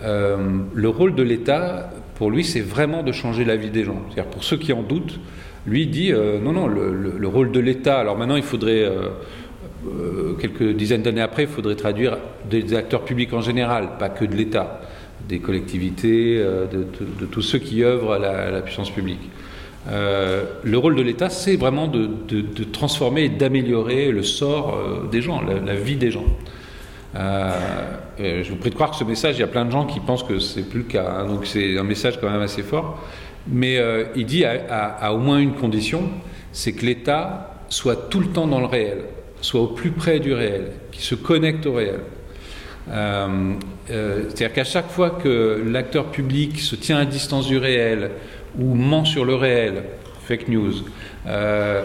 le 0.00 0.88
rôle 0.88 1.14
de 1.14 1.22
l'État, 1.22 1.90
pour 2.14 2.30
lui, 2.30 2.42
c'est 2.42 2.62
vraiment 2.62 3.02
de 3.02 3.12
changer 3.12 3.44
la 3.44 3.56
vie 3.56 3.70
des 3.70 3.84
gens. 3.84 4.02
C'est-à-dire 4.06 4.30
pour 4.30 4.44
ceux 4.44 4.56
qui 4.56 4.72
en 4.72 4.82
doutent, 4.82 5.20
lui 5.66 5.86
dit 5.86 6.12
non, 6.12 6.52
non, 6.52 6.66
le, 6.66 7.28
rôle 7.28 7.52
de 7.52 7.60
l'État. 7.60 7.98
Alors 7.98 8.16
maintenant, 8.16 8.36
il 8.36 8.42
faudrait 8.42 8.82
euh, 8.82 9.08
quelques 10.40 10.76
dizaines 10.76 11.02
d'années 11.02 11.20
après, 11.20 11.44
il 11.44 11.48
faudrait 11.48 11.74
traduire 11.74 12.18
des 12.48 12.74
acteurs 12.74 13.04
publics 13.04 13.32
en 13.32 13.40
général, 13.40 13.98
pas 13.98 14.08
que 14.08 14.24
de 14.24 14.34
l'État, 14.34 14.80
des 15.28 15.38
collectivités, 15.38 16.36
euh, 16.38 16.66
de, 16.66 17.26
tous 17.26 17.42
ceux 17.42 17.58
qui 17.58 17.82
œuvrent 17.82 18.12
à 18.12 18.18
la, 18.18 18.60
puissance 18.62 18.90
publique. 18.90 19.30
Euh, 19.90 20.44
le 20.62 20.78
rôle 20.78 20.96
de 20.96 21.02
l'État, 21.02 21.30
c'est 21.30 21.56
vraiment 21.56 21.88
de, 21.88 22.08
transformer 22.72 23.24
et 23.24 23.28
d'améliorer 23.28 24.10
le 24.10 24.22
sort 24.22 24.78
des 25.10 25.22
gens, 25.22 25.42
la, 25.42 25.74
vie 25.74 25.96
des 25.96 26.10
gens. 26.10 26.24
je 27.14 28.50
vous 28.50 28.56
prie 28.56 28.70
de 28.70 28.74
croire 28.74 28.90
que 28.90 28.96
ce 28.96 29.04
message, 29.04 29.36
il 29.36 29.40
y 29.40 29.44
a 29.44 29.48
plein 29.48 29.64
de 29.64 29.70
gens 29.70 29.86
qui 29.86 30.00
pensent 30.00 30.24
que 30.24 30.38
c'est 30.38 30.68
plus 30.68 30.80
le 30.80 30.84
cas, 30.84 31.18
hein, 31.18 31.26
donc 31.26 31.46
c'est 31.46 31.78
un 31.78 31.84
message 31.84 32.20
quand 32.20 32.30
même 32.30 32.42
assez 32.42 32.62
fort. 32.62 32.98
Mais 33.46 33.78
il 34.16 34.24
dit 34.24 34.44
à 34.44 35.12
au 35.12 35.18
moins 35.18 35.38
une 35.38 35.54
condition, 35.54 36.08
c'est 36.52 36.72
que 36.72 36.86
l'État 36.86 37.54
soit 37.68 38.08
tout 38.08 38.20
le 38.20 38.28
temps 38.28 38.46
dans 38.46 38.60
le 38.60 38.66
réel 38.66 38.98
soit 39.44 39.60
au 39.60 39.66
plus 39.66 39.90
près 39.90 40.20
du 40.20 40.32
réel, 40.32 40.72
qui 40.90 41.02
se 41.02 41.14
connecte 41.14 41.66
au 41.66 41.74
réel. 41.74 42.00
Euh, 42.90 43.52
euh, 43.90 44.22
c'est-à-dire 44.28 44.52
qu'à 44.54 44.64
chaque 44.64 44.88
fois 44.88 45.10
que 45.10 45.62
l'acteur 45.66 46.06
public 46.06 46.58
se 46.60 46.74
tient 46.76 46.98
à 46.98 47.04
distance 47.04 47.46
du 47.46 47.58
réel 47.58 48.10
ou 48.58 48.74
ment 48.74 49.04
sur 49.04 49.24
le 49.24 49.34
réel, 49.34 49.84
fake 50.26 50.48
news, 50.48 50.72
euh, 51.26 51.82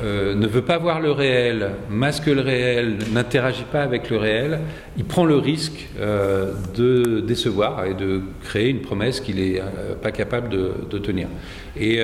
euh, 0.00 0.34
ne 0.34 0.46
veut 0.46 0.62
pas 0.62 0.78
voir 0.78 1.00
le 1.00 1.10
réel, 1.10 1.72
masque 1.90 2.26
le 2.26 2.40
réel, 2.40 2.96
n'interagit 3.12 3.66
pas 3.70 3.82
avec 3.82 4.08
le 4.08 4.16
réel, 4.16 4.60
il 4.96 5.04
prend 5.04 5.26
le 5.26 5.36
risque 5.36 5.90
euh, 6.00 6.52
de 6.74 7.20
décevoir 7.20 7.84
et 7.84 7.92
de 7.92 8.22
créer 8.42 8.70
une 8.70 8.80
promesse 8.80 9.20
qu'il 9.20 9.36
n'est 9.36 9.60
euh, 9.60 9.94
pas 10.00 10.10
capable 10.10 10.48
de, 10.48 10.98
tenir. 10.98 11.28
Et 11.76 12.00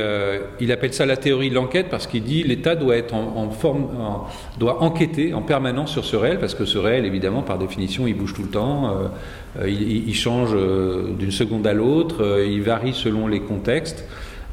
il 0.60 0.72
appelle 0.72 0.94
ça 0.94 1.04
la 1.06 1.16
théorie 1.16 1.50
de 1.50 1.54
l'enquête 1.54 1.86
parce 1.90 2.06
qu'il 2.06 2.24
dit 2.24 2.42
l'État 2.42 2.74
doit 2.74 2.96
être 2.96 3.14
en, 3.14 3.50
forme, 3.50 3.88
doit 4.58 4.82
enquêter 4.82 5.34
en 5.34 5.42
permanence 5.42 5.92
sur 5.92 6.04
ce 6.04 6.16
réel 6.16 6.38
parce 6.38 6.54
que 6.54 6.64
ce 6.64 6.78
réel, 6.78 7.04
évidemment, 7.04 7.42
par 7.42 7.58
définition, 7.58 8.06
il 8.06 8.14
bouge 8.14 8.32
tout 8.32 8.42
le 8.42 8.48
temps, 8.48 8.98
il, 9.62 10.08
il, 10.08 10.14
change 10.14 10.56
d'une 11.18 11.30
seconde 11.30 11.66
à 11.66 11.74
l'autre, 11.74 12.42
il 12.48 12.62
varie 12.62 12.94
selon 12.94 13.28
les 13.28 13.40
contextes. 13.40 14.04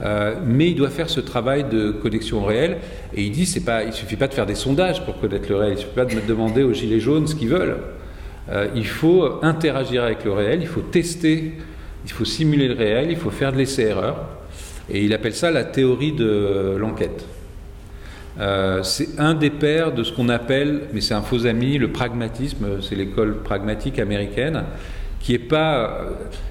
Euh, 0.02 0.36
mais 0.46 0.72
il 0.72 0.76
doit 0.76 0.90
faire 0.90 1.10
ce 1.10 1.20
travail 1.20 1.66
de 1.66 1.92
connexion 1.92 2.44
réelle. 2.44 2.78
Et 3.14 3.24
il 3.24 3.32
dit, 3.32 3.60
pas, 3.60 3.84
il 3.84 3.94
suffit 3.94 4.18
pas 4.18 4.28
de 4.28 4.34
faire 4.34 4.46
des 4.46 4.56
sondages 4.56 5.04
pour 5.06 5.20
connaître 5.20 5.50
le 5.50 5.56
réel. 5.58 5.74
Il 5.74 5.80
suffit 5.80 5.96
pas 5.96 6.06
de 6.06 6.20
demander 6.28 6.64
aux 6.64 6.74
gilets 6.74 7.00
jaunes 7.00 7.28
ce 7.28 7.36
qu'ils 7.36 7.50
veulent. 7.50 7.78
Euh, 8.52 8.68
il 8.76 8.86
faut 8.86 9.40
interagir 9.42 10.04
avec 10.04 10.26
le 10.26 10.34
réel. 10.34 10.60
Il 10.62 10.68
faut 10.68 10.82
tester. 10.82 11.54
Il 12.06 12.12
faut 12.12 12.26
simuler 12.26 12.68
le 12.68 12.76
réel. 12.76 13.08
Il 13.10 13.18
faut 13.18 13.32
faire 13.32 13.52
de 13.52 13.58
l'essai-erreur. 13.58 14.18
Et 14.90 15.04
il 15.04 15.14
appelle 15.14 15.34
ça 15.34 15.50
la 15.50 15.64
théorie 15.64 16.12
de 16.12 16.76
l'enquête. 16.78 17.26
Euh, 18.40 18.84
c'est 18.84 19.18
un 19.18 19.34
des 19.34 19.50
pères 19.50 19.94
de 19.94 20.04
ce 20.04 20.12
qu'on 20.12 20.28
appelle, 20.28 20.82
mais 20.94 21.00
c'est 21.00 21.14
un 21.14 21.22
faux 21.22 21.46
ami, 21.46 21.78
le 21.78 21.88
pragmatisme. 21.88 22.82
C'est 22.82 22.96
l'école 22.96 23.38
pragmatique 23.42 23.98
américaine 23.98 24.66
qui 25.26 25.34
est 25.34 25.40
pas. 25.40 26.02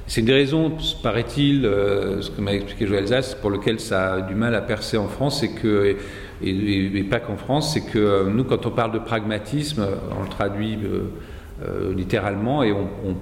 C'est 0.09 0.21
une 0.21 0.27
des 0.27 0.35
raisons, 0.35 0.73
paraît-il, 1.03 1.65
euh, 1.65 2.21
ce 2.21 2.31
que 2.31 2.41
m'a 2.41 2.53
expliqué 2.53 2.87
Joël 2.89 3.07
Zass, 3.07 3.37
pour 3.37 3.51
lequel 3.51 3.79
ça 3.79 4.15
a 4.15 4.21
du 4.21 4.35
mal 4.35 4.55
à 4.55 4.61
percer 4.61 4.97
en 4.97 5.07
France, 5.07 5.45
que, 5.63 5.97
et, 6.43 7.05
pas 7.05 7.21
qu'en 7.21 7.37
France, 7.37 7.73
c'est 7.73 7.83
que 7.83 7.99
euh, 7.99 8.25
nous, 8.25 8.43
quand 8.43 8.67
on 8.67 8.71
parle 8.71 8.91
de 8.91 8.99
pragmatisme, 8.99 9.87
on 10.19 10.25
le 10.25 10.29
traduit 10.29 10.77
euh, 10.83 11.95
littéralement, 11.95 12.65
et 12.65 12.73
on, 12.73 13.17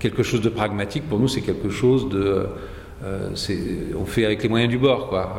quelque 0.00 0.24
chose 0.24 0.40
de 0.42 0.48
pragmatique, 0.48 1.08
pour 1.08 1.20
nous, 1.20 1.28
c'est 1.28 1.42
quelque 1.42 1.70
chose 1.70 2.08
de. 2.08 2.46
on 3.96 4.04
fait 4.04 4.24
avec 4.24 4.42
les 4.42 4.48
moyens 4.48 4.70
du 4.70 4.78
bord, 4.78 5.08
quoi. 5.08 5.36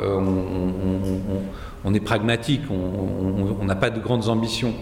on, 1.83 1.93
est 1.93 1.99
pragmatique, 1.99 2.61
on 2.71 3.65
n'a 3.65 3.75
pas 3.75 3.89
de 3.89 3.99
grandes 3.99 4.29
ambitions. 4.29 4.73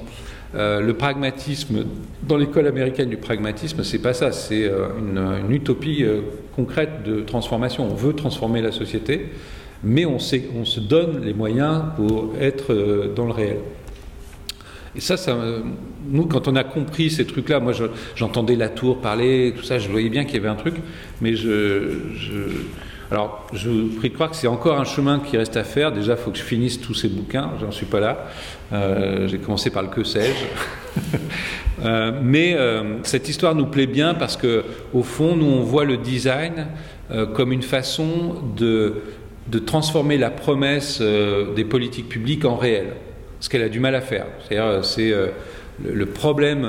Euh, 0.55 0.81
le 0.81 0.95
pragmatisme, 0.95 1.85
dans 2.23 2.37
l'école 2.37 2.65
américaine 2.65 3.09
du 3.09 3.17
pragmatisme, 3.17 3.83
c'est 3.83 3.99
pas 3.99 4.13
ça, 4.13 4.31
c'est 4.31 4.63
euh, 4.63 4.87
une, 4.97 5.51
utopie 5.53 6.03
euh, 6.03 6.21
concrète 6.55 7.03
de 7.05 7.21
transformation. 7.21 7.85
On 7.85 7.93
veut 7.93 8.13
transformer 8.13 8.61
la 8.61 8.71
société, 8.71 9.29
mais 9.83 10.05
on, 10.05 10.17
se 10.17 10.79
donne 10.79 11.23
les 11.23 11.35
moyens 11.35 11.83
pour 11.95 12.33
être 12.41 13.13
dans 13.15 13.25
le 13.25 13.31
réel. 13.31 13.57
Et 14.95 15.01
ça, 15.01 15.17
ça, 15.17 15.37
nous, 16.09 16.25
quand 16.25 16.47
on 16.47 16.55
a 16.55 16.63
compris 16.63 17.11
ces 17.11 17.25
trucs-là, 17.25 17.59
moi 17.59 17.73
j'entendais 18.15 18.55
la 18.55 18.69
tour 18.69 18.99
parler, 18.99 19.53
tout 19.55 19.63
ça, 19.63 19.77
je 19.77 19.87
voyais 19.87 20.09
bien 20.09 20.25
qu'il 20.25 20.33
y 20.33 20.39
avait 20.39 20.49
un 20.49 20.55
truc, 20.55 20.75
mais 21.21 21.35
je 21.35 21.99
alors, 23.11 23.47
je 23.53 23.69
vous 23.69 23.87
prie 23.87 24.09
de 24.09 24.13
croire 24.13 24.29
que 24.29 24.35
c'est 24.35 24.47
encore 24.47 24.79
un 24.79 24.83
chemin 24.83 25.19
qui 25.19 25.35
reste 25.35 25.57
à 25.57 25.63
faire. 25.63 25.91
Déjà, 25.91 26.13
il 26.13 26.17
faut 26.17 26.29
que 26.29 26.37
je 26.37 26.43
finisse 26.43 26.79
tous 26.79 26.93
ces 26.93 27.07
bouquins. 27.07 27.51
J'en 27.59 27.71
suis 27.71 27.87
pas 27.87 27.99
là. 27.99 28.27
Euh, 28.71 29.27
j'ai 29.27 29.39
commencé 29.39 29.71
par 29.71 29.81
le 29.81 29.89
que 29.89 30.03
sais-je. 30.03 30.45
Euh, 31.85 32.11
mais 32.21 32.55
euh, 32.55 32.97
cette 33.03 33.29
histoire 33.29 33.55
nous 33.55 33.67
plaît 33.67 33.87
bien 33.87 34.13
parce 34.13 34.35
que, 34.35 34.65
au 34.93 35.01
fond, 35.01 35.37
nous 35.37 35.45
on 35.45 35.61
voit 35.61 35.85
le 35.85 35.95
design 35.95 36.67
comme 37.33 37.53
une 37.53 37.61
façon 37.61 38.35
de, 38.57 38.95
de 39.47 39.59
transformer 39.59 40.17
la 40.17 40.29
promesse 40.29 41.01
des 41.01 41.63
politiques 41.63 42.09
publiques 42.09 42.43
en 42.43 42.57
réel. 42.57 42.87
Ce 43.39 43.47
qu'elle 43.47 43.61
a 43.61 43.69
du 43.69 43.79
mal 43.79 43.95
à 43.95 44.01
faire. 44.01 44.25
C'est-à-dire, 44.41 44.83
c'est 44.83 45.13
le 45.81 46.05
problème 46.05 46.67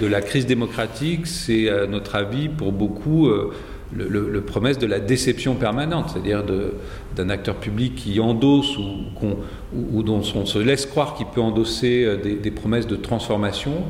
de 0.00 0.06
la 0.06 0.20
crise 0.20 0.46
démocratique, 0.46 1.26
c'est 1.26 1.68
à 1.68 1.88
notre 1.88 2.14
avis 2.14 2.48
pour 2.48 2.70
beaucoup 2.70 3.28
le, 3.92 4.40
promesse 4.40 4.78
de 4.78 4.86
la 4.86 5.00
déception 5.00 5.54
permanente, 5.54 6.10
c'est-à-dire 6.10 6.44
d'un 7.16 7.28
acteur 7.28 7.56
public 7.56 7.94
qui 7.94 8.20
endosse 8.20 8.76
ou, 8.78 10.02
dont 10.02 10.22
on 10.34 10.46
se 10.46 10.58
laisse 10.58 10.86
croire 10.86 11.14
qu'il 11.14 11.26
peut 11.26 11.40
endosser 11.40 12.04
euh, 12.04 12.16
des, 12.16 12.50
promesses 12.50 12.86
de 12.86 12.96
transformation 12.96 13.84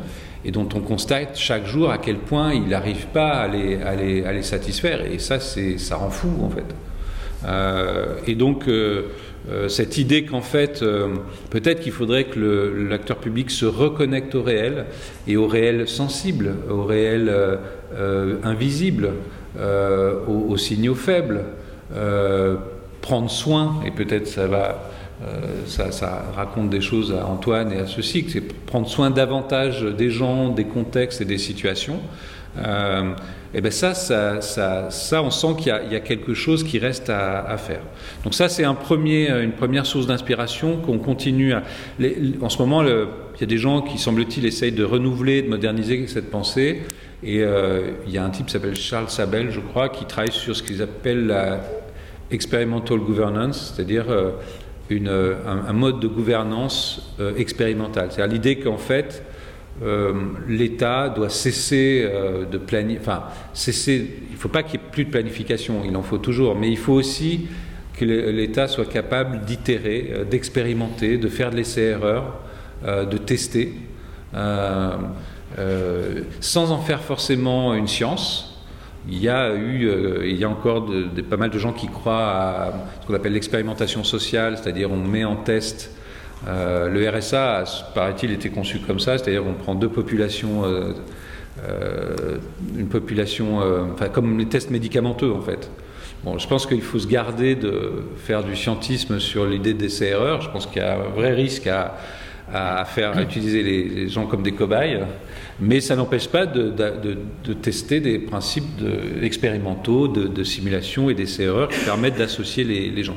et 0.44 0.50
dont 0.50 0.68
on 0.74 0.80
constate 0.80 1.36
chaque 1.36 1.66
jour 1.66 1.90
à 1.90 1.98
quel 1.98 2.18
point 2.18 2.52
il 2.52 2.68
n'arrive 2.68 3.06
pas 3.08 3.30
à 3.30 3.48
les, 3.48 4.42
satisfaire. 4.42 5.00
Et 5.10 5.18
ça, 5.18 5.40
ça 5.40 5.96
rend 5.96 6.10
fou, 6.10 6.28
en 6.42 6.50
fait. 6.50 6.66
Euh, 7.46 8.16
et 8.26 8.34
donc, 8.34 8.68
euh, 8.68 9.04
cette 9.68 9.98
idée 9.98 10.24
qu'en 10.24 10.40
fait, 10.40 10.84
peut-être 11.50 11.80
qu'il 11.80 11.92
faudrait 11.92 12.24
que 12.24 12.86
l'acteur 12.90 13.18
public 13.18 13.50
se 13.50 13.66
reconnecte 13.66 14.34
au 14.34 14.42
réel 14.42 14.86
et 15.26 15.36
au 15.36 15.46
réel 15.46 15.86
sensible, 15.86 16.54
au 16.70 16.84
réel 16.84 17.30
invisible, 18.42 19.12
euh, 19.56 20.18
aux, 20.26 20.56
signaux 20.56 20.96
faibles, 20.96 21.44
euh, 21.94 22.56
prendre 23.00 23.30
soin, 23.30 23.80
et 23.86 23.92
peut-être 23.92 24.26
ça 24.26 24.48
va, 24.48 24.90
euh, 25.22 25.64
ça, 25.66 26.24
raconte 26.34 26.70
des 26.70 26.80
choses 26.80 27.12
à 27.12 27.24
Antoine 27.24 27.70
et 27.70 27.78
à 27.78 27.86
ceci, 27.86 28.24
que 28.24 28.32
c'est 28.32 28.40
prendre 28.40 28.88
soin 28.88 29.10
davantage 29.10 29.82
des 29.82 30.10
gens, 30.10 30.48
des 30.48 30.64
contextes 30.64 31.20
et 31.20 31.24
des 31.24 31.38
situations. 31.38 32.00
et 32.56 33.60
ben 33.60 33.70
ça, 33.70 33.94
ça, 33.94 34.40
ça, 34.40 35.22
on 35.22 35.30
sent 35.30 35.54
qu'il 35.58 35.68
y, 35.68 35.96
a 35.96 36.00
quelque 36.00 36.34
chose 36.34 36.64
qui 36.64 36.80
reste 36.80 37.08
à, 37.08 37.56
faire. 37.56 37.82
Donc 38.24 38.34
ça, 38.34 38.48
c'est 38.48 38.64
un 38.64 38.76
une 38.96 39.52
première 39.52 39.86
source 39.86 40.08
d'inspiration 40.08 40.78
qu'on 40.78 40.98
continue 40.98 41.52
à. 41.52 41.62
en 42.40 42.48
ce 42.48 42.58
moment, 42.58 42.82
il 42.82 43.40
y 43.40 43.44
a 43.44 43.46
des 43.46 43.58
gens 43.58 43.82
qui, 43.82 43.98
semble-t-il, 43.98 44.46
essayent 44.46 44.72
de 44.72 44.84
renouveler, 44.84 45.42
de 45.42 45.48
moderniser 45.48 46.08
cette 46.08 46.30
pensée. 46.30 46.82
Et 47.24 47.42
euh, 47.42 47.92
il 48.06 48.12
y 48.12 48.18
a 48.18 48.24
un 48.24 48.28
type 48.28 48.46
qui 48.46 48.52
s'appelle 48.52 48.76
Charles 48.76 49.08
Sabel, 49.08 49.50
je 49.50 49.60
crois, 49.60 49.88
qui 49.88 50.04
travaille 50.04 50.30
sur 50.30 50.54
ce 50.54 50.62
qu'ils 50.62 50.82
appellent 50.82 51.26
la 51.26 51.60
experimental 52.30 52.98
governance, 52.98 53.72
c'est-à-dire 53.74 54.10
euh, 54.10 54.32
euh, 54.92 55.36
un, 55.46 55.72
mode 55.72 56.00
de 56.00 56.06
gouvernance 56.06 57.16
expérimentale. 57.38 58.08
C'est-à-dire 58.10 58.34
l'idée 58.34 58.56
qu'en 58.56 58.76
fait, 58.76 59.22
l'État 60.46 61.08
doit 61.08 61.30
cesser 61.30 62.08
de 62.50 62.58
planifier, 62.58 63.00
enfin, 63.00 63.24
cesser, 63.54 64.18
il 64.28 64.34
ne 64.34 64.38
faut 64.38 64.48
pas 64.48 64.62
qu'il 64.62 64.80
y 64.80 64.82
ait 64.82 64.86
plus 64.92 65.04
de 65.06 65.10
planification, 65.10 65.82
il 65.84 65.96
en 65.96 66.02
faut 66.02 66.18
toujours, 66.18 66.54
mais 66.54 66.70
il 66.70 66.76
faut 66.76 66.92
aussi 66.92 67.46
que 67.98 68.04
l'État 68.04 68.68
soit 68.68 68.88
capable 68.88 69.40
d'itérer, 69.44 70.24
d'expérimenter, 70.30 71.16
de 71.16 71.28
faire 71.28 71.50
de 71.50 71.56
l'essai-erreur, 71.56 72.40
de 72.84 73.16
tester. 73.16 73.72
Euh, 75.58 76.22
sans 76.40 76.72
en 76.72 76.78
faire 76.78 77.00
forcément 77.00 77.74
une 77.74 77.86
science. 77.86 78.60
Il 79.08 79.18
y 79.18 79.28
a 79.28 79.54
eu, 79.54 79.86
euh, 79.86 80.26
il 80.26 80.36
y 80.36 80.44
a 80.44 80.48
encore 80.48 80.90
pas 81.28 81.36
mal 81.36 81.50
de 81.50 81.58
gens 81.58 81.72
qui 81.72 81.88
croient 81.88 82.30
à 82.30 82.72
ce 83.00 83.06
qu'on 83.06 83.14
appelle 83.14 83.34
l'expérimentation 83.34 84.02
sociale, 84.02 84.56
c'est-à-dire 84.56 84.90
on 84.90 84.96
met 84.96 85.24
en 85.24 85.36
test 85.36 85.90
le 86.46 87.08
RSA, 87.08 87.64
paraît-il, 87.94 88.30
était 88.30 88.50
conçu 88.50 88.78
comme 88.80 89.00
ça, 89.00 89.16
c'est-à-dire 89.16 89.46
on 89.46 89.54
prend 89.54 89.74
deux 89.74 89.88
populations, 89.88 90.64
une 92.76 92.88
population, 92.88 93.60
enfin 93.94 94.10
comme 94.10 94.38
les 94.38 94.44
tests 94.44 94.70
médicamenteux 94.70 95.32
en 95.32 95.40
fait. 95.40 95.70
Bon, 96.24 96.38
je 96.38 96.48
pense 96.48 96.66
qu'il 96.66 96.80
faut 96.80 96.98
se 96.98 97.06
garder 97.06 97.54
de 97.54 98.04
faire 98.16 98.42
du 98.42 98.56
scientisme 98.56 99.20
sur 99.20 99.46
l'idée 99.46 99.74
d'essai-erreur. 99.74 100.40
Je 100.40 100.50
pense 100.50 100.66
qu'il 100.66 100.80
y 100.80 100.84
a 100.84 100.94
un 100.94 101.08
vrai 101.14 101.32
risque 101.32 101.66
à, 101.66 101.96
à 102.54 102.84
faire 102.84 103.18
utiliser 103.18 103.62
les, 103.64 104.08
gens 104.08 104.26
comme 104.26 104.44
des 104.44 104.52
cobayes, 104.52 105.00
mais 105.60 105.80
ça 105.80 105.96
n'empêche 105.96 106.28
pas 106.28 106.46
de, 106.46 106.72
tester 107.60 107.98
des 107.98 108.20
principes 108.20 108.80
expérimentaux 109.20 110.06
de, 110.06 110.44
simulation 110.44 111.10
et 111.10 111.14
d'essai-erreur 111.14 111.68
qui 111.68 111.84
permettent 111.84 112.16
d'associer 112.16 112.62
les, 112.62 113.02
gens. 113.02 113.16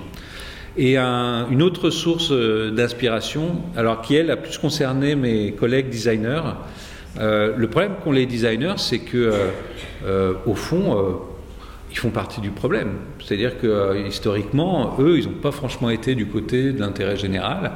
Et 0.75 0.97
une 0.97 1.61
autre 1.61 1.89
source 1.89 2.31
euh, 2.31 2.69
d'inspiration, 2.69 3.61
alors 3.75 4.01
qui 4.01 4.15
elle 4.15 4.29
a 4.29 4.37
plus 4.37 4.59
concerné 4.59 5.15
mes 5.15 5.51
collègues 5.53 5.89
designers, 5.89 6.41
euh, 7.19 7.53
le 7.57 7.67
problème 7.67 7.93
qu'ont 8.03 8.11
les 8.11 8.27
designers, 8.27 8.75
c'est 8.77 8.99
que 8.99 9.33
euh, 10.05 10.33
au 10.45 10.53
fond, 10.53 11.19
ils 11.91 11.97
font 11.97 12.11
partie 12.11 12.41
du 12.41 12.51
problème. 12.51 12.93
C'est-à-dire 13.23 13.59
que 13.59 14.07
historiquement, 14.07 14.95
eux, 14.99 15.17
ils 15.17 15.25
n'ont 15.25 15.41
pas 15.41 15.51
franchement 15.51 15.89
été 15.89 16.13
du 16.13 16.27
côté 16.27 16.71
de 16.73 16.79
l'intérêt 16.79 17.17
général. 17.17 17.71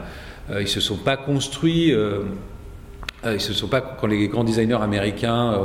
Euh, 0.50 0.62
ils 0.62 0.68
se 0.68 0.80
sont 0.80 0.98
pas 0.98 1.18
construits. 1.18 1.94
Euh, 1.94 2.24
euh, 3.24 3.36
ils 3.36 3.42
se 3.42 3.54
sont 3.54 3.68
pas, 3.68 3.82
quand 3.82 4.08
les 4.08 4.28
grands 4.28 4.44
designers 4.44 4.82
américains 4.82 5.56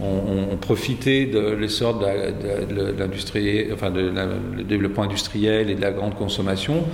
ont, 0.00 0.56
profité 0.60 1.26
de 1.26 1.40
l'essor 1.54 1.98
de 1.98 2.96
l'industrie, 2.96 3.66
enfin 3.72 3.90
de 3.90 4.12
le 4.56 4.62
développement 4.62 5.02
industriel 5.02 5.70
et 5.70 5.74
de 5.74 5.80
la 5.80 5.90
grande 5.90 6.14
consommation, 6.14 6.84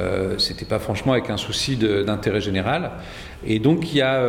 euh, 0.00 0.38
c'était 0.38 0.64
pas 0.64 0.78
franchement 0.78 1.12
avec 1.12 1.28
un 1.28 1.36
souci 1.36 1.76
d'intérêt 1.76 2.40
général. 2.40 2.92
Et 3.44 3.58
donc 3.58 3.92
il 3.92 3.98
y 3.98 4.02
a, 4.02 4.24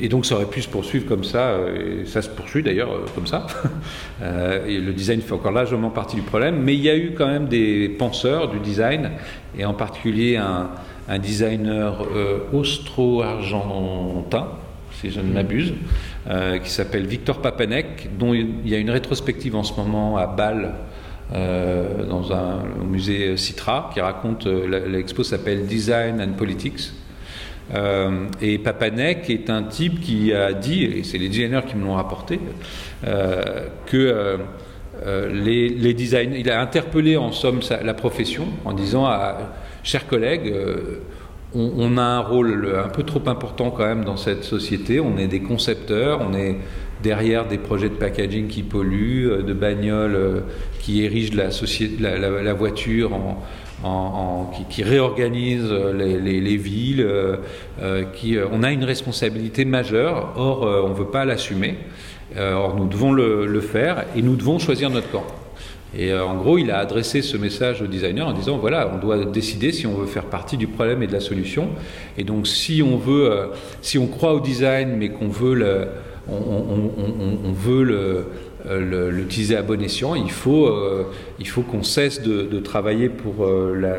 et 0.00 0.08
donc 0.08 0.24
ça 0.24 0.36
aurait 0.36 0.46
pu 0.46 0.62
se 0.62 0.68
poursuivre 0.68 1.06
comme 1.06 1.24
ça, 1.24 1.56
et 1.76 2.06
ça 2.06 2.22
se 2.22 2.28
poursuit 2.28 2.62
d'ailleurs 2.62 2.90
comme 3.14 3.26
ça. 3.26 3.46
le 4.22 4.92
design 4.92 5.20
fait 5.20 5.32
encore 5.32 5.52
largement 5.52 5.90
partie 5.90 6.16
du 6.16 6.22
problème, 6.22 6.62
mais 6.62 6.74
il 6.74 6.80
y 6.80 6.90
a 6.90 6.96
eu 6.96 7.12
quand 7.16 7.26
même 7.26 7.48
des 7.48 7.88
penseurs 7.88 8.48
du 8.48 8.60
design, 8.60 9.10
et 9.58 9.64
en 9.64 9.74
particulier 9.74 10.36
un 10.36 10.70
un 11.08 11.18
designer 11.18 12.02
euh, 12.14 12.38
austro-argentin, 12.52 14.48
si 14.92 15.10
je 15.10 15.20
ne 15.20 15.32
m'abuse, 15.32 15.74
euh, 16.28 16.58
qui 16.58 16.70
s'appelle 16.70 17.06
Victor 17.06 17.40
Papanek, 17.40 18.10
dont 18.18 18.34
il 18.34 18.68
y 18.68 18.74
a 18.74 18.78
une 18.78 18.90
rétrospective 18.90 19.54
en 19.54 19.62
ce 19.62 19.74
moment 19.74 20.16
à 20.16 20.26
Bâle, 20.26 20.74
euh, 21.34 22.04
dans 22.04 22.32
un 22.32 22.60
au 22.80 22.84
musée 22.84 23.36
Citra, 23.36 23.90
qui 23.92 24.00
raconte, 24.00 24.46
l'expo 24.46 25.22
s'appelle 25.22 25.66
Design 25.66 26.20
and 26.20 26.32
Politics. 26.36 26.92
et 28.40 28.58
Papanek 28.58 29.28
est 29.28 29.50
un 29.50 29.64
type 29.64 30.00
qui 30.00 30.32
a 30.32 30.52
dit, 30.52 30.84
et 30.84 31.02
c'est 31.04 31.18
les 31.18 31.28
designers 31.28 31.62
qui 31.66 31.76
me 31.76 31.84
l'ont 31.84 31.94
rapporté, 31.94 32.38
que 33.86 34.38
les, 35.32 35.68
les 35.68 36.14
il 36.14 36.50
a 36.50 36.60
interpellé 36.60 37.16
en 37.16 37.32
somme 37.32 37.60
la 37.82 37.94
profession 37.94 38.46
en 38.64 38.72
disant 38.72 39.04
à 39.04 39.52
chers 39.86 40.06
collègues, 40.08 40.52
euh, 40.52 41.00
on, 41.54 41.96
a 41.96 42.02
un 42.02 42.20
rôle 42.20 42.74
un 42.84 42.88
peu 42.88 43.04
trop 43.04 43.22
important 43.26 43.70
quand 43.70 43.86
même 43.86 44.04
dans 44.04 44.16
cette 44.16 44.44
société. 44.44 45.00
On 45.00 45.16
est 45.16 45.28
des 45.28 45.40
concepteurs, 45.40 46.20
on 46.20 46.34
est 46.34 46.56
derrière 47.02 47.46
des 47.46 47.56
projets 47.56 47.88
de 47.88 47.94
packaging 47.94 48.48
qui 48.48 48.62
polluent, 48.62 49.30
euh, 49.30 49.42
de 49.42 49.54
bagnoles 49.54 50.16
euh, 50.16 50.40
qui 50.80 51.04
érigent 51.04 51.34
la, 51.34 52.52
voiture 52.52 53.12
en, 53.84 54.50
qui, 54.68 54.82
réorganisent 54.82 55.72
les, 55.72 56.56
villes. 56.56 57.06
qui, 58.14 58.36
on 58.52 58.62
a 58.62 58.72
une 58.72 58.84
responsabilité 58.84 59.64
majeure, 59.64 60.32
or 60.36 60.62
on 60.84 60.88
ne 60.88 60.94
veut 60.94 61.10
pas 61.10 61.24
l'assumer. 61.24 61.76
or 62.38 62.74
nous 62.76 62.86
devons 62.86 63.12
le 63.12 63.60
faire 63.60 64.04
et 64.16 64.22
nous 64.22 64.36
devons 64.36 64.58
choisir 64.58 64.90
notre 64.90 65.10
camp. 65.10 65.26
Et 65.98 66.12
euh, 66.12 66.24
en 66.24 66.36
gros, 66.36 66.58
il 66.58 66.70
a 66.70 66.78
adressé 66.78 67.22
ce 67.22 67.36
message 67.36 67.80
au 67.80 67.86
designer 67.86 68.26
en 68.26 68.32
disant 68.32 68.58
voilà, 68.58 68.90
on 68.92 68.98
doit 68.98 69.24
décider 69.24 69.72
si 69.72 69.86
on 69.86 69.94
veut 69.94 70.06
faire 70.06 70.26
partie 70.26 70.56
du 70.56 70.66
problème 70.66 71.02
et 71.02 71.06
de 71.06 71.12
la 71.12 71.20
solution. 71.20 71.70
Et 72.18 72.24
donc, 72.24 72.46
si 72.46 72.82
on 72.82 72.96
veut, 72.96 73.30
euh, 73.30 73.46
si 73.80 73.98
on 73.98 74.06
croit 74.06 74.34
au 74.34 74.40
design, 74.40 74.96
mais 74.98 75.08
qu'on 75.08 75.28
veut 75.28 75.54
le, 75.54 75.86
on, 76.28 77.52
veut 77.52 78.26
euh, 78.68 79.10
l'utiliser 79.10 79.56
à 79.56 79.62
bon 79.62 79.80
escient, 79.80 80.14
il 80.16 80.30
faut, 80.30 80.68
faut 81.44 81.62
qu'on 81.62 81.84
cesse 81.84 82.20
de, 82.20 82.58
travailler 82.58 83.08
pour 83.08 83.46
la, 83.46 83.96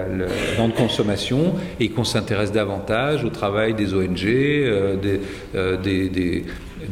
grande 0.55 0.75
consommation 0.75 1.55
et 1.79 1.89
qu'on 1.89 2.03
s'intéresse 2.03 2.51
davantage 2.51 3.23
au 3.23 3.29
travail 3.29 3.73
des 3.73 3.93
ONG, 3.93 4.25
des 5.81 6.43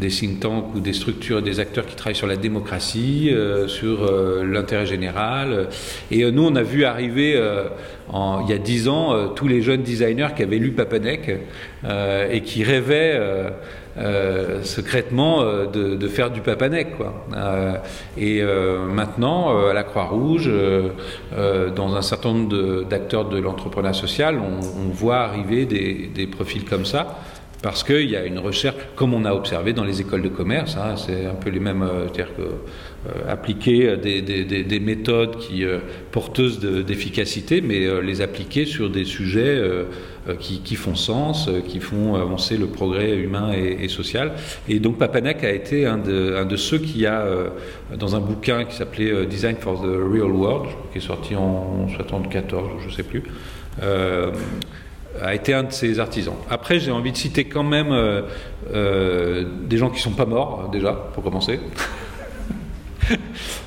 think 0.10 0.39
tanks 0.39 0.76
ou 0.76 0.80
des 0.80 0.93
structures, 0.93 1.41
des 1.41 1.60
acteurs 1.60 1.86
qui 1.86 1.96
travaillent 1.96 2.16
sur 2.16 2.28
la 2.28 2.36
démocratie, 2.36 3.30
euh, 3.32 3.68
sur 3.68 4.04
euh, 4.04 4.43
l'intérêt 4.43 4.86
général. 4.86 5.68
Et 6.12 6.24
euh, 6.24 6.32
nous, 6.32 6.46
on 6.46 6.56
a 6.56 6.64
vu 6.64 6.86
arriver 6.86 7.39
il 8.14 8.50
y 8.50 8.54
a 8.54 8.58
dix 8.58 8.88
ans 8.88 9.30
tous 9.36 9.48
les 9.48 9.62
jeunes 9.62 9.82
designers 9.82 10.30
qui 10.36 10.43
avaient 10.43 10.60
lu 10.60 10.72
Papanek 10.72 11.39
et 12.32 12.41
qui 12.41 12.64
rêvaient 12.64 13.20
secrètement 14.62 15.43
de, 15.43 16.08
faire 16.08 16.30
du 16.30 16.41
Papanek. 16.41 16.98
Quoi. 16.98 17.26
et 18.16 18.43
maintenant, 18.43 19.68
à 19.70 19.74
la 19.74 19.84
Croix-Rouge, 19.84 20.52
dans 21.76 21.96
un 21.96 22.02
certain 22.04 22.34
nombre 22.34 22.84
d'acteurs 22.84 23.26
de, 23.28 23.39
l'entrepreneuriat 23.39 23.93
social, 23.93 24.39
on, 24.39 24.93
voit 24.93 25.22
arriver 25.22 25.66
des, 25.66 26.10
des 26.14 26.28
profils 26.28 26.64
comme 26.64 26.86
ça 26.86 27.20
parce 27.66 27.84
qu'il 27.84 28.07
y 28.11 28.16
a 28.16 28.24
une 28.26 28.38
recherche, 28.38 28.76
comme 28.95 29.16
on 29.16 29.26
a 29.26 29.34
observé 29.34 29.74
dans 29.74 29.84
les 29.84 29.99
écoles 29.99 30.22
de 30.22 30.30
commerce, 30.30 30.78
hein, 30.78 30.95
c'est 30.97 31.26
un 31.26 31.34
peu 31.34 31.49
les 31.49 31.59
mêmes, 31.59 31.82
euh, 31.82 32.05
c'est-à-dire 32.05 32.36
que 32.36 32.41
euh, 32.43 33.28
appliquer 33.28 33.97
des, 33.97 34.80
méthodes 34.80 35.38
qui 35.38 35.66
euh, 35.66 35.80
porteuses 36.11 36.59
d'efficacité, 36.59 37.61
mais 37.61 38.03
les 38.03 38.22
appliquer 38.22 38.66
sur 38.66 38.91
des 38.91 39.03
sujets 39.03 39.59
qui, 40.39 40.76
font 40.76 40.93
sens, 40.93 41.49
qui 41.68 41.80
font 41.80 42.13
avancer 42.13 42.55
le 42.55 42.68
progrès 42.68 43.16
humain 43.16 43.51
et, 43.51 43.88
social. 43.88 44.34
Et 44.70 44.80
donc 44.80 44.99
Papanek 44.99 45.43
a 45.43 45.51
été 45.51 45.88
un 45.88 45.97
de, 45.97 46.36
un 46.36 46.45
de 46.45 46.55
ceux 46.57 46.78
qui 46.78 47.07
a, 47.07 47.26
dans 47.97 48.16
un 48.16 48.20
bouquin 48.20 48.66
qui 48.66 48.76
s'appelait 48.76 49.26
Design 49.26 49.55
for 49.55 49.82
the 49.82 49.97
Real 50.13 50.32
World, 50.32 50.70
qui 50.91 50.99
est 50.99 51.01
sorti 51.01 51.36
en 51.36 51.88
74, 51.95 52.70
je 52.82 52.88
ne 52.88 52.91
sais 52.91 53.03
plus 53.03 53.24
a 55.22 55.36
été 55.36 55.53
un 55.53 55.63
de 55.63 55.72
ses 55.72 55.99
artisans. 55.99 56.36
Après, 56.49 56.80
j'ai 56.80 56.91
envie 56.91 57.11
de 57.11 57.18
citer 57.18 57.45
quand 57.45 57.63
même 57.63 57.91
euh, 57.91 58.22
euh, 58.74 59.45
des 59.63 59.78
gens 59.78 59.89
qui 59.89 60.01
sont 60.01 60.11
pas 60.11 60.26
morts, 60.26 60.70
déjà, 60.72 60.93
pour 61.13 61.24
commencer. 61.24 61.59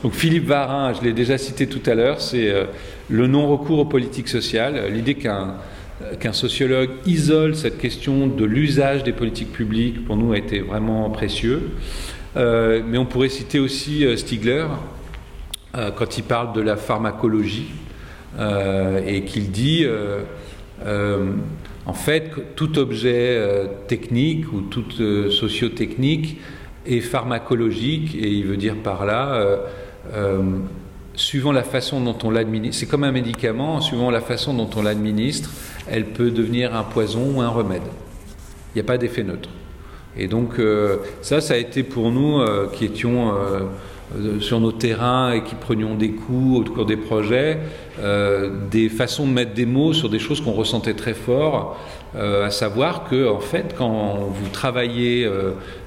Donc 0.03 0.13
Philippe 0.13 0.47
Varin, 0.47 0.93
je 0.95 1.03
l'ai 1.03 1.13
déjà 1.13 1.39
cité 1.39 1.67
tout 1.67 1.83
à 1.89 1.95
l'heure, 1.95 2.21
c'est 2.21 2.51
euh, 2.51 2.65
le 3.09 3.27
non-recours 3.27 3.79
aux 3.79 3.85
politiques 3.85 4.29
sociales, 4.29 4.93
l'idée 4.93 5.15
qu'un 5.15 5.55
qu'un 6.21 6.33
sociologue 6.33 6.91
isole 7.07 7.57
cette 7.57 7.77
question 7.77 8.29
de 8.29 8.45
l'usage 8.45 9.03
des 9.03 9.11
politiques 9.11 9.51
publiques, 9.51 10.05
pour 10.05 10.17
nous, 10.17 10.33
a 10.33 10.39
été 10.39 10.61
vraiment 10.61 11.11
précieux. 11.11 11.73
mais 12.37 12.99
on 12.99 13.05
pourrait 13.05 13.29
citer 13.29 13.59
aussi 13.59 14.07
Stigler, 14.17 14.67
quand 15.73 16.17
il 16.17 16.23
parle 16.23 16.53
de 16.53 16.61
la 16.61 16.77
pharmacologie, 16.77 17.71
et 18.39 19.25
qu'il 19.25 19.51
dit 19.51 19.85
euh, 20.87 21.33
en 21.87 21.93
fait, 21.93 22.31
tout 22.55 22.79
objet 22.79 23.37
euh, 23.37 23.67
technique 23.87 24.53
ou 24.53 24.61
toute 24.63 25.01
euh, 25.01 25.31
sociotechnique 25.31 26.39
est 26.87 27.01
pharmacologique, 27.01 28.15
et 28.15 28.29
il 28.29 28.47
veut 28.47 28.57
dire 28.57 28.77
par 28.77 29.05
là, 29.05 29.59
suivant 31.15 31.53
la 31.53 31.65
façon 31.65 32.01
dont 32.01 32.17
on 32.23 32.31
l'administre, 32.31 32.81
c'est 32.81 32.87
comme 32.87 33.05
un 33.05 33.13
médicament, 33.13 33.81
suivant 33.83 34.11
la 34.11 34.23
façon 34.23 34.55
dont 34.55 34.71
on 34.75 34.83
l'administre, 34.83 35.51
elle 35.91 36.07
peut 36.07 36.31
devenir 36.31 36.75
un 36.75 36.85
poison 36.85 37.37
ou 37.37 37.41
un 37.43 37.49
remède. 37.49 37.83
Il 38.75 38.77
n'y 38.77 38.81
a 38.81 38.85
pas 38.85 38.97
d'effet 38.97 39.23
neutre. 39.23 39.51
Et 40.17 40.29
donc 40.29 40.55
ça, 41.21 41.43
ça 41.43 41.55
a 41.55 41.57
été 41.59 41.83
pour 41.83 42.11
nous 42.11 42.41
qui 42.73 42.87
étions 42.87 43.35
euh, 43.35 43.61
sur 44.41 44.61
nos 44.61 44.73
terrains 44.73 45.33
et 45.33 45.43
qui 45.43 45.55
prenions 45.55 45.95
des 45.95 46.11
coups 46.11 46.61
au 46.61 46.73
cours 46.73 46.87
des 46.87 46.97
projets, 46.97 47.59
euh, 48.01 48.51
des 48.71 48.89
façons 48.89 49.27
de 49.27 49.33
mettre 49.33 49.55
des 49.55 49.67
mots 49.67 49.93
sur 49.93 50.09
des 50.09 50.19
choses 50.19 50.41
qu'on 50.41 50.53
ressentait 50.53 50.95
très 50.95 51.15
fort, 51.15 51.79
euh, 52.17 52.47
à 52.47 52.51
savoir 52.51 53.09
que 53.09 53.29
en 53.29 53.41
fait 53.41 53.75
quand 53.77 54.17
vous 54.33 54.49
travaillez 54.51 55.31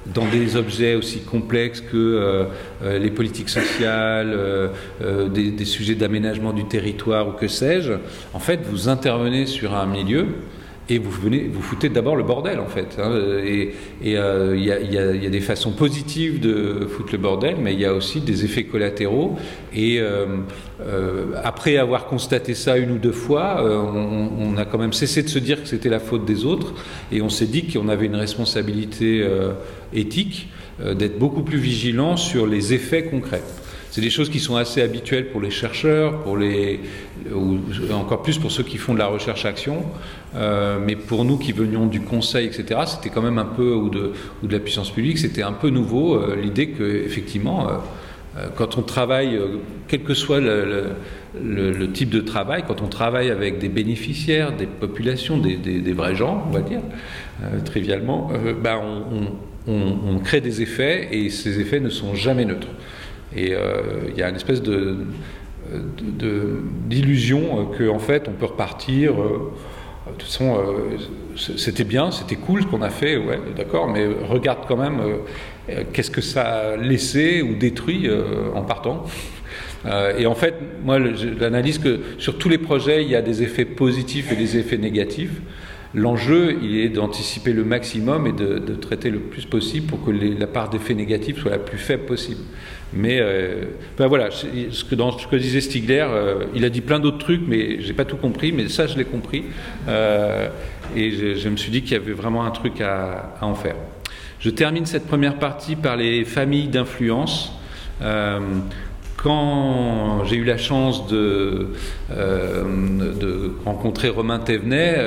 dans 0.06 0.26
des 0.26 0.56
objets 0.56 0.94
aussi 0.94 1.20
complexes 1.20 1.80
que 1.80 2.46
les 2.82 3.10
politiques 3.10 3.48
sociales, 3.48 4.38
des, 5.00 5.50
des, 5.50 5.64
sujets 5.64 5.94
d'aménagement 5.94 6.52
du 6.52 6.64
territoire 6.64 7.28
ou 7.28 7.32
que 7.32 7.48
sais-je, 7.48 7.94
en 8.34 8.38
fait 8.38 8.60
vous 8.70 8.88
intervenez 8.88 9.46
sur 9.46 9.74
un 9.74 9.86
milieu 9.86 10.26
et 10.88 10.98
vous 10.98 11.10
venez, 11.10 11.48
vous 11.52 11.62
foutez 11.62 11.88
d'abord 11.88 12.16
le 12.16 12.24
bordel 12.24 12.58
en 12.58 12.66
fait. 12.66 12.98
Hein. 12.98 13.12
et 13.44 13.72
il 14.02 14.16
euh, 14.16 14.56
y, 14.56 14.70
a, 14.98 15.30
des 15.30 15.40
façons 15.40 15.72
positives 15.72 16.40
de 16.40 16.86
foutre 16.88 17.12
le 17.12 17.18
bordel, 17.18 17.56
mais 17.60 17.72
il 17.72 17.80
y 17.80 17.84
a 17.84 17.94
aussi 17.94 18.20
des 18.20 18.44
effets 18.44 18.64
collatéraux. 18.64 19.36
Et 19.74 20.00
euh, 20.00 20.26
euh, 20.80 21.26
après 21.44 21.76
avoir 21.76 22.06
constaté 22.06 22.54
ça 22.54 22.78
une 22.78 22.90
ou 22.92 22.98
deux 22.98 23.12
fois, 23.12 23.64
on, 23.64 24.56
a 24.56 24.64
quand 24.64 24.78
même 24.78 24.92
cessé 24.92 25.22
de 25.22 25.28
se 25.28 25.38
dire 25.38 25.62
que 25.62 25.68
c'était 25.68 25.88
la 25.88 26.00
faute 26.00 26.24
des 26.24 26.44
autres, 26.44 26.74
et 27.10 27.22
on 27.22 27.28
s'est 27.28 27.46
dit 27.46 27.66
qu'on 27.66 27.88
avait 27.88 28.06
une 28.06 28.16
responsabilité 28.16 29.26
éthique 29.94 30.48
d'être 30.84 31.18
beaucoup 31.18 31.42
plus 31.42 31.58
vigilant 31.58 32.16
sur 32.16 32.46
les 32.46 32.74
effets 32.74 33.04
concrets. 33.04 33.42
C'est 33.92 34.00
des 34.00 34.08
choses 34.08 34.30
qui 34.30 34.40
sont 34.40 34.56
assez 34.56 34.80
habituelles 34.80 35.28
pour 35.28 35.42
les 35.42 35.50
chercheurs, 35.50 36.22
pour 36.22 36.38
les, 36.38 36.80
encore 37.92 38.22
plus 38.22 38.38
pour 38.38 38.50
ceux 38.50 38.62
qui 38.62 38.78
font 38.78 38.94
de 38.94 38.98
la 38.98 39.06
recherche-action. 39.06 39.84
Euh, 40.34 40.78
mais 40.82 40.96
pour 40.96 41.26
nous 41.26 41.36
qui 41.36 41.52
venions 41.52 41.84
du 41.84 42.00
conseil, 42.00 42.46
etc., 42.46 42.80
c'était 42.86 43.10
quand 43.10 43.20
même 43.20 43.36
un 43.36 43.44
peu, 43.44 43.74
ou 43.74 43.90
de, 43.90 44.12
ou 44.42 44.46
de 44.46 44.52
la 44.54 44.60
puissance 44.60 44.90
publique, 44.90 45.18
c'était 45.18 45.42
un 45.42 45.52
peu 45.52 45.68
nouveau 45.68 46.14
euh, 46.14 46.36
l'idée 46.40 46.68
que 46.68 46.82
effectivement, 47.04 47.68
euh, 47.68 48.46
quand 48.56 48.78
on 48.78 48.82
travaille, 48.82 49.38
quel 49.88 50.04
que 50.04 50.14
soit 50.14 50.40
le, 50.40 51.92
type 51.92 52.08
de 52.08 52.20
travail, 52.20 52.64
quand 52.66 52.80
on 52.80 52.88
travaille 52.88 53.28
avec 53.30 53.58
des 53.58 53.68
bénéficiaires, 53.68 54.56
des 54.56 54.64
populations, 54.64 55.36
des, 55.36 55.92
vrais 55.92 56.14
gens, 56.14 56.46
on 56.48 56.50
va 56.50 56.62
dire, 56.62 56.80
trivialement, 57.66 58.30
ben 58.62 58.80
on, 59.66 60.18
crée 60.20 60.40
des 60.40 60.62
effets 60.62 61.08
et 61.12 61.28
ces 61.28 61.60
effets 61.60 61.78
ne 61.78 61.90
sont 61.90 62.14
jamais 62.14 62.46
neutres. 62.46 62.68
Et 63.36 63.54
il 64.08 64.18
y 64.18 64.22
a 64.22 64.28
une 64.28 64.36
espèce 64.36 64.62
de 64.62 64.96
d'illusion 66.88 67.70
qu'en 67.78 67.94
en 67.94 67.98
fait 67.98 68.28
on 68.28 68.32
peut 68.32 68.46
repartir 68.46 69.14
de 70.06 70.12
toute 70.12 70.22
façon, 70.22 70.56
euh, 70.56 70.96
c'était 71.56 71.84
bien, 71.84 72.10
c'était 72.10 72.34
cool 72.34 72.62
ce 72.62 72.66
qu'on 72.66 72.82
a 72.82 72.90
fait, 72.90 73.16
ouais, 73.16 73.38
d'accord, 73.56 73.88
mais 73.88 74.04
regarde 74.28 74.60
quand 74.66 74.76
même 74.76 75.00
euh, 75.70 75.84
qu'est-ce 75.92 76.10
que 76.10 76.20
ça 76.20 76.42
a 76.42 76.76
laissé 76.76 77.40
ou 77.42 77.54
détruit 77.54 78.08
euh, 78.08 78.52
en 78.54 78.62
partant. 78.62 79.04
et 80.18 80.26
en 80.26 80.34
fait, 80.34 80.54
moi, 80.84 80.98
l'analyse 80.98 81.78
que 81.78 82.00
sur 82.18 82.38
tous 82.38 82.48
les 82.48 82.58
projets, 82.58 83.02
il 83.02 83.10
y 83.10 83.16
a 83.16 83.22
des 83.22 83.42
effets 83.42 83.64
positifs 83.64 84.32
et 84.32 84.36
des 84.36 84.56
effets 84.56 84.78
négatifs. 84.78 85.40
L'enjeu, 85.94 86.56
il 86.62 86.78
est 86.78 86.88
d'anticiper 86.88 87.52
le 87.52 87.64
maximum 87.64 88.26
et 88.26 88.32
de, 88.32 88.74
traiter 88.74 89.10
le 89.10 89.18
plus 89.18 89.44
possible 89.44 89.86
pour 89.86 90.04
que 90.04 90.10
la 90.10 90.46
part 90.46 90.70
d'effets 90.70 90.94
négatifs 90.94 91.40
soit 91.40 91.50
la 91.50 91.58
plus 91.58 91.78
faible 91.78 92.04
possible. 92.04 92.40
Mais 92.94 93.18
euh, 93.20 93.64
ben 93.96 94.06
voilà, 94.06 94.30
ce 94.30 94.84
que, 94.84 94.94
dans 94.94 95.16
ce 95.16 95.26
que 95.26 95.36
disait 95.36 95.60
Stigler, 95.60 96.06
euh, 96.08 96.44
il 96.54 96.64
a 96.64 96.68
dit 96.68 96.82
plein 96.82 97.00
d'autres 97.00 97.18
trucs, 97.18 97.42
mais 97.46 97.80
j'ai 97.80 97.94
pas 97.94 98.04
tout 98.04 98.16
compris, 98.16 98.52
mais 98.52 98.68
ça 98.68 98.86
je 98.86 98.98
l'ai 98.98 99.04
compris. 99.04 99.44
Euh, 99.88 100.48
et 100.94 101.36
je, 101.36 101.48
me 101.48 101.56
suis 101.56 101.72
dit 101.72 101.82
qu'il 101.82 101.92
y 101.92 101.96
avait 101.96 102.12
vraiment 102.12 102.44
un 102.44 102.50
truc 102.50 102.80
à, 102.82 103.34
en 103.40 103.54
faire. 103.54 103.76
Je 104.40 104.50
termine 104.50 104.84
cette 104.84 105.06
première 105.06 105.38
partie 105.38 105.76
par 105.76 105.96
les 105.96 106.24
familles 106.24 106.68
d'influence. 106.68 107.52
quand 109.16 110.24
j'ai 110.24 110.36
eu 110.36 110.44
la 110.44 110.58
chance 110.58 111.06
de, 111.06 111.68
de 112.10 113.52
rencontrer 113.64 114.08
Romain 114.08 114.40
Thévenet, 114.40 114.98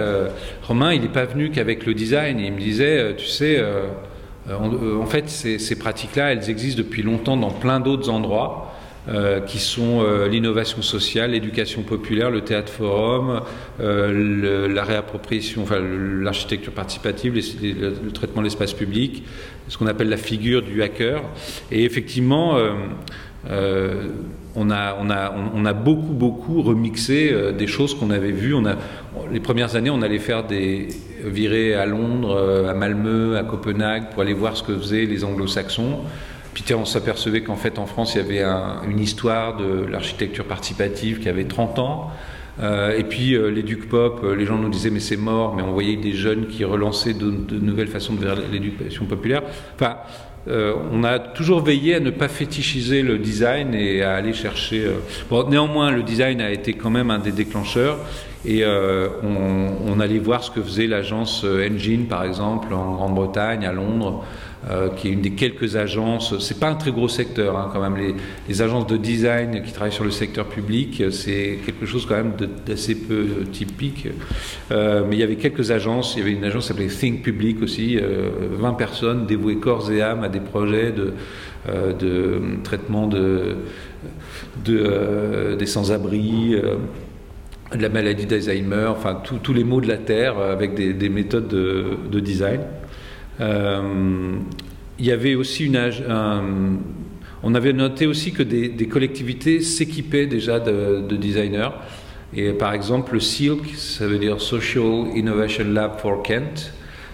Romain, 0.64 0.94
il 0.94 1.02
n'est 1.02 1.08
pas 1.10 1.26
venu 1.26 1.52
qu'avec 1.52 1.86
le 1.86 1.94
design. 1.94 2.40
Il 2.40 2.54
me 2.54 2.60
disait, 2.60 3.14
tu 3.18 3.26
sais, 3.26 3.62
euh, 4.50 4.54
euh, 4.54 5.02
en 5.02 5.06
fait, 5.06 5.30
ces, 5.30 5.76
pratiques-là, 5.76 6.32
elles 6.32 6.50
existent 6.50 6.82
depuis 6.82 7.04
longtemps 7.04 7.38
dans 7.38 7.52
plein 7.52 7.80
d'autres 7.80 8.10
endroits. 8.10 8.72
Euh, 9.08 9.40
qui 9.40 9.60
sont 9.60 10.04
l'innovation 10.32 10.82
sociale, 10.82 11.30
l'éducation 11.30 11.84
populaire, 11.84 12.32
le 12.32 12.42
théâtre 12.42 12.74
forum, 12.74 13.42
la 13.78 14.84
réappropriation, 14.84 15.62
enfin 15.62 15.80
l'architecture 15.80 16.74
participative, 16.74 17.36
le 17.36 18.12
traitement 18.12 18.42
de 18.42 18.48
l'espace 18.48 18.74
public, 18.74 19.24
ce 19.68 19.78
qu'on 19.78 19.86
appelle 19.86 20.10
la 20.10 20.18
figure 20.18 20.64
du 20.64 20.82
hacker. 20.82 21.22
Et 21.72 21.84
effectivement, 21.84 22.58
on 24.56 24.72
a, 24.72 25.74
beaucoup, 25.74 26.14
beaucoup 26.14 26.64
remixé 26.64 27.32
des 27.56 27.68
choses 27.68 27.94
qu'on 27.94 28.10
avait 28.10 28.32
vues. 28.32 28.56
Les 29.32 29.40
premières 29.40 29.76
années, 29.76 29.92
on 29.92 30.02
allait 30.02 30.18
faire 30.18 30.48
des 30.48 30.88
viré 31.30 31.76
à 31.76 31.86
Londres, 31.86 32.36
euh, 32.36 32.70
à 32.70 32.74
Malmö, 32.74 33.38
à 33.38 33.44
Copenhague 33.44 34.10
pour 34.12 34.22
aller 34.22 34.34
voir 34.34 34.56
ce 34.56 34.64
que 34.64 34.78
faisaient 34.78 35.06
les 35.06 35.24
anglo-saxons. 35.24 36.00
Puis 36.54 36.64
on 36.74 36.86
s'apercevait 36.86 37.42
qu'en 37.42 37.58
fait 37.58 37.80
en 37.80 37.86
France 37.86 38.16
il 38.16 38.20
y 38.20 38.22
avait 38.22 38.44
une 38.90 39.00
histoire 39.00 39.58
de 39.58 39.86
l'architecture 39.86 40.46
participative 40.46 41.20
qui 41.20 41.30
avait 41.30 41.46
30 41.46 41.80
ans. 41.80 42.12
Euh, 42.62 42.98
et 42.98 43.04
puis 43.04 43.36
euh, 43.36 43.50
les 43.50 43.64
Duc 43.64 43.90
Pop, 43.90 44.26
les 44.38 44.46
gens 44.46 44.58
nous 44.58 44.70
disaient 44.70 44.90
mais 44.90 45.02
c'est 45.02 45.18
mort, 45.18 45.54
mais 45.56 45.64
on 45.64 45.74
voyait 45.74 45.98
des 45.98 46.14
jeunes 46.14 46.48
qui 46.48 46.64
relançaient 46.64 47.14
de, 47.14 47.30
nouvelles 47.60 47.90
façons 47.90 48.14
de 48.14 48.26
l'éducation 48.52 49.06
populaire. 49.06 49.44
Enfin, 49.76 49.98
on 50.48 51.04
a 51.04 51.18
toujours 51.18 51.62
veillé 51.62 51.96
à 51.96 52.00
ne 52.00 52.12
pas 52.12 52.28
fétichiser 52.28 53.02
le 53.02 53.18
design 53.18 53.74
et 53.74 54.04
à 54.04 54.14
aller 54.14 54.32
chercher. 54.32 54.86
Bon, 55.28 55.50
néanmoins, 55.50 55.90
le 55.90 56.04
design 56.04 56.40
a 56.40 56.52
été 56.52 56.74
quand 56.74 56.92
même 56.92 57.10
un 57.10 57.18
des 57.18 57.32
déclencheurs. 57.32 57.98
Et 58.46 58.64
euh, 58.64 59.08
on, 59.24 60.00
allait 60.00 60.20
voir 60.20 60.44
ce 60.44 60.52
que 60.52 60.62
faisait 60.62 60.88
l'agence 60.88 61.44
euh, 61.46 61.68
Engine, 61.68 62.06
par 62.06 62.24
exemple, 62.24 62.74
en 62.74 62.94
Grande-Bretagne, 62.94 63.66
à 63.66 63.72
Londres, 63.72 64.24
euh, 64.70 64.90
qui 64.90 65.08
est 65.08 65.12
une 65.12 65.22
des 65.22 65.32
quelques 65.32 65.78
agences. 65.78 66.38
C'est 66.40 66.60
pas 66.60 66.70
un 66.70 66.76
très 66.76 66.92
gros 66.92 67.08
secteur, 67.08 67.58
hein, 67.58 67.72
quand 67.74 67.82
même. 67.82 67.98
Les, 68.48 68.62
agences 68.62 68.86
de 68.88 68.98
design 68.98 69.64
qui 69.64 69.72
travaillent 69.72 69.92
sur 69.92 70.04
le 70.04 70.12
secteur 70.12 70.46
public, 70.46 71.04
c'est 71.12 71.60
quelque 71.66 71.86
chose 71.86 72.06
quand 72.06 72.16
même 72.16 72.34
d'assez 72.66 72.96
peu 72.96 73.46
typique. 73.52 74.08
mais 74.70 75.14
il 75.14 75.20
y 75.20 75.24
avait 75.24 75.38
quelques 75.38 75.72
agences. 75.72 76.16
Il 76.16 76.20
y 76.20 76.22
avait 76.22 76.34
une 76.34 76.44
agence 76.44 76.64
qui 76.64 76.68
s'appelait 76.68 76.88
Think 76.88 77.24
Public 77.24 77.62
aussi, 77.64 77.98
20 77.98 78.74
personnes 78.74 79.26
dévouées 79.26 79.58
corps 79.58 79.92
et 79.92 80.02
âme 80.02 80.24
à 80.24 80.30
des 80.30 80.40
projets 80.40 80.94
de, 80.94 82.42
traitement 82.64 83.08
de, 83.08 83.58
de 84.64 85.56
des 85.58 85.66
sans-abri 85.66 86.56
la 87.82 87.90
maladie 87.90 88.26
d'Alzheimer, 88.26 88.88
enfin 88.88 89.22
tous 89.24 89.54
les 89.54 89.64
maux 89.64 89.82
de 89.82 89.88
la 89.88 89.98
Terre 89.98 90.38
euh, 90.38 90.54
avec 90.54 90.76
des, 90.76 91.10
méthodes 91.10 91.48
de, 91.48 92.20
design. 92.20 92.62
Euh, 93.42 94.36
il 94.98 95.06
y 95.06 95.12
avait 95.12 95.36
aussi 95.36 95.66
une, 95.66 95.78
on 97.44 97.54
avait 97.54 97.74
noté 97.74 98.08
aussi 98.08 98.32
que 98.32 98.44
des, 98.44 98.88
collectivités 98.88 99.62
s'équipaient 99.62 100.26
déjà 100.26 100.60
de, 100.60 101.16
designers. 101.16 101.70
Et 102.34 102.52
par 102.54 102.74
exemple, 102.74 103.14
le 103.14 103.20
SILK, 103.20 103.76
ça 103.76 104.08
veut 104.08 104.18
dire 104.18 104.42
Social 104.42 105.08
Innovation 105.16 105.66
Lab 105.70 106.00
for 106.00 106.24
Kent. 106.24 106.74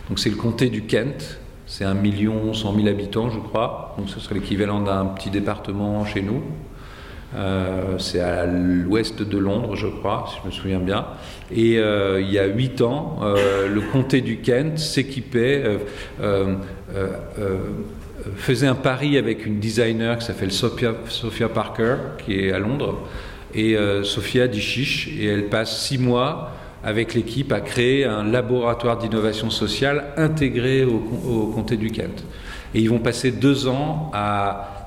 Donc 0.10 0.20
c'est 0.20 0.30
le 0.30 0.36
comté 0.36 0.70
du 0.70 0.84
Kent. 0.84 1.40
C'est 1.66 1.86
un 1.86 1.94
million 1.94 2.54
cent 2.54 2.74
mille 2.74 2.88
habitants, 2.88 3.30
je 3.30 3.40
crois. 3.40 3.96
Donc 3.98 4.10
ce 4.10 4.20
serait 4.20 4.36
l'équivalent 4.36 4.82
d'un 4.82 5.06
petit 5.06 5.30
département 5.30 6.06
chez 6.06 6.22
nous. 6.22 6.44
Euh, 7.36 7.98
c'est 7.98 8.20
à 8.20 8.46
l'ouest 8.46 9.22
de 9.22 9.38
Londres, 9.38 9.76
je 9.76 9.88
crois, 9.88 10.26
si 10.30 10.38
je 10.42 10.48
me 10.48 10.52
souviens 10.52 10.80
bien. 10.80 11.06
Et 11.52 11.78
euh, 11.78 12.22
il 12.22 12.32
y 12.32 12.40
a 12.40 12.46
huit 12.46 12.82
ans, 12.82 13.20
euh, 13.24 13.68
le 13.68 13.82
comté 13.82 14.22
du 14.22 14.38
Kent 14.38 14.78
s'équipait, 14.78 15.64
faisait 18.36 18.68
un 18.68 18.76
pari 18.76 19.18
avec 19.18 19.46
une 19.46 19.60
designer 19.60 20.18
qui 20.18 20.26
s'appelle 20.26 20.52
Sophia, 20.52 21.50
Parker, 21.54 21.96
qui 22.24 22.40
est 22.40 22.52
à 22.52 22.60
Londres. 22.60 23.00
Et 23.54 23.76
Sophia 24.04 24.48
dit 24.48 24.62
chiche, 24.62 25.10
et 25.20 25.26
elle 25.26 25.48
passe 25.48 25.82
six 25.82 25.98
mois 25.98 26.52
avec 26.84 27.14
l'équipe 27.14 27.52
à 27.52 27.62
créer 27.62 28.06
un 28.06 28.24
laboratoire 28.24 28.98
d'innovation 28.98 29.50
sociale 29.50 30.06
intégré 30.18 30.84
au 30.84 31.52
comté 31.54 31.78
du 31.78 31.92
Kent. 31.92 32.24
Et 32.74 32.80
ils 32.80 32.90
vont 32.90 33.00
passer 33.00 33.32
deux 33.32 33.68
ans 33.68 34.10
à 34.14 34.81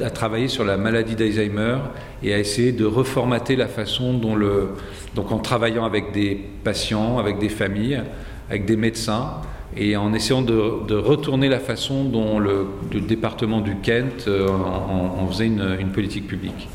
à 0.00 0.10
travailler 0.10 0.48
sur 0.48 0.64
la 0.64 0.76
maladie 0.76 1.14
d'Alzheimer 1.14 1.78
et 2.22 2.34
à 2.34 2.38
essayer 2.38 2.72
de 2.72 2.84
reformater 2.84 3.56
la 3.56 3.68
façon 3.68 4.14
dont 4.14 4.34
le. 4.34 4.70
Donc 5.14 5.32
en 5.32 5.38
travaillant 5.38 5.84
avec 5.84 6.12
des 6.12 6.40
patients, 6.64 7.18
avec 7.18 7.38
des 7.38 7.48
familles, 7.48 8.02
avec 8.48 8.64
des 8.64 8.76
médecins, 8.76 9.40
et 9.76 9.96
en 9.96 10.12
essayant 10.12 10.42
de, 10.42 10.94
retourner 10.94 11.48
la 11.48 11.58
façon 11.58 12.04
dont 12.04 12.38
le, 12.38 12.66
département 12.92 13.60
du 13.60 13.76
Kent 13.76 14.26
euh, 14.28 14.48
en, 14.48 15.26
faisait 15.28 15.46
une, 15.46 15.92
politique 15.92 16.26
publique. 16.26 16.68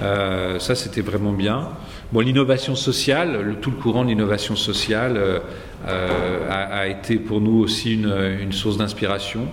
Euh, 0.00 0.58
ça, 0.60 0.76
c'était 0.76 1.00
vraiment 1.00 1.32
bien. 1.32 1.70
Bon, 2.12 2.20
l'innovation 2.20 2.76
sociale, 2.76 3.42
le, 3.42 3.54
tout 3.56 3.70
le 3.70 3.76
courant 3.76 4.04
de 4.04 4.10
l'innovation 4.10 4.54
sociale 4.54 5.18
euh, 5.88 6.48
a, 6.48 6.86
été 6.86 7.16
pour 7.16 7.40
nous 7.40 7.58
aussi 7.58 7.94
une, 7.94 8.12
une 8.40 8.52
source 8.52 8.76
d'inspiration. 8.76 9.48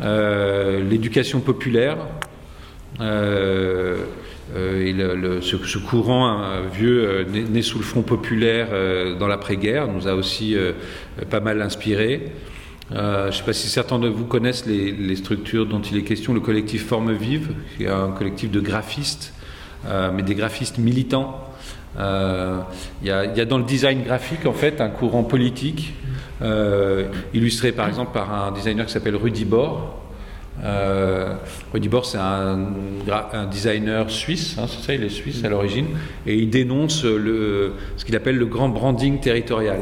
Euh, 0.00 0.82
l'éducation 0.82 1.40
populaire. 1.40 1.98
Euh, 3.00 4.04
euh, 4.56 5.38
et 5.40 5.42
ce, 5.42 5.78
courant 5.78 6.42
vieux 6.72 7.26
né, 7.30 7.62
sous 7.62 7.78
le 7.78 7.84
front 7.84 8.02
populaire 8.02 8.68
dans 9.18 9.26
l'après-guerre 9.26 9.88
nous 9.88 10.08
a 10.08 10.14
aussi 10.14 10.56
pas 11.28 11.40
mal 11.40 11.60
inspiré. 11.60 12.32
je 12.90 13.26
ne 13.26 13.30
sais 13.30 13.42
pas 13.42 13.52
si 13.52 13.68
certains 13.68 13.98
de 13.98 14.08
vous 14.08 14.24
connaissent 14.24 14.64
les, 14.64 15.16
structures 15.16 15.66
dont 15.66 15.82
il 15.82 15.98
est 15.98 16.02
question, 16.02 16.32
le 16.32 16.40
collectif 16.40 16.86
Forme 16.86 17.12
Vive, 17.12 17.50
qui 17.76 17.84
est 17.84 17.88
un 17.88 18.10
collectif 18.10 18.50
de 18.50 18.60
graphistes, 18.60 19.34
mais 19.86 20.22
des 20.22 20.34
graphistes 20.34 20.78
militants 20.78 21.47
Il 21.98 23.06
y, 23.06 23.10
a 23.10 23.44
dans 23.44 23.58
le 23.58 23.64
design 23.64 24.02
graphique 24.02 24.46
en 24.46 24.52
fait 24.52 24.80
un 24.80 24.88
courant 24.88 25.24
politique 25.24 25.94
illustré 27.34 27.72
par 27.72 27.88
exemple 27.88 28.12
par 28.12 28.32
un 28.32 28.52
designer 28.52 28.86
qui 28.86 28.92
s'appelle 28.92 29.16
Rudy 29.16 29.44
Bor. 29.44 30.00
Rudy 31.72 31.88
Bor, 31.88 32.06
c'est 32.06 32.18
un, 32.18 32.58
designer 33.50 34.10
suisse, 34.10 34.56
hein, 34.58 34.66
c'est 34.68 34.86
ça, 34.86 34.94
il 34.94 35.02
est 35.02 35.08
suisse 35.08 35.42
à 35.44 35.48
l'origine, 35.48 35.86
et 36.26 36.36
il 36.36 36.50
dénonce 36.50 37.02
ce 37.02 38.04
qu'il 38.04 38.14
appelle 38.14 38.36
le 38.36 38.46
grand 38.46 38.68
branding 38.68 39.18
territorial. 39.18 39.80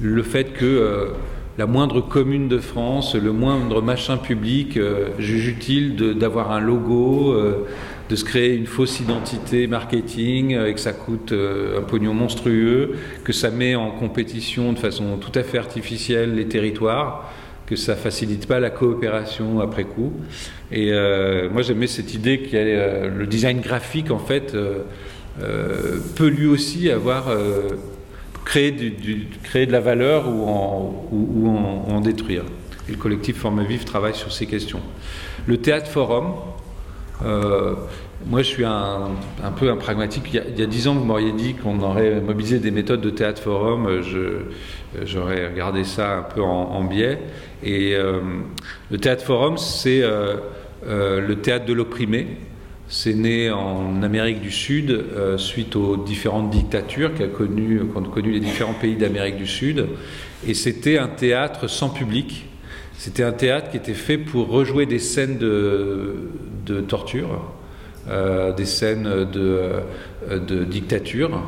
Le 0.00 0.22
fait 0.22 0.52
que 0.52 1.14
la 1.58 1.66
moindre 1.66 2.00
commune 2.00 2.46
de 2.46 2.58
France, 2.58 3.16
le 3.16 3.32
moindre 3.32 3.82
machin 3.82 4.16
public 4.16 4.76
euh, 4.76 5.08
juge 5.18 5.48
utile 5.48 5.96
d'avoir 6.16 6.52
un 6.52 6.60
logo, 6.60 7.32
euh, 7.32 7.66
de 8.08 8.16
se 8.16 8.24
créer 8.24 8.54
une 8.54 8.66
fausse 8.66 9.00
identité 9.00 9.66
marketing 9.66 10.54
euh, 10.54 10.68
et 10.68 10.74
que 10.74 10.80
ça 10.80 10.92
coûte 10.92 11.32
un 11.32 11.82
pognon 11.82 12.14
monstrueux, 12.14 12.96
que 13.24 13.32
ça 13.32 13.50
met 13.50 13.74
en 13.74 13.90
compétition 13.90 14.72
de 14.72 14.78
façon 14.78 15.16
tout 15.18 15.36
à 15.38 15.42
fait 15.42 15.58
artificielle 15.58 16.34
les 16.34 16.46
territoires, 16.46 17.32
que 17.66 17.76
ça 17.76 17.96
facilite 17.96 18.46
pas 18.46 18.60
la 18.60 18.70
coopération 18.70 19.60
après 19.60 19.84
coup. 19.84 20.12
Et 20.72 20.90
moi 21.52 21.60
j'aimais 21.60 21.86
cette 21.86 22.14
idée 22.14 22.40
que 22.40 23.08
le 23.08 23.26
design 23.26 23.60
graphique 23.60 24.10
en 24.10 24.18
fait 24.18 24.56
peut 26.16 26.28
lui 26.28 26.46
aussi 26.46 26.90
avoir 26.90 27.26
créer 28.48 28.72
de 29.66 29.72
la 29.72 29.80
valeur 29.80 30.26
ou 30.28 30.48
en, 30.48 31.08
ou, 31.12 31.48
en, 31.48 32.00
détruire. 32.00 32.44
Et 32.88 32.92
le 32.92 32.96
collectif 32.96 33.36
Forme 33.36 33.62
Vive 33.62 33.84
travaille 33.84 34.14
sur 34.14 34.32
ces 34.32 34.46
questions. 34.46 34.80
Le 35.46 35.58
théâtre 35.58 35.90
forum, 35.90 36.32
euh, 37.24 37.74
moi 38.26 38.42
je 38.42 38.48
suis 38.48 38.64
un, 38.64 39.10
peu 39.56 39.70
un 39.70 39.76
pragmatique. 39.76 40.24
Il 40.32 40.58
y, 40.58 40.62
a, 40.62 40.66
dix 40.66 40.88
ans, 40.88 40.94
vous 40.94 41.04
m'auriez 41.04 41.32
dit 41.32 41.54
qu'on 41.54 41.80
aurait 41.80 42.20
mobilisé 42.20 42.58
des 42.58 42.70
méthodes 42.70 43.00
de 43.00 43.10
théâtre 43.10 43.42
forum. 43.42 43.88
j'aurais 45.04 45.48
regardé 45.48 45.84
ça 45.84 46.18
un 46.18 46.22
peu 46.22 46.42
en, 46.42 46.84
biais. 46.84 47.18
Et 47.62 47.94
euh, 47.94 48.20
le 48.90 48.98
théâtre 48.98 49.24
forum, 49.24 49.56
c'est 49.56 50.00
euh, 50.02 50.36
le 50.82 51.36
théâtre 51.36 51.66
de 51.66 51.72
l'opprimé. 51.72 52.26
C'est 52.90 53.14
né 53.14 53.50
en 53.50 54.02
Amérique 54.02 54.40
du 54.40 54.50
Sud 54.50 55.04
suite 55.36 55.76
aux 55.76 55.98
différentes 55.98 56.48
dictatures 56.48 57.12
qu'ont 57.14 57.28
connu, 57.28 57.82
connu 58.14 58.32
les 58.32 58.40
différents 58.40 58.72
pays 58.72 58.96
d'Amérique 58.96 59.36
du 59.36 59.46
Sud. 59.46 59.86
Et 60.46 60.54
c'était 60.54 60.96
un 60.96 61.08
théâtre 61.08 61.68
sans 61.68 61.90
public. 61.90 62.47
C'était 62.98 63.22
un 63.22 63.32
théâtre 63.32 63.70
qui 63.70 63.76
était 63.76 63.94
fait 63.94 64.18
pour 64.18 64.48
rejouer 64.48 64.84
des 64.84 64.98
scènes 64.98 65.38
de, 65.38 66.80
torture, 66.88 67.44
euh, 68.10 68.52
des 68.52 68.66
scènes 68.66 69.04
de, 69.04 69.70
de 70.28 70.64
dictature, 70.64 71.40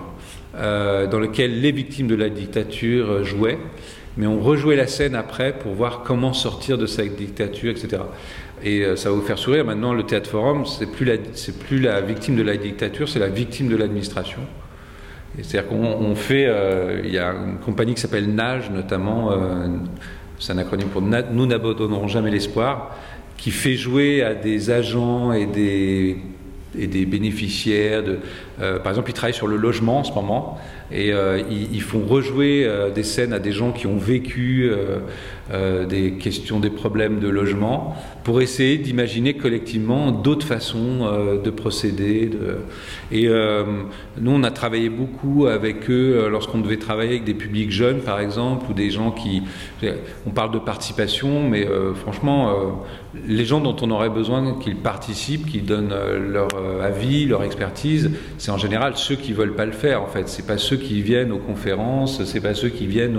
euh, 0.57 1.09
dans 1.09 1.19
lesquelles 1.19 1.61
les 1.61 1.73
victimes 1.73 2.07
de 2.07 2.15
la 2.15 2.29
dictature 2.29 3.25
jouaient. 3.25 3.59
Mais 4.17 4.29
on 4.29 4.41
rejouait 4.41 4.77
la 4.77 4.87
scène 4.87 5.17
après 5.17 5.53
pour 5.53 5.73
voir 5.73 6.03
comment 6.05 6.33
sortir 6.33 6.79
de 6.79 6.87
cette 6.87 7.17
dictature, 7.17 7.73
etc. 7.73 8.03
Et 8.63 8.83
euh, 8.85 8.97
ça 8.97 9.11
va 9.11 9.17
vous 9.17 9.23
faire 9.23 9.39
sourire. 9.39 9.65
Maintenant, 9.65 9.93
le 9.93 10.05
théâtre 10.05 10.31
forum, 10.31 10.67
c'est 10.67 10.91
plus 10.91 11.05
la, 11.05 11.17
plus 11.67 11.81
la 11.81 12.01
victime 12.01 12.37
de 12.37 12.43
la 12.43 12.57
dictature, 12.57 13.09
c'est 13.09 13.19
la 13.19 13.29
victime 13.29 13.69
de 13.69 13.77
l'administration. 13.77 14.41
C'est-à-dire 15.37 15.69
qu'on 15.69 16.15
fait, 16.17 16.47
euh, 16.47 17.01
il 17.05 17.13
y 17.13 17.19
a 17.19 17.33
une 17.33 17.59
compagnie 17.59 17.95
qui 17.95 18.01
s'appelle 18.01 18.35
NAGE 18.35 18.71
notamment, 18.71 19.31
euh, 19.31 19.69
c'est 20.41 20.53
un 20.53 20.59
acronyme 20.59 20.89
pour 20.89 21.03
Nous 21.03 21.47
n'abandonnerons 21.47 22.09
jamais 22.09 22.31
l'espoir, 22.31 22.97
qui 23.37 23.51
fait 23.51 23.75
jouer 23.75 24.23
à 24.23 24.35
des 24.35 24.71
agents 24.71 25.33
et 25.33 25.47
des, 25.47 26.17
et 26.79 26.87
des 26.87 27.07
bénéficiaires. 27.07 28.03
De, 28.03 28.19
par 28.79 28.89
exemple, 28.89 29.11
ils 29.11 29.15
travaillent 29.15 29.35
sur 29.35 29.47
le 29.47 29.57
logement 29.57 30.01
en 30.01 30.05
ce 30.05 30.13
moment 30.13 30.59
et 30.93 31.11
ils, 31.11 31.75
ils, 31.75 31.83
font 31.83 32.05
rejouer 32.07 32.69
des 32.95 33.03
scènes 33.03 33.33
à 33.33 33.39
des 33.39 33.53
gens 33.53 33.73
qui 33.73 33.87
ont 33.87 33.97
vécu 33.97 34.71
euh, 35.53 35.85
des 35.85 36.13
questions, 36.13 36.61
des 36.61 36.71
problèmes 36.71 37.19
de 37.19 37.29
logement, 37.29 37.97
pour 38.23 38.41
essayer 38.41 38.79
d'imaginer 38.79 39.35
collectivement 39.35 40.13
d'autres 40.13 40.47
façons 40.47 41.01
euh, 41.03 41.43
de 41.43 41.51
procéder. 41.51 42.31
Et 43.11 43.27
euh, 43.27 43.65
nous, 44.21 44.31
on 44.31 44.45
a 44.45 44.51
travaillé 44.53 44.89
beaucoup 44.89 45.47
avec 45.47 45.91
eux 45.91 46.29
lorsqu'on 46.31 46.59
devait 46.59 46.77
travailler 46.77 47.11
avec 47.11 47.25
des 47.25 47.35
publics 47.35 47.73
jeunes, 47.73 48.01
par 48.01 48.21
exemple, 48.21 48.67
ou 48.71 48.75
des 48.75 48.91
gens 48.91 49.11
qui... 49.11 49.43
On 50.27 50.31
parle 50.31 50.53
de 50.53 50.59
participation, 50.59 51.49
mais 51.49 51.67
franchement, 51.95 52.85
les 53.27 53.45
gens 53.45 53.61
dont 53.61 53.77
on 53.83 53.91
aurait 53.91 54.11
besoin 54.11 54.59
qu'ils 54.61 54.77
participent, 54.77 55.47
qu'ils 55.47 55.65
donnent 55.65 55.93
leur 56.31 56.49
avis, 56.83 57.27
leur 57.27 57.43
expertise, 57.43 58.11
c'est 58.39 58.51
en 58.51 58.59
général 58.59 58.93
ceux 58.97 59.17
qui 59.17 59.33
veulent 59.33 59.55
pas 59.55 59.67
le 59.67 59.73
faire, 59.73 60.03
en 60.03 60.07
fait. 60.07 60.29
C'est 60.29 60.47
pas 60.47 60.59
ceux 60.59 60.77
qui 60.77 61.03
viennent 61.03 61.33
aux 61.33 61.39
conférences, 61.39 62.25
c'est 62.25 62.41
pas 62.41 62.55
ceux 62.55 62.69
qui 62.69 62.87
viennent 62.87 63.19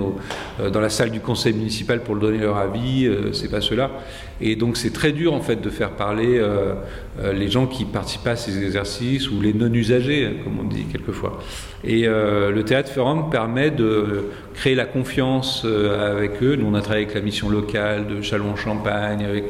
dans 0.72 0.80
la 0.80 0.89
salle 0.89 1.11
du 1.11 1.19
conseil 1.19 1.53
municipal 1.53 2.01
pour 2.03 2.15
donner 2.15 2.38
leur 2.38 2.57
avis, 2.57 3.05
euh, 3.05 3.34
c'est 3.34 3.49
pas 3.49 3.61
cela. 3.61 3.91
Et 4.39 4.55
donc 4.55 4.77
c'est 4.77 4.91
très 4.91 5.11
dur 5.11 5.34
en 5.34 5.41
fait 5.41 5.57
de 5.57 5.69
faire 5.69 5.91
parler 5.91 6.39
euh, 6.39 6.73
euh, 7.19 7.34
les 7.34 7.49
gens 7.49 7.68
qui 7.68 7.85
participent 7.85 8.27
à 8.27 8.35
ces 8.35 8.63
exercices 8.63 9.30
ou 9.30 9.41
les 9.41 9.53
non-usagers, 9.53 10.26
hein, 10.26 10.34
comme 10.43 10.59
on 10.59 10.63
dit 10.63 10.85
quelquefois. 10.91 11.39
Et 11.83 12.05
le 12.05 12.61
théâtre 12.63 12.91
forum 12.91 13.29
permet 13.31 13.71
de 13.71 14.25
créer 14.53 14.75
la 14.75 14.85
confiance 14.85 15.65
avec 15.65 16.43
eux. 16.43 16.55
Nous 16.55 16.67
on 16.67 16.75
a 16.75 16.81
travaillé 16.81 17.05
avec 17.05 17.15
la 17.15 17.21
mission 17.21 17.49
locale 17.49 18.07
de 18.07 18.21
Chalon-Champagne, 18.21 19.25
avec 19.25 19.45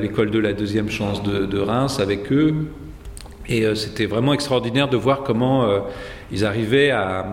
l'école 0.00 0.30
de 0.30 0.38
la 0.38 0.54
deuxième 0.54 0.88
chance 0.88 1.22
de, 1.22 1.58
Reims, 1.58 2.00
avec 2.00 2.32
eux. 2.32 2.54
Et 3.46 3.74
c'était 3.74 4.06
vraiment 4.06 4.32
extraordinaire 4.32 4.88
de 4.88 4.96
voir 4.96 5.22
comment 5.22 5.68
ils 6.32 6.46
arrivaient 6.46 6.90
à, 6.90 7.26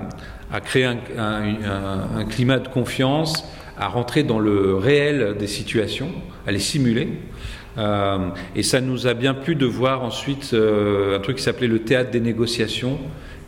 créer 0.66 0.86
un, 0.86 2.26
climat 2.30 2.60
de 2.60 2.68
confiance 2.68 3.46
à 3.78 3.88
rentrer 3.88 4.24
dans 4.24 4.40
le 4.40 4.76
réel 4.76 5.36
des 5.38 5.48
situations, 5.48 6.10
à 6.48 6.52
les 6.52 6.60
simuler. 6.60 7.10
Euh, 7.78 8.30
et 8.56 8.64
ça 8.64 8.80
nous 8.80 9.08
a 9.08 9.14
bien 9.14 9.34
plu 9.34 9.56
de 9.56 9.66
voir 9.66 10.04
ensuite 10.04 10.52
euh, 10.54 11.18
un 11.18 11.20
truc 11.20 11.38
qui 11.38 11.44
s'appelait 11.44 11.68
le 11.68 11.80
théâtre 11.80 12.10
des 12.10 12.22
négociations, 12.22 12.98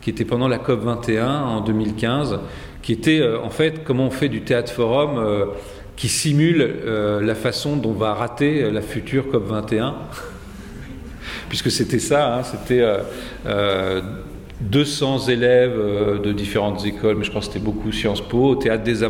qui 0.08 0.12
était 0.12 0.24
pendant 0.24 0.48
la 0.48 0.58
COP 0.58 0.80
21 0.84 1.28
en 1.28 1.60
2015, 1.60 2.40
qui 2.80 2.92
était 2.92 3.20
euh, 3.20 3.38
en 3.40 3.50
fait 3.50 3.84
comment 3.84 4.06
on 4.06 4.10
fait 4.10 4.30
du 4.30 4.40
théâtre 4.40 4.72
forum 4.72 5.22
qui 5.96 6.08
simule 6.08 6.76
la 7.20 7.34
façon 7.34 7.76
dont 7.76 7.92
va 7.92 8.14
rater 8.14 8.70
la 8.70 8.80
future 8.80 9.30
COP 9.30 9.48
21. 9.48 9.96
Puisque 11.50 11.70
c'était 11.70 11.98
ça, 11.98 12.36
hein, 12.36 12.42
c'était 12.42 12.84
200 14.60 15.28
élèves 15.28 15.76
de 16.22 16.32
différentes 16.32 16.86
écoles, 16.86 17.16
mais 17.16 17.24
je 17.24 17.30
crois 17.30 17.40
que 17.40 17.46
c'était 17.48 17.58
beaucoup 17.58 17.92
Sciences 17.92 18.26
Po, 18.26 18.50
au 18.50 18.54
théâtre 18.54 18.84
des 18.84 19.02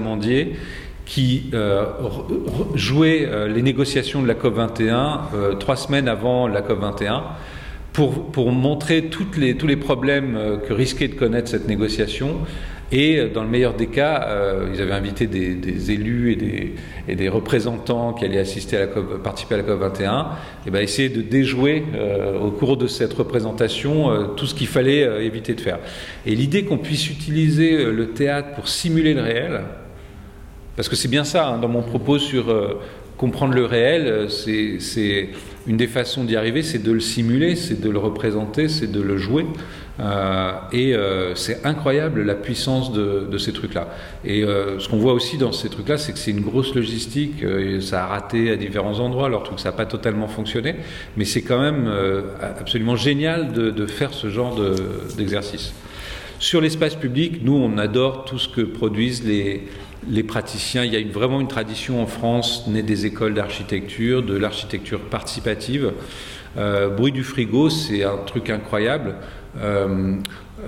qui 1.08 1.44
euh, 1.54 1.86
jouait 2.74 3.26
euh, 3.26 3.48
les 3.48 3.62
négociations 3.62 4.20
de 4.20 4.28
la 4.28 4.34
COP21 4.34 5.20
euh, 5.34 5.54
trois 5.54 5.76
semaines 5.76 6.06
avant 6.06 6.46
la 6.46 6.60
COP21 6.60 7.22
pour, 8.32 8.52
montrer 8.52 9.06
tous 9.06 9.26
les 9.38 9.76
problèmes 9.76 10.38
que 10.66 10.72
risquait 10.72 11.08
de 11.08 11.14
connaître 11.14 11.48
cette 11.48 11.66
négociation. 11.66 12.38
Et 12.90 13.28
dans 13.34 13.42
le 13.42 13.50
meilleur 13.50 13.74
des 13.74 13.88
cas, 13.88 14.26
ils 14.72 14.80
avaient 14.80 14.92
invité 14.92 15.26
des, 15.26 15.90
élus 15.90 16.74
et 17.08 17.14
des, 17.16 17.28
représentants 17.28 18.14
qui 18.14 18.24
allaient 18.24 18.38
assister 18.38 18.76
à 18.76 18.80
la 18.80 18.86
COP, 18.86 19.22
participer 19.22 19.56
à 19.56 19.58
la 19.58 19.64
COP 19.64 19.80
21, 19.80 20.28
et 20.66 20.70
ben 20.70 20.80
essayer 20.80 21.10
de 21.10 21.20
déjouer 21.20 21.84
au 22.40 22.50
cours 22.50 22.76
de 22.76 22.86
cette 22.86 23.12
représentation 23.12 24.34
tout 24.36 24.46
ce 24.46 24.54
qu'il 24.54 24.68
fallait 24.68 25.26
éviter 25.26 25.54
de 25.54 25.60
faire. 25.60 25.80
Et 26.24 26.34
l'idée 26.34 26.64
qu'on 26.64 26.78
puisse 26.78 27.10
utiliser 27.10 27.84
le 27.84 28.10
théâtre 28.10 28.54
pour 28.54 28.68
simuler 28.68 29.12
le 29.12 29.22
réel, 29.22 29.60
parce 30.78 30.88
que 30.88 30.94
c'est 30.94 31.08
bien 31.08 31.24
ça, 31.24 31.48
hein, 31.48 31.58
dans 31.58 31.66
mon 31.66 31.82
propos 31.82 32.20
sur 32.20 32.50
euh, 32.50 32.80
comprendre 33.18 33.52
le 33.54 33.64
réel, 33.64 34.06
euh, 34.06 34.28
c'est 34.28 35.28
une 35.66 35.76
des 35.76 35.88
façons 35.88 36.24
d'y 36.24 36.36
arriver, 36.36 36.62
c'est 36.62 36.82
de 36.82 36.92
le 36.92 37.00
simuler, 37.00 37.56
c'est 37.56 37.80
de 37.80 37.90
le 37.90 37.98
représenter, 37.98 38.68
c'est 38.68 38.90
de 38.90 39.02
le 39.02 39.18
jouer. 39.18 39.44
Euh, 40.00 40.52
et 40.72 40.94
c'est 41.34 41.66
incroyable 41.66 42.22
la 42.22 42.36
puissance 42.36 42.92
de, 42.92 43.36
ces 43.36 43.52
trucs-là. 43.52 43.88
Et 44.24 44.42
ce 44.42 44.88
qu'on 44.88 44.96
voit 44.96 45.12
aussi 45.12 45.36
dans 45.36 45.50
ces 45.50 45.68
trucs-là, 45.68 45.98
c'est 45.98 46.12
que 46.12 46.18
c'est 46.18 46.30
une 46.30 46.40
grosse 46.40 46.74
logistique. 46.74 47.44
Ça 47.80 48.04
a 48.04 48.06
raté 48.06 48.52
à 48.52 48.56
différents 48.56 49.00
endroits, 49.00 49.26
alors 49.26 49.42
que 49.42 49.60
ça 49.60 49.70
n'a 49.70 49.76
pas 49.76 49.86
totalement 49.86 50.28
fonctionné. 50.28 50.76
Mais 51.16 51.24
c'est 51.24 51.42
quand 51.42 51.60
même 51.60 51.92
absolument 52.60 52.94
génial 52.94 53.52
de, 53.52 53.86
faire 53.86 54.14
ce 54.14 54.30
genre 54.30 54.56
d'exercice. 55.16 55.74
Sur 56.38 56.60
l'espace 56.60 56.94
public, 56.94 57.40
nous, 57.42 57.56
on 57.56 57.76
adore 57.76 58.24
tout 58.24 58.38
ce 58.38 58.48
que 58.48 58.60
produisent 58.60 59.24
les, 59.24 59.64
les 60.06 60.22
praticiens. 60.22 60.84
Il 60.84 60.92
y 60.92 60.96
a 60.96 61.12
vraiment 61.12 61.40
une 61.40 61.48
tradition 61.48 62.02
en 62.02 62.06
France 62.06 62.66
née 62.68 62.82
des 62.82 63.06
écoles 63.06 63.34
d'architecture, 63.34 64.22
de 64.22 64.36
l'architecture 64.36 65.00
participative. 65.00 65.92
Euh, 66.56 66.88
bruit 66.88 67.12
du 67.12 67.24
frigo, 67.24 67.70
c'est 67.70 68.04
un 68.04 68.16
truc 68.18 68.50
incroyable. 68.50 69.14
Euh, 69.60 70.16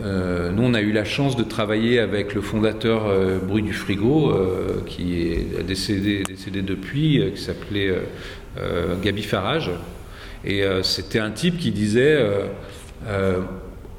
euh, 0.03 0.51
nous, 0.51 0.63
on 0.63 0.75
a 0.75 0.81
eu 0.81 0.93
la 0.93 1.05
chance 1.05 1.37
de 1.37 1.43
travailler 1.43 1.99
avec 1.99 2.35
le 2.35 2.41
fondateur 2.41 3.13
Bruit 3.43 3.63
du 3.63 3.73
frigo, 3.73 4.33
qui 4.87 5.23
est 5.23 5.63
décédé, 5.65 6.23
décédé 6.23 6.63
depuis, 6.63 7.23
qui 7.35 7.41
s'appelait 7.41 7.93
Gabi 9.03 9.23
Farage. 9.23 9.71
Et 10.45 10.63
c'était 10.83 11.19
un 11.19 11.31
type 11.31 11.59
qui 11.59 11.73
disait 11.73 12.25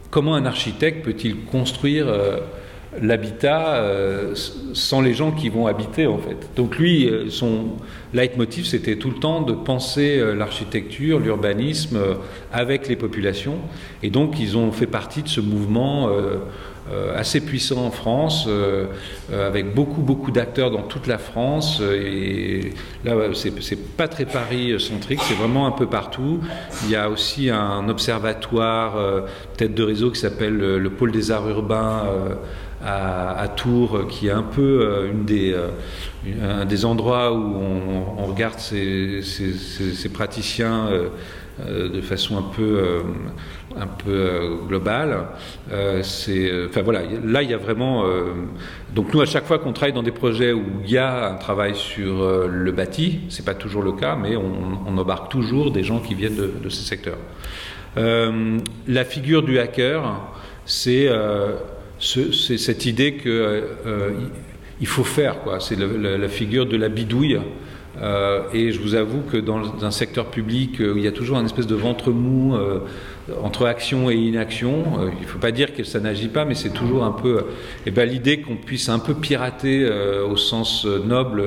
comment 0.10 0.36
un 0.36 0.45
architecte 0.45 1.03
peut-il 1.03 1.44
construire 1.44 2.08
l'habitat 3.00 3.76
euh, 3.76 4.34
sans 4.74 5.02
les 5.02 5.14
gens 5.14 5.32
qui 5.32 5.50
vont 5.50 5.68
habiter 5.68 6.08
en 6.08 6.18
fait. 6.18 6.38
Donc 6.56 6.78
lui, 6.78 7.08
euh, 7.08 7.30
son 7.30 7.70
leitmotiv, 8.14 8.66
c'était 8.66 8.98
tout 8.98 9.10
le 9.10 9.18
temps 9.18 9.42
de 9.42 9.54
penser 9.54 10.18
euh, 10.20 10.36
l'architecture, 10.36 11.20
l'urbanisme 11.20 12.00
avec 12.52 12.88
les 12.88 12.96
populations. 12.96 13.60
Et 14.04 14.10
donc 14.10 14.40
ils 14.40 14.58
ont 14.58 14.72
fait 14.72 14.88
partie 14.88 15.24
de 15.24 15.30
ce 15.30 15.42
mouvement 15.42 16.10
assez 17.16 17.42
puissant 17.42 17.86
en 17.86 17.92
France, 17.92 18.50
avec 19.32 19.74
beaucoup 19.74 20.02
beaucoup 20.02 20.32
d'acteurs 20.32 20.72
dans 20.72 20.82
toute 20.82 21.08
la 21.08 21.18
France. 21.18 21.82
Et 21.82 22.74
là, 23.06 23.16
c'est 23.34 23.96
pas 23.96 24.08
très 24.08 24.26
Paris 24.26 24.80
centrique, 24.80 25.20
c'est 25.24 25.36
vraiment 25.36 25.68
un 25.68 25.72
peu 25.72 25.86
partout. 25.86 26.40
Il 26.86 26.92
y 26.92 26.96
a 26.96 27.10
aussi 27.10 27.50
un 27.50 27.88
observatoire 27.88 28.96
tête 29.58 29.74
de 29.74 29.84
réseau 29.84 30.12
qui 30.12 30.20
s'appelle 30.20 30.58
le 30.58 30.90
pôle 30.90 31.12
des 31.12 31.32
arts 31.32 31.50
urbains 31.50 32.04
à, 32.84 33.48
Tours, 33.56 34.08
qui 34.08 34.28
est 34.28 34.32
un 34.32 34.44
peu 34.44 34.82
euh, 34.82 35.12
une 35.12 35.26
des, 35.26 35.53
euh, 35.53 35.70
un 36.62 36.66
des 36.66 36.86
endroits 36.86 37.34
où 37.34 37.56
on, 38.18 38.26
regarde 38.26 38.60
ces, 38.60 39.22
praticiens 40.14 40.88
euh, 40.90 41.90
de 41.90 42.02
façon 42.02 42.38
un 42.38 42.44
peu, 42.56 43.03
un 43.78 43.88
peu 43.88 44.58
globale. 44.68 45.28
enfin 45.68 46.82
voilà, 46.82 47.02
là 47.24 47.44
il 47.44 47.52
y 47.52 47.53
a 47.53 47.58
vraiment. 47.58 48.06
donc 48.95 49.14
nous, 49.14 49.22
à 49.22 49.26
chaque 49.26 49.45
fois 49.45 49.60
qu'on 49.60 49.74
travaille 49.74 49.94
dans 49.94 50.02
des 50.02 50.12
projets 50.12 50.53
où 50.53 50.64
il 50.84 50.90
y 50.90 50.98
a 50.98 51.30
un 51.30 51.36
travail 51.36 51.76
sur 51.76 52.48
le 52.48 52.72
bâti, 52.72 53.20
c'est 53.30 53.45
pas 53.45 53.53
toujours 53.53 53.84
le 53.84 53.91
cas, 53.91 54.16
mais 54.16 54.36
on, 54.36 54.98
embarque 54.98 55.30
toujours 55.30 55.72
des 55.72 55.84
gens 55.84 55.99
qui 55.99 56.16
viennent 56.16 56.36
de, 56.36 56.52
de 56.64 56.70
ces 56.70 56.84
secteurs. 56.84 57.20
la 57.95 59.06
figure 59.06 59.44
du 59.44 59.60
hacker, 59.60 60.03
c'est 60.66 61.10
c'est 62.02 62.57
cette 62.57 62.86
idée 62.86 63.14
qu'il 63.14 63.32
euh, 63.32 63.61
euh, 63.86 64.11
faut 64.86 65.03
faire, 65.03 65.41
quoi. 65.41 65.60
C'est 65.60 65.78
la, 65.78 66.28
figure 66.28 66.65
de 66.65 66.76
la 66.76 66.90
bidouille. 66.90 67.40
Euh, 68.02 68.44
et 68.53 68.72
je 68.72 68.80
vous 68.80 68.95
avoue 68.95 69.22
que 69.22 69.38
dans 69.38 69.84
un 69.84 69.91
secteur 69.91 70.28
public 70.28 70.80
où 70.80 70.98
il 70.98 71.03
y 71.03 71.07
a 71.07 71.11
toujours 71.11 71.38
un 71.38 71.45
espèce 71.45 71.68
de 71.68 71.76
ventre 71.76 72.11
mou 72.11 72.56
entre 73.44 73.68
action 73.68 74.10
et 74.10 74.15
inaction, 74.15 74.84
il 75.19 75.22
ne 75.22 75.28
faut 75.28 75.40
pas 75.40 75.52
dire 75.52 75.76
que 75.76 75.84
ça 75.84 75.99
n'agit 75.99 76.30
pas, 76.30 76.44
mais 76.45 76.56
c'est 76.56 76.73
toujours 76.73 77.03
un 77.03 77.11
peu. 77.11 77.44
Eh 77.86 77.91
ben, 77.91 78.10
l'idée 78.10 78.41
qu'on 78.41 78.56
puisse 78.56 78.90
un 78.90 78.99
peu 78.99 79.14
pirater 79.14 79.88
au 80.28 80.38
sens 80.38 80.86
noble 80.86 81.44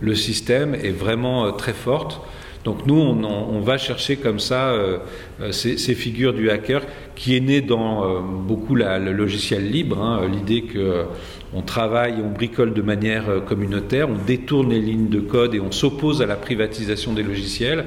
le 0.00 0.14
système 0.14 0.74
est 0.74 0.90
vraiment 0.90 1.50
très 1.52 1.72
forte. 1.72 2.20
Donc 2.68 2.84
nous, 2.84 3.00
on, 3.00 3.60
va 3.60 3.78
chercher 3.78 4.16
comme 4.16 4.38
ça 4.38 4.68
euh, 4.68 4.98
euh, 5.40 5.52
ces, 5.52 5.94
figures 5.94 6.34
du 6.34 6.50
hacker 6.50 6.82
qui 7.14 7.34
est 7.34 7.40
né 7.40 7.62
dans 7.62 8.04
euh, 8.04 8.20
beaucoup 8.20 8.74
le 8.74 9.10
logiciel 9.10 9.70
libre, 9.70 10.02
hein, 10.02 10.28
l'idée 10.30 10.64
que 10.64 11.06
on 11.54 11.62
travaille, 11.62 12.16
on 12.22 12.28
bricole 12.28 12.74
de 12.74 12.82
manière 12.82 13.42
communautaire, 13.46 14.10
on 14.10 14.22
détourne 14.22 14.68
les 14.68 14.80
lignes 14.80 15.08
de 15.08 15.20
code 15.20 15.54
et 15.54 15.60
on 15.60 15.72
s'oppose 15.72 16.20
à 16.20 16.26
la 16.26 16.36
privatisation 16.36 17.14
des 17.14 17.22
logiciels. 17.22 17.86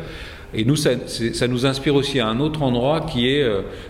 Et 0.55 0.65
nous, 0.65 0.75
ça, 0.75 0.89
nous 1.47 1.67
inspire 1.67 1.93
aussi 1.93 2.19
à 2.19 2.27
un 2.27 2.39
autre 2.39 2.63
endroit 2.63 3.01
qui 3.01 3.27
est 3.27 3.47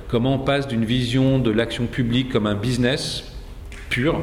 comment 0.09 0.35
on 0.35 0.39
passe 0.39 0.67
d'une 0.67 0.83
vision 0.83 1.39
de 1.39 1.51
l'action 1.51 1.85
publique 1.85 2.33
comme 2.33 2.47
un 2.47 2.55
business 2.55 3.23
pur, 3.89 4.19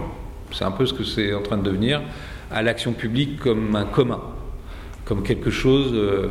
c'est 0.52 0.64
un 0.64 0.70
peu 0.70 0.84
ce 0.84 0.92
que 0.92 1.04
c'est 1.04 1.32
en 1.32 1.40
train 1.40 1.56
de 1.56 1.62
devenir, 1.62 2.02
à 2.50 2.60
l'action 2.60 2.92
publique 2.92 3.38
comme 3.38 3.74
un 3.74 3.86
commun 3.86 4.20
comme 5.08 5.22
quelque 5.22 5.50
chose 5.50 5.92
euh, 5.94 6.26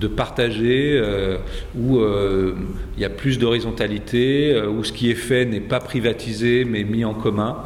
de 0.00 0.08
partagé, 0.08 0.98
euh, 1.00 1.38
où 1.78 2.00
euh, 2.00 2.54
il 2.96 3.00
y 3.00 3.04
a 3.04 3.08
plus 3.08 3.38
d'horizontalité, 3.38 4.60
où 4.66 4.82
ce 4.82 4.92
qui 4.92 5.12
est 5.12 5.14
fait 5.14 5.44
n'est 5.44 5.60
pas 5.60 5.78
privatisé 5.78 6.64
mais 6.64 6.82
mis 6.82 7.04
en 7.04 7.14
commun. 7.14 7.62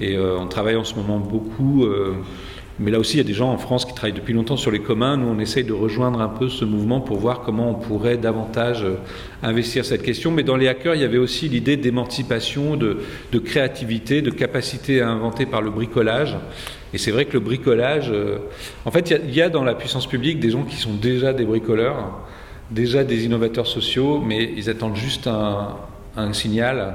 Et 0.00 0.16
on 0.18 0.46
travaille 0.46 0.76
en 0.76 0.84
ce 0.84 0.94
moment 0.94 1.18
beaucoup 1.18 1.86
mais 2.80 2.90
là 2.90 2.98
aussi, 2.98 3.14
il 3.14 3.18
y 3.18 3.20
a 3.20 3.24
des 3.24 3.34
gens 3.34 3.52
en 3.52 3.58
France 3.58 3.84
qui 3.84 3.94
travaillent 3.94 4.14
depuis 4.14 4.32
longtemps 4.32 4.56
sur 4.56 4.72
les 4.72 4.80
communs. 4.80 5.16
Nous, 5.16 5.28
on 5.28 5.38
essaye 5.38 5.62
de 5.62 5.72
rejoindre 5.72 6.20
un 6.20 6.28
peu 6.28 6.48
ce 6.48 6.64
mouvement 6.64 7.00
pour 7.00 7.18
voir 7.18 7.42
comment 7.42 7.70
on 7.70 7.74
pourrait 7.74 8.16
davantage 8.16 8.82
euh, 8.82 8.96
investir 9.44 9.84
cette 9.84 10.02
question. 10.02 10.32
Mais 10.32 10.42
dans 10.42 10.56
les 10.56 10.66
hackers, 10.66 10.96
il 10.96 11.00
y 11.00 11.04
avait 11.04 11.18
aussi 11.18 11.48
l'idée 11.48 11.76
d'émancipation, 11.76 12.76
de, 12.76 12.98
créativité, 13.44 14.22
de 14.22 14.30
capacité 14.30 15.02
à 15.02 15.08
inventer 15.08 15.46
par 15.46 15.62
le 15.62 15.70
bricolage. 15.70 16.36
Et 16.92 16.98
c'est 16.98 17.12
vrai 17.12 17.26
que 17.26 17.34
le 17.34 17.40
bricolage, 17.40 18.10
euh, 18.10 18.38
en 18.84 18.90
fait, 18.90 19.08
il 19.24 19.34
y, 19.34 19.40
a, 19.40 19.48
dans 19.48 19.62
la 19.62 19.74
puissance 19.74 20.08
publique 20.08 20.40
des 20.40 20.50
gens 20.50 20.64
qui 20.64 20.76
sont 20.76 20.94
déjà 20.94 21.32
des 21.32 21.44
bricoleurs, 21.44 22.26
déjà 22.72 23.04
des 23.04 23.24
innovateurs 23.24 23.68
sociaux, 23.68 24.20
mais 24.20 24.52
ils 24.56 24.68
attendent 24.68 24.96
juste 24.96 25.28
un, 25.28 26.32
signal. 26.32 26.94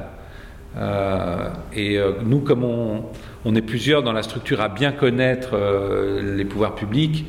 Euh, 0.77 1.49
et 1.73 1.99
nous, 2.25 2.39
comme 2.39 2.63
on 2.63 3.03
on 3.45 3.55
est 3.55 3.61
plusieurs 3.61 4.03
dans 4.03 4.11
la 4.11 4.23
structure 4.23 4.61
à 4.61 4.69
bien 4.69 4.91
connaître 4.91 5.49
euh, 5.53 6.35
les 6.35 6.45
pouvoirs 6.45 6.75
publics. 6.75 7.25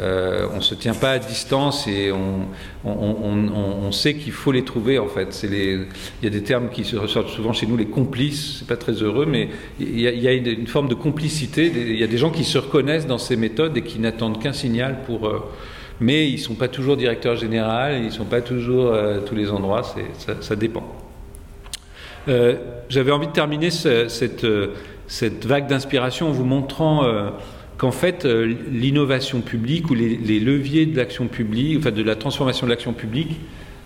Euh, 0.00 0.46
on 0.52 0.58
ne 0.58 0.62
se 0.62 0.74
tient 0.74 0.94
pas 0.94 1.10
à 1.10 1.18
distance 1.18 1.86
et 1.86 2.10
on, 2.12 3.92
sait 3.92 4.14
qu'il 4.14 4.32
faut 4.32 4.52
les 4.52 4.64
trouver 4.64 4.98
en 4.98 5.08
fait. 5.08 5.42
il 5.42 5.86
y 6.22 6.26
a 6.26 6.30
des 6.30 6.42
termes 6.42 6.70
qui 6.70 6.84
se 6.84 6.96
ressortent 6.96 7.28
souvent 7.28 7.52
chez 7.52 7.66
nous, 7.66 7.76
les 7.76 7.86
complices, 7.86 8.58
c'est 8.60 8.68
pas 8.68 8.76
très 8.76 8.92
heureux, 8.92 9.26
mais 9.26 9.48
il 9.80 10.00
y, 10.00 10.28
a, 10.28 10.32
une, 10.32 10.66
forme 10.68 10.88
de 10.88 10.94
complicité. 10.94 11.70
Il 11.74 11.98
y 11.98 12.04
a 12.04 12.06
des 12.06 12.18
gens 12.18 12.30
qui 12.30 12.44
se 12.44 12.56
reconnaissent 12.56 13.08
dans 13.08 13.18
ces 13.18 13.36
méthodes 13.36 13.76
et 13.76 13.82
qui 13.82 13.98
n'attendent 13.98 14.40
qu'un 14.40 14.52
signal 14.52 15.00
pour. 15.04 15.26
Euh, 15.26 15.40
mais 15.98 16.28
ils 16.28 16.36
ne 16.36 16.38
sont 16.38 16.54
pas 16.54 16.68
toujours 16.68 16.96
directeurs 16.96 17.36
généraux, 17.36 17.92
ils 17.92 18.06
ne 18.06 18.10
sont 18.10 18.24
pas 18.24 18.40
toujours 18.40 18.94
à 18.94 19.18
tous 19.18 19.34
les 19.34 19.50
endroits, 19.50 19.82
ça, 20.40 20.56
dépend. 20.56 20.82
J'avais 22.88 23.10
envie 23.10 23.26
de 23.26 23.32
terminer 23.32 23.70
cette 23.70 24.46
cette 25.10 25.44
vague 25.44 25.66
d'inspiration 25.66 26.28
en 26.28 26.30
vous 26.30 26.44
montrant 26.44 27.04
euh, 27.04 27.30
qu'en 27.78 27.90
fait, 27.90 28.24
euh, 28.24 28.54
l'innovation 28.70 29.40
publique 29.40 29.90
ou 29.90 29.94
les, 29.94 30.38
leviers 30.38 30.86
de 30.86 30.96
l'action 30.96 31.26
publique, 31.26 31.78
enfin 31.80 31.90
de 31.90 32.02
la 32.04 32.14
transformation 32.14 32.64
de 32.64 32.70
l'action 32.70 32.92
publique, 32.92 33.40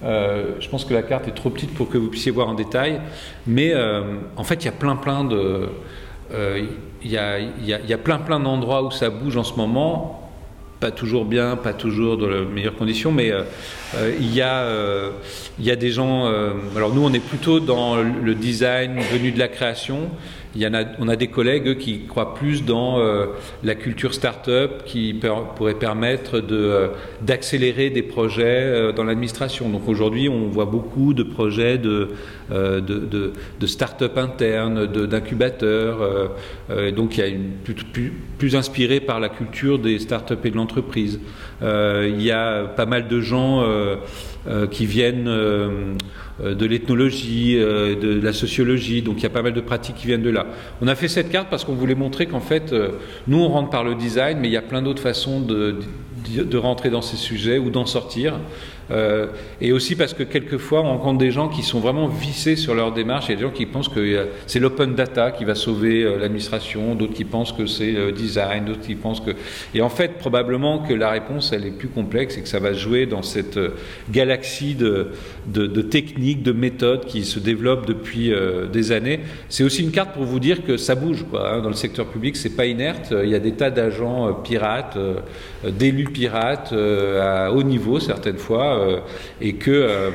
euh, 0.05 0.53
je 0.61 0.69
pense 0.69 0.85
que 0.85 0.93
la 0.93 1.03
carte 1.03 1.27
est 1.27 1.35
trop 1.35 1.49
petite 1.49 1.73
pour 1.73 1.89
que 1.89 1.97
vous 1.97 2.09
puissiez 2.09 2.31
voir 2.31 2.49
en 2.49 2.55
détail, 2.55 3.01
mais 3.47 3.73
en 4.37 4.45
fait, 4.45 4.63
il 4.63 4.67
y 4.67 4.69
a 4.69 4.73
plein 4.73 4.97
plein 4.97 5.25
de, 5.25 5.71
il 7.03 7.11
y 7.11 7.97
plein 7.97 8.19
plein 8.19 8.39
d'endroits 8.39 8.83
où 8.83 8.91
ça 8.91 9.09
bouge 9.09 9.39
en 9.39 9.45
ce 9.45 9.55
moment 9.55 10.21
pas 10.81 10.91
toujours 10.91 11.25
bien, 11.25 11.57
pas 11.57 11.73
toujours 11.73 12.19
dans 12.19 12.29
les 12.29 12.45
meilleures 12.45 12.77
conditions, 12.77 13.11
mais 13.11 13.33
il, 14.21 14.35
y 14.35 14.43
a, 14.43 14.69
il 15.59 15.65
y 15.65 15.71
a 15.71 15.77
des 15.77 15.91
gens. 15.91 16.27
alors 16.77 16.93
nous, 16.93 17.03
on 17.03 17.13
est 17.15 17.27
plutôt 17.27 17.61
dans 17.61 17.97
le 17.97 18.35
design 18.35 19.01
venu 19.11 19.33
de 19.33 19.39
la 19.39 19.49
création, 19.49 20.11
on 20.99 21.09
a 21.09 21.17
des 21.17 21.29
collègues 21.29 21.79
qui 21.79 22.07
croient 22.07 22.35
plus 22.35 22.65
dans 22.65 22.99
euh, 22.99 23.27
la 23.63 23.75
culture 23.75 24.15
start-up 24.15 24.83
qui 24.85 25.19
pourrait 25.57 25.75
permettre 25.75 26.43
euh, 26.51 26.89
d'accélérer 27.23 27.91
des 27.91 28.03
projets 28.03 28.45
euh, 28.45 28.93
dans 28.93 29.05
l'administration. 29.05 29.69
Donc 29.69 29.89
aujourd'hui, 29.89 30.29
on 30.29 30.49
voit 30.49 30.65
beaucoup 30.67 31.15
de 31.15 31.23
projets 31.23 31.79
de, 31.79 32.11
de, 32.51 33.67
start-up 33.67 34.19
internes, 34.19 34.87
d'incubateurs. 34.87 36.31
donc 36.95 37.17
il 37.17 37.21
y 37.21 37.23
a 37.23 37.27
une, 37.27 37.51
plus, 37.65 38.13
plus, 38.39 38.57
inspiré 38.57 39.01
par 39.01 39.21
la 39.21 39.29
culture 39.29 39.79
des 39.79 39.99
start-up 39.99 40.45
et 40.45 40.51
de 40.51 40.57
l'entreprise. 40.57 41.19
il 41.63 42.23
y 42.23 42.31
a 42.31 42.65
pas 42.65 42.87
mal 42.87 43.09
de 43.09 43.21
gens 43.21 43.65
qui 44.71 44.87
viennent 44.87 45.29
euh, 45.29 45.95
de 46.43 46.67
l'ethnologie, 46.67 47.57
euh, 47.59 47.95
de 47.95 48.21
la 48.21 48.33
sociologie, 48.33 49.03
donc 49.03 49.19
il 49.19 49.23
y 49.23 49.27
a 49.27 49.31
pas 49.31 49.43
mal 49.43 49.53
de 49.53 49.61
pratiques 49.61 49.97
qui 49.97 50.09
viennent 50.09 50.23
de 50.23 50.31
là. 50.31 50.47
On 50.83 50.89
a 50.89 50.97
fait 50.97 51.07
cette 51.07 51.31
carte 51.31 51.49
parce 51.49 51.65
qu'on 51.65 51.75
voulait 51.75 51.95
montrer 51.95 52.27
qu'en 52.27 52.41
fait, 52.41 52.73
euh, 52.73 52.89
nous 53.29 53.39
on 53.39 53.49
rentre 53.49 53.71
par 53.71 53.85
le 53.85 53.95
design, 53.95 54.39
mais 54.41 54.49
il 54.49 54.53
y 54.53 54.57
a 54.57 54.63
plein 54.63 54.83
d'autres 54.83 55.03
façons 55.03 55.41
de, 55.41 55.77
de 56.37 56.59
rentrer 56.59 56.91
dans 56.91 57.03
ces 57.03 57.17
sujets 57.17 57.59
ou 57.59 57.71
d'en 57.71 57.87
sortir. 57.87 58.41
Euh, 58.91 59.27
et 59.61 59.73
aussi 59.73 59.97
parce 59.97 60.15
que 60.15 60.23
quelquefois 60.23 60.81
on 60.81 60.89
rencontre 60.89 61.19
des 61.19 61.31
gens 61.31 61.49
qui 61.49 61.63
sont 61.63 61.81
vraiment 61.81 62.07
vissés 62.07 62.57
sur 62.57 62.75
leur 62.75 62.93
démarche. 62.93 63.27
Il 63.29 63.31
y 63.31 63.35
a 63.35 63.37
des 63.37 63.43
gens 63.43 63.51
qui 63.51 63.67
pensent 63.67 63.89
que 63.89 64.29
c'est 64.47 64.59
l'open 64.59 64.95
data 64.95 65.31
qui 65.31 65.45
va 65.45 65.55
sauver 65.55 66.03
euh, 66.03 66.19
l'administration, 66.19 66.95
d'autres 66.95 67.15
qui 67.15 67.25
pensent 67.25 67.53
que 67.53 67.67
c'est 67.67 68.13
design, 68.13 68.65
d'autres 68.67 68.83
qui 68.83 68.95
pensent 68.95 69.21
que. 69.21 69.33
Et 69.75 69.81
en 69.81 69.89
fait, 69.89 70.19
probablement 70.19 70.81
que 70.81 70.93
la 70.93 71.11
réponse 71.11 71.53
elle 71.53 71.67
est 71.67 71.71
plus 71.71 71.89
complexe 71.89 72.37
et 72.37 72.43
que 72.43 72.49
ça 72.49 72.59
va 72.59 72.73
jouer 72.73 73.07
dans 73.07 73.23
cette 73.23 73.57
euh, 73.57 73.71
galaxie 74.11 74.75
de, 74.75 75.09
de, 75.47 75.83
techniques, 75.83 76.43
de 76.43 76.53
méthodes 76.53 77.07
qui 77.07 77.25
se 77.25 77.39
développent 77.39 77.87
depuis 77.87 78.33
des 78.73 78.93
années. 78.93 79.21
C'est 79.49 79.65
aussi 79.65 79.83
une 79.83 79.91
carte 79.91 80.13
pour 80.13 80.25
vous 80.25 80.41
dire 80.41 80.65
que 80.65 80.77
ça 80.77 80.95
bouge 80.95 81.25
quoi. 81.31 81.53
Hein. 81.53 81.63
Dans 81.63 81.69
le 81.69 81.75
secteur 81.75 82.07
public, 82.07 82.37
c'est 82.37 82.57
pas 82.57 82.67
inerte. 82.67 83.15
Il 83.23 83.29
y 83.29 83.35
a 83.35 83.39
des 83.39 83.53
tas 83.53 83.71
d'agents 83.71 84.33
pirates, 84.33 84.99
d'élus 85.67 86.05
pirates 86.05 86.73
à 86.73 87.53
haut 87.53 87.63
niveau 87.63 88.01
certaines 88.01 88.39
fois 88.39 88.74
euh, 88.75 89.01
et 89.41 89.55
que 89.55 89.71
euh, 89.71 90.11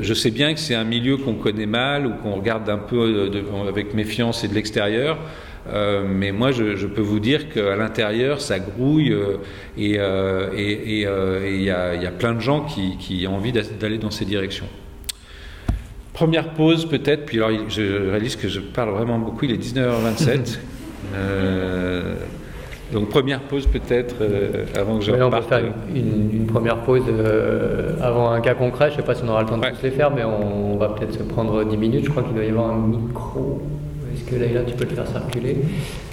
je 0.00 0.14
sais 0.14 0.30
bien 0.30 0.54
que 0.54 0.60
c'est 0.60 0.74
un 0.74 0.84
milieu 0.84 1.16
qu'on 1.16 1.34
connaît 1.34 1.66
mal 1.66 2.06
ou 2.06 2.12
qu'on 2.22 2.32
regarde 2.32 2.68
un 2.68 2.78
peu 2.78 3.30
avec 3.68 3.94
méfiance 3.94 4.44
et 4.44 4.48
de 4.48 4.54
l'extérieur. 4.54 5.18
Euh, 5.70 6.04
mais 6.08 6.32
moi, 6.32 6.50
je, 6.50 6.86
peux 6.86 7.02
vous 7.02 7.20
dire 7.20 7.50
qu'à 7.50 7.76
l'intérieur, 7.76 8.40
ça 8.40 8.58
grouille 8.58 9.14
et 9.76 9.98
il 10.56 11.00
y, 11.00 11.70
a 11.70 12.10
plein 12.18 12.34
de 12.34 12.40
gens 12.40 12.64
qui, 12.64 12.96
qui 12.96 13.26
ont 13.26 13.36
envie 13.36 13.52
d'aller 13.52 13.98
dans 13.98 14.10
ces 14.10 14.24
directions. 14.24 14.68
première 16.14 16.54
pause 16.54 16.88
peut-être, 16.88 17.26
puis 17.26 17.36
alors 17.36 17.50
je 17.68 18.10
réalise 18.10 18.36
que 18.36 18.48
je 18.48 18.60
parle 18.60 18.90
vraiment 18.90 19.18
beaucoup, 19.18 19.44
il 19.44 19.52
est 19.52 19.62
19h27. 19.62 20.58
Euh, 22.90 22.94
donc 22.94 23.08
première 23.08 23.40
pause 23.40 23.66
peut-être 23.66 24.16
euh, 24.20 24.64
avant 24.74 24.98
que 24.98 25.04
je. 25.04 25.12
On 25.12 25.30
peut 25.30 25.40
faire 25.42 25.60
une, 25.94 26.30
une 26.32 26.46
première 26.46 26.78
pause 26.78 27.02
euh, 27.08 27.94
avant 28.02 28.30
un 28.30 28.40
cas 28.40 28.54
concret. 28.54 28.86
Je 28.90 28.92
ne 28.96 28.96
sais 29.00 29.06
pas 29.06 29.14
si 29.14 29.22
on 29.24 29.28
aura 29.28 29.42
le 29.42 29.48
temps 29.48 29.56
de 29.56 29.62
Ouais. 29.62 29.72
tous 29.72 29.82
les 29.82 29.90
faire, 29.90 30.10
mais 30.10 30.22
on, 30.24 30.76
va 30.76 30.88
peut-être 30.90 31.14
se 31.14 31.22
prendre 31.22 31.64
10 31.64 31.76
minutes. 31.76 32.04
Je 32.04 32.10
crois 32.10 32.22
qu'il 32.22 32.34
doit 32.34 32.44
y 32.44 32.48
avoir 32.50 32.70
un 32.70 32.78
micro. 32.86 33.60
Est-ce 34.14 34.24
que 34.24 34.36
Leïla, 34.36 34.62
tu 34.62 34.74
peux 34.74 34.84
le 34.84 34.90
faire 34.94 35.06
circuler 35.06 35.56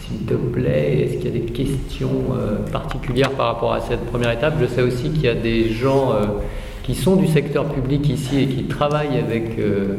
S'il 0.01 0.25
te 0.25 0.33
plaît, 0.33 1.01
est-ce 1.03 1.13
qu'il 1.17 1.25
y 1.25 1.37
a 1.37 1.39
des 1.39 1.51
questions 1.51 2.09
euh, 2.37 2.57
particulières 2.71 3.31
par 3.31 3.47
rapport 3.47 3.73
à 3.73 3.81
cette 3.81 4.05
première 4.05 4.31
étape? 4.31 4.55
Je 4.59 4.65
sais 4.65 4.81
aussi 4.81 5.09
qu'il 5.11 5.23
y 5.23 5.27
a 5.29 5.33
des 5.35 5.69
gens 5.69 6.11
euh, 6.13 6.25
qui 6.83 6.93
sont 6.95 7.15
du 7.15 7.27
secteur 7.27 7.65
public 7.65 8.07
ici 8.09 8.41
et 8.41 8.47
qui 8.47 8.63
travaillent 8.65 9.17
avec 9.17 9.57
euh, 9.59 9.95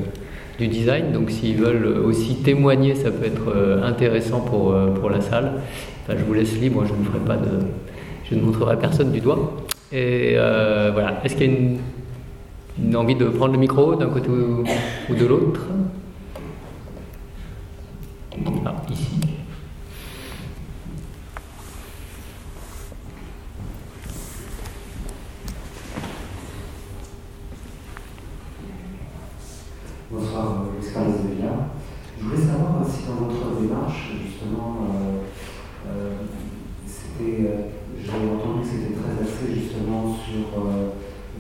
du 0.59 0.69
design. 0.69 1.13
Donc 1.13 1.31
s'ils 1.31 1.57
veulent 1.57 1.87
aussi 2.05 2.37
témoigner, 2.37 2.95
ça 2.95 3.11
peut 3.11 3.27
être 3.27 3.49
euh, 3.55 3.83
intéressant 3.83 4.41
pour, 4.41 4.73
euh, 4.73 4.93
pour 4.95 5.11
la 5.11 5.21
salle. 5.21 5.53
Enfin, 6.03 6.19
je 6.19 6.25
vous 6.25 6.35
laisse 6.35 6.55
libre, 6.59 6.85
je 6.87 6.93
ne 6.95 7.05
ferai 7.05 7.19
pas 7.21 7.37
de. 7.37 7.59
Je 8.29 8.35
ne 8.35 8.41
montrerai 8.43 8.77
personne 8.79 9.13
du 9.13 9.21
doigt. 9.21 9.53
Et 9.93 10.35
euh, 10.37 10.91
voilà. 10.93 11.21
Est-ce 11.25 11.37
qu'il 11.37 11.47
y 11.47 11.55
a 11.55 11.59
une, 11.59 11.79
une 12.83 12.97
envie 12.97 13.15
de 13.15 13.27
prendre 13.27 13.53
le 13.53 13.59
micro 13.59 13.95
d'un 13.95 14.09
côté 14.09 14.29
ou, 14.29 14.65
ou 15.11 15.15
de 15.15 15.27
l'autre? 15.27 15.61
Ah, 18.65 18.75
ici. 18.91 19.21
Bonsoir, 30.11 30.63
euh, 30.63 30.79
Expérience 30.81 31.23
de 31.23 31.35
Villa. 31.35 31.71
Je 32.19 32.25
voulais 32.25 32.41
savoir 32.41 32.85
si 32.89 33.07
dans 33.07 33.27
votre 33.27 33.61
démarche, 33.61 34.11
justement, 34.25 34.87
euh, 34.87 35.19
euh, 35.89 36.13
c'était, 36.87 37.43
euh, 37.43 37.63
j'ai 38.01 38.11
entendu 38.11 38.63
que 38.63 38.67
c'était 38.67 38.95
très 38.95 39.23
axé 39.23 39.61
justement 39.61 40.15
sur 40.15 40.63
euh, 40.63 40.91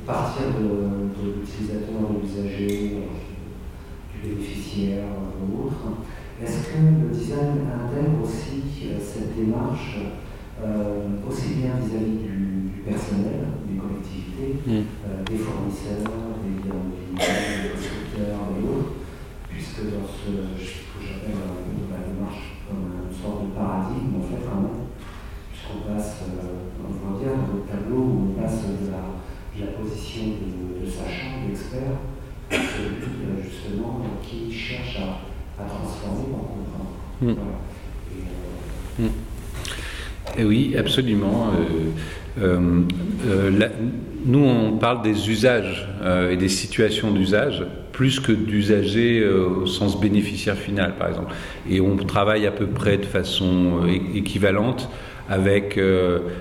partir 0.07 0.47
de, 0.59 0.67
de 1.15 1.41
l'utilisateur, 1.41 2.11
de 2.11 2.27
l'usager, 2.27 2.97
euh, 2.97 3.07
du 4.13 4.29
bénéficiaire 4.35 5.05
euh, 5.05 5.47
ou 5.47 5.67
autre. 5.67 6.03
Est-ce 6.43 6.69
que 6.69 6.77
le 6.77 7.09
design 7.15 7.65
intègre 7.73 8.21
aussi 8.23 8.63
euh, 8.85 8.99
cette 9.01 9.37
démarche 9.37 9.97
euh, 10.63 11.07
aussi 11.29 11.55
bien 11.61 11.73
vis-à-vis 11.81 12.19
du, 12.19 12.73
du 12.75 12.81
personnel, 12.85 13.47
des 13.71 13.79
collectivités, 13.79 14.25
Mm. 14.67 14.71
euh, 15.09 15.23
des 15.25 15.39
fournisseurs, 15.39 16.05
des, 16.45 16.61
des, 16.61 16.69
des 16.69 17.71
constructeurs 17.73 18.37
et 18.53 18.61
autres, 18.69 18.93
puisque 19.49 19.81
dans 19.89 20.05
ce, 20.05 20.29
ce 20.61 20.85
que 20.93 21.01
j'appelle 21.01 21.41
euh, 21.41 21.89
la 21.89 22.05
démarche 22.05 22.61
comme 22.69 22.85
une 23.01 23.17
sorte 23.17 23.49
de 23.49 23.51
paradigme, 23.57 24.21
en 24.21 24.25
fait, 24.29 24.45
vraiment, 24.45 24.93
puisqu'on 25.49 25.89
passe, 25.89 26.21
euh, 26.29 26.69
on 26.85 26.93
va 26.93 27.19
dire, 27.19 27.33
dans 27.33 27.57
le 27.57 27.65
tableau 27.65 27.97
où 27.97 28.13
on 28.29 28.41
passe 28.41 28.61
de 28.77 28.93
la, 28.93 29.17
de 29.57 29.59
la 29.65 29.73
position 29.81 30.37
de, 30.37 30.85
de 30.85 30.91
sachant, 30.91 31.49
d'expert, 31.49 31.97
à 32.53 32.55
celui 32.61 33.09
euh, 33.25 33.41
justement 33.41 34.05
euh, 34.05 34.21
qui 34.21 34.53
cherche 34.53 35.01
à, 35.01 35.63
à 35.63 35.67
transformer 35.67 36.29
pour 36.29 36.61
comprendre. 36.61 36.93
Mm. 37.23 37.33
Voilà. 37.41 37.57
Et, 38.13 39.05
euh, 39.05 39.09
Eh 40.36 40.36
oui, 40.47 40.75
absolument. 40.79 41.51
Euh, 42.39 42.43
euh, 42.43 42.81
euh, 43.29 43.69
nous, 44.25 44.45
on 44.45 44.77
parle 44.79 45.03
des 45.03 45.31
usages 45.31 45.89
et 46.31 46.37
des 46.37 46.49
situations 46.49 47.13
d'usage 47.13 47.65
plus 47.93 48.19
que 48.19 48.33
d'usagers 48.33 49.27
au 49.27 49.67
sens 49.67 50.01
bénéficiaire 50.01 50.57
final, 50.57 50.95
par 50.99 51.09
exemple. 51.09 51.33
Et 51.71 51.81
on 51.81 51.97
travaille 51.97 52.47
à 52.47 52.51
peu 52.51 52.67
près 52.67 52.99
de 52.99 53.05
façon 53.05 53.87
équivalente 54.15 54.91
avec 55.29 55.81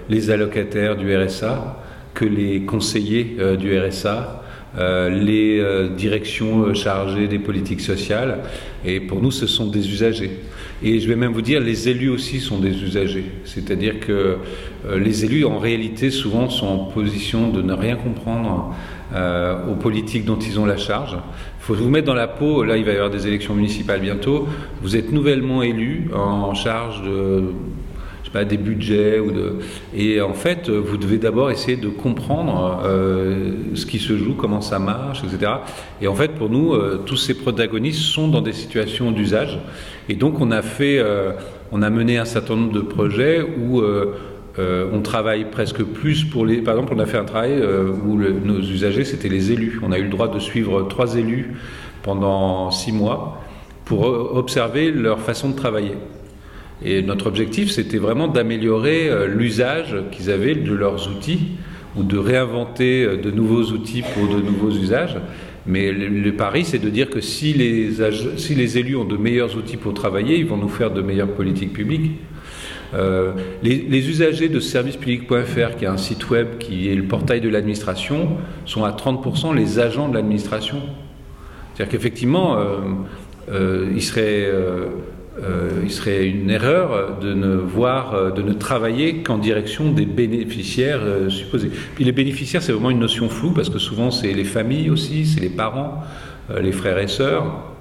les 0.10 0.32
allocataires 0.32 0.98
du 0.98 1.16
RSA 1.16 1.80
que 2.16 2.26
les 2.26 2.62
conseillers 2.62 3.38
du 3.60 3.80
RSA. 3.80 4.44
les 4.80 5.64
directions 5.96 6.74
chargées 6.74 7.28
des 7.28 7.40
politiques 7.40 7.82
sociales. 7.82 8.40
Et 8.84 9.00
pour 9.00 9.22
nous, 9.22 9.32
ce 9.32 9.46
sont 9.46 9.68
des 9.68 9.88
usagers. 9.88 10.40
Et 10.88 11.00
je 11.00 11.08
vais 11.08 11.16
même 11.16 11.34
vous 11.34 11.42
dire, 11.42 11.62
les 11.62 11.90
élus 11.90 12.10
aussi 12.10 12.40
sont 12.40 12.60
des 12.60 12.84
usagers. 12.84 13.26
C'est-à-dire 13.44 14.00
que 14.00 14.38
euh, 14.86 15.00
les 15.00 15.26
élus, 15.26 15.44
en 15.44 15.58
réalité, 15.58 16.12
souvent 16.12 16.48
sont 16.48 16.68
en 16.68 16.78
position 16.78 17.50
de 17.50 17.64
ne 17.64 17.74
rien 17.74 17.96
comprendre 17.96 18.76
euh, 19.16 19.72
aux 19.72 19.74
politiques 19.74 20.26
dont 20.26 20.38
ils 20.38 20.60
ont 20.60 20.66
la 20.68 20.78
charge. 20.78 21.14
Il 21.14 21.64
faut 21.64 21.74
vous 21.74 21.90
mettre 21.90 22.06
dans 22.06 22.14
la 22.14 22.28
peau, 22.28 22.64
là 22.64 22.78
il 22.78 22.86
va 22.86 22.92
y 22.92 22.96
avoir 22.96 23.10
des 23.10 23.26
élections 23.26 23.56
municipales 23.56 24.00
bientôt, 24.00 24.48
vous 24.84 24.96
êtes 24.96 25.12
nouvellement 25.12 25.64
élu 25.64 26.12
en 26.14 26.54
charge 26.54 27.02
de 27.02 27.46
des 28.44 28.58
budgets 28.58 29.22
et 29.96 30.20
en 30.20 30.34
fait 30.34 30.70
vous 30.70 30.98
devez 30.98 31.18
d'abord 31.18 31.52
essayer 31.52 31.78
de 31.78 31.88
comprendre 31.88 32.82
euh, 32.84 33.52
ce 33.76 33.86
qui 33.86 34.00
se 34.00 34.18
joue, 34.18 34.34
comment 34.34 34.62
ça 34.62 34.80
marche, 34.80 35.24
etc. 35.24 35.52
Et 36.02 36.08
en 36.08 36.16
fait 36.16 36.32
pour 36.34 36.50
nous 36.50 36.74
euh, 36.74 37.02
tous 37.06 37.18
ces 37.18 37.36
protagonistes 37.36 38.02
sont 38.02 38.28
dans 38.28 38.42
des 38.42 38.54
situations 38.54 39.12
d'usage 39.12 39.60
et 40.10 40.16
donc 40.16 40.42
on 40.42 40.52
a 40.52 40.62
fait, 40.62 41.00
euh, 41.00 41.32
on 41.72 41.82
a 41.82 41.90
mené 41.90 42.18
un 42.18 42.26
certain 42.26 42.56
nombre 42.56 42.74
de 42.74 42.82
projets 42.82 43.42
où 43.42 43.82
on 44.58 45.02
travaille 45.02 45.46
presque 45.52 45.84
plus 45.84 46.24
pour 46.24 46.46
les. 46.46 46.62
Par 46.62 46.76
exemple, 46.76 46.94
on 46.96 47.00
a 47.00 47.06
fait 47.06 47.18
un 47.18 47.26
travail 47.26 47.62
où 48.06 48.18
nos 48.18 48.60
usagers 48.60 49.04
c'était 49.04 49.28
les 49.28 49.52
élus. 49.52 49.82
On 49.84 49.92
a 49.92 50.00
eu 50.00 50.04
le 50.04 50.10
droit 50.10 50.30
de 50.30 50.40
suivre 50.40 50.84
trois 50.84 51.16
élus 51.16 51.56
pendant 52.04 52.72
six 52.72 52.94
mois 52.94 53.42
pour 53.84 54.06
observer 54.06 54.92
leur 54.92 55.20
façon 55.20 55.50
de 55.50 55.56
travailler. 55.56 55.98
Et 56.84 57.02
notre 57.02 57.28
objectif, 57.28 57.72
c'était 57.72 57.98
vraiment 57.98 58.28
d'améliorer 58.28 59.10
euh, 59.10 59.28
l'usage 59.28 59.96
qu'ils 60.12 60.30
avaient 60.30 60.56
de 60.56 60.74
leurs 60.74 61.10
outils 61.10 61.52
ou 61.96 62.04
de 62.04 62.18
réinventer 62.18 63.04
euh, 63.04 63.18
de 63.18 63.32
nouveaux 63.32 63.72
outils 63.72 64.04
pour 64.14 64.28
de 64.28 64.42
nouveaux 64.42 64.72
usages. 64.72 65.18
Mais 65.68 65.92
le, 65.92 66.32
pari, 66.34 66.64
c'est 66.64 66.78
de 66.78 66.90
dire 66.90 67.10
que 67.10 67.22
si 67.22 67.54
les, 67.54 67.90
si 68.38 68.54
les 68.54 68.78
élus 68.78 68.96
ont 68.98 69.06
de 69.06 69.18
meilleurs 69.18 69.58
outils 69.58 69.78
pour 69.78 69.96
travailler, 69.96 70.38
ils 70.38 70.46
vont 70.46 70.58
nous 70.58 70.70
faire 70.70 70.92
de 70.92 71.02
meilleures 71.02 71.32
politiques 71.32 71.74
publiques. 71.74 72.12
Euh, 72.94 73.34
les, 73.64 74.10
usagers 74.10 74.48
de 74.48 74.60
servicepublic.fr, 74.60 75.76
qui 75.78 75.86
est 75.86 75.88
un 75.88 75.98
site 75.98 76.30
web 76.30 76.58
qui 76.60 76.90
est 76.90 76.96
le 76.96 77.04
portail 77.04 77.42
de 77.42 77.50
l'administration, 77.50 78.38
sont 78.66 78.84
à 78.84 78.92
30% 78.92 79.56
les 79.56 79.80
agents 79.80 80.08
de 80.08 80.14
l'administration. 80.14 80.82
C'est-à-dire 81.74 81.92
qu'effectivement, 81.92 82.58
euh, 82.58 82.78
euh, 83.52 83.92
il, 83.94 84.02
serait, 84.02 84.50
euh, 85.44 85.82
il 85.84 85.92
serait 85.92 86.28
une 86.28 86.50
erreur 86.50 87.20
de 87.20 87.34
ne 87.34 87.56
voir, 87.56 88.14
euh, 88.14 88.32
de 88.32 88.42
ne 88.42 88.54
travailler 88.54 89.18
qu'en 89.18 89.38
direction 89.38 89.92
des 89.92 90.06
bénéficiaires 90.06 91.02
euh, 91.04 91.30
supposés. 91.30 91.70
Puis 91.96 92.06
les 92.06 92.14
bénéficiaires, 92.14 92.64
c'est 92.64 92.72
vraiment 92.72 92.90
une 92.90 93.00
notion 93.00 93.28
floue 93.28 93.52
parce 93.52 93.70
que 93.70 93.78
souvent 93.78 94.12
c'est 94.12 94.32
les 94.32 94.46
familles 94.46 94.90
aussi, 94.90 95.26
c'est 95.26 95.42
les 95.42 95.50
parents, 95.50 96.04
les 96.62 96.72
frères 96.72 97.00
et 97.00 97.08
sœurs, 97.08 97.74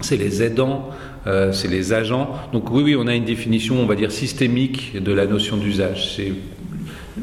c'est 0.00 0.16
les 0.16 0.42
aidants, 0.42 0.90
c'est 1.24 1.68
les 1.68 1.92
agents. 1.92 2.36
Donc 2.52 2.70
oui, 2.70 2.82
oui, 2.84 2.96
on 2.96 3.08
a 3.08 3.14
une 3.14 3.24
définition, 3.24 3.80
on 3.80 3.86
va 3.86 3.96
dire 3.96 4.12
systémique 4.12 5.02
de 5.02 5.12
la 5.12 5.26
notion 5.26 5.56
d'usage. 5.56 6.14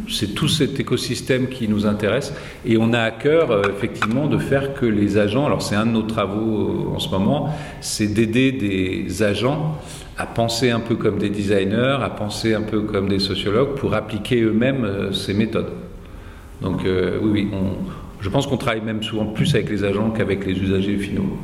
C'est 0.08 0.36
tout 0.36 0.48
cet 0.48 0.80
écosystème 0.80 1.48
qui 1.48 1.68
nous 1.68 1.86
intéresse 1.86 2.34
et 2.66 2.78
on 2.78 2.94
a 2.94 3.00
à 3.00 3.12
cœur 3.12 3.52
euh, 3.52 3.64
effectivement 3.70 4.28
de 4.28 4.38
faire 4.38 4.74
que 4.74 4.86
les 4.86 5.18
agents, 5.18 5.46
alors 5.46 5.62
c'est 5.62 5.76
un 5.76 5.86
de 5.86 5.92
nos 5.92 6.04
travaux 6.04 6.90
euh, 6.92 6.96
en 6.96 7.00
ce 7.00 7.10
moment, 7.10 7.50
c'est 7.82 8.08
d'aider 8.08 8.52
des 8.52 9.24
agents 9.24 9.78
à 10.18 10.26
penser 10.26 10.70
un 10.70 10.80
peu 10.80 10.96
comme 10.96 11.18
des 11.18 11.30
designers, 11.30 11.98
à 12.02 12.10
penser 12.10 12.54
un 12.54 12.62
peu 12.62 12.82
comme 12.82 13.08
des 13.08 13.20
sociologues 13.20 13.76
pour 13.76 13.94
appliquer 13.94 14.42
eux-mêmes 14.42 14.84
euh, 14.84 15.12
ces 15.12 15.34
méthodes. 15.34 15.72
Donc 16.62 16.82
oui, 16.84 17.48
oui, 17.54 17.58
je 18.20 18.28
pense 18.28 18.46
qu'on 18.46 18.58
travaille 18.58 18.82
même 18.82 19.02
souvent 19.02 19.28
plus 19.28 19.56
avec 19.56 19.70
les 19.70 19.86
agents 19.86 20.10
qu'avec 20.10 20.46
les 20.46 20.60
usagers 20.60 20.98
finaux. 20.98 21.38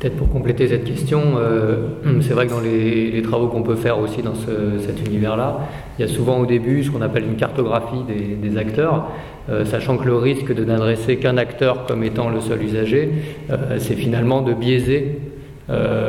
Peut-être 0.00 0.16
pour 0.16 0.30
compléter 0.30 0.66
cette 0.66 0.84
question, 0.84 1.20
euh, 1.36 1.76
c'est 2.22 2.32
vrai 2.32 2.46
que 2.46 2.52
dans 2.52 2.60
les, 2.60 3.20
travaux 3.20 3.48
qu'on 3.48 3.62
peut 3.62 3.74
faire 3.74 3.98
aussi 3.98 4.22
dans 4.22 4.34
ce- 4.34 4.78
cet 4.78 5.06
univers-là, 5.06 5.58
il 5.98 6.06
y 6.06 6.10
a 6.10 6.10
souvent 6.10 6.38
au 6.38 6.46
début 6.46 6.82
ce 6.82 6.90
qu'on 6.90 7.02
appelle 7.02 7.24
une 7.24 7.36
cartographie 7.36 8.02
des, 8.42 8.56
acteurs, 8.56 9.08
euh, 9.50 9.66
sachant 9.66 9.98
que 9.98 10.06
le 10.06 10.16
risque 10.16 10.54
de 10.54 10.64
n'adresser 10.64 11.16
qu'un 11.16 11.36
acteur 11.36 11.84
comme 11.84 12.02
étant 12.02 12.30
le 12.30 12.40
seul 12.40 12.62
usager, 12.62 13.10
euh, 13.50 13.76
c'est 13.78 13.94
finalement 13.94 14.40
de 14.40 14.54
biaiser 14.54 15.18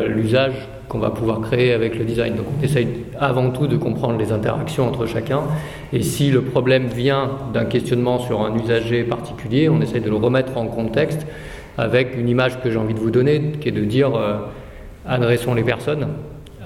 l'usage 0.08 0.54
qu'on 0.90 0.98
va 0.98 1.12
pouvoir 1.12 1.40
créer 1.42 1.72
avec 1.72 1.96
le 2.00 2.04
design. 2.04 2.34
Donc 2.34 2.48
on 2.60 2.64
essaye 2.64 2.88
avant 3.20 3.52
tout 3.52 3.68
de 3.68 3.78
comprendre 3.78 4.18
les 4.18 4.32
interactions 4.32 4.88
entre 4.88 5.06
chacun, 5.06 5.42
et 5.94 6.02
si 6.02 6.32
le 6.32 6.42
problème 6.42 6.88
vient 6.88 7.30
d'un 7.54 7.66
questionnement 7.66 8.18
sur 8.18 8.42
un 8.42 8.56
usager 8.58 9.04
particulier, 9.04 9.70
on 9.70 9.80
essaye 9.80 10.02
de 10.02 10.10
le 10.10 10.16
remettre 10.16 10.58
en 10.58 10.66
contexte 10.66 11.28
avec 11.78 12.18
une 12.18 12.30
image 12.30 12.60
que 12.62 12.70
j'ai 12.70 12.78
envie 12.78 12.94
de 12.94 13.00
vous 13.00 13.12
donner, 13.12 13.54
qui 13.60 13.70
est 13.70 13.74
de 13.74 13.84
dire 13.84 14.16
euh, 14.16 14.38
adressons 15.06 15.54
les 15.54 15.64
personnes, 15.64 16.08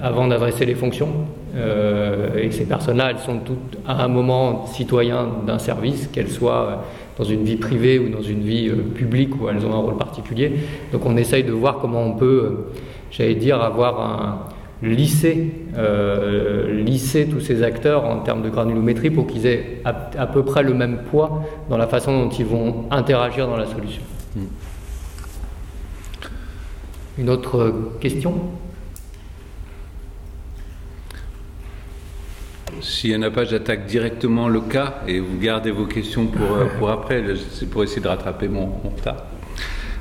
avant 0.02 0.28
d'adresser 0.28 0.66
les 0.66 0.74
fonctions. 0.74 1.08
et 1.56 2.50
ces 2.50 2.66
personnes-là, 2.66 3.12
elles 3.12 3.18
sont 3.18 3.38
toutes 3.38 3.78
à 3.86 4.04
un 4.04 4.08
moment 4.08 4.66
citoyens 4.66 5.26
d'un 5.46 5.58
service, 5.58 6.08
qu'elles 6.08 6.28
soient 6.28 6.84
dans 7.16 7.24
une 7.24 7.44
vie 7.44 7.56
privée 7.56 7.98
ou 7.98 8.10
dans 8.10 8.20
une 8.20 8.42
vie 8.42 8.70
publique 8.94 9.40
où 9.40 9.48
elles 9.48 9.64
ont 9.64 9.72
un 9.72 9.78
rôle 9.78 9.96
particulier. 9.96 10.52
Donc 10.92 11.06
on 11.06 11.16
essaye 11.16 11.44
de 11.44 11.52
voir 11.52 11.78
comment 11.78 12.02
on 12.02 12.12
peut, 12.12 12.66
j'allais 13.10 13.36
dire, 13.36 13.62
avoir 13.62 14.00
un, 14.00 14.38
lisser, 14.82 15.52
euh, 15.76 16.82
lisser 16.82 17.26
tous 17.26 17.40
ces 17.40 17.62
acteurs 17.62 18.04
en 18.04 18.18
termes 18.18 18.42
de 18.42 18.50
granulométrie 18.50 19.10
pour 19.10 19.26
qu'ils 19.26 19.46
aient 19.46 19.80
à, 19.84 20.26
peu 20.26 20.42
près 20.42 20.62
le 20.62 20.74
même 20.74 20.98
poids 21.10 21.42
dans 21.70 21.76
la 21.76 21.86
façon 21.86 22.24
dont 22.24 22.28
ils 22.28 22.44
vont 22.44 22.84
interagir 22.90 23.46
dans 23.46 23.56
la 23.56 23.66
solution. 23.66 24.02
Hmm. 24.34 24.44
Une 27.18 27.30
autre 27.30 27.72
question? 28.00 28.34
S'il 32.82 33.10
n'y 33.10 33.16
en 33.16 33.22
a 33.22 33.30
pas, 33.30 33.44
j'attaque 33.44 33.86
directement 33.86 34.48
le 34.48 34.60
cas 34.60 35.00
et 35.08 35.18
vous 35.18 35.38
gardez 35.38 35.70
vos 35.70 35.86
questions 35.86 36.26
pour, 36.26 36.52
euh, 36.52 36.66
pour 36.78 36.90
après. 36.90 37.24
C'est 37.52 37.70
pour 37.70 37.82
essayer 37.82 38.02
de 38.02 38.08
rattraper 38.08 38.48
mon, 38.48 38.66
mon 38.66 38.90
retard. 38.90 39.24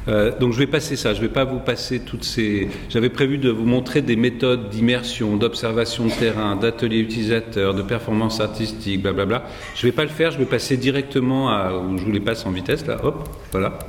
Euh, 0.07 0.37
donc 0.37 0.53
je 0.53 0.59
vais 0.59 0.67
passer 0.67 0.95
ça, 0.97 1.13
je 1.13 1.21
ne 1.21 1.27
vais 1.27 1.33
pas 1.33 1.45
vous 1.45 1.59
passer 1.59 2.01
toutes 2.01 2.23
ces... 2.25 2.69
J'avais 2.89 3.09
prévu 3.09 3.37
de 3.39 3.49
vous 3.49 3.65
montrer 3.65 4.01
des 4.01 4.15
méthodes 4.15 4.69
d'immersion, 4.69 5.35
d'observation 5.37 6.05
de 6.05 6.11
terrain, 6.11 6.55
d'atelier 6.57 6.99
utilisateur, 6.99 7.73
de 7.73 7.81
performance 7.81 8.39
artistique, 8.39 9.01
blablabla. 9.01 9.45
Je 9.73 9.85
ne 9.85 9.91
vais 9.91 9.95
pas 9.95 10.03
le 10.03 10.09
faire, 10.09 10.29
je 10.31 10.37
vais 10.37 10.45
passer 10.45 10.77
directement 10.77 11.49
à... 11.49 11.71
Je 11.97 12.03
vous 12.03 12.11
les 12.11 12.19
passe 12.19 12.45
en 12.45 12.51
vitesse, 12.51 12.85
là, 12.85 13.03
hop, 13.03 13.27
voilà. 13.51 13.79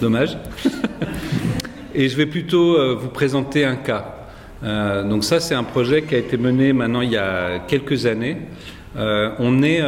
Dommage. 0.00 0.36
Et 1.94 2.08
je 2.08 2.16
vais 2.16 2.26
plutôt 2.26 2.76
euh, 2.76 2.94
vous 2.94 3.08
présenter 3.08 3.64
un 3.64 3.76
cas. 3.76 4.28
Euh, 4.64 5.02
donc 5.02 5.24
ça, 5.24 5.40
c'est 5.40 5.54
un 5.54 5.64
projet 5.64 6.02
qui 6.02 6.14
a 6.14 6.18
été 6.18 6.36
mené 6.36 6.72
maintenant 6.72 7.02
il 7.02 7.10
y 7.10 7.18
a 7.18 7.58
quelques 7.68 8.06
années. 8.06 8.38
on 8.96 9.62
est 9.62 9.80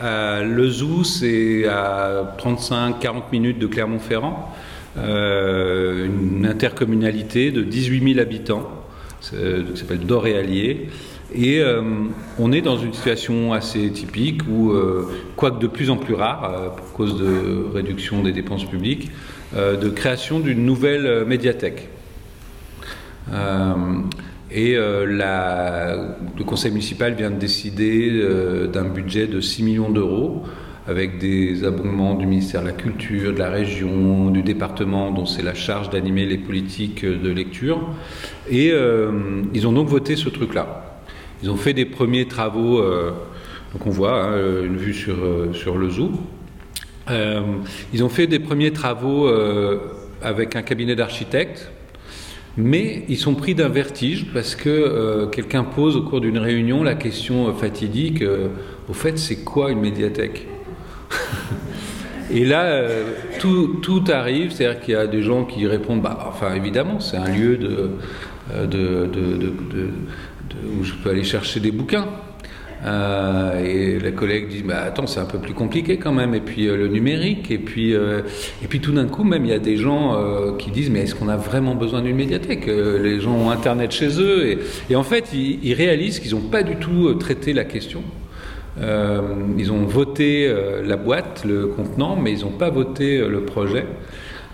à 0.00 0.42
Lezou, 0.42 1.04
c'est 1.04 1.66
à 1.66 2.36
35-40 2.38 3.24
minutes 3.32 3.58
de 3.58 3.66
Clermont-Ferrand, 3.66 4.52
euh, 4.98 6.06
une 6.06 6.46
intercommunalité 6.46 7.50
de 7.50 7.62
18 7.62 8.14
000 8.14 8.20
habitants, 8.20 8.70
qui 9.20 9.76
s'appelle 9.76 10.00
Doréalier. 10.06 10.88
Et 11.34 11.60
euh, 11.60 11.82
on 12.38 12.52
est 12.52 12.60
dans 12.60 12.76
une 12.76 12.92
situation 12.92 13.52
assez 13.52 13.90
typique 13.90 14.42
où, 14.48 14.72
euh, 14.72 15.08
quoique 15.36 15.58
de 15.58 15.66
plus 15.66 15.90
en 15.90 15.96
plus 15.96 16.14
rare, 16.14 16.74
pour 16.76 16.92
cause 16.92 17.18
de 17.18 17.66
réduction 17.74 18.22
des 18.22 18.32
dépenses 18.32 18.64
publiques, 18.64 19.10
de 19.54 19.88
création 19.88 20.40
d'une 20.40 20.66
nouvelle 20.66 21.24
médiathèque. 21.26 21.88
Et 24.54 24.76
euh, 24.76 25.04
le 26.38 26.44
conseil 26.44 26.70
municipal 26.70 27.14
vient 27.14 27.32
de 27.32 27.38
décider 27.38 28.08
euh, 28.12 28.68
d'un 28.68 28.84
budget 28.84 29.26
de 29.26 29.40
6 29.40 29.64
millions 29.64 29.90
d'euros 29.90 30.44
avec 30.86 31.18
des 31.18 31.64
abondements 31.64 32.14
du 32.14 32.26
ministère 32.26 32.60
de 32.60 32.66
la 32.66 32.72
Culture, 32.72 33.32
de 33.32 33.38
la 33.38 33.50
région, 33.50 34.30
du 34.30 34.42
département 34.42 35.10
dont 35.10 35.26
c'est 35.26 35.42
la 35.42 35.54
charge 35.54 35.90
d'animer 35.90 36.24
les 36.24 36.38
politiques 36.38 37.04
de 37.04 37.30
lecture. 37.30 37.80
Et 38.48 38.70
euh, 38.70 39.42
ils 39.54 39.66
ont 39.66 39.72
donc 39.72 39.88
voté 39.88 40.14
ce 40.14 40.28
truc-là. 40.28 41.00
Ils 41.42 41.50
ont 41.50 41.56
fait 41.56 41.72
des 41.72 41.84
premiers 41.84 42.28
travaux, 42.28 42.80
donc 42.80 43.86
on 43.86 43.90
voit 43.90 44.22
hein, 44.22 44.64
une 44.64 44.76
vue 44.76 44.94
sur, 44.94 45.16
sur 45.52 45.76
le 45.76 45.90
zoo. 45.90 46.12
Ils 47.08 48.02
ont 48.02 48.08
fait 48.08 48.26
des 48.26 48.38
premiers 48.38 48.72
travaux 48.72 49.28
avec 50.22 50.56
un 50.56 50.62
cabinet 50.62 50.96
d'architectes 50.96 51.70
mais 52.56 53.04
ils 53.08 53.16
sont 53.16 53.34
pris 53.34 53.54
d'un 53.54 53.68
vertige 53.68 54.26
parce 54.32 54.54
que 54.54 54.68
euh, 54.68 55.26
quelqu'un 55.26 55.64
pose 55.64 55.96
au 55.96 56.02
cours 56.02 56.20
d'une 56.20 56.38
réunion 56.38 56.82
la 56.82 56.94
question 56.94 57.52
fatidique 57.52 58.22
euh, 58.22 58.48
au 58.88 58.92
fait, 58.92 59.18
c'est 59.18 59.44
quoi 59.44 59.70
une 59.72 59.80
médiathèque 59.80 60.46
Et 62.30 62.44
là, 62.44 62.62
euh, 62.64 63.04
tout, 63.38 64.04
arrive, 64.08 64.50
c'est-à-dire 64.50 64.80
qu'il 64.80 64.94
y 64.94 64.96
a 64.96 65.06
des 65.06 65.22
gens 65.22 65.44
qui 65.44 65.66
répondent 65.66 66.00
bah, 66.00 66.26
enfin, 66.28 66.54
évidemment, 66.54 66.98
c'est 67.00 67.16
un 67.16 67.28
lieu 67.28 67.58
de, 67.58 67.90
de, 68.66 69.10
où 70.78 70.84
je 70.84 70.94
peux 70.94 71.10
aller 71.10 71.24
chercher 71.24 71.60
des 71.60 71.70
bouquins. 71.70 72.06
Euh, 72.84 73.64
et 73.64 73.98
la 73.98 74.10
collègue 74.10 74.48
dit 74.48 74.62
bah, 74.62 74.82
Attends, 74.86 75.06
c'est 75.06 75.20
un 75.20 75.24
peu 75.24 75.38
plus 75.38 75.54
compliqué 75.54 75.96
quand 75.96 76.12
même. 76.12 76.34
Et 76.34 76.40
puis 76.40 76.68
euh, 76.68 76.76
le 76.76 76.88
numérique. 76.88 77.50
Et 77.50 77.58
puis, 77.58 77.94
euh, 77.94 78.20
et 78.62 78.66
puis 78.66 78.80
tout 78.80 78.92
d'un 78.92 79.06
coup, 79.06 79.24
même, 79.24 79.44
il 79.44 79.50
y 79.50 79.54
a 79.54 79.58
des 79.58 79.76
gens 79.76 80.54
qui 80.58 80.70
disent 80.70 80.90
Mais 80.90 81.00
est-ce 81.00 81.14
qu'on 81.14 81.28
a 81.28 81.36
vraiment 81.36 81.74
besoin 81.74 82.02
d'une 82.02 82.16
médiathèque? 82.16 82.66
Les 82.66 83.20
gens 83.20 83.32
ont 83.32 83.50
Internet 83.50 83.92
chez 83.92 84.20
eux. 84.20 84.58
Et, 84.90 84.96
en 84.96 85.02
fait, 85.02 85.32
ils, 85.32 85.74
réalisent 85.74 86.20
qu'ils 86.20 86.32
n'ont 86.32 86.48
pas 86.48 86.62
du 86.62 86.76
tout 86.76 87.12
traité 87.14 87.52
la 87.52 87.64
question. 87.64 88.02
ils 88.78 89.72
ont 89.72 89.84
voté 89.84 90.52
la 90.84 90.96
boîte, 90.96 91.44
le 91.46 91.66
contenant, 91.68 92.16
mais 92.16 92.32
ils 92.32 92.40
n'ont 92.44 92.58
pas 92.58 92.70
voté 92.70 93.18
le 93.18 93.40
projet. 93.44 93.86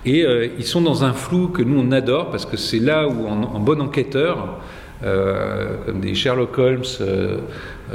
Et 0.07 0.25
ils 0.59 0.65
sont 0.65 0.81
dans 0.81 1.05
un 1.05 1.13
flou 1.13 1.49
que 1.49 1.63
nous, 1.63 1.81
on 1.81 1.93
adore, 1.93 2.31
parce 2.31 2.47
que 2.47 2.57
c'est 2.57 2.81
là 2.81 3.09
où, 3.09 3.27
en, 3.27 3.61
bon 3.61 3.81
enquêteur, 3.81 4.61
comme 5.03 6.01
des 6.01 6.15
Sherlock 6.15 6.59
Holmes 6.59 6.85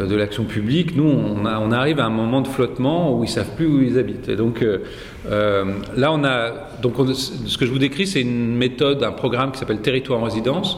de 0.04 0.16
l'action 0.16 0.44
publique, 0.44 0.96
nous, 0.96 1.06
on, 1.06 1.72
arrive 1.72 2.00
à 2.00 2.06
un 2.06 2.10
moment 2.10 2.42
de 2.42 2.48
flottement 2.48 3.18
où 3.18 3.24
ils 3.24 3.30
savent 3.30 3.56
plus 3.56 3.68
où 3.68 3.82
ils 3.82 3.98
habitent. 3.98 4.30
Et 4.30 4.36
donc 4.36 4.62
euh, 4.62 4.80
euh, 5.28 5.66
là, 5.96 6.12
on 6.12 6.24
a, 6.24 6.52
donc 6.82 6.96
ce 7.14 7.58
que 7.58 7.66
je 7.66 7.72
vous 7.72 7.80
décris, 7.80 8.08
c'est 8.08 8.22
une 8.22 8.56
méthode, 8.56 9.04
un 9.04 9.12
programme 9.12 9.52
qui 9.52 9.60
s'appelle 9.60 9.80
Territoire 9.80 10.20
en 10.20 10.24
résidence, 10.24 10.78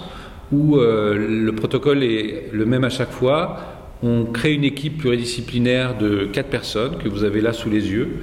où 0.51 0.77
le 0.77 1.51
protocole 1.51 2.03
est 2.03 2.49
le 2.53 2.65
même 2.65 2.83
à 2.83 2.89
chaque 2.89 3.11
fois. 3.11 3.57
On 4.03 4.25
crée 4.25 4.53
une 4.53 4.63
équipe 4.63 4.99
pluridisciplinaire 4.99 5.97
de 5.97 6.25
quatre 6.25 6.49
personnes 6.49 6.97
que 7.03 7.09
vous 7.09 7.23
avez 7.23 7.41
là 7.41 7.51
sous 7.51 7.69
les 7.69 7.91
yeux. 7.91 8.19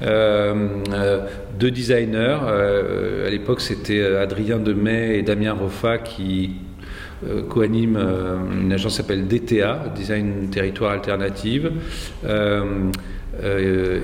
deux 0.00 1.70
designers. 1.70 2.38
à 3.26 3.28
l'époque, 3.28 3.60
c'était 3.60 4.02
Adrien 4.02 4.58
Demet 4.58 5.18
et 5.18 5.22
Damien 5.22 5.52
Roffa 5.52 5.98
qui 5.98 6.52
euh, 6.54 6.65
co-anime 7.48 7.96
euh, 7.96 8.36
une 8.62 8.72
agence 8.72 8.92
qui 8.92 8.96
s'appelle 8.98 9.26
DTA, 9.26 9.92
Design 9.94 10.48
Territoire 10.50 10.92
Alternative. 10.92 11.72
Euh, 12.24 12.90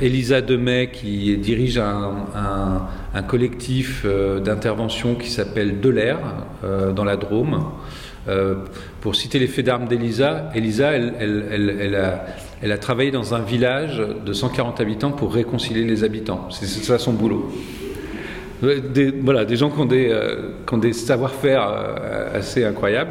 Elisa 0.03 0.43
Demet 0.43 0.91
qui 0.93 1.35
dirige 1.39 1.79
un, 1.79 3.23
collectif 3.29 4.05
d'intervention 4.45 5.15
qui 5.15 5.31
s'appelle 5.31 5.81
De 5.81 5.91
dans 6.95 7.05
la 7.05 7.17
Drôme. 7.17 7.65
pour 9.01 9.17
citer 9.17 9.39
les 9.39 9.47
faits 9.47 9.65
d'armes 9.65 9.89
d'Elisa, 9.89 10.51
Elisa, 10.55 10.91
a, 10.91 10.93
elle, 10.93 12.73
a, 12.73 12.79
travaillé 12.79 13.11
dans 13.11 13.33
un 13.33 13.41
village 13.41 14.03
de 14.27 14.33
140 14.35 14.83
habitants 14.83 15.13
pour 15.13 15.33
réconcilier 15.33 15.85
les 15.85 16.05
habitants. 16.05 16.49
C'est 16.51 16.67
ça 16.67 16.99
son 16.99 17.15
boulot. 17.15 17.51
Voilà, 18.63 19.45
des 19.45 19.57
gens 19.57 19.71
qui 19.71 19.81
ont 19.81 19.87
des, 19.87 20.09
euh, 20.11 20.93
savoir-faire 20.93 21.69
euh, 21.69 22.39
assez 22.39 22.65
incroyables. 22.65 23.11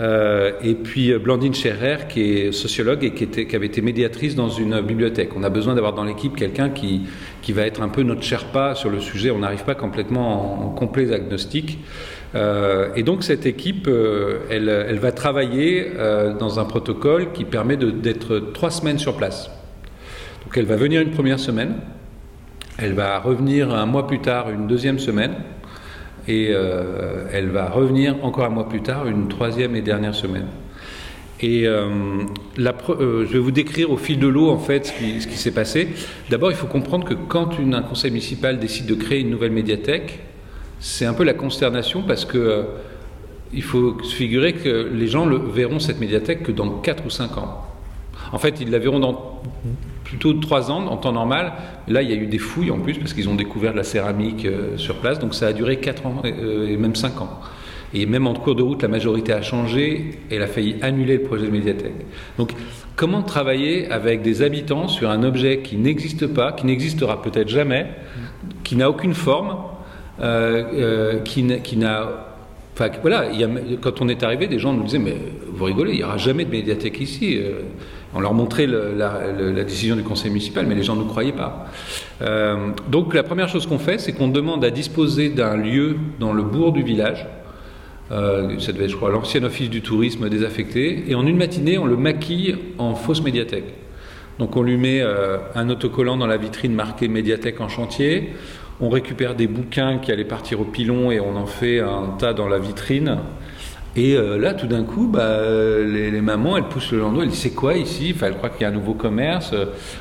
Euh, 0.00 0.52
et 0.62 0.74
puis 0.74 1.12
Blandine 1.18 1.52
Scherrer, 1.52 2.06
qui 2.08 2.22
est 2.22 2.52
sociologue 2.52 3.04
et 3.04 3.12
qui, 3.12 3.54
avait 3.54 3.66
été 3.66 3.82
médiatrice 3.82 4.34
dans 4.34 4.48
une 4.48 4.80
bibliothèque. 4.80 5.30
On 5.36 5.42
a 5.42 5.50
besoin 5.50 5.74
d'avoir 5.74 5.92
dans 5.92 6.04
l'équipe 6.04 6.36
quelqu'un 6.36 6.70
qui, 6.70 7.02
va 7.52 7.62
être 7.62 7.82
un 7.82 7.88
peu 7.88 8.02
notre 8.02 8.22
Sherpa 8.22 8.74
sur 8.74 8.88
le 8.88 9.00
sujet. 9.00 9.30
On 9.30 9.40
n'arrive 9.40 9.64
pas 9.64 9.74
complètement 9.74 10.66
en, 10.66 10.70
complet 10.70 11.12
agnostique. 11.12 11.80
Et 12.34 13.02
donc 13.02 13.24
cette 13.24 13.44
équipe, 13.44 13.90
elle, 14.50 14.98
va 15.00 15.12
travailler 15.12 15.86
dans 16.38 16.60
un 16.60 16.64
protocole 16.64 17.32
qui 17.32 17.44
permet 17.44 17.76
d'être 17.76 18.52
trois 18.52 18.70
semaines 18.70 18.98
sur 18.98 19.16
place. 19.16 19.50
Donc 20.44 20.56
elle 20.56 20.66
va 20.66 20.76
venir 20.76 21.00
une 21.00 21.10
première 21.10 21.40
semaine, 21.40 21.74
elle 22.78 22.92
va 22.92 23.18
revenir 23.18 23.74
un 23.74 23.86
mois 23.86 24.06
plus 24.06 24.20
tard, 24.20 24.50
une 24.50 24.68
deuxième 24.68 25.00
semaine, 25.00 25.34
et 26.28 26.48
euh, 26.50 27.26
elle 27.32 27.48
va 27.48 27.68
revenir 27.68 28.24
encore 28.24 28.44
un 28.44 28.50
mois 28.50 28.68
plus 28.68 28.82
tard, 28.82 29.06
une 29.06 29.28
troisième 29.28 29.74
et 29.74 29.82
dernière 29.82 30.14
semaine. 30.14 30.46
Et 31.40 31.66
euh, 31.66 31.88
euh, 32.58 33.26
je 33.26 33.32
vais 33.32 33.38
vous 33.38 33.50
décrire 33.50 33.90
au 33.90 33.96
fil 33.96 34.18
de 34.18 34.26
l'eau 34.26 34.50
en 34.50 34.58
fait 34.58 34.86
ce 34.86 35.26
qui, 35.26 35.36
s'est 35.36 35.52
passé. 35.52 35.88
D'abord, 36.30 36.50
il 36.50 36.56
faut 36.56 36.66
comprendre 36.66 37.04
que 37.04 37.14
quand 37.14 37.50
un 37.60 37.82
conseil 37.82 38.10
municipal 38.10 38.58
décide 38.58 38.86
de 38.86 38.94
créer 38.94 39.20
une 39.20 39.30
nouvelle 39.30 39.52
médiathèque, 39.52 40.20
c'est 40.80 41.06
un 41.06 41.14
peu 41.14 41.24
la 41.24 41.34
consternation 41.34 42.02
parce 42.02 42.24
que 42.24 42.64
il 43.52 43.62
faut 43.62 44.02
se 44.02 44.14
figurer 44.14 44.52
que 44.52 44.90
les 44.92 45.06
gens 45.06 45.26
verront 45.26 45.78
cette 45.78 46.00
médiathèque 46.00 46.42
que 46.42 46.52
dans 46.52 46.68
4 46.68 47.06
ou 47.06 47.10
5 47.10 47.38
ans. 47.38 47.66
En 48.32 48.38
fait, 48.38 48.60
ils 48.60 48.70
la 48.70 48.78
verront 48.78 48.98
dans 48.98 49.40
plutôt 50.08 50.32
trois 50.34 50.70
ans 50.70 50.86
en 50.86 50.96
temps 50.96 51.12
normal. 51.12 51.52
Là, 51.86 52.02
il 52.02 52.10
y 52.10 52.12
a 52.12 52.16
eu 52.16 52.26
des 52.26 52.38
fouilles 52.38 52.70
en 52.70 52.78
plus 52.78 52.94
parce 52.98 53.12
qu'ils 53.12 53.28
ont 53.28 53.34
découvert 53.34 53.72
de 53.72 53.76
la 53.76 53.84
céramique 53.84 54.46
euh, 54.46 54.76
sur 54.78 54.96
place, 54.96 55.18
donc 55.18 55.34
ça 55.34 55.48
a 55.48 55.52
duré 55.52 55.76
quatre 55.76 56.06
ans 56.06 56.22
euh, 56.24 56.66
et 56.66 56.76
même 56.76 56.94
cinq 56.94 57.20
ans. 57.20 57.40
Et 57.92 58.06
même 58.06 58.26
en 58.26 58.34
cours 58.34 58.54
de 58.54 58.62
route, 58.62 58.82
la 58.82 58.88
majorité 58.88 59.32
a 59.32 59.42
changé 59.42 60.18
et 60.30 60.36
elle 60.36 60.42
a 60.42 60.46
failli 60.46 60.76
annuler 60.82 61.18
le 61.18 61.22
projet 61.22 61.46
de 61.46 61.50
médiathèque. 61.50 61.94
Donc, 62.36 62.52
comment 62.96 63.22
travailler 63.22 63.90
avec 63.90 64.22
des 64.22 64.42
habitants 64.42 64.88
sur 64.88 65.10
un 65.10 65.22
objet 65.22 65.60
qui 65.60 65.76
n'existe 65.76 66.26
pas, 66.26 66.52
qui 66.52 66.66
n'existera 66.66 67.22
peut-être 67.22 67.48
jamais, 67.48 67.86
qui 68.64 68.76
n'a 68.76 68.90
aucune 68.90 69.14
forme, 69.14 69.56
euh, 70.20 71.20
qui 71.20 71.42
n'a 71.76 72.24
Enfin, 72.74 72.90
voilà, 73.02 73.24
quand 73.80 74.00
on 74.00 74.08
est 74.08 74.22
arrivé, 74.22 74.46
des 74.46 74.60
gens 74.60 74.72
nous 74.72 74.84
disaient 74.84 75.00
Mais 75.00 75.16
vous 75.48 75.64
rigolez, 75.64 75.94
il 75.94 75.96
n'y 75.96 76.04
aura 76.04 76.16
jamais 76.16 76.44
de 76.44 76.50
médiathèque 76.50 77.00
ici. 77.00 77.40
On 78.18 78.20
leur 78.20 78.34
montrait 78.34 78.66
la, 78.66 79.62
décision 79.62 79.94
du 79.94 80.02
conseil 80.02 80.32
municipal, 80.32 80.66
mais 80.66 80.74
les 80.74 80.82
gens 80.82 80.96
ne 80.96 81.04
croyaient 81.04 81.30
pas. 81.30 81.66
Euh, 82.20 82.70
donc, 82.90 83.14
la 83.14 83.22
première 83.22 83.48
chose 83.48 83.64
qu'on 83.68 83.78
fait, 83.78 83.98
c'est 83.98 84.12
qu'on 84.12 84.26
demande 84.26 84.64
à 84.64 84.70
disposer 84.70 85.28
d'un 85.28 85.56
lieu 85.56 85.94
dans 86.18 86.32
le 86.32 86.42
bourg 86.42 86.72
du 86.72 86.82
village. 86.82 87.28
Euh, 88.10 88.58
ça 88.58 88.72
devait 88.72 88.88
je 88.88 88.96
crois, 88.96 89.12
l'ancien 89.12 89.44
office 89.44 89.70
du 89.70 89.82
tourisme 89.82 90.28
désaffecté. 90.28 91.04
Et 91.06 91.14
en 91.14 91.28
une 91.28 91.36
matinée, 91.36 91.78
on 91.78 91.86
le 91.86 91.96
maquille 91.96 92.56
en 92.78 92.96
fausse 92.96 93.22
médiathèque. 93.22 93.72
Donc, 94.40 94.56
on 94.56 94.62
lui 94.62 94.78
met 94.78 95.00
euh, 95.00 95.36
un 95.54 95.70
autocollant 95.70 96.16
dans 96.16 96.26
la 96.26 96.38
vitrine 96.38 96.74
marqué 96.74 97.06
médiathèque 97.06 97.60
en 97.60 97.68
chantier 97.68 98.32
on 98.80 98.90
récupère 98.90 99.34
des 99.34 99.48
bouquins 99.48 99.98
qui 99.98 100.12
allaient 100.12 100.24
partir 100.24 100.60
au 100.60 100.64
pilon 100.64 101.10
et 101.10 101.18
on 101.18 101.34
en 101.34 101.46
fait 101.46 101.80
un 101.80 102.14
tas 102.18 102.32
dans 102.32 102.48
la 102.48 102.60
vitrine. 102.60 103.18
Et 103.96 104.14
euh, 104.14 104.38
là, 104.38 104.54
tout 104.54 104.66
d'un 104.66 104.84
coup, 104.84 105.06
bah, 105.06 105.38
les, 105.84 106.20
mamans, 106.20 106.56
elles 106.56 106.68
poussent 106.68 106.92
le 106.92 106.98
landau, 106.98 107.22
elles 107.22 107.28
disent 107.28 107.40
c'est 107.40 107.54
quoi 107.54 107.76
ici? 107.76 108.12
Enfin, 108.14 108.26
Elles 108.26 108.36
croient 108.36 108.50
qu'il 108.50 108.62
y 108.62 108.64
a 108.64 108.68
un 108.68 108.72
nouveau 108.72 108.94
commerce. 108.94 109.54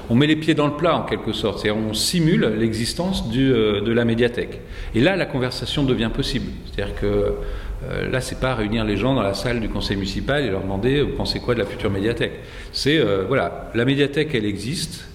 On 0.09 0.15
met 0.15 0.27
les 0.27 0.35
pieds 0.35 0.53
dans 0.53 0.67
le 0.67 0.73
plat 0.73 0.95
en 0.95 1.03
quelque 1.03 1.33
sorte. 1.33 1.59
cest 1.59 1.73
on 1.73 1.93
simule 1.93 2.53
l'existence 2.57 3.23
euh, 3.35 3.81
de 3.81 3.91
la 3.91 4.05
médiathèque. 4.05 4.61
Et 4.93 5.01
là, 5.01 5.15
la 5.15 5.25
conversation 5.25 5.83
devient 5.83 6.11
possible. 6.13 6.51
C'est-à-dire 6.65 6.95
que 6.95 7.05
euh, 7.05 8.09
là, 8.09 8.21
c'est 8.21 8.39
pas 8.39 8.55
réunir 8.55 8.85
les 8.85 8.97
gens 8.97 9.15
dans 9.15 9.21
la 9.21 9.33
salle 9.33 9.59
du 9.59 9.69
conseil 9.69 9.97
municipal 9.97 10.43
et 10.43 10.49
leur 10.49 10.61
demander 10.61 11.01
vous 11.01 11.15
pensez 11.15 11.39
quoi 11.39 11.53
de 11.53 11.59
la 11.59 11.65
future 11.65 11.89
médiathèque? 11.89 12.39
C'est 12.71 12.99
voilà, 13.27 13.71
la 13.73 13.85
médiathèque, 13.85 14.29
elle 14.33 14.45
existe 14.45 15.07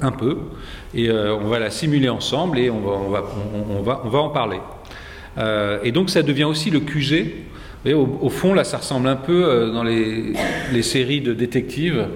un 0.00 0.12
peu, 0.12 0.38
et 0.94 1.08
euh, 1.08 1.34
on 1.34 1.48
va 1.48 1.58
la 1.58 1.70
simuler 1.70 2.08
ensemble 2.08 2.58
et 2.58 2.70
on 2.70 2.80
va, 2.80 2.92
on 2.92 3.10
va, 3.10 3.24
on, 3.70 3.82
va, 3.82 4.02
on 4.04 4.08
va 4.08 4.18
en 4.18 4.30
parler. 4.30 4.60
Euh, 5.38 5.78
et 5.84 5.92
donc 5.92 6.10
ça 6.10 6.22
devient 6.22 6.44
aussi 6.44 6.70
le 6.70 6.80
QG. 6.80 7.26
Au, 7.86 8.28
fond, 8.28 8.52
là, 8.52 8.62
ça 8.62 8.76
ressemble 8.76 9.08
un 9.08 9.16
peu 9.16 9.44
euh, 9.44 9.72
dans 9.72 9.82
les, 9.82 10.34
séries 10.82 11.22
de 11.22 11.32
détectives. 11.32 12.08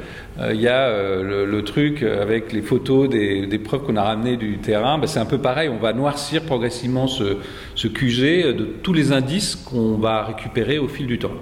Il 0.50 0.60
y 0.60 0.68
a 0.68 0.90
le, 1.22 1.62
truc 1.62 2.02
avec 2.02 2.52
les 2.52 2.60
photos 2.60 3.08
des, 3.08 3.60
preuves 3.62 3.84
qu'on 3.84 3.96
a 3.96 4.02
ramenées 4.02 4.36
du 4.36 4.58
terrain. 4.58 4.98
Ben, 4.98 5.06
c'est 5.06 5.20
un 5.20 5.26
peu 5.26 5.38
pareil. 5.38 5.68
On 5.68 5.78
va 5.78 5.92
noircir 5.92 6.42
progressivement 6.42 7.06
ce, 7.06 7.38
QG 7.86 8.54
de 8.56 8.64
tous 8.82 8.92
les 8.92 9.12
indices 9.12 9.56
qu'on 9.56 9.96
va 9.96 10.24
récupérer 10.24 10.78
au 10.78 10.88
fil 10.88 11.06
du 11.06 11.18
temps. 11.18 11.32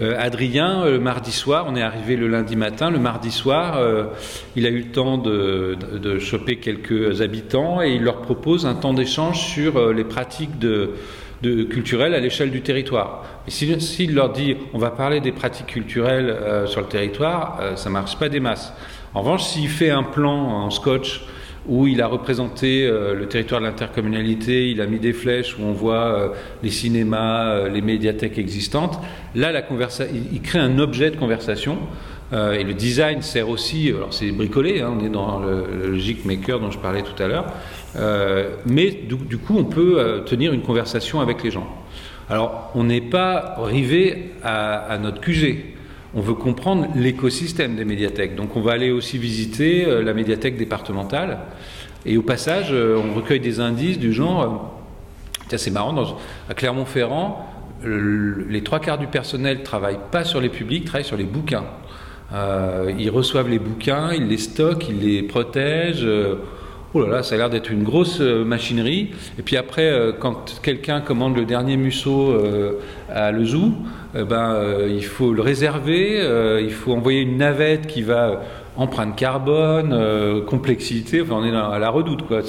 Euh, 0.00 0.14
Adrien, 0.16 0.84
le 0.84 1.00
mardi 1.00 1.32
soir, 1.32 1.66
on 1.68 1.74
est 1.74 1.82
arrivé 1.82 2.14
le 2.14 2.28
lundi 2.28 2.54
matin, 2.54 2.90
le 2.90 3.00
mardi 3.00 3.32
soir, 3.32 3.76
euh, 3.78 4.04
il 4.54 4.64
a 4.64 4.68
eu 4.68 4.78
le 4.78 4.92
temps 4.92 5.18
de, 5.18 5.76
choper 6.20 6.56
quelques 6.56 7.20
habitants 7.20 7.82
et 7.82 7.94
il 7.94 8.02
leur 8.02 8.22
propose 8.22 8.64
un 8.64 8.74
temps 8.74 8.94
d'échange 8.94 9.40
sur 9.40 9.76
euh, 9.76 9.92
les 9.92 10.04
pratiques 10.04 10.58
de, 10.58 10.90
culturelles 11.42 12.14
à 12.14 12.20
l'échelle 12.20 12.50
du 12.50 12.62
territoire. 12.62 13.24
Et 13.46 13.50
s'il 13.50 14.14
leur 14.14 14.30
dit 14.32 14.56
on 14.72 14.78
va 14.78 14.90
parler 14.90 15.20
des 15.20 15.32
pratiques 15.32 15.66
culturelles 15.66 16.36
sur 16.66 16.80
le 16.80 16.88
territoire, 16.88 17.60
ça 17.76 17.88
ne 17.88 17.94
marche 17.94 18.18
pas 18.18 18.28
des 18.28 18.40
masses. 18.40 18.72
En 19.14 19.20
revanche, 19.20 19.44
s'il 19.44 19.68
fait 19.68 19.90
un 19.90 20.02
plan 20.02 20.34
en 20.34 20.70
scotch 20.70 21.22
où 21.68 21.86
il 21.86 22.00
a 22.00 22.06
représenté 22.06 22.86
euh, 22.86 23.14
le 23.14 23.26
territoire 23.28 23.60
de 23.60 23.66
l'intercommunalité, 23.66 24.70
il 24.70 24.80
a 24.80 24.86
mis 24.86 24.98
des 24.98 25.12
flèches 25.12 25.56
où 25.58 25.62
on 25.62 25.72
voit 25.72 26.06
euh, 26.06 26.28
les 26.62 26.70
cinémas, 26.70 27.50
euh, 27.50 27.68
les 27.68 27.82
médiathèques 27.82 28.38
existantes. 28.38 28.98
Là, 29.34 29.52
la 29.52 29.62
il, 30.32 30.40
crée 30.40 30.58
un 30.58 30.78
objet 30.78 31.10
de 31.10 31.16
conversation. 31.16 31.78
et 32.32 32.64
le 32.64 32.74
design 32.74 33.22
sert 33.22 33.48
aussi, 33.48 33.88
alors 33.88 34.12
c'est 34.12 34.30
bricolé, 34.32 34.80
hein, 34.80 34.94
on 34.98 35.04
est 35.04 35.08
dans 35.10 35.38
le, 35.38 35.88
logic 35.88 36.24
maker 36.24 36.60
dont 36.60 36.70
je 36.70 36.78
parlais 36.78 37.02
tout 37.02 37.22
à 37.22 37.26
l'heure, 37.26 37.46
mais 37.94 38.90
du, 38.90 39.38
coup 39.38 39.56
on 39.58 39.64
peut 39.64 40.22
tenir 40.26 40.52
une 40.52 40.62
conversation 40.62 41.20
avec 41.20 41.42
les 41.42 41.50
gens. 41.50 41.66
Alors 42.30 42.70
on 42.74 42.84
n'est 42.84 43.00
pas 43.00 43.56
arrivé 43.58 44.32
à, 44.42 44.98
notre 45.00 45.20
QG, 45.20 45.64
on 46.14 46.20
veut 46.20 46.34
comprendre 46.34 46.88
l'écosystème 46.94 47.76
des 47.76 47.84
médiathèques. 47.84 48.34
Donc 48.34 48.56
on 48.56 48.60
va 48.60 48.72
aller 48.72 48.90
aussi 48.90 49.18
visiter 49.18 49.86
euh, 49.86 50.02
la 50.02 50.14
médiathèque 50.14 50.56
départementale. 50.56 51.38
Et 52.06 52.16
au 52.16 52.22
passage, 52.22 52.68
euh, 52.70 52.98
on 52.98 53.14
recueille 53.14 53.40
des 53.40 53.60
indices 53.60 53.98
du 53.98 54.12
genre, 54.12 54.72
euh, 55.52 55.56
c'est 55.56 55.70
marrant, 55.70 55.94
à 56.48 56.54
Clermont-Ferrand, 56.54 57.46
les 57.84 58.62
trois 58.62 58.80
quarts 58.80 58.98
du 58.98 59.06
personnel 59.06 59.58
ne 59.58 59.62
travaillent 59.62 60.00
pas 60.10 60.24
sur 60.24 60.40
les 60.40 60.48
publics, 60.48 60.84
travaillent 60.84 61.04
sur 61.04 61.16
les 61.16 61.24
bouquins. 61.24 61.64
ils 62.32 63.10
reçoivent 63.10 63.48
les 63.48 63.60
bouquins, 63.60 64.12
ils 64.12 64.26
les 64.26 64.36
stockent, 64.36 64.88
ils 64.88 64.98
les 64.98 65.22
protègent. 65.22 66.08
Oh 66.94 67.02
là 67.02 67.08
là, 67.08 67.22
ça 67.22 67.34
a 67.34 67.38
l'air 67.38 67.50
d'être 67.50 67.70
une 67.70 67.82
grosse 67.82 68.22
euh, 68.22 68.44
machinerie. 68.46 69.10
Et 69.38 69.42
puis 69.42 69.58
après, 69.58 69.90
euh, 69.90 70.12
quand 70.18 70.58
quelqu'un 70.62 71.02
commande 71.02 71.36
le 71.36 71.44
dernier 71.44 71.76
museau 71.76 72.30
euh, 72.30 72.80
à 73.10 73.30
le 73.30 73.44
zoo, 73.44 73.72
ben, 74.14 74.56
il 74.88 75.04
faut 75.04 75.34
le 75.34 75.42
réserver, 75.42 76.18
il 76.62 76.72
faut 76.72 76.92
envoyer 76.92 77.20
une 77.20 77.36
navette 77.36 77.86
qui 77.86 78.00
va 78.00 78.42
empreinte 78.74 79.16
carbone, 79.16 80.44
complexité, 80.46 81.22
on 81.30 81.44
est 81.44 81.54
à 81.54 81.78
la 81.78 81.90
redoute 81.90 82.26
quoi. 82.26 82.40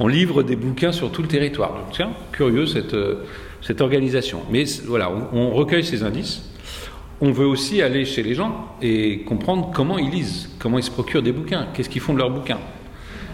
on 0.00 0.08
livre 0.08 0.42
des 0.42 0.56
bouquins 0.56 0.90
sur 0.90 1.12
tout 1.12 1.22
le 1.22 1.28
territoire. 1.28 1.72
Tiens, 1.92 2.10
curieux 2.32 2.66
cette, 2.66 2.96
cette 3.62 3.80
organisation. 3.80 4.40
Mais 4.50 4.64
voilà, 4.86 5.08
on 5.32 5.50
recueille 5.50 5.84
ces 5.84 6.02
indices. 6.02 6.50
On 7.20 7.30
veut 7.30 7.46
aussi 7.46 7.80
aller 7.80 8.04
chez 8.04 8.24
les 8.24 8.34
gens 8.34 8.66
et 8.82 9.20
comprendre 9.20 9.70
comment 9.72 9.98
ils 9.98 10.10
lisent, 10.10 10.50
comment 10.58 10.78
ils 10.78 10.84
se 10.84 10.90
procurent 10.90 11.22
des 11.22 11.32
bouquins, 11.32 11.68
qu'est-ce 11.74 11.88
qu'ils 11.88 12.02
font 12.02 12.12
de 12.12 12.18
leurs 12.18 12.30
bouquins. 12.30 12.58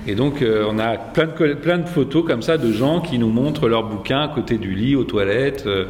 Et 0.07 0.15
donc, 0.15 0.43
euh, 0.43 0.66
on 0.69 0.79
a 0.79 0.97
plein 0.97 1.79
de, 1.79 1.89
photos 1.89 2.24
comme 2.27 2.43
ça 2.43 2.59
de 2.59 2.73
gens 2.73 3.01
qui 3.01 3.19
nous 3.19 3.29
montrent 3.29 3.69
leurs 3.69 3.85
bouquins 3.85 4.23
à 4.23 4.29
côté 4.29 4.59
du 4.59 4.74
lit, 4.74 4.97
aux 4.97 5.05
toilettes, 5.05 5.65
euh, 5.66 5.85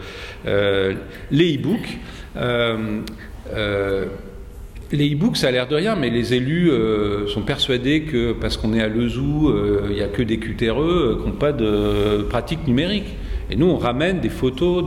euh, 0.47 0.95
les 1.31 1.57
e-books. 1.57 1.99
les 4.93 5.15
e-books, 5.15 5.39
ça 5.39 5.49
a 5.49 5.51
l'air 5.51 5.67
de 5.67 5.77
rien, 5.77 5.97
mais 5.97 6.11
les 6.11 6.35
élus 6.35 6.71
sont 7.29 7.41
persuadés 7.41 8.03
que 8.03 8.33
parce 8.33 8.59
qu'on 8.59 8.75
est 8.75 8.83
à 8.83 8.89
Lezou, 8.89 9.51
il 9.89 9.95
n'y 9.95 10.03
a 10.03 10.09
que 10.09 10.23
des 10.23 10.39
QTRE 10.39 11.23
qui 11.23 11.27
n'ont 11.27 11.37
pas 11.39 11.53
de 11.53 12.23
pratique 12.29 12.67
numérique. 12.67 13.17
Et 13.51 13.57
nous, 13.57 13.67
on 13.67 13.79
ramène 13.79 14.21
des 14.21 14.29
photos. 14.29 14.85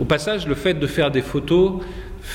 Au 0.00 0.04
passage, 0.04 0.46
le 0.46 0.54
fait 0.54 0.74
de 0.74 0.86
faire 0.86 1.10
des 1.10 1.20
photos, 1.20 1.80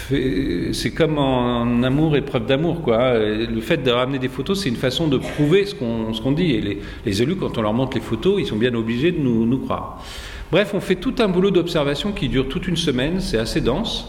c'est 0.09 0.91
comme 0.91 1.17
en 1.17 1.83
amour 1.83 2.15
et 2.15 2.21
preuve 2.21 2.45
d'amour. 2.45 2.81
Quoi. 2.81 3.17
Le 3.17 3.61
fait 3.61 3.77
de 3.77 3.91
ramener 3.91 4.19
des 4.19 4.27
photos, 4.27 4.61
c'est 4.61 4.69
une 4.69 4.75
façon 4.75 5.07
de 5.07 5.17
prouver 5.17 5.65
ce 5.65 5.75
qu'on 5.75 6.31
dit. 6.31 6.51
Et 6.53 6.79
les, 7.05 7.21
élus, 7.21 7.35
quand 7.35 7.57
on 7.57 7.61
leur 7.61 7.73
montre 7.73 7.95
les 7.95 8.03
photos, 8.03 8.35
ils 8.39 8.45
sont 8.45 8.57
bien 8.57 8.73
obligés 8.73 9.11
de 9.11 9.19
nous, 9.19 9.45
nous 9.45 9.59
croire. 9.59 10.03
Bref, 10.51 10.71
on 10.73 10.79
fait 10.79 10.95
tout 10.95 11.15
un 11.19 11.27
boulot 11.27 11.51
d'observation 11.51 12.13
qui 12.13 12.29
dure 12.29 12.47
toute 12.47 12.67
une 12.67 12.77
semaine, 12.77 13.19
c'est 13.19 13.37
assez 13.37 13.59
dense. 13.59 14.07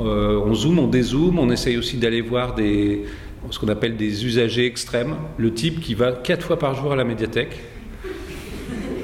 Euh, 0.00 0.40
on 0.44 0.54
zoome, 0.54 0.80
on 0.80 0.86
dézoome, 0.88 1.38
on 1.38 1.50
essaye 1.50 1.76
aussi 1.76 1.96
d'aller 1.96 2.20
voir 2.20 2.54
des, 2.54 3.04
ce 3.50 3.58
qu'on 3.58 3.68
appelle 3.68 3.96
des 3.96 4.26
usagers 4.26 4.66
extrêmes, 4.66 5.14
le 5.36 5.52
type 5.54 5.80
qui 5.80 5.94
va 5.94 6.12
quatre 6.12 6.44
fois 6.44 6.58
par 6.58 6.74
jour 6.74 6.92
à 6.92 6.96
la 6.96 7.04
médiathèque, 7.04 7.58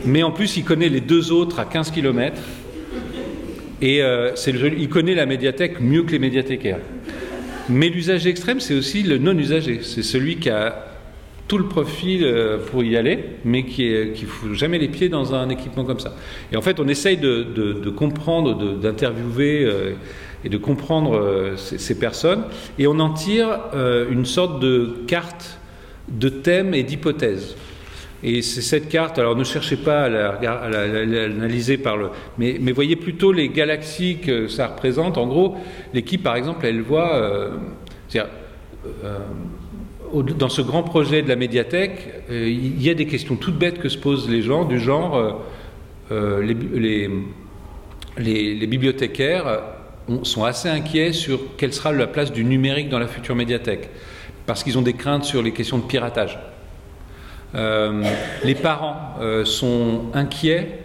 mais 0.05 0.23
en 0.23 0.31
plus 0.31 0.57
il 0.57 0.65
connaît 0.65 0.91
les 0.91 1.01
deux 1.01 1.32
autres 1.32 1.59
à 1.59 1.65
15 1.65 1.91
km 1.91 2.36
et 3.85 4.02
euh, 4.02 4.32
il 4.78 4.89
connaît 4.89 5.15
la 5.15 5.27
médiathèque 5.27 5.78
mieux 5.78 6.05
que 6.05 6.12
les 6.12 6.19
médiathécaires. 6.19 6.78
Mais 7.69 7.90
l'usager 7.90 8.31
extrême, 8.31 8.59
c'est 8.59 8.74
aussi 8.74 9.02
le 9.02 9.19
non-usager. 9.19 9.81
C'est 9.82 10.02
celui 10.02 10.36
qui 10.36 10.48
a 10.48 10.86
tout 11.48 11.59
le 11.59 11.66
profil 11.66 12.24
euh, 12.24 12.56
pour 12.56 12.82
y 12.82 12.97
aller, 12.97 13.19
mais 13.44 13.66
qui 13.66 13.90
ne 13.90 14.27
fout 14.27 14.55
jamais 14.55 14.78
les 14.78 14.89
pieds 14.89 15.11
dans 15.11 15.35
un 15.35 15.51
équipement 15.51 15.85
comme 15.85 16.01
ça. 16.01 16.16
Et 16.51 16.56
en 16.56 16.62
fait, 16.62 16.81
on 16.81 16.89
essaye 16.89 17.19
de, 17.19 17.90
comprendre, 17.90 18.55
d'interviewer 18.78 19.65
euh, 19.65 19.93
et 20.47 20.48
de 20.48 20.56
comprendre 20.56 21.52
ces, 21.56 21.98
personnes, 21.98 22.44
et 22.78 22.86
on 22.86 22.98
en 23.01 23.12
tire 23.12 23.61
une 24.11 24.27
sorte 24.27 24.61
de 24.61 24.94
carte 25.06 25.59
de 26.09 26.28
thèmes 26.28 26.74
et 26.74 26.82
d'hypothèses. 26.82 27.56
Et 28.26 28.40
c'est 28.40 28.62
cette 28.62 28.88
carte, 28.88 29.18
alors 29.18 29.36
ne 29.36 29.44
cherchez 29.44 29.76
pas 29.76 30.05
à 30.05 30.09
l'analyser 30.09 31.76
par 31.76 31.98
le. 31.98 32.09
Mais, 32.38 32.59
voyez 32.72 32.96
plutôt 32.96 33.32
les 33.32 33.51
galaxies 33.51 34.16
que 34.16 34.48
ça 34.48 34.68
représente. 34.68 35.18
En 35.18 35.26
gros, 35.26 35.56
l'équipe, 35.92 36.22
par 36.22 36.34
exemple, 36.34 36.64
elle 36.64 36.80
voit. 36.80 37.16
Euh, 37.16 37.51
euh, 39.05 39.18
dans 40.38 40.48
ce 40.48 40.62
grand 40.62 40.84
projet 40.84 41.20
de 41.22 41.28
la 41.28 41.36
médiathèque, 41.36 42.09
euh, 42.30 42.48
il 42.48 42.82
y 42.82 42.88
a 42.88 42.94
des 42.94 43.06
questions 43.06 43.36
toutes 43.36 43.59
bêtes 43.59 43.78
que 43.78 43.90
se 43.90 43.98
posent 43.98 44.30
les 44.30 44.40
gens, 44.40 44.64
du 44.64 44.78
genre 44.78 45.42
les, 46.10 47.09
bibliothécaires 48.66 49.60
sont 50.22 50.44
assez 50.44 50.68
inquiets 50.68 51.12
sur 51.12 51.56
quelle 51.56 51.72
sera 51.74 51.92
la 51.92 52.06
place 52.06 52.32
du 52.32 52.44
numérique 52.44 52.88
dans 52.88 53.01
la 53.01 53.09
future 53.09 53.34
médiathèque, 53.34 53.90
parce 54.46 54.62
qu'ils 54.62 54.78
ont 54.78 54.82
des 54.82 54.92
craintes 54.94 55.24
sur 55.24 55.42
les 55.42 55.52
questions 55.52 55.78
de 55.78 55.84
piratage. 55.84 56.38
Euh, 57.55 58.02
les 58.43 58.55
parents 58.55 59.14
euh, 59.20 59.44
sont 59.44 60.06
inquiets 60.12 60.81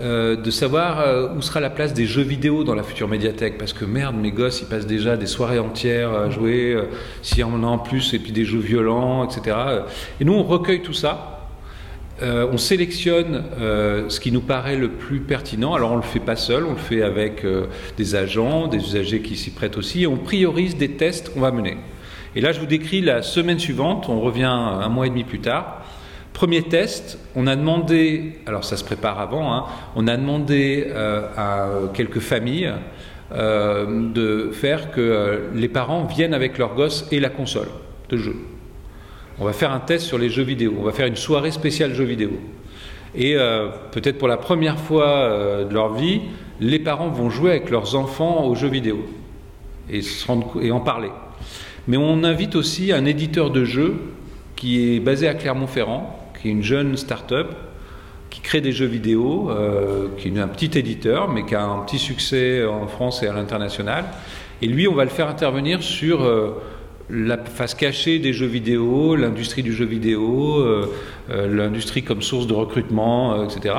euh, 0.00 0.36
de 0.36 0.50
savoir 0.50 1.34
où 1.36 1.42
sera 1.42 1.60
la 1.60 1.70
place 1.70 1.92
des 1.94 2.06
jeux 2.06 2.22
vidéo 2.22 2.64
dans 2.64 2.74
la 2.74 2.82
future 2.82 3.08
médiathèque. 3.08 3.58
Parce 3.58 3.72
que 3.72 3.84
merde, 3.84 4.16
mes 4.16 4.32
gosses, 4.32 4.60
ils 4.62 4.68
passent 4.68 4.86
déjà 4.86 5.16
des 5.16 5.26
soirées 5.26 5.58
entières 5.58 6.12
à 6.12 6.30
jouer, 6.30 6.76
s'il 7.22 7.38
y 7.38 7.44
en 7.44 7.62
a 7.62 7.66
en 7.66 7.78
plus, 7.78 8.14
et 8.14 8.18
puis 8.18 8.32
des 8.32 8.44
jeux 8.44 8.60
violents, 8.60 9.24
etc. 9.24 9.56
Et 10.20 10.24
nous, 10.24 10.34
on 10.34 10.42
recueille 10.42 10.82
tout 10.82 10.94
ça. 10.94 11.40
euh, 12.22 12.46
on 12.52 12.58
sélectionne 12.58 13.44
euh, 13.58 14.08
ce 14.08 14.20
qui 14.20 14.30
nous 14.30 14.40
paraît 14.42 14.76
le 14.76 14.90
plus 14.90 15.20
pertinent. 15.20 15.74
Alors 15.74 15.92
on 15.92 15.96
ne 15.96 16.02
le 16.02 16.06
fait 16.06 16.20
pas 16.20 16.36
seul, 16.36 16.64
on 16.64 16.72
le 16.72 16.76
fait 16.76 17.02
avec 17.02 17.44
euh, 17.44 17.66
des 17.96 18.14
agents, 18.14 18.68
des 18.68 18.78
usagers 18.78 19.22
qui 19.22 19.36
s'y 19.36 19.50
prêtent 19.50 19.78
aussi, 19.78 20.02
et 20.02 20.06
on 20.06 20.16
priorise 20.16 20.76
des 20.76 20.92
tests 20.92 21.32
qu'on 21.32 21.40
va 21.40 21.50
mener. 21.50 21.78
Et 22.36 22.40
là, 22.40 22.52
je 22.52 22.60
vous 22.60 22.66
décris 22.66 23.00
la 23.00 23.22
semaine 23.22 23.58
suivante, 23.58 24.08
on 24.08 24.20
revient 24.20 24.44
un 24.44 24.88
mois 24.88 25.06
et 25.06 25.10
demi 25.10 25.24
plus 25.24 25.40
tard. 25.40 25.82
Premier 26.32 26.62
test, 26.62 27.18
on 27.34 27.46
a 27.46 27.56
demandé, 27.56 28.38
alors 28.46 28.64
ça 28.64 28.76
se 28.76 28.84
prépare 28.84 29.20
avant, 29.20 29.52
hein, 29.52 29.64
on 29.96 30.08
a 30.08 30.16
demandé 30.16 30.90
à 31.36 31.68
quelques 31.92 32.20
familles 32.20 32.72
de 33.34 34.50
faire 34.52 34.90
que 34.90 35.50
les 35.54 35.68
parents 35.68 36.04
viennent 36.04 36.32
avec 36.32 36.56
leurs 36.56 36.74
gosses 36.74 37.06
et 37.12 37.20
la 37.20 37.28
console 37.28 37.68
de 38.08 38.16
jeu. 38.16 38.36
On 39.40 39.44
va 39.46 39.54
faire 39.54 39.72
un 39.72 39.80
test 39.80 40.04
sur 40.04 40.18
les 40.18 40.28
jeux 40.28 40.42
vidéo. 40.42 40.74
On 40.78 40.82
va 40.82 40.92
faire 40.92 41.06
une 41.06 41.16
soirée 41.16 41.50
spéciale 41.50 41.94
jeux 41.94 42.04
vidéo. 42.04 42.32
Et 43.14 43.36
euh, 43.36 43.68
peut-être 43.90 44.18
pour 44.18 44.28
la 44.28 44.36
première 44.36 44.78
fois 44.78 45.08
euh, 45.08 45.64
de 45.64 45.72
leur 45.72 45.94
vie, 45.94 46.20
les 46.60 46.78
parents 46.78 47.08
vont 47.08 47.30
jouer 47.30 47.52
avec 47.52 47.70
leurs 47.70 47.96
enfants 47.96 48.44
aux 48.44 48.54
jeux 48.54 48.68
vidéo 48.68 49.06
et, 49.90 50.02
et 50.60 50.70
en 50.70 50.80
parler. 50.80 51.10
Mais 51.88 51.96
on 51.96 52.22
invite 52.22 52.54
aussi 52.54 52.92
un 52.92 53.06
éditeur 53.06 53.50
de 53.50 53.64
jeux 53.64 53.96
qui 54.56 54.94
est 54.94 55.00
basé 55.00 55.26
à 55.26 55.32
Clermont-Ferrand, 55.32 56.19
qui 56.40 56.48
est 56.48 56.52
une 56.52 56.62
jeune 56.62 56.96
start-up 56.96 57.48
qui 58.30 58.40
crée 58.40 58.60
des 58.60 58.72
jeux 58.72 58.86
vidéo, 58.86 59.50
euh, 59.50 60.08
qui 60.16 60.28
est 60.28 60.38
un 60.38 60.48
petit 60.48 60.78
éditeur, 60.78 61.28
mais 61.28 61.44
qui 61.44 61.54
a 61.54 61.64
un 61.64 61.80
petit 61.80 61.98
succès 61.98 62.64
en 62.64 62.86
France 62.86 63.22
et 63.22 63.26
à 63.26 63.32
l'international. 63.32 64.04
Et 64.62 64.66
lui, 64.66 64.86
on 64.86 64.94
va 64.94 65.04
le 65.04 65.10
faire 65.10 65.28
intervenir 65.28 65.82
sur 65.82 66.20
la 67.12 67.38
face 67.38 67.74
cachée 67.74 68.18
des 68.18 68.32
jeux 68.32 68.46
vidéo, 68.46 69.16
l'industrie 69.16 69.62
du 69.62 69.72
jeu 69.72 69.84
vidéo, 69.84 70.60
euh, 70.60 70.86
euh, 71.30 71.54
l'industrie 71.54 72.02
comme 72.02 72.22
source 72.22 72.46
de 72.46 72.54
recrutement, 72.54 73.34
euh, 73.34 73.44
etc. 73.44 73.74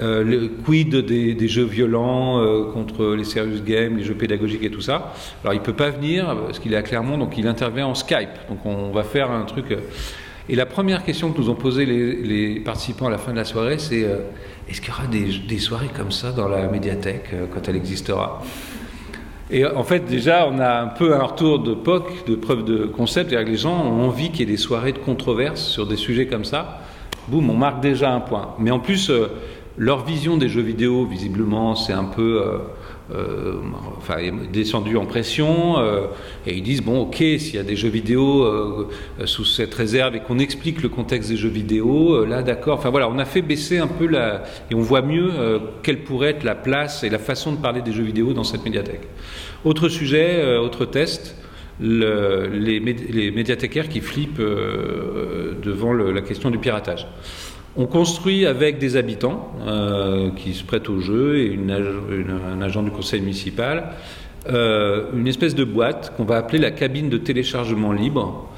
le 0.00 0.48
quid 0.64 0.94
des, 0.94 1.48
jeux 1.48 1.64
violents 1.64 2.40
contre 2.72 3.14
les 3.14 3.24
serious 3.24 3.62
games, 3.64 3.96
les 3.96 4.04
jeux 4.04 4.14
pédagogiques 4.14 4.62
et 4.62 4.70
tout 4.70 4.80
ça? 4.80 5.12
Alors 5.42 5.54
il 5.54 5.60
peut 5.60 5.72
pas 5.72 5.90
venir 5.90 6.36
parce 6.46 6.58
qu'il 6.58 6.72
est 6.72 6.76
à 6.76 6.82
Clermont, 6.82 7.18
donc 7.18 7.36
il 7.36 7.46
intervient 7.46 7.86
en 7.86 7.94
Skype. 7.94 8.30
Donc 8.48 8.64
on 8.64 8.90
va 8.90 9.02
faire 9.02 9.30
un 9.30 9.42
truc. 9.42 9.76
Et 10.48 10.54
la 10.54 10.66
première 10.66 11.04
question 11.04 11.32
que 11.32 11.38
nous 11.38 11.50
ont 11.50 11.54
posé 11.54 11.84
les, 11.84 12.60
participants 12.60 13.06
à 13.06 13.10
la 13.10 13.18
fin 13.18 13.32
de 13.32 13.36
la 13.36 13.44
soirée, 13.44 13.78
c'est 13.78 14.06
est-ce 14.68 14.80
qu'il 14.80 14.90
y 14.90 14.92
aura 14.92 15.06
des, 15.06 15.58
soirées 15.58 15.90
comme 15.94 16.10
ça 16.10 16.32
dans 16.32 16.48
la 16.48 16.68
médiathèque 16.68 17.30
quand 17.52 17.68
elle 17.68 17.76
existera? 17.76 18.42
Et 19.50 19.64
en 19.64 19.82
fait, 19.82 20.04
déjà, 20.04 20.46
on 20.50 20.58
a 20.58 20.80
un 20.80 20.88
peu 20.88 21.14
un 21.14 21.22
retour 21.22 21.58
de 21.60 21.72
POC, 21.72 22.26
de 22.26 22.34
preuve 22.34 22.64
de 22.64 22.84
concept, 22.84 23.30
c'est-à-dire 23.30 23.46
que 23.46 23.52
les 23.52 23.58
gens 23.58 23.74
ont 23.74 24.06
envie 24.06 24.30
qu'il 24.30 24.40
y 24.40 24.42
ait 24.42 24.52
des 24.52 24.58
soirées 24.58 24.92
de 24.92 24.98
controverse 24.98 25.62
sur 25.62 25.86
des 25.86 25.96
sujets 25.96 26.26
comme 26.26 26.44
ça. 26.44 26.82
Boum, 27.28 27.48
on 27.48 27.54
marque 27.54 27.80
déjà 27.80 28.12
un 28.12 28.20
point. 28.20 28.54
Mais 28.58 28.70
en 28.70 28.78
plus, 28.78 29.08
euh, 29.08 29.28
leur 29.78 30.04
vision 30.04 30.36
des 30.36 30.48
jeux 30.48 30.62
vidéo, 30.62 31.06
visiblement, 31.06 31.74
c'est 31.74 31.94
un 31.94 32.04
peu 32.04 32.42
euh, 33.14 33.38
euh, 33.48 33.54
enfin, 33.96 34.16
descendu 34.52 34.96
en 34.96 35.06
pression. 35.06 35.78
Euh, 35.78 36.06
et 36.46 36.54
ils 36.54 36.62
disent 36.62 36.82
bon, 36.82 37.00
ok, 37.00 37.16
s'il 37.16 37.54
y 37.54 37.58
a 37.58 37.62
des 37.62 37.76
jeux 37.76 37.88
vidéo 37.88 38.42
euh, 38.42 38.88
sous 39.24 39.44
cette 39.44 39.74
réserve 39.74 40.16
et 40.16 40.20
qu'on 40.20 40.38
explique 40.38 40.82
le 40.82 40.88
contexte 40.88 41.30
des 41.30 41.36
jeux 41.36 41.48
vidéo, 41.48 42.24
là, 42.24 42.42
d'accord. 42.42 42.78
Enfin 42.78 42.90
voilà, 42.90 43.08
on 43.08 43.18
a 43.18 43.24
fait 43.24 43.42
baisser 43.42 43.78
un 43.78 43.86
peu 43.86 44.06
la 44.06 44.42
et 44.70 44.74
on 44.74 44.80
voit 44.80 45.02
mieux 45.02 45.30
quelle 45.82 46.02
pourrait 46.02 46.30
être 46.30 46.44
la 46.44 46.54
place 46.54 47.04
et 47.04 47.10
la 47.10 47.18
façon 47.18 47.52
de 47.52 47.58
parler 47.58 47.82
des 47.82 47.92
jeux 47.92 48.02
vidéo 48.02 48.32
dans 48.32 48.44
cette 48.44 48.64
médiathèque. 48.64 49.08
Autre 49.64 49.88
sujet, 49.88 50.56
autre 50.56 50.84
test. 50.84 51.36
Le, 51.80 52.48
les, 52.48 52.80
les, 52.80 53.30
médiathécaires 53.30 53.88
qui 53.88 54.00
flippent 54.00 54.40
devant 54.40 55.92
le, 55.92 56.10
la 56.10 56.22
question 56.22 56.50
du 56.50 56.58
piratage. 56.58 57.06
On 57.80 57.86
construit 57.86 58.44
avec 58.44 58.78
des 58.78 58.96
habitants 58.96 59.52
euh, 59.64 60.30
qui 60.34 60.52
se 60.52 60.64
prêtent 60.64 60.88
au 60.88 60.98
jeu 60.98 61.38
et 61.38 61.56
un 62.52 62.60
agent 62.60 62.82
du 62.82 62.90
conseil 62.90 63.20
municipal 63.20 63.92
euh, 64.48 65.04
une 65.14 65.28
espèce 65.28 65.54
de 65.54 65.62
boîte 65.62 66.12
qu'on 66.16 66.24
va 66.24 66.38
appeler 66.38 66.58
la 66.58 66.72
cabine 66.72 67.08
de 67.08 67.18
téléchargement 67.18 67.92
libre. 67.92 68.48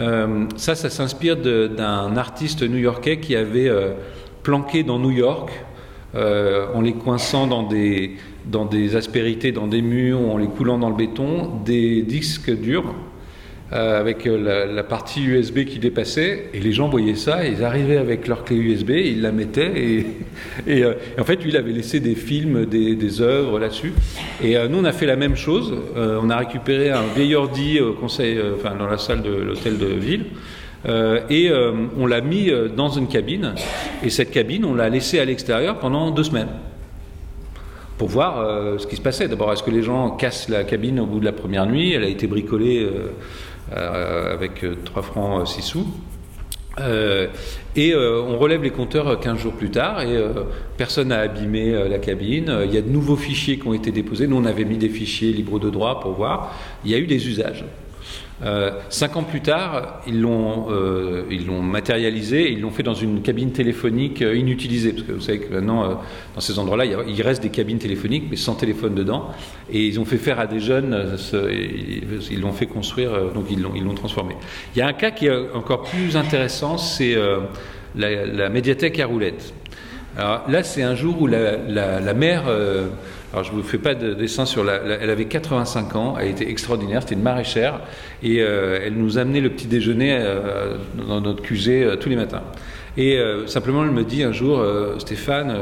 Euh, 0.00 0.46
ça, 0.56 0.76
ça 0.76 0.90
s'inspire 0.90 1.36
d'un 1.38 2.16
artiste 2.16 2.62
new-yorkais 2.62 3.18
qui 3.18 3.34
avait 3.34 3.68
planqué 4.44 4.84
dans 4.84 5.00
New 5.00 5.10
York 5.10 5.50
en 6.14 6.80
les 6.82 6.92
coinçant 6.92 7.48
dans 7.48 7.64
des, 7.64 8.12
dans 8.46 8.66
des 8.66 8.94
aspérités, 8.94 9.50
dans 9.50 9.66
des 9.66 9.82
murs, 9.82 10.20
en 10.20 10.36
les 10.38 10.46
coulant 10.46 10.78
dans 10.78 10.90
le 10.90 10.96
béton, 10.96 11.50
des 11.64 12.02
disques 12.02 12.56
durs 12.56 12.94
euh, 13.72 13.98
avec 13.98 14.26
euh, 14.26 14.66
la, 14.70 14.82
partie 14.82 15.22
USB 15.22 15.64
qui 15.64 15.78
dépassait, 15.78 16.50
et 16.52 16.60
les 16.60 16.72
gens 16.72 16.90
voyaient 16.90 17.14
ça, 17.14 17.46
ils 17.46 17.64
arrivaient 17.64 17.96
avec 17.96 18.28
leur 18.28 18.44
clé 18.44 18.56
USB, 18.56 18.90
ils 18.90 19.22
la 19.22 19.32
mettaient, 19.32 19.72
et, 20.66 20.84
euh, 20.84 20.92
en 21.18 21.24
fait, 21.24 21.42
lui, 21.42 21.48
il 21.48 21.56
avait 21.56 21.72
laissé 21.72 21.98
des 21.98 22.14
films, 22.14 22.66
des, 22.66 23.22
œuvres 23.22 23.58
là-dessus. 23.58 23.94
Et 24.44 24.56
nous, 24.68 24.78
on 24.78 24.84
a 24.84 24.92
fait 24.92 25.06
la 25.06 25.16
même 25.16 25.36
chose. 25.36 25.74
on 25.96 26.28
a 26.28 26.36
récupéré 26.36 26.90
un 26.90 27.04
vieil 27.16 27.34
ordi 27.34 27.80
au 27.80 27.94
conseil, 27.94 28.38
enfin, 28.54 28.74
dans 28.74 28.86
la 28.86 28.98
salle 28.98 29.22
de 29.22 29.30
l'hôtel 29.30 29.78
de 29.78 29.86
ville. 29.86 30.26
et 31.30 31.50
on 31.98 32.06
l'a 32.06 32.20
mis 32.20 32.50
dans 32.76 32.88
une 32.88 33.06
cabine, 33.06 33.54
et 34.02 34.10
cette 34.10 34.30
cabine, 34.30 34.64
on 34.64 34.74
l'a 34.74 34.88
laissée 34.88 35.18
à 35.18 35.24
l'extérieur 35.24 35.78
pendant 35.78 36.10
deux 36.10 36.24
semaines 36.24 36.48
pour 37.98 38.08
voir 38.08 38.78
ce 38.78 38.86
qui 38.86 38.96
se 38.96 39.02
passait. 39.02 39.28
D'abord, 39.28 39.52
est-ce 39.52 39.62
que 39.62 39.70
les 39.70 39.82
gens 39.82 40.10
cassent 40.10 40.48
la 40.48 40.64
cabine 40.64 40.98
au 41.00 41.06
bout 41.06 41.20
de 41.20 41.24
la 41.24 41.32
première 41.32 41.66
nuit? 41.66 41.92
Elle 41.92 42.04
a 42.04 42.08
été 42.08 42.26
bricolée 42.26 42.88
avec 43.74 44.64
3 44.84 45.02
francs 45.02 45.48
6 45.48 45.62
sous. 45.62 45.86
Euh, 46.80 47.26
et 47.76 47.92
euh, 47.92 48.22
on 48.22 48.38
relève 48.38 48.62
les 48.62 48.70
compteurs 48.70 49.20
15 49.20 49.38
jours 49.38 49.52
plus 49.52 49.70
tard 49.70 50.00
et 50.00 50.16
personne 50.78 51.08
n'a 51.08 51.20
abîmé 51.20 51.88
la 51.88 51.98
cabine. 51.98 52.60
Il 52.64 52.74
y 52.74 52.78
a 52.78 52.82
de 52.82 52.88
nouveaux 52.90 53.16
fichiers 53.16 53.58
qui 53.58 53.66
ont 53.66 53.74
été 53.74 53.90
déposés. 53.90 54.26
Nous, 54.26 54.36
on 54.36 54.44
avait 54.44 54.64
mis 54.64 54.78
des 54.78 54.88
fichiers 54.88 55.32
libres 55.32 55.58
de 55.58 55.70
droit 55.70 56.00
pour 56.00 56.12
voir. 56.12 56.54
Il 56.84 56.90
y 56.90 56.94
a 56.94 56.98
eu 56.98 57.06
des 57.06 57.28
usages. 57.28 57.64
Euh, 58.44 58.72
cinq 58.88 59.16
ans 59.16 59.22
plus 59.22 59.40
tard, 59.40 60.00
ils 60.06 60.20
l'ont, 60.20 60.66
euh, 60.70 61.24
ils 61.30 61.46
l'ont 61.46 61.62
matérialisé 61.62 62.42
et 62.42 62.52
ils 62.52 62.60
l'ont 62.60 62.70
fait 62.70 62.82
dans 62.82 62.94
une 62.94 63.22
cabine 63.22 63.52
téléphonique 63.52 64.20
euh, 64.20 64.34
inutilisée. 64.34 64.92
Parce 64.92 65.06
que 65.06 65.12
vous 65.12 65.20
savez 65.20 65.38
que 65.38 65.52
maintenant, 65.52 66.00
dans 66.34 66.40
ces 66.40 66.58
endroits-là, 66.58 66.84
il, 66.84 67.22
reste 67.22 67.42
des 67.42 67.50
cabines 67.50 67.78
téléphoniques, 67.78 68.24
mais 68.30 68.36
sans 68.36 68.54
téléphone 68.54 68.94
dedans. 68.94 69.28
Et 69.70 69.86
ils 69.86 70.00
ont 70.00 70.04
fait 70.04 70.18
faire 70.18 70.40
à 70.40 70.46
des 70.46 70.60
jeunes, 70.60 71.16
ils 71.32 72.40
l'ont 72.40 72.52
fait 72.52 72.66
construire, 72.66 73.32
donc 73.32 73.46
ils 73.50 73.62
l'ont, 73.62 73.72
ils 73.76 73.84
l'ont 73.84 73.94
transformé. 73.94 74.34
Il 74.74 74.78
y 74.80 74.82
a 74.82 74.88
un 74.88 74.92
cas 74.92 75.12
qui 75.12 75.26
est 75.26 75.54
encore 75.54 75.82
plus 75.82 76.16
intéressant, 76.16 76.78
c'est 76.78 77.16
la, 77.94 78.48
médiathèque 78.48 78.98
à 78.98 79.06
roulettes. 79.06 79.54
Alors 80.16 80.42
là, 80.48 80.62
c'est 80.62 80.82
un 80.82 80.94
jour 80.94 81.22
où 81.22 81.26
la, 81.26 81.56
la 81.68 82.14
mère 82.14 82.44
alors 83.32 83.44
je 83.44 83.52
ne 83.52 83.56
vous 83.56 83.62
fais 83.62 83.78
pas 83.78 83.94
de 83.94 84.12
dessin 84.12 84.44
sur 84.44 84.62
la, 84.62 84.74
Elle 84.74 85.08
avait 85.08 85.24
85 85.24 85.96
ans, 85.96 86.16
elle 86.20 86.28
était 86.28 86.48
extraordinaire, 86.48 87.00
c'était 87.00 87.14
une 87.14 87.22
maraîchère, 87.22 87.80
et 88.22 88.42
euh, 88.42 88.80
elle 88.84 88.94
nous 88.94 89.16
amenait 89.16 89.40
le 89.40 89.50
petit 89.50 89.66
déjeuner 89.66 90.18
euh, 90.20 90.76
dans 91.08 91.20
notre 91.22 91.42
QG 91.42 91.68
euh, 91.68 91.96
tous 91.96 92.10
les 92.10 92.16
matins. 92.16 92.42
Et 92.98 93.18
simplement, 93.46 93.84
elle 93.84 93.90
me 93.90 94.04
dit 94.04 94.22
un 94.22 94.32
jour, 94.32 94.62
Stéphane, 94.98 95.56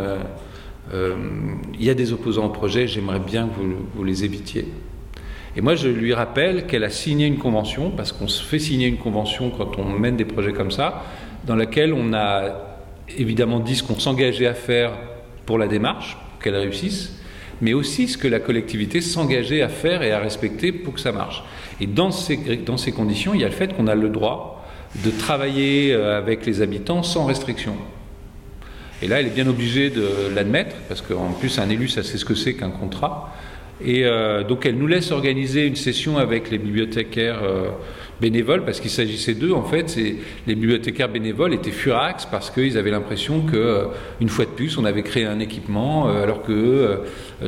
il 0.92 1.84
y 1.84 1.88
a 1.88 1.94
des 1.94 2.12
opposants 2.12 2.46
au 2.46 2.48
projet, 2.48 2.88
j'aimerais 2.88 3.20
bien 3.20 3.46
que 3.46 3.54
vous, 3.60 3.76
vous, 3.94 4.02
les 4.02 4.24
évitiez. 4.24 4.66
Et 5.54 5.60
moi, 5.60 5.76
je 5.76 5.86
lui 5.86 6.12
rappelle 6.12 6.66
qu'elle 6.66 6.82
a 6.82 6.90
signé 6.90 7.28
une 7.28 7.38
convention, 7.38 7.92
parce 7.92 8.10
qu'on 8.10 8.26
se 8.26 8.42
fait 8.42 8.58
signer 8.58 8.88
une 8.88 8.96
convention 8.96 9.50
quand 9.50 9.78
on 9.78 9.84
mène 9.96 10.16
des 10.16 10.24
projets 10.24 10.52
comme 10.52 10.72
ça, 10.72 11.04
dans 11.46 11.54
laquelle 11.54 11.92
on 11.92 12.12
a 12.14 12.46
évidemment 13.16 13.60
dit 13.60 13.76
ce 13.76 13.84
qu'on 13.84 14.00
s'engageait 14.00 14.48
à 14.48 14.54
faire 14.54 14.90
pour 15.46 15.56
la 15.56 15.68
démarche, 15.68 16.18
qu'elle 16.42 16.56
réussisse, 16.56 17.19
mais 17.60 17.72
aussi 17.72 18.08
ce 18.08 18.18
que 18.18 18.28
la 18.28 18.40
collectivité 18.40 19.00
s'engageait 19.00 19.62
à 19.62 19.68
faire 19.68 20.02
et 20.02 20.12
à 20.12 20.18
respecter 20.18 20.72
pour 20.72 20.94
que 20.94 21.00
ça 21.00 21.12
marche. 21.12 21.42
Et 21.80 21.86
dans 21.86 22.10
ces, 22.10 22.38
conditions, 22.92 23.34
il 23.34 23.40
y 23.40 23.44
a 23.44 23.48
le 23.48 23.54
fait 23.54 23.74
qu'on 23.74 23.86
a 23.86 23.94
le 23.94 24.08
droit 24.08 24.66
de 25.04 25.10
travailler 25.10 25.92
euh, 25.92 26.18
avec 26.18 26.46
les 26.46 26.62
habitants 26.62 27.02
sans 27.02 27.24
restriction. 27.24 27.76
Et 29.02 29.08
là, 29.08 29.20
elle 29.20 29.28
est 29.28 29.34
bien 29.34 29.46
obligée 29.46 29.88
de 29.88 30.34
l'admettre, 30.34 30.76
parce 30.88 31.00
qu'en 31.00 31.32
plus, 31.32 31.58
un 31.58 31.70
élu, 31.70 31.88
ça 31.88 32.02
sait 32.02 32.18
ce 32.18 32.24
que 32.24 32.34
c'est 32.34 32.54
qu'un 32.54 32.70
contrat. 32.70 33.34
Et 33.82 34.04
euh, 34.04 34.44
donc, 34.44 34.66
elle 34.66 34.76
nous 34.76 34.86
laisse 34.86 35.10
organiser 35.10 35.66
une 35.66 35.76
session 35.76 36.18
avec 36.18 36.50
les 36.50 36.58
bibliothécaires. 36.58 37.40
Euh, 37.42 37.70
bénévoles, 38.20 38.64
parce 38.64 38.80
qu'il 38.80 38.90
s'agissait 38.90 39.34
d'eux, 39.34 39.52
en 39.52 39.64
fait, 39.64 39.96
les 40.46 40.54
bibliothécaires 40.54 41.08
bénévoles 41.08 41.54
étaient 41.54 41.70
furax 41.70 42.26
parce 42.30 42.50
qu'ils 42.50 42.76
avaient 42.76 42.90
l'impression 42.90 43.40
que, 43.40 43.56
euh, 43.56 43.84
une 44.20 44.28
fois 44.28 44.44
de 44.44 44.50
plus, 44.50 44.76
on 44.78 44.84
avait 44.84 45.02
créé 45.02 45.24
un 45.24 45.40
équipement, 45.40 46.08
euh, 46.08 46.22
alors 46.22 46.42
que 46.42 46.52
euh, 46.52 46.96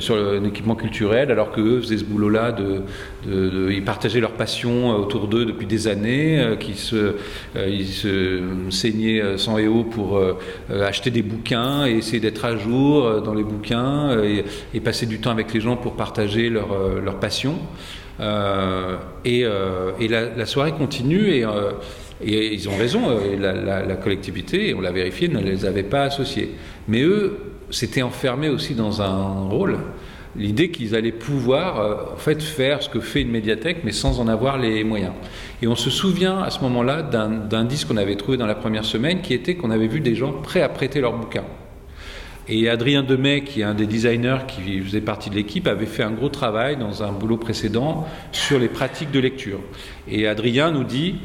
sur 0.00 0.16
un 0.16 0.44
équipement 0.44 0.74
culturel, 0.74 1.30
alors 1.30 1.52
qu'eux 1.52 1.80
faisaient 1.80 1.98
ce 1.98 2.04
boulot-là, 2.04 2.52
de, 2.52 2.82
ils 3.70 3.84
partageaient 3.84 4.20
leur 4.20 4.32
passion 4.32 4.96
autour 4.96 5.28
d'eux 5.28 5.44
depuis 5.44 5.66
des 5.66 5.86
années, 5.86 6.56
qu'ils 6.58 6.76
se, 6.76 7.14
se 7.54 8.40
saignaient 8.70 9.36
sang 9.36 9.58
et 9.58 9.68
eau 9.68 9.84
pour 9.84 10.20
acheter 10.70 11.10
des 11.10 11.22
bouquins 11.22 11.86
et 11.86 11.92
essayer 11.92 12.20
d'être 12.20 12.44
à 12.44 12.56
jour 12.56 13.20
dans 13.20 13.34
les 13.34 13.44
bouquins 13.44 14.18
et, 14.22 14.80
passer 14.80 15.06
du 15.06 15.20
temps 15.20 15.30
avec 15.30 15.52
les 15.52 15.60
gens 15.60 15.76
pour 15.76 15.94
partager 15.94 16.48
leur, 16.48 16.68
leur 17.04 17.20
passion. 17.20 17.58
Euh, 18.22 18.96
et, 19.24 19.44
euh, 19.44 19.92
la, 20.36 20.46
soirée 20.46 20.72
continue 20.72 21.30
et 21.30 21.44
euh, 21.44 21.72
ils 22.24 22.68
ont 22.68 22.76
raison, 22.76 23.00
la, 23.38 23.96
collectivité, 23.96 24.74
on 24.74 24.80
l'a 24.80 24.92
vérifié, 24.92 25.28
ne 25.28 25.40
les 25.40 25.64
avait 25.64 25.82
pas 25.82 26.04
associés. 26.04 26.52
Mais 26.86 27.02
eux 27.02 27.38
s'étaient 27.70 28.02
enfermés 28.02 28.48
aussi 28.48 28.74
dans 28.74 29.02
un 29.02 29.48
rôle 29.48 29.78
l'idée 30.34 30.70
qu'ils 30.70 30.94
allaient 30.94 31.12
pouvoir 31.12 32.14
en 32.14 32.16
fait 32.16 32.40
faire 32.42 32.82
ce 32.82 32.88
que 32.88 33.00
fait 33.00 33.20
une 33.20 33.30
médiathèque, 33.30 33.78
mais 33.84 33.92
sans 33.92 34.18
en 34.18 34.28
avoir 34.28 34.56
les 34.56 34.82
moyens. 34.82 35.12
Et 35.60 35.66
on 35.66 35.74
se 35.74 35.90
souvient 35.90 36.40
à 36.40 36.50
ce 36.50 36.60
moment-là 36.60 37.02
d'un 37.02 37.64
disque 37.64 37.88
qu'on 37.88 37.96
avait 37.96 38.16
trouvé 38.16 38.36
dans 38.38 38.46
la 38.46 38.54
première 38.54 38.84
semaine, 38.84 39.20
qui 39.20 39.34
était 39.34 39.56
qu'on 39.56 39.70
avait 39.70 39.88
vu 39.88 40.00
des 40.00 40.14
gens 40.14 40.32
prêts 40.32 40.62
à 40.62 40.68
prêter 40.68 41.00
leurs 41.00 41.18
bouquins. 41.18 41.44
Et 42.48 42.68
Adrien 42.68 43.04
Demet, 43.04 43.44
qui 43.44 43.60
est 43.60 43.64
un 43.64 43.74
des 43.74 43.86
designers 43.86 44.38
qui 44.48 44.80
faisait 44.80 45.00
partie 45.00 45.30
de 45.30 45.36
l'équipe, 45.36 45.68
avait 45.68 45.86
fait 45.86 46.02
un 46.02 46.10
gros 46.10 46.28
travail 46.28 46.76
dans 46.76 47.04
un 47.04 47.12
boulot 47.12 47.36
précédent 47.36 48.06
sur 48.32 48.58
les 48.58 48.68
pratiques 48.68 49.12
de 49.12 49.20
lecture. 49.20 49.60
Et 50.08 50.26
Adrien 50.26 50.72
nous 50.72 50.82
dit, 50.82 51.16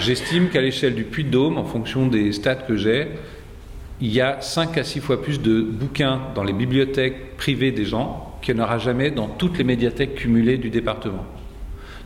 j'estime 0.00 0.48
qu'à 0.48 0.60
l'échelle 0.60 0.96
du 0.96 1.04
Puy-de-Dôme, 1.04 1.56
en 1.56 1.64
fonction 1.64 2.08
des 2.08 2.32
stats 2.32 2.56
que 2.56 2.76
j'ai, 2.76 3.08
il 4.00 4.12
y 4.12 4.20
a 4.20 4.40
5 4.40 4.76
à 4.76 4.84
6 4.84 5.00
fois 5.00 5.22
plus 5.22 5.40
de 5.40 5.62
bouquins 5.62 6.20
dans 6.34 6.42
les 6.42 6.52
bibliothèques 6.52 7.36
privées 7.36 7.70
des 7.70 7.84
gens 7.84 8.36
qu'il 8.42 8.54
n'y 8.54 8.60
en 8.60 8.64
aura 8.64 8.78
jamais 8.78 9.10
dans 9.10 9.28
toutes 9.28 9.58
les 9.58 9.64
médiathèques 9.64 10.16
cumulées 10.16 10.58
du 10.58 10.70
département. 10.70 11.24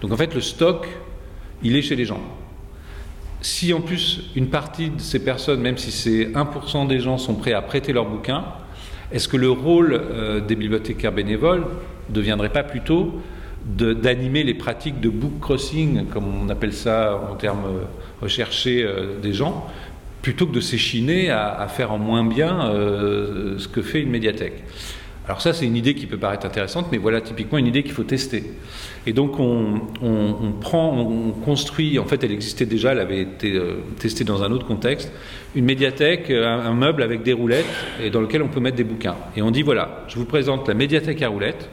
Donc 0.02 0.12
en 0.12 0.16
fait, 0.16 0.34
le 0.34 0.40
stock, 0.40 0.86
il 1.62 1.76
est 1.76 1.82
chez 1.82 1.96
les 1.96 2.04
gens. 2.04 2.22
Si 3.42 3.72
en 3.72 3.80
plus 3.80 4.20
une 4.36 4.48
partie 4.48 4.90
de 4.90 5.00
ces 5.00 5.24
personnes, 5.24 5.60
même 5.60 5.78
si 5.78 5.90
c'est 5.90 6.26
1% 6.26 6.86
des 6.86 7.00
gens, 7.00 7.16
sont 7.16 7.34
prêts 7.34 7.52
à 7.52 7.62
prêter 7.62 7.92
leurs 7.92 8.04
bouquins, 8.06 8.44
est-ce 9.12 9.28
que 9.28 9.36
le 9.36 9.50
rôle 9.50 9.92
euh, 9.94 10.40
des 10.40 10.54
bibliothécaires 10.54 11.12
bénévoles 11.12 11.64
ne 12.08 12.14
deviendrait 12.14 12.50
pas 12.50 12.62
plutôt 12.62 13.20
d'animer 13.66 14.42
les 14.42 14.54
pratiques 14.54 15.00
de 15.00 15.08
book 15.08 15.38
crossing, 15.40 16.06
comme 16.06 16.24
on 16.44 16.48
appelle 16.48 16.72
ça 16.72 17.20
en 17.30 17.34
termes 17.34 17.64
euh, 17.66 17.84
recherchés 18.22 18.82
euh, 18.82 19.18
des 19.20 19.32
gens, 19.32 19.66
plutôt 20.22 20.46
que 20.46 20.52
de 20.52 20.60
s'échiner 20.60 21.30
à, 21.30 21.66
faire 21.68 21.92
en 21.92 21.98
moins 21.98 22.24
bien 22.24 22.70
ce 23.56 23.66
que 23.68 23.80
fait 23.80 24.02
une 24.02 24.10
médiathèque? 24.10 24.62
Alors 25.30 25.40
ça, 25.40 25.52
c'est 25.52 25.64
une 25.64 25.76
idée 25.76 25.94
qui 25.94 26.06
peut 26.06 26.16
paraître 26.16 26.44
intéressante, 26.44 26.88
mais 26.90 26.98
voilà 26.98 27.20
typiquement 27.20 27.56
une 27.56 27.68
idée 27.68 27.84
qu'il 27.84 27.92
faut 27.92 28.02
tester. 28.02 28.42
Et 29.06 29.12
donc 29.12 29.38
on, 29.38 29.80
prend, 30.60 30.92
on 30.92 31.30
construit, 31.30 32.00
en 32.00 32.04
fait 32.04 32.24
elle 32.24 32.32
existait 32.32 32.66
déjà, 32.66 32.90
elle 32.90 32.98
avait 32.98 33.20
été 33.20 33.52
euh, 33.52 33.76
testée 34.00 34.24
dans 34.24 34.42
un 34.42 34.50
autre 34.50 34.66
contexte, 34.66 35.12
une 35.54 35.66
médiathèque, 35.66 36.30
euh, 36.30 36.44
un, 36.44 36.74
meuble 36.74 37.04
avec 37.04 37.22
des 37.22 37.32
roulettes 37.32 37.64
et 38.02 38.10
dans 38.10 38.20
lequel 38.20 38.42
on 38.42 38.48
peut 38.48 38.58
mettre 38.58 38.76
des 38.76 38.82
bouquins. 38.82 39.14
Et 39.36 39.42
on 39.42 39.52
dit 39.52 39.62
voilà, 39.62 40.04
je 40.08 40.16
vous 40.16 40.24
présente 40.24 40.66
la 40.66 40.74
médiathèque 40.74 41.22
à 41.22 41.28
roulettes, 41.28 41.70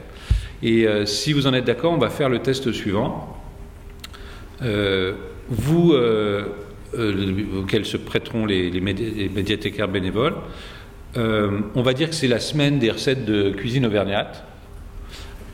et 0.62 0.86
euh, 0.86 1.04
si 1.04 1.32
vous 1.32 1.48
en 1.48 1.52
êtes 1.52 1.64
d'accord, 1.64 1.92
on 1.92 1.98
va 1.98 2.10
faire 2.10 2.28
le 2.28 2.38
test 2.38 2.70
suivant. 2.70 3.42
vous, 4.62 5.94
auquel 7.58 7.84
se 7.84 7.96
prêteront 7.96 8.46
les, 8.46 8.70
les 8.70 8.80
médiathécaires 8.80 9.88
bénévoles, 9.88 10.34
euh, 11.18 11.60
on 11.74 11.82
va 11.82 11.94
dire 11.94 12.08
que 12.08 12.14
c'est 12.14 12.28
la 12.28 12.38
semaine 12.38 12.78
des 12.78 12.90
recettes 12.90 13.24
de 13.24 13.50
cuisine 13.50 13.84
auvergnate. 13.84 14.44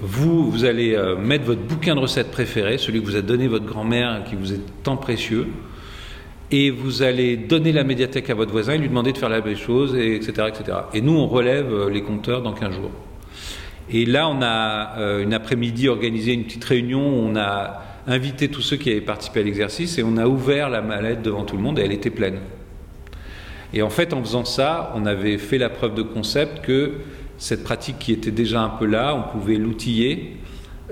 Vous, 0.00 0.50
vous 0.50 0.64
allez 0.64 0.94
euh, 0.94 1.16
mettre 1.16 1.44
votre 1.44 1.62
bouquin 1.62 1.94
de 1.94 2.00
recettes 2.00 2.30
préféré, 2.30 2.76
celui 2.76 3.00
que 3.00 3.06
vous 3.06 3.16
a 3.16 3.22
donné 3.22 3.48
votre 3.48 3.64
grand-mère, 3.64 4.24
qui 4.28 4.36
vous 4.36 4.52
est 4.52 4.60
tant 4.82 4.98
précieux, 4.98 5.46
et 6.50 6.70
vous 6.70 7.02
allez 7.02 7.38
donner 7.38 7.72
la 7.72 7.84
médiathèque 7.84 8.28
à 8.28 8.34
votre 8.34 8.52
voisin 8.52 8.74
et 8.74 8.78
lui 8.78 8.88
demander 8.88 9.12
de 9.12 9.18
faire 9.18 9.30
la 9.30 9.40
même 9.40 9.56
chose, 9.56 9.94
et 9.94 10.16
etc., 10.16 10.48
etc. 10.48 10.78
Et 10.92 11.00
nous, 11.00 11.16
on 11.16 11.26
relève 11.26 11.72
euh, 11.72 11.90
les 11.90 12.02
compteurs 12.02 12.42
dans 12.42 12.52
15 12.52 12.74
jours. 12.74 12.90
Et 13.90 14.04
là, 14.04 14.28
on 14.28 14.40
a 14.40 15.20
une 15.20 15.34
après-midi 15.34 15.88
organisé 15.88 16.32
une 16.32 16.44
petite 16.44 16.64
réunion, 16.64 17.02
on 17.02 17.36
a 17.36 17.82
invité 18.06 18.48
tous 18.48 18.62
ceux 18.62 18.78
qui 18.78 18.90
avaient 18.90 19.02
participé 19.02 19.40
à 19.40 19.42
l'exercice 19.42 19.98
et 19.98 20.02
on 20.02 20.16
a 20.16 20.26
ouvert 20.26 20.70
la 20.70 20.80
mallette 20.80 21.20
devant 21.20 21.44
tout 21.44 21.58
le 21.58 21.62
monde 21.62 21.78
et 21.78 21.82
elle 21.82 21.92
était 21.92 22.08
pleine. 22.08 22.38
Et 23.74 23.82
en 23.82 23.90
fait, 23.90 24.14
en 24.14 24.22
faisant 24.22 24.44
ça, 24.44 24.92
on 24.94 25.04
avait 25.04 25.36
fait 25.36 25.58
la 25.58 25.68
preuve 25.68 25.94
de 25.94 26.02
concept 26.02 26.64
que 26.64 26.92
cette 27.38 27.64
pratique 27.64 27.98
qui 27.98 28.12
était 28.12 28.30
déjà 28.30 28.62
un 28.62 28.68
peu 28.68 28.86
là, 28.86 29.16
on 29.16 29.36
pouvait 29.36 29.56
l'outiller, 29.56 30.36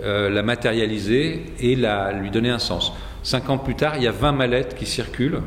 euh, 0.03 0.29
la 0.29 0.43
matérialiser 0.43 1.45
et 1.61 1.77
la, 1.77 2.13
lui 2.13 2.31
donner 2.31 2.51
un 2.51 2.59
sens. 2.59 2.93
Cinq 3.23 3.49
ans 3.51 3.59
plus 3.59 3.77
tard, 3.77 3.95
il 3.97 4.03
y 4.03 4.09
a 4.09 4.13
20 4.13 4.33
mallettes 4.33 4.75
qui 4.75 4.87
circulent. 4.87 5.43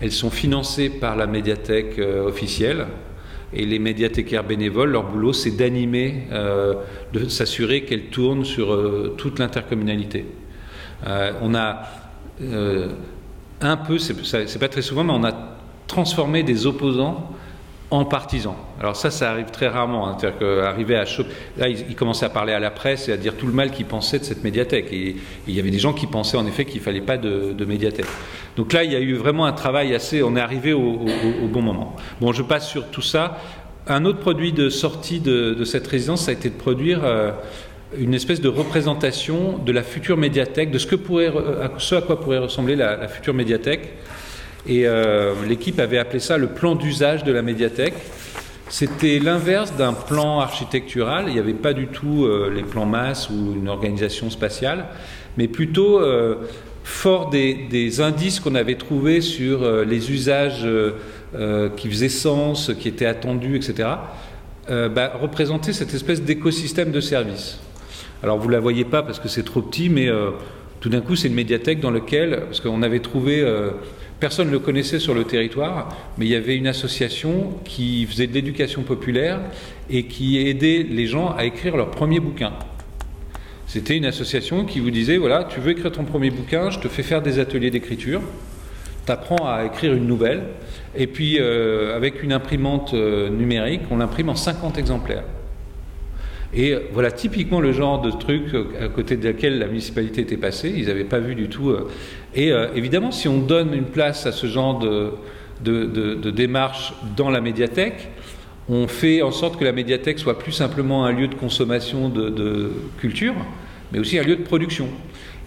Elles 0.00 0.12
sont 0.12 0.30
financées 0.30 0.88
par 0.88 1.14
la 1.14 1.26
médiathèque 1.26 1.98
euh, 1.98 2.26
officielle. 2.26 2.86
Et 3.52 3.66
les 3.66 3.78
médiathécaires 3.78 4.44
bénévoles, 4.44 4.92
leur 4.92 5.02
boulot, 5.10 5.34
c'est 5.34 5.50
d'animer, 5.50 6.26
euh, 6.32 6.74
de 7.12 7.28
s'assurer 7.28 7.82
qu'elles 7.82 8.06
tournent 8.06 8.46
sur 8.46 9.14
toute 9.16 9.40
l'intercommunalité. 9.40 10.24
on 11.42 11.54
a 11.56 11.82
un 13.60 13.76
peu, 13.76 13.98
c'est 13.98 14.58
pas 14.60 14.68
très 14.68 14.82
souvent, 14.82 15.02
mais 15.02 15.12
on 15.12 15.24
a 15.24 15.59
transformer 15.90 16.44
des 16.44 16.66
opposants 16.66 17.28
en 17.90 18.04
partisans. 18.04 18.54
Alors 18.78 18.94
ça, 18.94 19.10
ça 19.10 19.32
arrive 19.32 19.50
très 19.50 19.66
rarement. 19.66 20.08
Hein. 20.08 20.16
C'est-à-dire 20.18 20.38
qu'arriver 20.38 20.94
à 20.94 21.04
là, 21.56 21.68
il, 21.68 21.96
commençait 21.96 22.24
à 22.24 22.28
parler 22.28 22.52
à 22.52 22.60
la 22.60 22.70
presse 22.70 23.08
et 23.08 23.12
à 23.12 23.16
dire 23.16 23.34
tout 23.34 23.46
le 23.46 23.52
mal 23.52 23.72
qu'il 23.72 23.86
pensait 23.86 24.20
de 24.20 24.24
cette 24.24 24.44
médiathèque. 24.44 24.92
Et, 24.92 25.16
il 25.48 25.54
y 25.54 25.58
avait 25.58 25.72
des 25.72 25.80
gens 25.80 25.92
qui 25.92 26.06
pensaient 26.06 26.36
en 26.36 26.46
effet 26.46 26.64
qu'il 26.64 26.80
fallait 26.80 27.00
pas 27.00 27.18
de, 27.18 27.64
médiathèque. 27.64 28.06
Donc 28.56 28.72
là, 28.72 28.84
il 28.84 28.92
y 28.92 28.96
a 28.96 29.00
eu 29.00 29.14
vraiment 29.14 29.44
un 29.44 29.52
travail 29.52 29.92
assez. 29.94 30.22
On 30.22 30.36
est 30.36 30.40
arrivé 30.40 30.72
au, 30.72 31.00
bon 31.52 31.62
moment. 31.62 31.96
Bon, 32.20 32.32
je 32.32 32.42
passe 32.42 32.68
sur 32.68 32.86
tout 32.86 33.02
ça. 33.02 33.38
Un 33.88 34.04
autre 34.04 34.20
produit 34.20 34.52
de 34.52 34.68
sortie 34.68 35.18
de, 35.18 35.64
cette 35.64 35.88
résidence, 35.88 36.22
ça 36.22 36.30
a 36.30 36.34
été 36.34 36.48
de 36.48 36.54
produire. 36.54 37.00
Euh, 37.02 37.32
une 37.98 38.14
espèce 38.14 38.40
de 38.40 38.48
représentation 38.48 39.58
de 39.58 39.72
la 39.72 39.82
future 39.82 40.16
médiathèque, 40.16 40.70
de 40.70 40.78
ce 40.78 40.86
à 41.96 42.00
quoi 42.02 42.20
pourrait 42.20 42.38
ressembler 42.38 42.76
la 42.76 43.08
future 43.08 43.34
médiathèque. 43.34 43.94
Et 44.66 44.86
euh, 44.86 45.34
l'équipe 45.48 45.78
avait 45.78 45.98
appelé 45.98 46.20
ça 46.20 46.36
le 46.36 46.48
plan 46.48 46.74
d'usage 46.74 47.24
de 47.24 47.32
la 47.32 47.42
médiathèque. 47.42 47.94
C'était 48.68 49.18
l'inverse 49.18 49.74
d'un 49.76 49.92
plan 49.92 50.40
architectural. 50.40 51.24
Il 51.28 51.32
n'y 51.32 51.40
avait 51.40 51.54
pas 51.54 51.72
du 51.72 51.86
tout 51.86 52.24
euh, 52.24 52.52
les 52.54 52.62
plans 52.62 52.86
masse 52.86 53.30
ou 53.30 53.54
une 53.56 53.68
organisation 53.68 54.30
spatiale, 54.30 54.86
mais 55.36 55.48
plutôt 55.48 55.98
euh, 56.00 56.36
fort 56.84 57.30
des, 57.30 58.00
indices 58.00 58.38
qu'on 58.38 58.54
avait 58.54 58.76
trouvés 58.76 59.20
sur 59.20 59.84
les 59.84 60.10
usages 60.10 60.66
qui 61.76 61.88
faisaient 61.88 62.08
sens, 62.08 62.72
qui 62.78 62.88
étaient 62.88 63.06
attendus, 63.06 63.56
etc. 63.56 63.88
Bah, 64.68 65.12
cette 65.72 65.94
espèce 65.94 66.22
d'écosystème 66.22 66.90
de 66.90 67.00
services. 67.00 67.58
Alors 68.22 68.38
vous 68.38 68.48
ne 68.48 68.52
la 68.52 68.60
voyez 68.60 68.84
pas 68.84 69.02
parce 69.02 69.20
que 69.20 69.28
c'est 69.28 69.44
trop 69.44 69.62
petit, 69.62 69.88
mais 69.88 70.08
tout 70.80 70.88
d'un 70.88 71.00
coup 71.00 71.14
c'est 71.14 71.28
une 71.28 71.34
médiathèque 71.34 71.80
dans 71.80 71.92
laquelle, 71.92 72.42
parce 72.46 72.60
qu'on 72.60 72.82
avait 72.82 73.00
trouvé 73.00 73.44
Personne 74.20 74.48
ne 74.48 74.52
le 74.52 74.58
connaissait 74.58 74.98
sur 74.98 75.14
le 75.14 75.24
territoire, 75.24 75.96
mais 76.18 76.26
il 76.26 76.30
y 76.30 76.34
avait 76.34 76.54
une 76.54 76.66
association 76.66 77.54
qui 77.64 78.04
faisait 78.04 78.26
de 78.26 78.34
l'éducation 78.34 78.82
populaire 78.82 79.40
et 79.88 80.04
qui 80.04 80.46
aidait 80.46 80.86
les 80.88 81.06
gens 81.06 81.30
à 81.30 81.44
écrire 81.44 81.74
leur 81.74 81.90
premier 81.90 82.20
bouquin. 82.20 82.52
C'était 83.66 83.96
une 83.96 84.04
association 84.04 84.66
qui 84.66 84.78
vous 84.78 84.90
disait, 84.90 85.16
voilà, 85.16 85.44
tu 85.44 85.60
veux 85.60 85.70
écrire 85.70 85.90
ton 85.90 86.04
premier 86.04 86.28
bouquin, 86.28 86.68
je 86.68 86.78
te 86.80 86.88
fais 86.88 87.02
faire 87.02 87.22
des 87.22 87.38
ateliers 87.38 87.70
d'écriture, 87.70 88.20
tu 89.06 89.12
apprends 89.12 89.48
à 89.48 89.64
écrire 89.64 89.94
une 89.94 90.06
nouvelle, 90.06 90.42
et 90.94 91.06
puis 91.06 91.38
euh, 91.40 91.96
avec 91.96 92.22
une 92.22 92.34
imprimante 92.34 92.92
euh, 92.92 93.30
numérique, 93.30 93.82
on 93.90 93.96
l'imprime 93.96 94.28
en 94.28 94.34
50 94.34 94.76
exemplaires. 94.76 95.24
Et 96.52 96.74
voilà 96.92 97.12
typiquement 97.12 97.60
le 97.60 97.72
genre 97.72 98.00
de 98.00 98.10
truc 98.10 98.54
à 98.80 98.88
côté 98.88 99.16
de 99.16 99.28
laquelle 99.28 99.58
la 99.58 99.66
municipalité 99.66 100.22
était 100.22 100.36
passée. 100.36 100.72
Ils 100.76 100.86
n'avaient 100.86 101.04
pas 101.04 101.20
vu 101.20 101.34
du 101.34 101.48
tout. 101.48 101.70
Euh. 101.70 101.88
Et 102.34 102.50
euh, 102.50 102.68
évidemment, 102.74 103.12
si 103.12 103.28
on 103.28 103.38
donne 103.38 103.72
une 103.72 103.84
place 103.84 104.26
à 104.26 104.32
ce 104.32 104.46
genre 104.46 104.78
de, 104.78 105.12
de, 105.62 106.30
démarche 106.30 106.92
dans 107.16 107.30
la 107.30 107.40
médiathèque, 107.40 108.08
on 108.68 108.88
fait 108.88 109.22
en 109.22 109.30
sorte 109.30 109.58
que 109.58 109.64
la 109.64 109.72
médiathèque 109.72 110.18
soit 110.18 110.38
plus 110.38 110.52
simplement 110.52 111.04
un 111.04 111.12
lieu 111.12 111.28
de 111.28 111.34
consommation 111.34 112.08
de, 112.08 112.72
culture, 112.98 113.34
mais 113.92 113.98
aussi 113.98 114.18
un 114.18 114.22
lieu 114.22 114.36
de 114.36 114.42
production. 114.42 114.88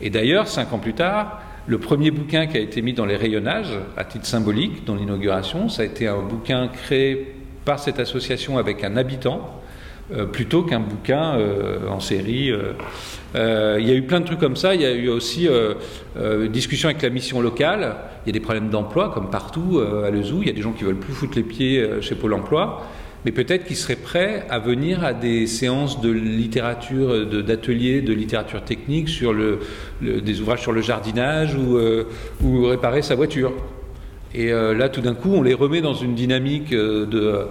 Et 0.02 0.10
d'ailleurs, 0.10 0.48
cinq 0.48 0.74
ans 0.74 0.80
plus 0.80 0.94
tard, 0.94 1.42
le 1.68 1.78
premier 1.78 2.12
bouquin 2.12 2.48
qui 2.48 2.58
a 2.58 2.60
été 2.60 2.82
mis 2.82 2.94
dans 2.94 3.06
les 3.06 3.16
rayonnages, 3.16 3.80
à 3.96 4.04
titre 4.04 4.26
symbolique, 4.26 4.84
dans 4.86 4.96
l'inauguration, 4.96 5.70
ça 5.70 5.84
a 5.84 5.86
été 5.86 6.08
un 6.08 6.20
bouquin 6.20 6.68
créé 6.68 7.36
par 7.64 7.80
cette 7.80 8.00
association 8.00 8.58
avec 8.58 8.84
un 8.84 8.98
habitant 8.98 9.63
plutôt 10.32 10.64
qu'un 10.64 10.80
bouquin 10.80 11.38
euh, 11.38 11.88
en 11.90 12.00
série. 12.00 12.52
Euh, 12.52 13.78
il 13.80 13.88
y 13.88 13.92
a 13.92 13.96
eu 13.96 14.04
plein 14.04 14.20
de 14.20 14.26
trucs 14.26 14.40
comme 14.40 14.56
ça. 14.56 14.76
Il 14.76 14.82
y 14.82 14.86
a 14.86 14.94
eu 14.94 15.10
aussi 15.10 15.48
une 16.16 16.48
discussion 16.50 16.90
avec 16.90 17.02
la 17.02 17.10
mission 17.10 17.42
locale. 17.42 17.96
Il 18.26 18.30
y 18.30 18.32
a 18.32 18.34
des 18.34 18.40
problèmes 18.40 18.70
d'emploi, 18.70 19.12
comme 19.14 19.30
partout 19.30 19.82
à 20.06 20.10
Lezou. 20.12 20.42
Il 20.42 20.48
y 20.48 20.52
a 20.52 20.54
des 20.54 20.62
gens 20.62 20.74
qui 20.74 20.84
veulent 20.84 20.96
plus 20.96 21.14
foutre 21.14 21.36
les 21.36 21.44
pieds 21.44 21.88
chez 22.02 22.16
Pôle 22.16 22.34
emploi 22.34 22.84
mais 23.26 23.32
peut-être 23.32 23.64
qu'ils 23.64 23.78
seraient 23.78 23.96
prêts 23.96 24.46
à 24.50 24.60
venir 24.60 25.06
à 25.06 25.14
des 25.14 25.48
séances 25.48 26.02
de 26.02 26.10
littérature, 26.12 27.26
d'ateliers 27.26 28.02
de, 28.02 28.12
littérature 28.12 28.62
technique 28.66 29.08
sur 29.08 29.34
des 30.02 30.42
ouvrages 30.42 30.60
sur 30.62 30.74
le 30.74 30.82
jardinage 30.82 31.56
ou 31.56 32.66
réparer 32.66 33.02
sa 33.02 33.16
voiture. 33.16 33.54
Et 34.36 34.52
là, 34.52 34.90
tout 34.90 35.02
d'un 35.02 35.14
coup, 35.14 35.32
on 35.32 35.44
les 35.44 35.54
remet 35.54 35.82
dans 35.82 35.94
une 35.94 36.16
dynamique 36.16 36.72
de, 36.72 37.48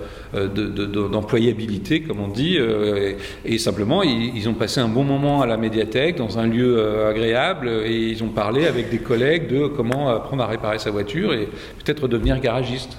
d'employabilité, 1.13 2.03
comme 2.03 2.19
on 2.19 2.27
dit, 2.27 2.59
et, 3.45 3.59
simplement, 3.59 4.03
ils, 4.03 4.49
ont 4.49 4.55
passé 4.55 4.81
un 4.81 4.89
bon 4.89 5.05
moment 5.05 5.43
à 5.43 5.47
la 5.47 5.57
médiathèque, 5.57 6.17
dans 6.17 6.41
un 6.41 6.47
lieu 6.49 7.07
agréable, 7.07 7.69
et 7.69 8.09
ils 8.09 8.25
ont 8.25 8.31
parlé 8.31 8.67
avec 8.67 8.91
des 8.91 8.99
collègues 8.99 9.47
de 9.47 9.69
comment 9.69 10.09
apprendre 10.09 10.43
à 10.43 10.49
réparer 10.49 10.81
sa 10.81 10.91
voiture 10.91 11.33
et 11.33 11.49
peut-être 11.85 12.09
devenir 12.09 12.41
garagiste. 12.41 12.97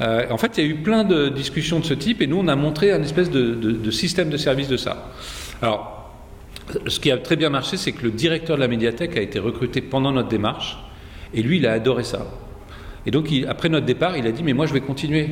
Euh, 0.00 0.26
en 0.30 0.38
fait, 0.38 0.58
il 0.58 0.64
y 0.64 0.66
a 0.66 0.70
eu 0.70 0.76
plein 0.76 1.04
de 1.04 1.28
discussions 1.28 1.78
de 1.78 1.84
ce 1.84 1.94
type 1.94 2.22
et 2.22 2.26
nous, 2.26 2.38
on 2.38 2.48
a 2.48 2.56
montré 2.56 2.92
un 2.92 3.02
espèce 3.02 3.30
de, 3.30 3.90
système 3.90 4.30
de 4.30 4.36
service 4.36 4.68
de 4.68 4.76
ça. 4.76 5.10
Alors, 5.60 6.10
ce 6.86 6.98
qui 6.98 7.10
a 7.10 7.18
très 7.18 7.36
bien 7.36 7.50
marché, 7.50 7.76
c'est 7.76 7.92
que 7.92 8.02
le 8.04 8.10
directeur 8.10 8.56
de 8.56 8.62
la 8.62 8.68
médiathèque 8.68 9.16
a 9.16 9.20
été 9.20 9.38
recruté 9.38 9.80
pendant 9.80 10.12
notre 10.12 10.28
démarche 10.28 10.78
et 11.34 11.42
lui, 11.42 11.58
il 11.58 11.66
a 11.66 11.72
adoré 11.72 12.04
ça. 12.04 12.26
Et 13.06 13.10
donc, 13.10 13.28
après 13.48 13.68
notre 13.68 13.86
départ, 13.86 14.16
il 14.16 14.26
a 14.26 14.32
dit 14.32 14.42
Mais 14.42 14.52
moi, 14.52 14.66
je 14.66 14.72
vais 14.72 14.80
continuer. 14.80 15.28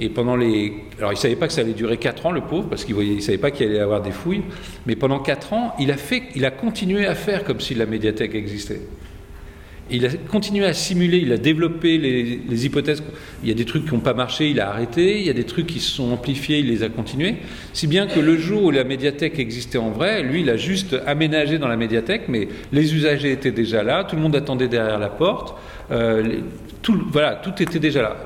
Et 0.00 0.08
pendant 0.08 0.36
les. 0.36 0.72
Alors, 0.98 1.12
il 1.12 1.16
ne 1.16 1.20
savait 1.20 1.36
pas 1.36 1.46
que 1.46 1.52
ça 1.52 1.62
allait 1.62 1.72
durer 1.72 1.96
4 1.96 2.26
ans, 2.26 2.32
le 2.32 2.42
pauvre, 2.42 2.68
parce 2.68 2.84
qu'il 2.84 2.96
ne 2.96 3.20
savait 3.20 3.38
pas 3.38 3.50
qu'il 3.50 3.66
allait 3.66 3.80
avoir 3.80 4.02
des 4.02 4.10
fouilles. 4.10 4.42
Mais 4.86 4.96
pendant 4.96 5.18
4 5.18 5.52
ans, 5.52 5.74
il 5.78 5.90
a, 5.90 5.96
fait, 5.96 6.24
il 6.34 6.44
a 6.44 6.50
continué 6.50 7.06
à 7.06 7.14
faire 7.14 7.44
comme 7.44 7.60
si 7.60 7.74
la 7.74 7.86
médiathèque 7.86 8.34
existait. 8.34 8.80
Il 9.90 10.06
a 10.06 10.08
continué 10.30 10.64
à 10.64 10.72
simuler, 10.72 11.18
il 11.18 11.30
a 11.30 11.36
développé 11.36 11.98
les, 11.98 12.64
hypothèses. 12.66 13.02
Il 13.42 13.50
y 13.50 13.52
a 13.52 13.54
des 13.54 13.66
trucs 13.66 13.84
qui 13.84 13.92
n'ont 13.92 14.00
pas 14.00 14.14
marché, 14.14 14.48
il 14.48 14.58
a 14.58 14.70
arrêté. 14.70 15.20
Il 15.20 15.26
y 15.26 15.30
a 15.30 15.34
des 15.34 15.44
trucs 15.44 15.66
qui 15.66 15.78
se 15.78 15.90
sont 15.90 16.10
amplifiés, 16.10 16.58
il 16.58 16.68
les 16.68 16.82
a 16.82 16.88
continués. 16.88 17.36
Si 17.74 17.86
bien 17.86 18.06
que 18.06 18.18
le 18.18 18.38
jour 18.38 18.64
où 18.64 18.70
la 18.70 18.84
médiathèque 18.84 19.38
existait 19.38 19.76
en 19.76 19.90
vrai, 19.90 20.22
lui, 20.22 20.40
il 20.40 20.48
a 20.48 20.56
juste 20.56 20.96
aménagé 21.06 21.58
dans 21.58 21.68
la 21.68 21.76
médiathèque, 21.76 22.22
mais 22.28 22.48
les 22.72 22.94
usagers 22.94 23.32
étaient 23.32 23.50
déjà 23.50 23.82
là, 23.82 24.04
tout 24.04 24.16
le 24.16 24.22
monde 24.22 24.36
attendait 24.36 24.68
derrière 24.68 24.98
la 24.98 25.10
porte. 25.10 25.54
Euh, 25.90 26.40
tout, 26.84 26.96
voilà, 27.10 27.34
tout 27.34 27.60
était 27.60 27.80
déjà 27.80 28.02
là. 28.02 28.16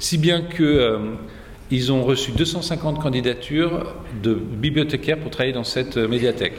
Si 0.00 0.18
bien 0.18 0.42
que. 0.42 0.64
Euh, 0.64 0.98
ils 1.68 1.90
ont 1.90 2.04
reçu 2.04 2.30
250 2.30 3.02
candidatures 3.02 3.92
de 4.22 4.34
bibliothécaires 4.34 5.18
pour 5.18 5.32
travailler 5.32 5.52
dans 5.52 5.64
cette 5.64 5.96
euh, 5.96 6.06
médiathèque. 6.06 6.54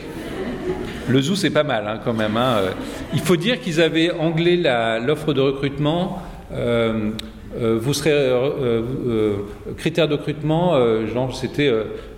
Le 1.07 1.21
zoo, 1.21 1.35
c'est 1.35 1.49
pas 1.49 1.63
mal 1.63 1.87
hein, 1.87 2.01
quand 2.03 2.13
même. 2.13 2.35
Hein. 2.35 2.57
Il 3.13 3.21
faut 3.21 3.37
dire 3.37 3.61
qu'ils 3.61 3.79
avaient 3.79 4.11
anglais 4.11 4.57
l'offre 4.99 5.31
de 5.33 5.39
recrutement. 5.39 6.21
Euh, 6.51 7.11
euh, 7.57 7.77
vous 7.79 7.93
serez 7.93 8.11
euh, 8.13 9.37
critère 9.77 10.07
de 10.07 10.15
recrutement, 10.15 10.75
c'était 11.33 11.71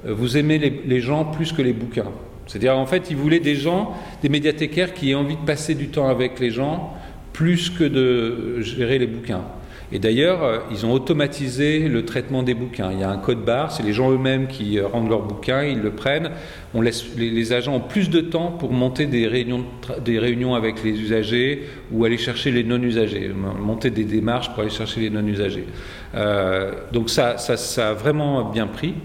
vous 0.06 0.38
aimez 0.38 0.58
les, 0.58 1.02
gens 1.02 1.26
plus 1.26 1.54
que 1.54 1.62
les 1.62 1.74
bouquins. 1.74 2.12
C'est-à-dire 2.48 2.76
en 2.78 2.88
fait 2.88 3.12
ils 3.12 3.16
voulaient 3.16 3.40
des 3.40 3.56
gens, 3.56 3.94
des 4.24 4.30
médiathécaires 4.30 4.94
qui 4.94 5.12
aient 5.12 5.16
envie 5.16 5.36
de 5.36 5.46
passer 5.46 5.76
du 5.76 5.90
temps 5.90 6.10
avec 6.10 6.40
les 6.40 6.50
gens 6.50 6.94
plus 7.40 7.70
que 7.70 7.86
de 7.86 8.60
gérer 8.60 9.00
les 9.00 9.08
bouquins. 9.08 9.46
Et 9.94 10.00
d'ailleurs, 10.00 10.44
euh, 10.44 10.58
ils 10.72 10.86
ont 10.86 10.92
automatisé 10.92 11.88
le 11.88 12.04
traitement 12.04 12.44
des 12.44 12.54
bouquins. 12.54 12.92
Il 12.92 13.00
y 13.00 13.04
a 13.04 13.10
un 13.10 13.18
code 13.18 13.46
barre, 13.46 13.72
c'est 13.72 13.82
les 13.82 13.94
gens 13.94 14.12
eux-mêmes 14.12 14.48
qui 14.48 14.78
euh, 14.78 14.86
rendent 14.86 15.08
leurs 15.08 15.22
bouquins, 15.22 15.64
ils 15.64 15.80
le 15.80 15.92
prennent. 15.92 16.32
On 16.74 16.82
laisse, 16.82 17.06
les, 17.16 17.54
agents 17.54 17.76
ont 17.76 17.80
plus 17.80 18.10
de 18.10 18.20
temps 18.20 18.52
pour 18.52 18.74
monter 18.74 19.06
des 19.06 19.26
réunions, 19.26 19.64
des 20.04 20.20
réunions 20.20 20.54
avec 20.54 20.84
les 20.84 20.92
usagers 21.00 21.64
ou 21.94 22.04
aller 22.04 22.18
chercher 22.18 22.52
les 22.52 22.66
non-usagers, 22.66 23.32
monter 23.58 23.90
des 23.90 24.04
démarches 24.04 24.50
pour 24.50 24.60
aller 24.60 24.70
chercher 24.70 25.00
les 25.00 25.10
non-usagers. 25.10 25.68
Euh, 26.16 26.74
donc 26.92 27.10
ça, 27.10 27.38
ça, 27.38 27.90
a 27.92 27.94
vraiment 27.94 28.52
bien 28.52 28.68
pris. 28.68 28.96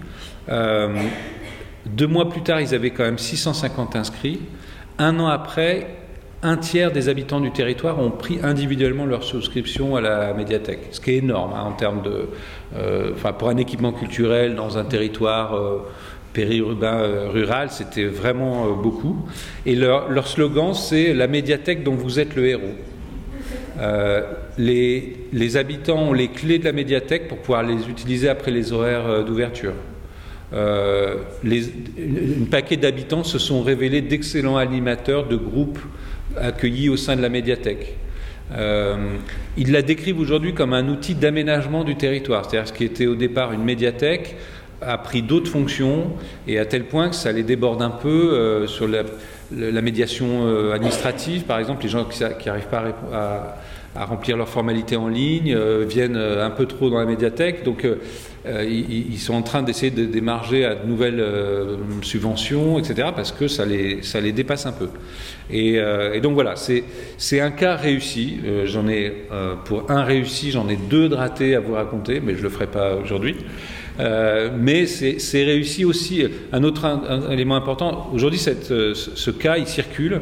deux 1.85 2.07
mois 2.07 2.29
plus 2.29 2.41
tard, 2.41 2.59
ils 2.59 2.75
avaient 2.75 2.91
quand 2.91 3.05
même 3.05 3.17
650 3.17 3.95
inscrits. 3.95 4.41
Un 4.99 5.21
an 5.21 5.27
après, 5.27 5.87
un 6.45 6.57
tiers 6.57 6.91
des 6.91 7.09
habitants 7.09 7.41
du 7.41 7.51
territoire 7.51 7.99
ont 7.99 8.11
pris 8.11 8.37
individuellement 8.43 9.07
leur 9.07 9.23
souscription 9.23 9.95
à 9.95 10.01
la 10.01 10.33
médiathèque, 10.33 10.89
ce 10.91 11.01
qui 11.01 11.11
est 11.11 11.17
énorme 11.17 11.53
hein, 11.53 11.63
en 11.65 11.71
termes 11.71 12.03
de, 12.03 12.27
euh, 12.75 13.13
pour 13.37 13.49
un 13.49 13.57
équipement 13.57 13.91
culturel 13.91 14.53
dans 14.53 14.77
un 14.77 14.83
territoire 14.83 15.55
euh, 15.55 15.79
périurbain 16.33 16.99
euh, 16.99 17.29
rural, 17.29 17.69
c'était 17.71 18.05
vraiment 18.05 18.73
beaucoup. 18.73 19.25
Et 19.65 19.75
leur, 19.75 20.27
slogan, 20.27 20.75
c'est 20.75 21.15
la 21.15 21.25
médiathèque 21.27 21.83
dont 21.83 21.95
vous 21.95 22.19
êtes 22.19 22.35
le 22.35 22.47
héros. 22.47 22.75
Les, 24.57 25.57
habitants 25.57 26.09
ont 26.09 26.13
les 26.13 26.27
clés 26.27 26.59
de 26.59 26.65
la 26.65 26.73
médiathèque 26.73 27.27
pour 27.27 27.39
pouvoir 27.39 27.63
les 27.63 27.89
utiliser 27.89 28.29
après 28.29 28.51
les 28.51 28.71
horaires 28.71 29.25
d'ouverture. 29.25 29.73
un 30.53 31.15
paquet 32.51 32.77
d'habitants 32.77 33.23
se 33.23 33.39
sont 33.39 33.63
révélés 33.63 34.01
d'excellents 34.01 34.57
animateurs 34.57 35.27
de 35.27 35.37
groupes 35.37 35.79
accueillis 36.39 36.89
au 36.89 36.97
sein 36.97 37.15
de 37.15 37.21
la 37.21 37.29
médiathèque. 37.29 37.97
Euh, 38.55 38.95
ils 39.57 39.71
la 39.71 39.81
décrivent 39.81 40.19
aujourd'hui 40.19 40.53
comme 40.53 40.73
un 40.73 40.87
outil 40.87 41.15
d'aménagement 41.15 41.83
du 41.83 41.95
territoire, 41.95 42.45
c'est-à-dire 42.45 42.67
ce 42.67 42.73
qui 42.73 42.83
était 42.83 43.07
au 43.07 43.15
départ 43.15 43.53
une 43.53 43.63
médiathèque 43.63 44.35
a 44.81 44.97
pris 44.97 45.21
d'autres 45.21 45.49
fonctions 45.49 46.11
et 46.47 46.59
à 46.59 46.65
tel 46.65 46.83
point 46.83 47.09
que 47.09 47.15
ça 47.15 47.31
les 47.31 47.43
déborde 47.43 47.81
un 47.81 47.89
peu 47.89 48.33
euh, 48.33 48.67
sur 48.67 48.87
la, 48.87 49.81
médiation 49.81 50.47
euh, 50.47 50.73
administrative, 50.73 51.43
par 51.43 51.59
exemple, 51.59 51.83
les 51.83 51.89
gens 51.89 52.05
qui 52.05 52.21
n'arrivent 52.21 52.67
pas 52.69 52.83
à, 53.11 53.57
à, 53.95 54.05
remplir 54.05 54.37
leurs 54.37 54.49
formalités 54.49 54.97
en 54.97 55.07
ligne 55.07 55.57
viennent 55.87 56.17
un 56.17 56.49
peu 56.51 56.65
trop 56.65 56.89
dans 56.89 56.99
la 56.99 57.05
médiathèque, 57.05 57.63
donc 57.63 57.87
euh, 58.47 58.63
ils, 58.63 59.17
sont 59.17 59.33
en 59.33 59.41
train 59.41 59.63
d'essayer 59.63 59.91
de 59.91 60.05
démarger 60.05 60.65
à 60.65 60.75
de 60.75 60.85
nouvelles 60.87 61.19
euh, 61.19 61.77
subventions, 62.01 62.77
etc., 62.77 63.09
parce 63.15 63.31
que 63.31 63.47
ça 63.47 63.65
les, 63.65 64.03
ça 64.03 64.21
les 64.21 64.31
dépasse 64.31 64.65
un 64.65 64.71
peu. 64.71 64.89
Et, 65.49 65.79
euh, 65.79 66.19
donc 66.19 66.33
voilà, 66.33 66.55
c'est 66.55 67.39
un 67.39 67.51
cas 67.51 67.75
réussi. 67.75 68.39
j'en 68.65 68.87
ai, 68.87 69.13
pour 69.65 69.89
un 69.89 70.03
réussi, 70.03 70.51
j'en 70.51 70.69
ai 70.69 70.75
deux 70.75 71.09
dratés 71.09 71.55
à 71.55 71.59
vous 71.59 71.73
raconter, 71.73 72.19
mais 72.19 72.33
je 72.33 72.39
ne 72.39 72.43
le 72.43 72.49
ferai 72.49 72.67
pas 72.67 72.95
aujourd'hui. 72.95 73.35
mais 74.59 74.85
c'est 74.85 75.43
réussi 75.43 75.85
aussi. 75.85 76.23
Un 76.51 76.63
autre 76.63 76.85
élément 77.31 77.55
important, 77.55 78.09
aujourd'hui, 78.13 78.39
ce 78.39 79.31
cas, 79.31 79.57
il 79.57 79.67
circule. 79.67 80.21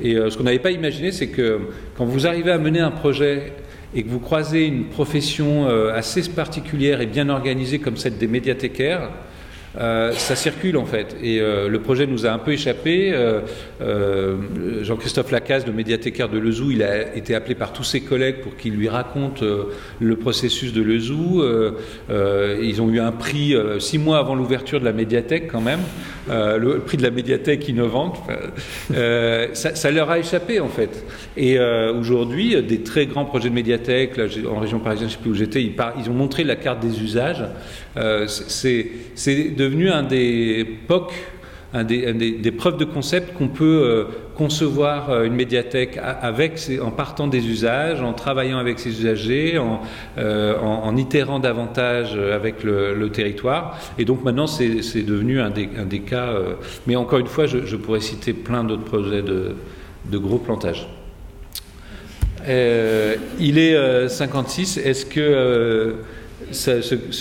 Et 0.00 0.14
ce 0.14 0.36
qu'on 0.36 0.44
n'avait 0.44 0.58
pas 0.58 0.70
imaginé, 0.72 1.12
c'est 1.12 1.28
que 1.28 1.60
quand 1.96 2.04
vous 2.04 2.26
arrivez 2.26 2.50
à 2.50 2.58
mener 2.58 2.80
un 2.80 2.90
projet 2.90 3.52
et 3.94 4.02
que 4.02 4.08
vous 4.08 4.20
croisez 4.20 4.66
une 4.66 4.84
profession 4.84 5.68
euh, 5.68 5.92
assez 5.94 6.22
particulière 6.30 7.00
et 7.00 7.06
bien 7.06 7.28
organisée 7.28 7.78
comme 7.78 7.96
celle 7.96 8.16
des 8.16 8.26
médiathécaires, 8.26 9.10
euh, 9.78 10.12
ça 10.12 10.36
circule 10.36 10.76
en 10.76 10.84
fait. 10.84 11.16
Et 11.22 11.40
euh, 11.40 11.68
le 11.68 11.80
projet 11.80 12.06
nous 12.06 12.26
a 12.26 12.30
un 12.30 12.38
peu 12.38 12.52
échappé. 12.52 13.12
Euh, 13.12 14.36
Jean-Christophe 14.82 15.30
Lacaze, 15.30 15.66
le 15.66 15.72
médiathécaire 15.72 16.28
de 16.28 16.38
Lezou, 16.38 16.70
il 16.70 16.82
a 16.82 17.14
été 17.16 17.34
appelé 17.34 17.54
par 17.54 17.72
tous 17.72 17.84
ses 17.84 18.00
collègues 18.00 18.40
pour 18.40 18.56
qu'il 18.56 18.74
lui 18.74 18.88
raconte 18.88 19.42
le 20.00 20.16
processus 20.16 20.72
de 20.72 20.82
Lezou. 20.82 21.42
ils 22.10 22.82
ont 22.82 22.90
eu 22.90 23.00
un 23.00 23.12
prix 23.12 23.54
six 23.78 23.98
mois 23.98 24.18
avant 24.18 24.34
l'ouverture 24.34 24.80
de 24.80 24.84
la 24.84 24.92
médiathèque 24.92 25.48
quand 25.50 25.60
même, 25.60 25.80
le 26.28 26.78
prix 26.78 26.96
de 26.96 27.02
la 27.02 27.10
médiathèque 27.10 27.68
innovante. 27.68 28.18
Ça, 29.54 29.90
leur 29.90 30.10
a 30.10 30.18
échappé 30.18 30.60
en 30.60 30.68
fait. 30.68 31.04
Et 31.36 31.58
aujourd'hui, 31.58 32.60
des 32.62 32.82
très 32.82 33.06
grands 33.06 33.24
projets 33.24 33.50
de 33.50 33.54
médiathèque, 33.54 34.20
en 34.48 34.58
région 34.58 34.78
parisienne, 34.78 35.08
je 35.08 35.14
ne 35.14 35.18
sais 35.18 35.22
plus 35.22 35.30
où 35.30 35.34
j'étais, 35.34 35.62
ils, 35.62 36.10
ont 36.10 36.14
montré 36.14 36.44
la 36.44 36.56
carte 36.56 36.80
des 36.80 37.02
usages. 37.02 37.44
C'est 37.94 39.54
devenu 39.56 39.90
un 39.90 40.02
des 40.02 40.66
POC, 40.88 41.12
des, 41.84 42.52
preuves 42.52 42.76
de 42.76 42.84
concept 42.84 43.34
qu'on 43.34 43.48
peut 43.48 43.82
euh, 43.82 44.04
concevoir 44.36 45.08
euh, 45.08 45.24
une 45.24 45.34
médiathèque 45.34 45.98
avec, 45.98 46.60
en 46.82 46.90
partant 46.90 47.26
des 47.26 47.46
usages, 47.46 48.02
en 48.02 48.12
travaillant 48.12 48.58
avec 48.58 48.78
ses 48.78 48.90
usagers, 48.90 49.58
en, 49.58 49.80
euh, 50.18 50.96
itérant 50.96 51.38
davantage 51.38 52.14
avec 52.14 52.62
le, 52.62 53.08
territoire. 53.08 53.78
Et 53.98 54.04
donc 54.04 54.22
maintenant, 54.22 54.46
c'est 54.46 55.02
devenu 55.02 55.40
un 55.40 55.50
des, 55.50 55.68
un 55.78 55.86
des 55.86 56.00
cas. 56.00 56.34
mais 56.86 56.96
encore 56.96 57.18
une 57.18 57.26
fois, 57.26 57.46
je, 57.46 57.76
pourrais 57.76 58.00
citer 58.00 58.32
plein 58.32 58.64
d'autres 58.64 58.84
projets 58.84 59.22
de, 59.22 59.54
de, 60.10 60.18
gros 60.18 60.38
plantages. 60.38 60.86
il 62.46 63.58
est 63.58 64.08
56. 64.08 64.78
Est-ce 64.78 65.06
que 65.06 65.96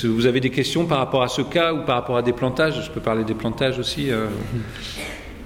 vous 0.03 0.26
avez 0.26 0.39
des 0.39 0.49
questions 0.49 0.85
par 0.85 0.98
rapport 0.98 1.23
à 1.23 1.27
ce 1.27 1.41
cas 1.41 1.73
ou 1.73 1.84
par 1.85 1.95
rapport 1.95 2.18
à 2.18 2.22
des 2.22 2.34
plantages? 2.34 2.85
Je 2.85 2.91
peux 2.91 2.99
parler 2.99 3.23
des 3.23 3.34
plantages 3.34 3.80
aussi. 3.80 4.11
Euh. 4.11 4.27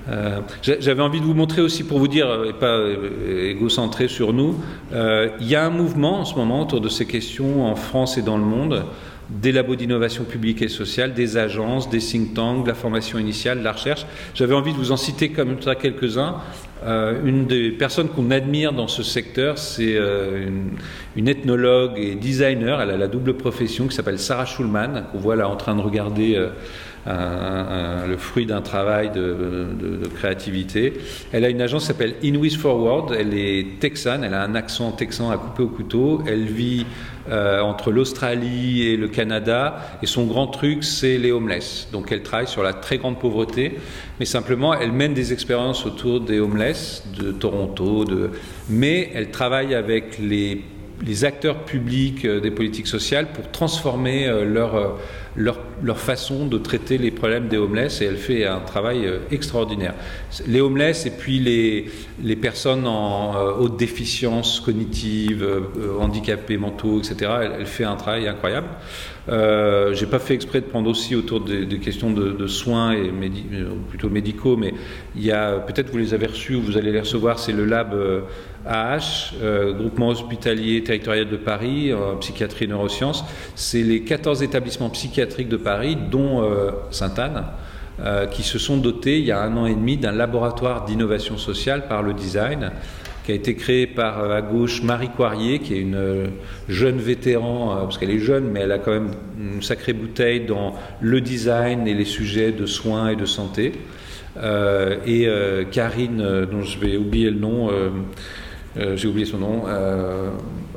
Euh, 0.08 0.42
j'avais 0.62 1.02
envie 1.02 1.20
de 1.20 1.26
vous 1.26 1.34
montrer 1.34 1.64
aussi 1.64 1.84
pour 1.84 1.98
vous 1.98 2.08
dire, 2.08 2.28
et 2.48 2.54
pas 2.54 2.78
euh, 2.78 3.50
égocentré 3.50 4.08
sur 4.08 4.34
nous, 4.34 4.56
il 4.92 5.48
y 5.48 5.56
a 5.56 5.66
un 5.66 5.72
mouvement 5.72 6.20
en 6.20 6.26
ce 6.26 6.36
moment 6.36 6.62
autour 6.62 6.80
de 6.80 6.90
ces 6.90 7.08
questions 7.08 7.66
en 7.66 7.76
France 7.76 8.16
et 8.20 8.22
dans 8.22 8.38
le 8.38 8.44
monde, 8.44 8.86
des 9.30 9.52
labos 9.52 9.76
d'innovation 9.76 10.24
publique 10.24 10.62
et 10.62 10.68
sociale, 10.68 11.14
des 11.14 11.38
agences, 11.38 11.90
des 11.90 12.00
think 12.00 12.34
tanks, 12.34 12.64
de 12.64 12.70
la 12.70 12.76
formation 12.76 13.18
initiale, 13.18 13.60
de 13.60 13.64
la 13.64 13.72
recherche. 13.72 14.06
J'avais 14.34 14.54
envie 14.54 14.72
de 14.72 14.78
vous 14.78 14.92
en 14.92 14.98
citer 14.98 15.30
comme 15.30 15.62
ça 15.62 15.76
quelques-uns. 15.76 16.36
Euh, 16.84 17.20
une 17.26 17.48
des 17.48 17.72
personnes 17.72 18.10
qu'on 18.10 18.30
admire 18.32 18.74
dans 18.74 18.88
ce 18.88 19.02
secteur, 19.02 19.58
c'est 19.58 19.96
euh, 19.96 20.48
une, 21.16 21.28
ethnologue 21.28 21.94
et 21.98 22.16
designer. 22.16 22.80
Elle 22.82 22.92
a 22.92 22.98
la 22.98 23.08
double 23.08 23.36
profession 23.36 23.88
qui 23.88 23.96
s'appelle 23.96 24.20
Sarah 24.20 24.46
Schulman, 24.46 25.06
qu'on 25.12 25.18
voit 25.18 25.36
là 25.36 25.50
en 25.50 25.56
train 25.56 25.76
de 25.76 25.82
regarder 25.82 26.36
euh, 26.36 26.50
le 27.06 28.18
fruit 28.18 28.46
d'un 28.46 28.62
travail 28.62 29.12
de, 29.12 30.08
créativité. 30.16 30.94
Elle 31.32 31.46
a 31.46 31.50
une 31.50 31.62
agence 31.62 31.84
qui 31.84 31.88
s'appelle 31.88 32.16
Inwis 32.24 32.56
Forward. 32.56 33.16
Elle 33.18 33.34
est 33.34 33.80
texane, 33.80 34.24
elle 34.24 34.34
a 34.34 34.44
un 34.44 34.56
accent 34.56 34.92
texan 34.92 35.30
à 35.30 35.38
couper 35.38 35.64
au 35.64 35.68
couteau. 35.68 36.22
Elle 36.28 36.46
vit 36.46 36.86
entre 37.32 37.92
l'Australie 37.92 38.84
et 38.84 38.98
le 38.98 39.08
Canada. 39.08 39.98
Et 40.02 40.06
son 40.06 40.26
grand 40.26 40.48
truc, 40.48 40.84
c'est 40.84 41.18
les 41.18 41.32
homeless. 41.32 41.90
Donc 41.92 42.12
elle 42.12 42.24
travaille 42.24 42.48
sur 42.48 42.64
la 42.64 42.74
très 42.74 42.98
grande 42.98 43.20
pauvreté, 43.20 43.78
mais 44.20 44.26
simplement 44.26 44.74
elle 44.74 44.92
mène 44.92 45.14
des 45.14 45.34
expériences 45.34 45.86
autour 45.86 46.22
des 46.22 46.40
homeless 46.40 47.04
de 47.18 47.32
Toronto, 47.32 48.06
de... 48.06 48.32
mais 48.70 49.12
elle 49.14 49.32
travaille 49.32 49.76
avec 49.76 50.18
les 50.20 50.64
les 51.04 51.26
acteurs 51.26 51.66
publics 51.66 52.26
euh, 52.26 52.40
des 52.40 52.52
politiques 52.52 52.88
sociales 52.88 53.28
pour 53.34 53.50
transformer 53.52 54.28
euh, 54.28 54.46
leur, 54.46 54.76
euh, 54.76 54.88
leur, 55.36 55.60
leur, 55.84 56.00
façon 56.00 56.46
de 56.46 56.58
traiter 56.58 56.98
les 56.98 57.12
problèmes 57.12 57.48
des 57.48 57.58
homeless 57.58 58.02
et 58.02 58.06
elle 58.06 58.18
fait 58.18 58.46
un 58.46 58.60
travail 58.60 59.10
extraordinaire. 59.32 59.94
Les 60.48 60.62
homeless 60.62 61.06
et 61.06 61.12
puis 61.12 61.40
les, 61.40 61.90
les 62.24 62.36
personnes 62.36 62.88
en 62.88 63.36
haute 63.60 63.78
déficience 63.78 64.62
cognitive, 64.62 65.46
handicapés 66.00 66.58
mentaux, 66.58 67.00
etc., 67.00 67.32
elle, 67.60 67.66
fait 67.66 67.84
un 67.84 67.96
travail 67.96 68.28
incroyable. 68.28 68.68
Euh, 69.28 69.94
J'ai 69.94 70.06
pas 70.06 70.20
fait 70.20 70.36
exprès 70.36 70.62
de 70.62 70.66
prendre 70.66 70.90
aussi 70.90 71.16
autour 71.16 71.42
des, 71.42 71.80
questions 71.80 72.12
de, 72.12 72.32
de, 72.32 72.48
soins 72.48 72.94
et 72.94 73.12
plutôt 73.90 74.10
médicaux, 74.10 74.56
mais 74.56 74.74
il 75.16 75.26
y 75.26 75.32
a 75.32 75.60
peut-être 75.60 75.90
vous 75.90 75.98
les 75.98 76.14
avez 76.14 76.28
reçus 76.28 76.56
ou 76.56 76.62
vous 76.62 76.78
allez 76.78 76.92
les 76.92 77.02
recevoir, 77.02 77.40
c'est 77.40 77.52
le 77.52 77.66
lab 77.66 77.94
AH, 78.68 79.34
groupement 79.78 80.10
hospitalier 80.10 80.84
territorial 80.84 81.30
de 81.30 81.38
Paris, 81.38 81.92
psychiatrie 82.20 82.66
et 82.66 82.68
neurosciences. 82.68 83.24
C'est 83.56 83.84
les 83.84 84.02
14 84.02 84.44
établissements 84.44 84.90
psychiatriques 84.90 85.50
de 85.50 85.58
Paris, 85.58 85.98
dont 86.10 86.42
euh, 86.42 86.72
Sainte-Anne, 86.92 87.46
euh, 88.00 88.28
qui 88.28 88.44
se 88.44 88.60
sont 88.60 88.78
dotés 88.78 89.20
il 89.20 89.26
y 89.26 89.32
a 89.32 89.42
un 89.42 89.56
an 89.58 89.66
et 89.66 89.76
demi 89.76 89.98
d'un 89.98 90.12
laboratoire 90.12 90.86
d'innovation 90.86 91.38
sociale 91.38 91.88
par 91.88 92.04
le 92.04 92.14
design 92.14 92.72
qui 93.26 93.32
a 93.32 93.36
été 93.36 93.56
créé 93.56 93.88
par 93.88 94.30
à 94.30 94.44
gauche 94.44 94.84
Marie 94.84 95.10
Coirier, 95.10 95.58
qui 95.58 95.74
est 95.74 95.80
une 95.80 96.30
jeune 96.70 96.98
vétéran, 96.98 97.76
parce 97.82 97.98
qu'elle 97.98 98.12
est 98.12 98.20
jeune, 98.20 98.52
mais 98.52 98.60
elle 98.60 98.72
a 98.72 98.78
quand 98.78 98.92
même 98.92 99.10
une 99.40 99.64
sacrée 99.64 99.94
bouteille 99.94 100.42
dans 100.42 100.76
le 101.02 101.22
design 101.22 101.88
et 101.88 101.96
les 101.96 102.06
sujets 102.06 102.52
de 102.52 102.68
soins 102.68 103.10
et 103.10 103.16
de 103.16 103.26
santé. 103.26 103.72
et 105.08 105.28
Karine, 105.72 106.46
dont 106.52 106.62
je 106.62 106.78
vais 106.78 106.98
oublier 106.98 107.32
le 107.32 107.40
nom, 107.40 107.72
euh, 108.78 108.98
j'ai 108.98 109.08
oublié 109.08 109.26
son 109.26 109.38
nom, 109.38 109.64
euh, 109.68 110.30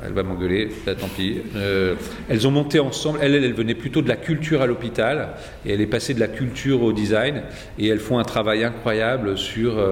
elle 0.05 0.12
va 0.12 0.23
m'engueuler, 0.23 0.70
tant 0.85 1.09
pis. 1.09 1.39
Euh, 1.57 1.97
elles 2.29 2.47
ont 2.47 2.53
monté 2.53 2.79
ensemble, 2.79 3.19
elle, 3.20 3.35
elle, 3.35 3.55
venait 3.55 3.75
plutôt 3.75 4.03
de 4.03 4.09
la 4.09 4.16
culture 4.16 4.62
à 4.62 4.66
l'hôpital, 4.66 5.31
et 5.66 5.73
elle 5.73 5.81
est 5.81 5.87
passée 5.87 6.15
de 6.15 6.20
la 6.20 6.29
culture 6.29 6.83
au 6.83 6.93
design, 6.93 7.43
et 7.79 7.89
elles 7.89 7.99
font 7.99 8.19
un 8.19 8.25
travail 8.25 8.62
incroyable 8.62 9.37
sur, 9.37 9.83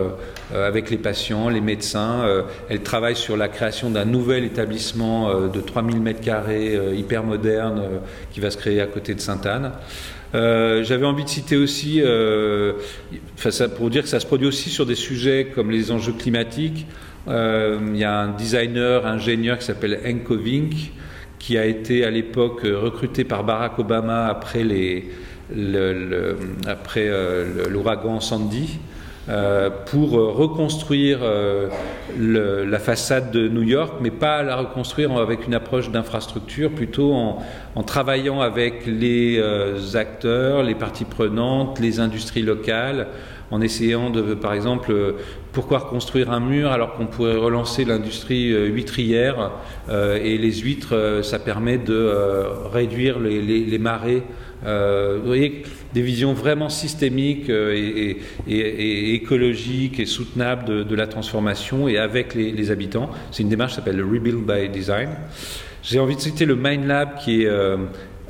avec 0.54 0.90
les 0.90 0.98
patients, 0.98 1.48
les 1.48 1.60
médecins. 1.60 2.24
elles 2.68 2.82
travaillent 2.82 3.16
sur 3.16 3.36
la 3.36 3.48
création 3.48 3.90
d'un 3.90 4.04
nouvel 4.04 4.44
établissement 4.44 5.48
de 5.48 5.60
3000 5.60 6.00
m2 6.00 6.94
hyper 6.94 7.24
moderne 7.24 7.82
qui 8.32 8.40
va 8.40 8.50
se 8.50 8.56
créer 8.56 8.80
à 8.80 8.86
côté 8.86 9.14
de 9.14 9.20
Sainte-Anne. 9.20 9.72
J'avais 10.32 11.06
envie 11.06 11.24
de 11.24 11.28
citer 11.28 11.56
aussi, 11.56 12.00
pour 13.76 13.90
dire 13.90 14.02
que 14.02 14.08
ça 14.08 14.20
se 14.20 14.26
produit 14.26 14.46
aussi 14.46 14.70
sur 14.70 14.86
des 14.86 14.94
sujets 14.94 15.48
comme 15.54 15.70
les 15.70 15.90
enjeux 15.90 16.12
climatiques. 16.12 16.86
Euh, 17.28 17.78
il 17.92 17.96
y 17.96 18.04
a 18.04 18.20
un 18.20 18.28
designer, 18.28 19.06
ingénieur 19.06 19.58
qui 19.58 19.64
s'appelle 19.64 20.00
Enko 20.06 20.36
Vink, 20.36 20.92
qui 21.38 21.58
a 21.58 21.64
été 21.64 22.04
à 22.04 22.10
l'époque 22.10 22.62
recruté 22.62 23.24
par 23.24 23.44
Barack 23.44 23.78
Obama 23.78 24.26
après 24.26 24.64
euh, 25.54 26.34
l'ouragan 27.68 28.20
Sandy. 28.20 28.78
Euh, 29.28 29.70
pour 29.86 30.12
reconstruire 30.12 31.18
la 32.16 32.78
façade 32.78 33.32
de 33.32 33.48
New 33.48 33.64
York, 33.64 33.94
mais 34.00 34.12
pas 34.12 34.44
la 34.44 34.54
reconstruire 34.54 35.10
avec 35.18 35.48
une 35.48 35.54
approche 35.54 35.90
d'infrastructure, 35.90 36.70
plutôt 36.70 37.12
en, 37.12 37.82
travaillant 37.82 38.40
avec 38.40 38.86
les 38.86 39.42
acteurs, 39.96 40.62
les 40.62 40.76
parties 40.76 41.04
prenantes, 41.04 41.80
les 41.80 41.98
industries 41.98 42.42
locales, 42.42 43.08
en 43.50 43.60
essayant 43.60 44.10
de, 44.10 44.34
par 44.34 44.52
exemple, 44.52 44.94
pourquoi 45.56 45.78
reconstruire 45.78 46.30
un 46.30 46.40
mur 46.40 46.70
alors 46.70 46.94
qu'on 46.94 47.06
pourrait 47.06 47.34
relancer 47.36 47.84
l'industrie 47.84 48.52
huîtrière 48.70 49.52
et 49.90 50.36
les 50.36 50.52
huîtres, 50.52 51.20
ça 51.22 51.38
permet 51.38 51.78
de 51.78 52.12
réduire 52.72 53.18
les, 53.18 53.78
marées. 53.78 54.22
vous 54.62 55.26
voyez, 55.26 55.64
des 55.96 56.02
visions 56.02 56.34
vraiment 56.34 56.68
systémiques 56.68 57.48
euh, 57.48 58.18
et, 58.46 59.14
écologiques 59.14 59.98
et 59.98 60.04
soutenables 60.04 60.86
de, 60.86 60.94
la 60.94 61.06
transformation 61.06 61.88
et 61.88 61.96
avec 61.96 62.34
les, 62.34 62.70
habitants. 62.70 63.08
C'est 63.30 63.42
une 63.42 63.48
démarche 63.48 63.72
qui 63.72 63.76
s'appelle 63.76 64.02
Rebuild 64.02 64.44
by 64.46 64.68
Design. 64.68 65.08
J'ai 65.82 65.98
envie 65.98 66.16
de 66.16 66.20
citer 66.20 66.44
le 66.44 66.54
Mind 66.54 66.84
Lab 66.84 67.16
qui 67.16 67.44
est 67.44 67.46
euh, 67.46 67.78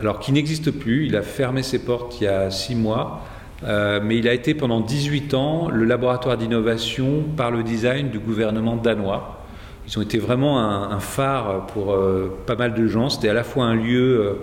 alors 0.01 0.21
qui 0.21 0.31
n'existe 0.31 0.71
plus. 0.71 1.07
Il 1.07 1.17
a 1.17 1.23
fermé 1.23 1.65
ses 1.65 1.81
portes 1.81 2.21
il 2.21 2.25
y 2.25 2.29
a 2.29 2.53
six 2.53 2.77
mois. 2.77 3.27
Euh, 3.65 4.01
mais 4.03 4.19
il 4.19 4.29
a 4.29 4.35
été 4.35 4.55
pendant 4.55 4.81
18 4.81 5.35
ans 5.35 5.69
le 5.71 5.85
laboratoire 5.85 6.37
d'innovation 6.37 7.25
par 7.37 7.51
le 7.51 7.63
design 7.63 8.11
du 8.11 8.19
gouvernement 8.19 8.77
danois. 8.77 9.45
Ils 9.89 9.99
ont 9.99 10.03
été 10.03 10.19
vraiment 10.19 10.59
un, 10.59 10.99
phare 10.99 11.67
pour 11.69 11.93
euh, 11.93 12.37
pas 12.45 12.57
mal 12.57 12.75
de 12.75 12.87
gens. 12.89 13.09
C'était 13.09 13.29
à 13.29 13.35
la 13.35 13.45
fois 13.45 13.67
un 13.67 13.77
lieu 13.77 14.37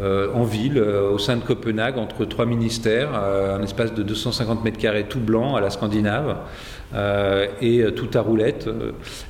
euh, 0.00 0.32
en 0.32 0.44
ville, 0.44 0.80
au 0.80 1.18
sein 1.18 1.36
de 1.36 1.42
Copenhague, 1.42 1.98
entre 1.98 2.24
trois 2.24 2.46
ministères, 2.46 3.14
un 3.14 3.62
espace 3.62 3.92
de 3.92 4.02
250 4.02 4.64
mètres 4.64 4.78
carrés 4.78 5.04
tout 5.04 5.20
blanc 5.20 5.56
à 5.56 5.60
la 5.60 5.68
Scandinave, 5.68 6.38
et 6.94 7.84
tout 7.94 8.08
à 8.14 8.20
roulette, 8.20 8.68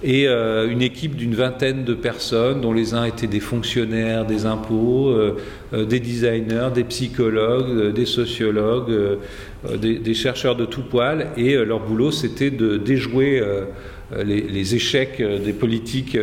et 0.03 0.29
une 0.29 0.83
équipe 0.83 1.17
d'une 1.17 1.35
vingtaine 1.35 1.85
de 1.85 1.95
personnes, 1.95 2.61
dont 2.61 2.73
les 2.73 2.95
uns 2.95 3.05
étaient 3.05 3.27
des 3.27 3.41
fonctionnaires 3.41 4.25
des 4.25 4.47
impôts, 4.47 5.15
des 5.73 6.01
designers, 6.01 6.69
des 6.73 6.85
psychologues, 6.85 7.93
des 7.93 8.07
sociologues, 8.07 9.19
des, 9.77 10.15
chercheurs 10.15 10.55
de 10.55 10.67
tout 10.67 10.83
poil, 10.83 11.29
et 11.37 11.57
leur 11.57 11.81
boulot 11.81 12.13
c'était 12.13 12.51
de 12.51 12.77
déjouer 12.77 13.43
les, 14.25 14.75
échecs 14.75 15.21
des 15.21 15.53
politiques 15.53 16.17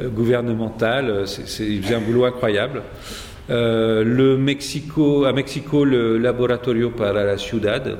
gouvernementales. 0.00 1.26
C'est 1.26 1.94
un 1.94 2.00
boulot 2.00 2.24
incroyable. 2.24 2.82
Euh, 3.48 4.34
à 5.24 5.32
Mexico, 5.32 5.84
le 5.84 6.18
Laboratorio 6.18 6.90
para 6.90 7.24
la 7.24 7.38
Ciudad, 7.38 7.96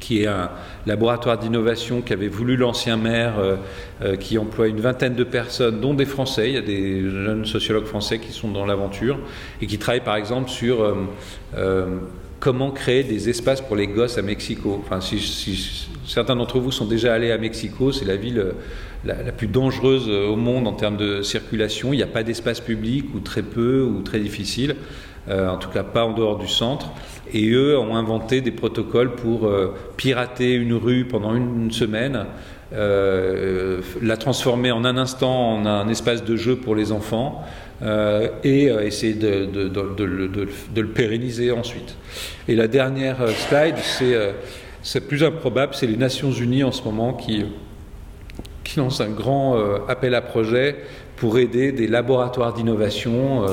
qui 0.00 0.22
est 0.22 0.26
un 0.26 0.50
laboratoire 0.86 1.38
d'innovation 1.38 2.00
qu'avait 2.00 2.28
voulu 2.28 2.56
l'ancien 2.56 2.96
maire, 2.96 3.38
euh, 3.38 3.56
euh, 4.02 4.16
qui 4.16 4.38
emploie 4.38 4.68
une 4.68 4.80
vingtaine 4.80 5.14
de 5.14 5.24
personnes, 5.24 5.80
dont 5.80 5.94
des 5.94 6.06
Français. 6.06 6.48
Il 6.48 6.54
y 6.54 6.58
a 6.58 6.62
des 6.62 7.02
jeunes 7.02 7.44
sociologues 7.44 7.84
français 7.84 8.18
qui 8.18 8.32
sont 8.32 8.50
dans 8.50 8.66
l'aventure 8.66 9.18
et 9.60 9.66
qui 9.66 9.78
travaillent 9.78 10.00
par 10.00 10.16
exemple 10.16 10.48
sur 10.48 10.82
euh, 11.56 11.98
comment 12.38 12.70
créer 12.70 13.04
des 13.04 13.28
espaces 13.28 13.60
pour 13.60 13.76
les 13.76 13.86
gosses 13.86 14.16
à 14.16 14.22
Mexico. 14.22 14.82
Enfin, 14.82 15.00
certains 16.06 16.36
d'entre 16.36 16.58
vous 16.58 16.72
sont 16.72 16.86
déjà 16.86 17.14
allés 17.14 17.30
à 17.30 17.38
Mexico, 17.38 17.92
c'est 17.92 18.06
la 18.06 18.16
ville 18.16 18.54
la, 19.04 19.14
plus 19.32 19.46
dangereuse 19.46 20.08
au 20.08 20.36
monde 20.36 20.66
en 20.66 20.72
termes 20.72 20.96
de 20.96 21.20
circulation. 21.22 21.92
Il 21.92 21.96
n'y 21.96 22.02
a 22.02 22.06
pas 22.06 22.22
d'espace 22.22 22.60
public 22.60 23.06
ou 23.14 23.20
très 23.20 23.42
peu 23.42 23.82
ou 23.82 24.00
très 24.00 24.20
difficile, 24.20 24.76
en 25.30 25.58
tout 25.58 25.68
cas 25.68 25.82
pas 25.82 26.04
en 26.04 26.12
dehors 26.12 26.38
du 26.38 26.48
centre. 26.48 26.90
Et 27.32 27.50
eux 27.50 27.78
ont 27.78 27.96
inventé 27.96 28.40
des 28.40 28.50
protocoles 28.50 29.14
pour 29.14 29.46
euh, 29.46 29.74
pirater 29.96 30.54
une 30.54 30.74
rue 30.74 31.04
pendant 31.04 31.34
une, 31.34 31.70
semaine, 31.70 32.26
euh, 32.72 33.80
la 34.02 34.16
transformer 34.16 34.72
en 34.72 34.84
un 34.84 34.96
instant 34.96 35.54
en 35.54 35.66
un 35.66 35.88
espace 35.88 36.24
de 36.24 36.36
jeu 36.36 36.56
pour 36.56 36.74
les 36.74 36.92
enfants. 36.92 37.42
Euh, 37.82 38.28
et 38.44 38.66
essayer 38.66 39.14
de, 39.14 39.46
de, 39.46 40.80
le 40.80 40.86
pérenniser 40.88 41.50
ensuite. 41.50 41.96
Et 42.46 42.54
la 42.54 42.68
dernière 42.68 43.26
slide, 43.30 43.76
c'est 44.82 45.08
plus 45.08 45.24
improbable, 45.24 45.72
c'est 45.74 45.86
les 45.86 45.96
Nations 45.96 46.30
Unies 46.30 46.62
en 46.62 46.72
ce 46.72 46.82
moment 46.82 47.14
qui, 47.14 47.46
qui 48.64 48.78
lancent 48.78 49.00
un 49.00 49.08
grand 49.08 49.56
appel 49.88 50.14
à 50.14 50.20
projet 50.20 50.76
pour 51.20 51.38
aider 51.38 51.70
des 51.70 51.86
laboratoires 51.86 52.52
d'innovation 52.52 53.46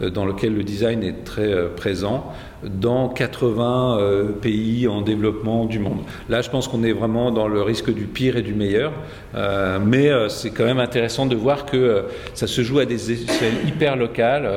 euh, 0.00 0.08
dans 0.08 0.24
lesquels 0.24 0.54
le 0.54 0.64
design 0.64 1.02
est 1.02 1.24
très 1.24 1.52
euh, 1.52 1.68
présent 1.68 2.32
dans 2.64 3.08
80 3.08 3.98
euh, 3.98 4.24
pays 4.32 4.88
en 4.88 5.02
développement 5.02 5.64
du 5.64 5.78
monde. 5.78 6.00
Là, 6.28 6.42
je 6.42 6.50
pense 6.50 6.66
qu'on 6.68 6.82
est 6.82 6.92
vraiment 6.92 7.30
dans 7.30 7.46
le 7.46 7.62
risque 7.62 7.92
du 7.92 8.04
pire 8.04 8.36
et 8.36 8.42
du 8.42 8.54
meilleur, 8.54 8.92
euh, 9.34 9.78
mais 9.84 10.08
euh, 10.08 10.28
c'est 10.28 10.50
quand 10.50 10.64
même 10.64 10.80
intéressant 10.80 11.26
de 11.26 11.36
voir 11.36 11.66
que 11.66 11.76
euh, 11.76 12.02
ça 12.34 12.46
se 12.46 12.62
joue 12.62 12.78
à 12.78 12.84
des 12.84 13.12
échelles 13.12 13.66
hyper 13.66 13.96
locales. 13.96 14.48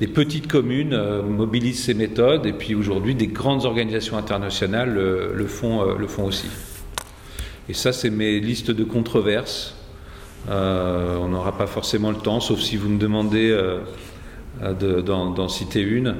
les 0.00 0.06
petites 0.06 0.48
communes 0.48 0.98
mobilisent 1.28 1.84
ces 1.84 1.94
méthodes, 1.94 2.46
et 2.46 2.52
puis 2.52 2.74
aujourd'hui, 2.74 3.14
des 3.14 3.26
grandes 3.26 3.64
organisations 3.64 4.16
internationales 4.16 4.94
le 4.94 5.46
font 5.46 6.24
aussi. 6.24 6.48
Et 7.68 7.74
ça, 7.74 7.92
c'est 7.92 8.10
mes 8.10 8.40
listes 8.40 8.70
de 8.70 8.84
controverses. 8.84 9.77
On 10.48 11.28
n'aura 11.28 11.56
pas 11.56 11.66
forcément 11.66 12.10
le 12.10 12.16
temps, 12.16 12.40
sauf 12.40 12.60
si 12.60 12.76
vous 12.76 12.88
me 12.88 12.98
demandez 12.98 13.56
d'en 14.60 15.48
citer 15.48 15.80
une. 15.80 16.16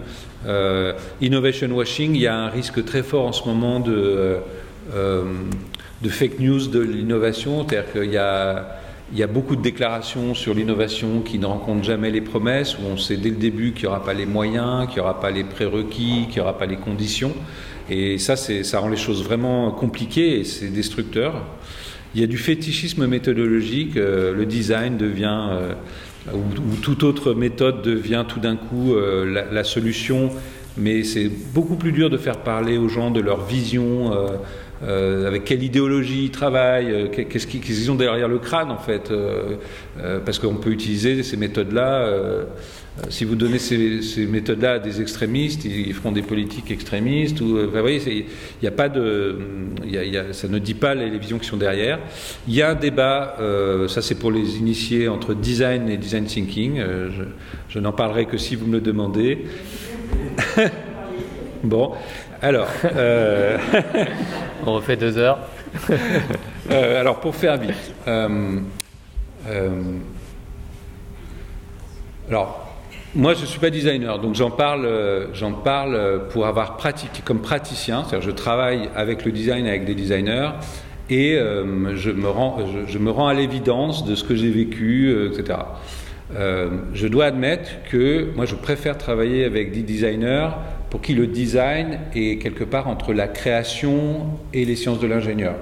Euh, 0.47 0.93
innovation 1.21 1.69
washing, 1.73 2.15
il 2.15 2.21
y 2.21 2.27
a 2.27 2.37
un 2.37 2.49
risque 2.49 2.85
très 2.85 3.03
fort 3.03 3.27
en 3.27 3.33
ce 3.33 3.47
moment 3.49 3.81
de, 3.81 4.37
euh, 4.95 5.25
de 6.03 6.09
fake 6.09 6.39
news 6.39 6.69
de 6.69 6.79
l'innovation, 6.79 7.67
c'est-à-dire 7.67 7.93
qu'il 7.93 8.13
y 8.13 8.19
a, 8.19 8.79
il 9.13 9.19
y 9.19 9.23
a 9.23 9.27
beaucoup 9.27 9.57
de 9.57 9.63
déclarations 9.63 10.35
sur 10.35 10.55
l'innovation 10.55 11.23
qui 11.23 11.39
ne 11.39 11.47
rencontrent 11.47 11.83
jamais 11.83 12.11
les 12.11 12.21
promesses, 12.21 12.79
où 12.79 12.83
on 12.89 12.97
sait 12.97 13.17
dès 13.17 13.31
le 13.31 13.37
début 13.37 13.73
qu'il 13.73 13.85
n'y 13.85 13.89
aura 13.89 14.05
pas 14.05 14.15
les 14.15 14.27
moyens, 14.27 14.87
qu'il 14.87 14.97
n'y 14.97 15.01
aura 15.01 15.19
pas 15.19 15.31
les 15.31 15.45
prérequis, 15.45 16.27
qu'il 16.27 16.35
n'y 16.35 16.41
aura 16.41 16.57
pas 16.57 16.67
les 16.67 16.77
conditions. 16.77 17.33
Et 17.91 18.19
ça, 18.19 18.37
ça 18.37 18.79
rend 18.79 18.89
les 18.89 18.99
choses 18.99 19.25
vraiment 19.25 19.71
compliquées 19.73 20.41
et 20.41 20.45
c'est 20.45 20.69
destructeur. 20.69 21.43
Il 22.19 22.23
y 22.23 22.25
a 22.25 22.27
du 22.27 22.37
fétichisme 22.37 23.07
méthodologique, 23.07 23.97
euh, 23.97 24.35
le 24.35 24.45
design 24.45 24.97
devient, 24.97 25.41
euh, 25.53 25.73
ou, 26.35 26.75
toute 26.83 27.05
autre 27.05 27.33
méthode 27.33 27.81
devient 27.81 28.25
tout 28.27 28.41
d'un 28.41 28.57
coup 28.57 28.97
euh, 28.97 29.45
la, 29.53 29.63
solution, 29.63 30.31
mais 30.77 31.05
c'est 31.05 31.31
beaucoup 31.55 31.77
plus 31.77 31.93
dur 31.93 32.11
de 32.11 32.17
faire 32.17 32.39
parler 32.39 32.77
aux 32.77 32.89
gens 32.89 33.13
de 33.13 33.21
leur 33.21 33.47
vision. 33.47 34.11
avec 34.83 35.45
quelle 35.45 35.63
idéologie 35.63 36.25
ils 36.25 36.31
travaillent, 36.33 37.09
qu'est-ce 37.13 37.47
qu'ils 37.47 37.91
ont 37.93 37.95
derrière 37.95 38.29
le 38.29 38.41
crâne 38.41 38.73
en 38.73 38.79
fait, 38.79 39.13
parce 40.25 40.41
qu'on 40.41 40.57
peut 40.57 40.71
utiliser 40.71 41.23
ces 41.23 41.37
méthodes-là 41.37 42.09
si 43.11 43.25
vous 43.25 43.35
donnez 43.37 43.59
ces, 43.59 44.27
méthodes-là 44.27 44.73
à 44.73 44.79
des 44.79 45.01
extrémistes, 45.01 45.65
ils, 45.65 45.95
feront 45.95 46.13
des 46.13 46.23
politiques 46.23 46.71
extrémistes. 46.71 47.41
Ou, 47.41 47.59
vous 47.59 47.71
voyez, 47.71 48.01
il 48.07 48.27
n'y 48.63 48.69
a 48.69 48.73
pas 48.73 48.89
de, 48.89 49.39
ça 50.33 50.49
ne 50.49 50.59
dit 50.59 50.75
pas 50.75 50.95
les, 50.95 51.17
visions 51.19 51.39
qui 51.39 51.47
sont 51.47 51.57
derrière. 51.57 51.99
Il 52.47 52.55
y 52.55 52.63
a 52.63 52.71
un 52.71 52.75
débat, 52.75 53.37
euh, 53.41 53.89
ça 53.89 54.03
c'est 54.03 54.17
pour 54.17 54.31
les 54.31 54.59
initiés 54.59 55.09
entre 55.09 55.35
design 55.35 55.89
et 55.89 55.97
design 55.97 56.25
thinking. 56.25 56.79
Euh, 56.79 57.11
je, 57.69 57.79
n'en 57.79 57.93
parlerai 57.93 58.27
que 58.27 58.37
si 58.37 58.57
vous 58.57 58.67
me 58.67 58.73
le 58.73 58.81
demandez. 58.81 59.47
bon, 61.63 61.93
alors. 62.43 62.69
On 64.67 64.75
refait 64.75 64.97
deux 64.97 65.17
heures. 65.19 65.39
alors 66.71 67.21
pour 67.21 67.35
faire 67.35 67.57
vite. 67.59 67.95
alors, 72.29 72.68
moi, 73.15 73.33
je 73.33 73.41
ne 73.41 73.47
suis 73.47 73.59
pas 73.59 73.71
designer, 73.71 74.19
donc 74.19 74.35
j'en 74.35 74.51
parle, 74.51 74.85
euh, 74.85 75.33
j'en 75.33 75.53
parle 75.53 75.95
euh, 75.95 76.19
pour 76.19 76.47
avoir 76.47 76.77
pratiqué 76.77 77.23
comme 77.25 77.41
praticien. 77.41 78.05
C'est-à-dire, 78.05 78.29
je 78.29 78.35
travaille 78.35 78.91
avec 78.95 79.25
le 79.25 79.33
design, 79.33 79.67
avec 79.67 79.87
des 79.87 79.95
designers, 79.95 80.51
et 81.09 81.37
euh, 81.37 81.97
je, 81.97 82.11
me 82.11 82.29
rends, 82.29 82.59
je, 82.87 82.99
me 82.99 83.11
rends 83.11 83.29
à 83.29 83.35
l'évidence 83.35 84.05
de 84.05 84.15
ce 84.15 84.25
que 84.25 84.37
j'ai 84.37 84.51
vécu, 84.51 85.11
etc. 85.27 85.59
je 86.93 87.09
dois 87.09 87.25
admettre 87.25 87.71
que 87.91 88.29
moi, 88.37 88.45
je 88.45 88.55
préfère 88.55 88.99
travailler 88.99 89.45
avec 89.45 89.73
des 89.73 89.81
designers 89.81 90.51
pour 90.91 91.01
qui 91.01 91.15
le 91.15 91.27
design 91.27 92.01
est 92.15 92.37
quelque 92.37 92.65
part 92.65 92.89
entre 92.89 93.15
la 93.15 93.27
création 93.27 94.27
et 94.53 94.67
les 94.67 94.77
sciences 94.77 95.01
de 95.01 95.07
l'ingénieur. 95.07 95.55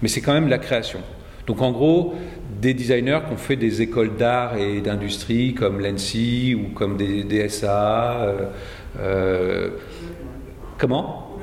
Mais 0.00 0.08
c'est 0.08 0.22
quand 0.22 0.32
même 0.32 0.48
la 0.48 0.58
création. 0.58 1.00
Donc 1.46 1.60
en 1.62 1.72
gros, 1.72 2.14
des 2.60 2.74
designers 2.74 3.20
qui 3.26 3.32
ont 3.32 3.38
fait 3.38 3.56
des 3.56 3.82
écoles 3.82 4.16
d'art 4.16 4.56
et 4.56 4.80
d'industrie 4.80 5.54
comme 5.54 5.80
l'ENSI 5.80 6.54
ou 6.54 6.72
comme 6.72 6.96
des 6.96 7.24
DSA. 7.24 8.16
Euh, 8.20 8.46
euh, 8.98 9.70
comment? 10.78 11.38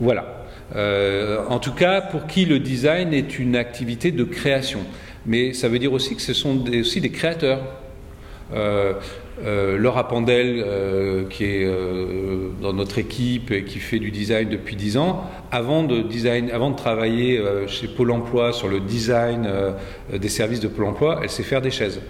Voilà. 0.00 0.46
Euh, 0.74 1.44
en 1.48 1.58
tout 1.58 1.72
cas, 1.72 2.00
pour 2.00 2.26
qui 2.26 2.44
le 2.44 2.58
design 2.58 3.12
est 3.12 3.38
une 3.38 3.56
activité 3.56 4.10
de 4.10 4.24
création. 4.24 4.80
Mais 5.26 5.52
ça 5.52 5.68
veut 5.68 5.78
dire 5.78 5.92
aussi 5.92 6.16
que 6.16 6.22
ce 6.22 6.34
sont 6.34 6.64
aussi 6.68 7.00
des 7.00 7.10
créateurs. 7.10 7.60
Euh, 9.40 9.78
Laura 9.78 10.08
Pandel, 10.08 10.62
euh, 10.64 11.24
qui 11.28 11.44
est 11.44 11.64
euh, 11.64 12.50
dans 12.60 12.74
notre 12.74 12.98
équipe 12.98 13.50
et 13.50 13.64
qui 13.64 13.78
fait 13.78 13.98
du 13.98 14.10
design 14.10 14.48
depuis 14.48 14.76
10 14.76 14.98
ans, 14.98 15.24
avant 15.50 15.84
de, 15.84 16.02
travailler 16.76 17.42
chez 17.66 17.88
Pôle 17.88 18.10
Emploi 18.10 18.52
sur 18.52 18.68
le 18.68 18.80
design 18.80 19.48
des 20.12 20.28
services 20.28 20.60
de 20.60 20.68
Pôle 20.68 20.86
Emploi, 20.86 21.20
elle 21.22 21.30
sait 21.30 21.42
faire 21.42 21.60
des 21.60 21.70
chaises. 21.70 22.00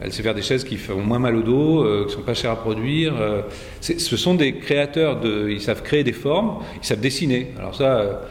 Elle 0.00 0.12
sait 0.12 0.22
faire 0.22 0.34
des 0.34 0.42
chaises 0.42 0.64
qui 0.64 0.76
font 0.76 1.00
moins 1.00 1.18
mal 1.18 1.36
au 1.36 1.42
dos, 1.42 2.06
qui 2.06 2.14
sont 2.14 2.22
pas 2.22 2.34
chères 2.34 2.52
à 2.52 2.56
produire. 2.56 3.14
ce 3.80 4.16
sont 4.16 4.34
des 4.34 4.54
créateurs, 4.54 5.20
ils 5.24 5.60
savent 5.60 5.82
créer 5.82 6.04
des 6.04 6.12
formes, 6.12 6.62
ils 6.82 6.86
savent 6.86 7.00
dessiner. 7.00 7.52
Alors 7.58 7.74
ça, 7.74 8.22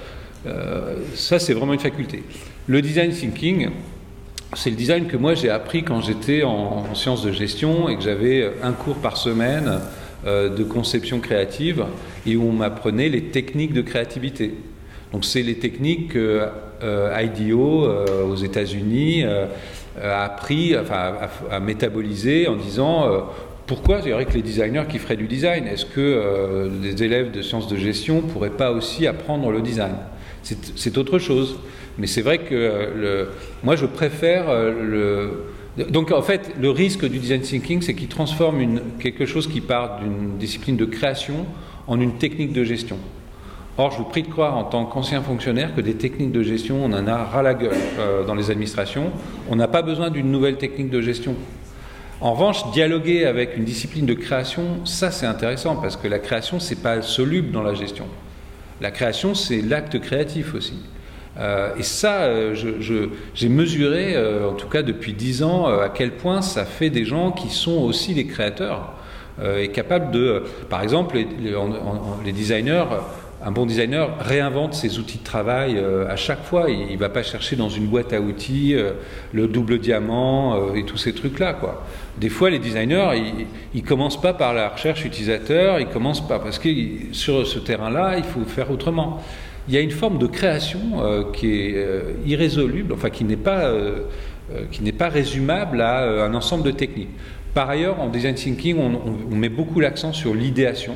ça 1.13 1.39
c'est 1.39 1.53
vraiment 1.53 1.73
une 1.73 1.79
faculté. 1.79 2.23
Le 2.67 2.81
design 2.81 3.11
thinking, 3.11 3.69
c'est 4.55 4.69
le 4.71 4.75
design 4.75 5.05
que 5.05 5.17
moi 5.17 5.35
j'ai 5.35 5.49
appris 5.49 5.83
quand 5.83 6.01
j'étais 6.01 6.43
en, 6.43 6.95
sciences 6.95 7.23
de 7.23 7.31
gestion 7.31 7.87
et 7.87 7.95
que 7.95 8.01
j'avais 8.01 8.51
un 8.63 8.71
cours 8.71 8.95
par 8.95 9.17
semaine 9.17 9.79
euh, 10.25 10.49
de 10.49 10.63
conception 10.63 11.19
créative 11.19 11.85
et 12.25 12.35
où 12.35 12.43
on 12.43 12.53
m'apprenait 12.53 13.09
les 13.09 13.25
techniques 13.25 13.73
de 13.73 13.81
créativité. 13.81 14.55
Donc 15.13 15.23
c'est 15.25 15.43
les 15.43 15.55
techniques 15.55 16.13
que 16.13 16.47
euh, 16.81 17.21
IDEO 17.21 17.85
euh, 17.85 18.25
aux 18.25 18.35
États-Unis 18.35 19.23
a 20.01 20.23
appris 20.23 20.77
enfin, 20.77 21.13
à, 21.51 21.59
métaboliser 21.59 22.47
en 22.47 22.55
disant 22.55 23.27
pourquoi 23.67 23.99
je 23.99 24.03
dirais 24.05 24.25
que 24.25 24.33
les 24.33 24.41
designers 24.41 24.85
qui 24.89 24.97
feraient 24.97 25.17
du 25.17 25.27
design? 25.27 25.67
Est-ce 25.67 25.85
que 25.85 26.69
les 26.81 27.03
élèves 27.03 27.31
de 27.31 27.41
sciences 27.41 27.67
de 27.67 27.75
gestion 27.75 28.21
pourraient 28.21 28.49
pas 28.49 28.71
aussi 28.71 29.05
apprendre 29.07 29.51
le 29.51 29.61
design? 29.61 29.95
C'est 30.41 30.97
autre 30.97 31.19
chose. 31.19 31.57
Mais 31.97 32.07
c'est 32.07 32.21
vrai 32.21 32.39
que 32.39 32.53
le, 32.55 33.29
moi, 33.63 33.75
je 33.75 33.85
préfère 33.85 34.49
euh, 34.49 34.73
le. 35.77 35.85
Donc, 35.89 36.11
en 36.11 36.21
fait, 36.21 36.53
le 36.59 36.69
risque 36.71 37.05
du 37.05 37.19
design 37.19 37.41
thinking, 37.41 37.81
c'est 37.81 37.93
qu'il 37.93 38.07
transforme 38.07 38.81
quelque 38.99 39.25
chose 39.25 39.47
qui 39.47 39.61
part 39.61 39.99
d'une 39.99 40.37
discipline 40.37 40.75
de 40.75 40.85
création 40.85 41.45
en 41.87 41.99
une 41.99 42.17
technique 42.17 42.53
de 42.53 42.63
gestion. 42.63 42.97
Or, 43.77 43.91
je 43.91 43.97
vous 43.97 44.03
prie 44.03 44.23
de 44.23 44.27
croire, 44.27 44.57
en 44.57 44.65
tant 44.65 44.85
qu'ancien 44.85 45.21
fonctionnaire, 45.21 45.73
que 45.73 45.79
des 45.79 45.93
techniques 45.93 46.33
de 46.33 46.43
gestion, 46.43 46.83
on 46.83 46.91
en 46.91 47.07
a 47.07 47.23
ras 47.23 47.41
la 47.41 47.53
gueule 47.53 47.71
euh, 47.97 48.25
dans 48.25 48.35
les 48.35 48.51
administrations. 48.51 49.11
On 49.49 49.55
n'a 49.55 49.69
pas 49.69 49.81
besoin 49.81 50.09
d'une 50.09 50.29
nouvelle 50.31 50.57
technique 50.57 50.89
de 50.89 50.99
gestion. 50.99 51.35
En 52.19 52.33
revanche, 52.33 52.69
dialoguer 52.73 53.25
avec 53.25 53.55
une 53.55 53.63
discipline 53.63 54.05
de 54.05 54.13
création, 54.13 54.85
ça 54.85 55.11
c'est 55.11 55.25
intéressant 55.25 55.77
parce 55.77 55.95
que 55.95 56.09
la 56.09 56.19
création, 56.19 56.59
c'est 56.59 56.81
pas 56.81 57.01
soluble 57.01 57.51
dans 57.51 57.63
la 57.63 57.73
gestion. 57.73 58.05
La 58.81 58.91
création, 58.91 59.33
c'est 59.33 59.61
l'acte 59.61 59.97
créatif 60.01 60.53
aussi. 60.53 60.73
Euh, 61.39 61.75
et 61.77 61.83
ça, 61.83 62.23
euh, 62.23 62.55
j'ai 63.33 63.49
mesuré, 63.49 64.15
euh, 64.15 64.49
en 64.49 64.53
tout 64.53 64.67
cas 64.67 64.81
depuis 64.81 65.13
dix 65.13 65.41
ans, 65.41 65.67
à 65.67 65.89
quel 65.89 66.11
point 66.11 66.41
ça 66.41 66.65
fait 66.65 66.89
des 66.89 67.05
gens 67.05 67.31
qui 67.31 67.49
sont 67.49 67.77
aussi 67.77 68.13
des 68.13 68.25
créateurs 68.25 68.93
et 69.57 69.69
capables 69.69 70.11
de, 70.11 70.43
par 70.69 70.83
exemple, 70.83 71.17
les, 72.25 72.31
designers 72.33 72.83
un 73.41 73.51
bon 73.51 73.65
designer 73.65 74.17
réinvente 74.19 74.73
ses 74.73 74.99
outils 74.99 75.19
de 75.19 75.23
travail 75.23 75.81
à 76.09 76.17
chaque 76.17 76.43
fois. 76.43 76.69
Il 76.69 76.91
ne 76.91 76.99
va 76.99 77.07
pas 77.07 77.23
chercher 77.23 77.55
dans 77.55 77.69
une 77.69 77.85
boîte 77.85 78.11
à 78.11 78.19
outils 78.19 78.75
le 79.31 79.47
double 79.47 79.79
diamant 79.79 80.73
et 80.75 80.83
tous 80.83 80.97
ces 80.97 81.13
trucs-là. 81.13 81.55
Des 82.17 82.27
fois, 82.27 82.49
les 82.49 82.59
designers, 82.59 83.11
ils 83.73 83.81
ne 83.81 83.87
commencent 83.87 84.19
pas 84.19 84.33
par 84.33 84.53
la 84.53 84.67
recherche 84.67 85.05
utilisateur, 85.05 85.79
ils 85.79 85.87
commencent 85.87 86.27
pas 86.27 86.39
parce 86.39 86.59
que 86.59 86.67
sur 87.13 87.47
ce 87.47 87.59
terrain-là, 87.59 88.15
il 88.17 88.25
faut 88.25 88.43
faire 88.43 88.69
autrement 88.69 89.23
il 89.69 89.75
y 89.75 89.77
a 89.77 89.81
une 89.81 89.91
forme 89.91 90.17
de 90.17 90.25
création 90.25 90.79
euh, 90.95 91.31
qui 91.31 91.47
est 91.47 91.73
euh, 91.75 92.13
irrésoluble, 92.25 92.91
enfin 92.91 93.11
qui 93.11 93.23
n'est 93.23 93.37
pas, 93.37 93.65
euh, 93.65 94.01
qui 94.71 94.81
n'est 94.81 94.91
pas 94.91 95.09
résumable 95.09 95.79
à 95.81 96.25
un 96.25 96.33
ensemble 96.33 96.63
de 96.63 96.71
techniques. 96.71 97.11
Par 97.53 97.69
ailleurs, 97.69 97.99
en 97.99 98.09
design 98.09 98.33
thinking, 98.33 98.77
on, 98.79 99.35
met 99.35 99.49
beaucoup 99.49 99.79
l'accent 99.79 100.11
sur 100.11 100.33
l'idéation. 100.33 100.95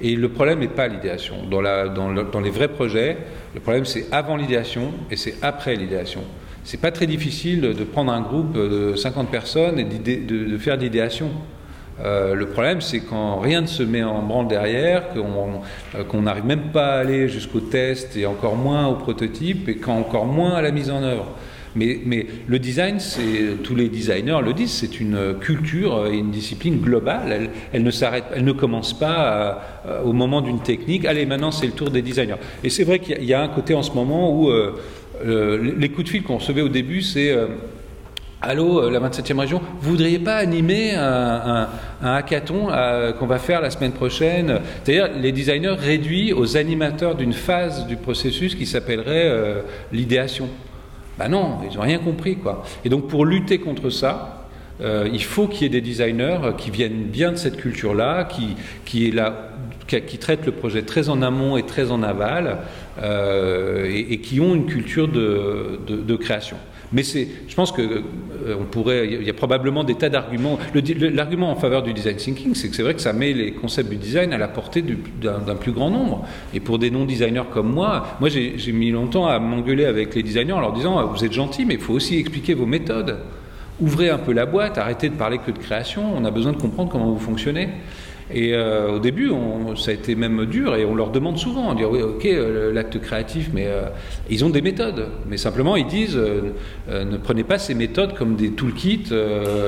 Et 0.00 0.16
le 0.16 0.28
problème 0.30 0.60
n'est 0.60 0.68
pas 0.68 0.88
l'idéation. 0.88 1.36
Dans, 1.50 2.40
les 2.40 2.50
vrais 2.50 2.68
projets, 2.68 3.18
le 3.54 3.60
problème 3.60 3.84
c'est 3.84 4.06
avant 4.10 4.36
l'idéation 4.36 4.92
et 5.10 5.16
c'est 5.16 5.34
après 5.42 5.76
l'idéation. 5.76 6.22
C'est 6.64 6.80
pas 6.80 6.90
très 6.90 7.06
difficile 7.06 7.60
de 7.60 7.84
prendre 7.84 8.12
un 8.12 8.20
groupe 8.22 8.54
de 8.54 8.94
50 8.96 9.30
personnes 9.30 9.78
et 9.78 9.84
de, 9.84 10.44
de 10.48 10.58
faire 10.58 10.76
l'idéation. 10.76 11.30
Euh, 12.04 12.34
le 12.34 12.46
problème, 12.46 12.80
c'est 12.80 13.00
quand 13.00 13.38
rien 13.38 13.62
ne 13.62 13.66
se 13.66 13.82
met 13.82 14.02
en 14.02 14.22
branle 14.22 14.48
derrière, 14.48 15.08
qu'on 15.14 15.62
euh, 15.94 16.20
n'arrive 16.20 16.44
même 16.44 16.70
pas 16.72 16.96
à 16.96 16.98
aller 16.98 17.28
jusqu'au 17.28 17.60
test 17.60 18.16
et 18.16 18.26
encore 18.26 18.56
moins 18.56 18.86
au 18.86 18.94
prototype 18.94 19.68
et 19.68 19.76
quand 19.76 19.96
encore 19.96 20.26
moins 20.26 20.54
à 20.54 20.62
la 20.62 20.72
mise 20.72 20.90
en 20.90 21.02
œuvre. 21.02 21.26
Mais, 21.74 22.26
le 22.46 22.58
design, 22.58 22.96
tous 23.62 23.74
les 23.74 23.90
designers 23.90 24.38
le 24.42 24.54
disent, 24.54 24.72
c'est 24.72 24.98
une 24.98 25.34
culture 25.38 26.06
et 26.06 26.16
une 26.16 26.30
discipline 26.30 26.78
globale. 26.80 27.50
Elle, 27.74 27.82
ne 27.82 28.52
commence 28.52 28.98
pas 28.98 29.82
au 30.02 30.14
moment 30.14 30.40
d'une 30.40 30.60
technique. 30.60 31.04
Allez, 31.04 31.26
maintenant 31.26 31.50
c'est 31.50 31.66
le 31.66 31.72
tour 31.72 31.90
des 31.90 32.00
designers. 32.00 32.36
Et 32.64 32.70
c'est 32.70 32.84
vrai 32.84 32.98
qu'il 32.98 33.22
y, 33.22 33.34
a 33.34 33.42
un 33.42 33.48
côté 33.48 33.74
en 33.74 33.82
ce 33.82 33.92
moment 33.92 34.34
où 34.34 34.50
euh, 35.24 35.74
les 35.76 35.88
coups 35.88 36.04
de 36.04 36.08
fil 36.08 36.22
qu'on 36.22 36.36
recevait 36.38 36.62
au 36.62 36.70
début, 36.70 37.02
c'est 37.02 37.34
Allô, 38.42 38.82
euh, 38.82 38.90
la 38.90 39.00
27e 39.00 39.40
région, 39.40 39.62
vous 39.80 39.92
voudriez 39.92 40.18
pas 40.18 40.36
animer 40.36 40.94
un, 40.94 41.68
hackathon 42.04 42.68
euh, 42.70 43.12
qu'on 43.12 43.26
va 43.26 43.38
faire 43.38 43.62
la 43.62 43.70
semaine 43.70 43.92
prochaine? 43.92 44.60
C'est-à-dire, 44.84 45.16
les 45.18 45.32
designers 45.32 45.76
réduits 45.78 46.34
aux 46.34 46.58
animateurs 46.58 47.14
d'une 47.14 47.32
phase 47.32 47.86
du 47.86 47.96
processus 47.96 48.54
qui 48.54 48.66
s'appellerait 48.66 49.28
euh, 49.28 49.62
l'idéation. 49.90 50.50
Ben 51.18 51.28
non, 51.30 51.60
ils 51.68 51.74
n'ont 51.76 51.82
rien 51.82 51.98
compris, 51.98 52.36
quoi. 52.36 52.62
Et 52.84 52.90
donc, 52.90 53.08
pour 53.08 53.24
lutter 53.24 53.58
contre 53.58 53.88
ça, 53.88 54.42
il 54.78 55.22
faut 55.22 55.48
qu'il 55.48 55.62
y 55.62 55.64
ait 55.64 55.70
des 55.70 55.80
designers 55.80 56.52
qui 56.58 56.70
viennent 56.70 57.04
bien 57.04 57.32
de 57.32 57.36
cette 57.36 57.56
culture-là, 57.56 58.24
qui, 58.24 58.48
qui, 58.84 59.08
est 59.08 59.10
là, 59.10 59.48
qui, 59.86 60.18
traitent 60.18 60.44
le 60.44 60.52
projet 60.52 60.82
très 60.82 61.08
en 61.08 61.22
amont 61.22 61.56
et 61.56 61.62
très 61.62 61.90
en 61.90 62.02
aval, 62.02 62.58
et, 63.02 64.20
qui 64.20 64.38
ont 64.40 64.54
une 64.54 64.66
culture 64.66 65.08
de 65.08 66.16
création. 66.16 66.58
Mais 66.92 67.02
je 67.02 67.54
pense 67.54 67.72
que 67.72 67.82
euh, 67.82 68.54
on 68.60 68.64
pourrait, 68.64 69.06
il 69.06 69.22
y 69.22 69.30
a 69.30 69.34
probablement 69.34 69.84
des 69.84 69.94
tas 69.94 70.08
d'arguments. 70.08 70.58
L'argument 71.12 71.50
en 71.50 71.56
faveur 71.56 71.82
du 71.82 71.92
design 71.92 72.16
thinking, 72.16 72.54
c'est 72.54 72.68
que 72.68 72.76
c'est 72.76 72.82
vrai 72.82 72.94
que 72.94 73.00
ça 73.00 73.12
met 73.12 73.32
les 73.32 73.52
concepts 73.52 73.90
du 73.90 73.96
design 73.96 74.32
à 74.32 74.38
la 74.38 74.48
portée 74.48 74.82
d'un 75.20 75.56
plus 75.56 75.72
grand 75.72 75.90
nombre. 75.90 76.24
Et 76.54 76.60
pour 76.60 76.78
des 76.78 76.90
non-designers 76.90 77.44
comme 77.52 77.72
moi, 77.72 78.16
moi 78.20 78.28
j'ai 78.28 78.72
mis 78.72 78.90
longtemps 78.90 79.26
à 79.26 79.38
m'engueuler 79.38 79.84
avec 79.84 80.14
les 80.14 80.22
designers 80.22 80.52
en 80.52 80.60
leur 80.60 80.72
disant 80.72 81.06
vous 81.06 81.24
êtes 81.24 81.32
gentils, 81.32 81.64
mais 81.64 81.74
il 81.74 81.80
faut 81.80 81.94
aussi 81.94 82.18
expliquer 82.18 82.54
vos 82.54 82.66
méthodes. 82.66 83.18
Ouvrez 83.78 84.08
un 84.08 84.18
peu 84.18 84.32
la 84.32 84.46
boîte, 84.46 84.78
arrêtez 84.78 85.10
de 85.10 85.16
parler 85.16 85.38
que 85.38 85.50
de 85.50 85.58
création. 85.58 86.02
On 86.16 86.24
a 86.24 86.30
besoin 86.30 86.52
de 86.52 86.56
comprendre 86.56 86.90
comment 86.90 87.10
vous 87.10 87.18
fonctionnez. 87.18 87.68
Et 88.32 88.54
euh, 88.54 88.96
au 88.96 88.98
début, 88.98 89.30
ça 89.76 89.92
a 89.92 89.94
été 89.94 90.16
même 90.16 90.46
dur 90.46 90.74
et 90.74 90.84
on 90.84 90.94
leur 90.94 91.10
demande 91.10 91.38
souvent, 91.38 91.70
on 91.70 91.74
dit 91.74 91.84
oui, 91.84 92.02
ok, 92.02 92.26
euh, 92.26 92.72
l'acte 92.72 93.00
créatif, 93.00 93.50
mais 93.54 93.66
euh, 93.66 93.84
ils 94.28 94.44
ont 94.44 94.50
des 94.50 94.62
méthodes. 94.62 95.08
Mais 95.28 95.36
simplement, 95.36 95.76
ils 95.76 95.86
disent, 95.86 96.18
ne 96.88 97.16
prenez 97.16 97.44
pas 97.44 97.58
ces 97.58 97.74
méthodes 97.74 98.14
comme 98.14 98.34
des 98.34 98.50
toolkits 98.50 99.12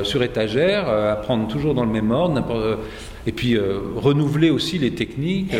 sur 0.03 0.23
étagère, 0.23 0.89
apprendre 0.89 1.47
toujours 1.49 1.75
dans 1.75 1.85
le 1.85 1.93
même 1.93 2.11
ordre, 2.11 2.79
et 3.27 3.33
puis 3.33 3.57
renouveler 3.97 4.51
aussi 4.51 4.79
les 4.79 4.93
techniques. 4.93 5.53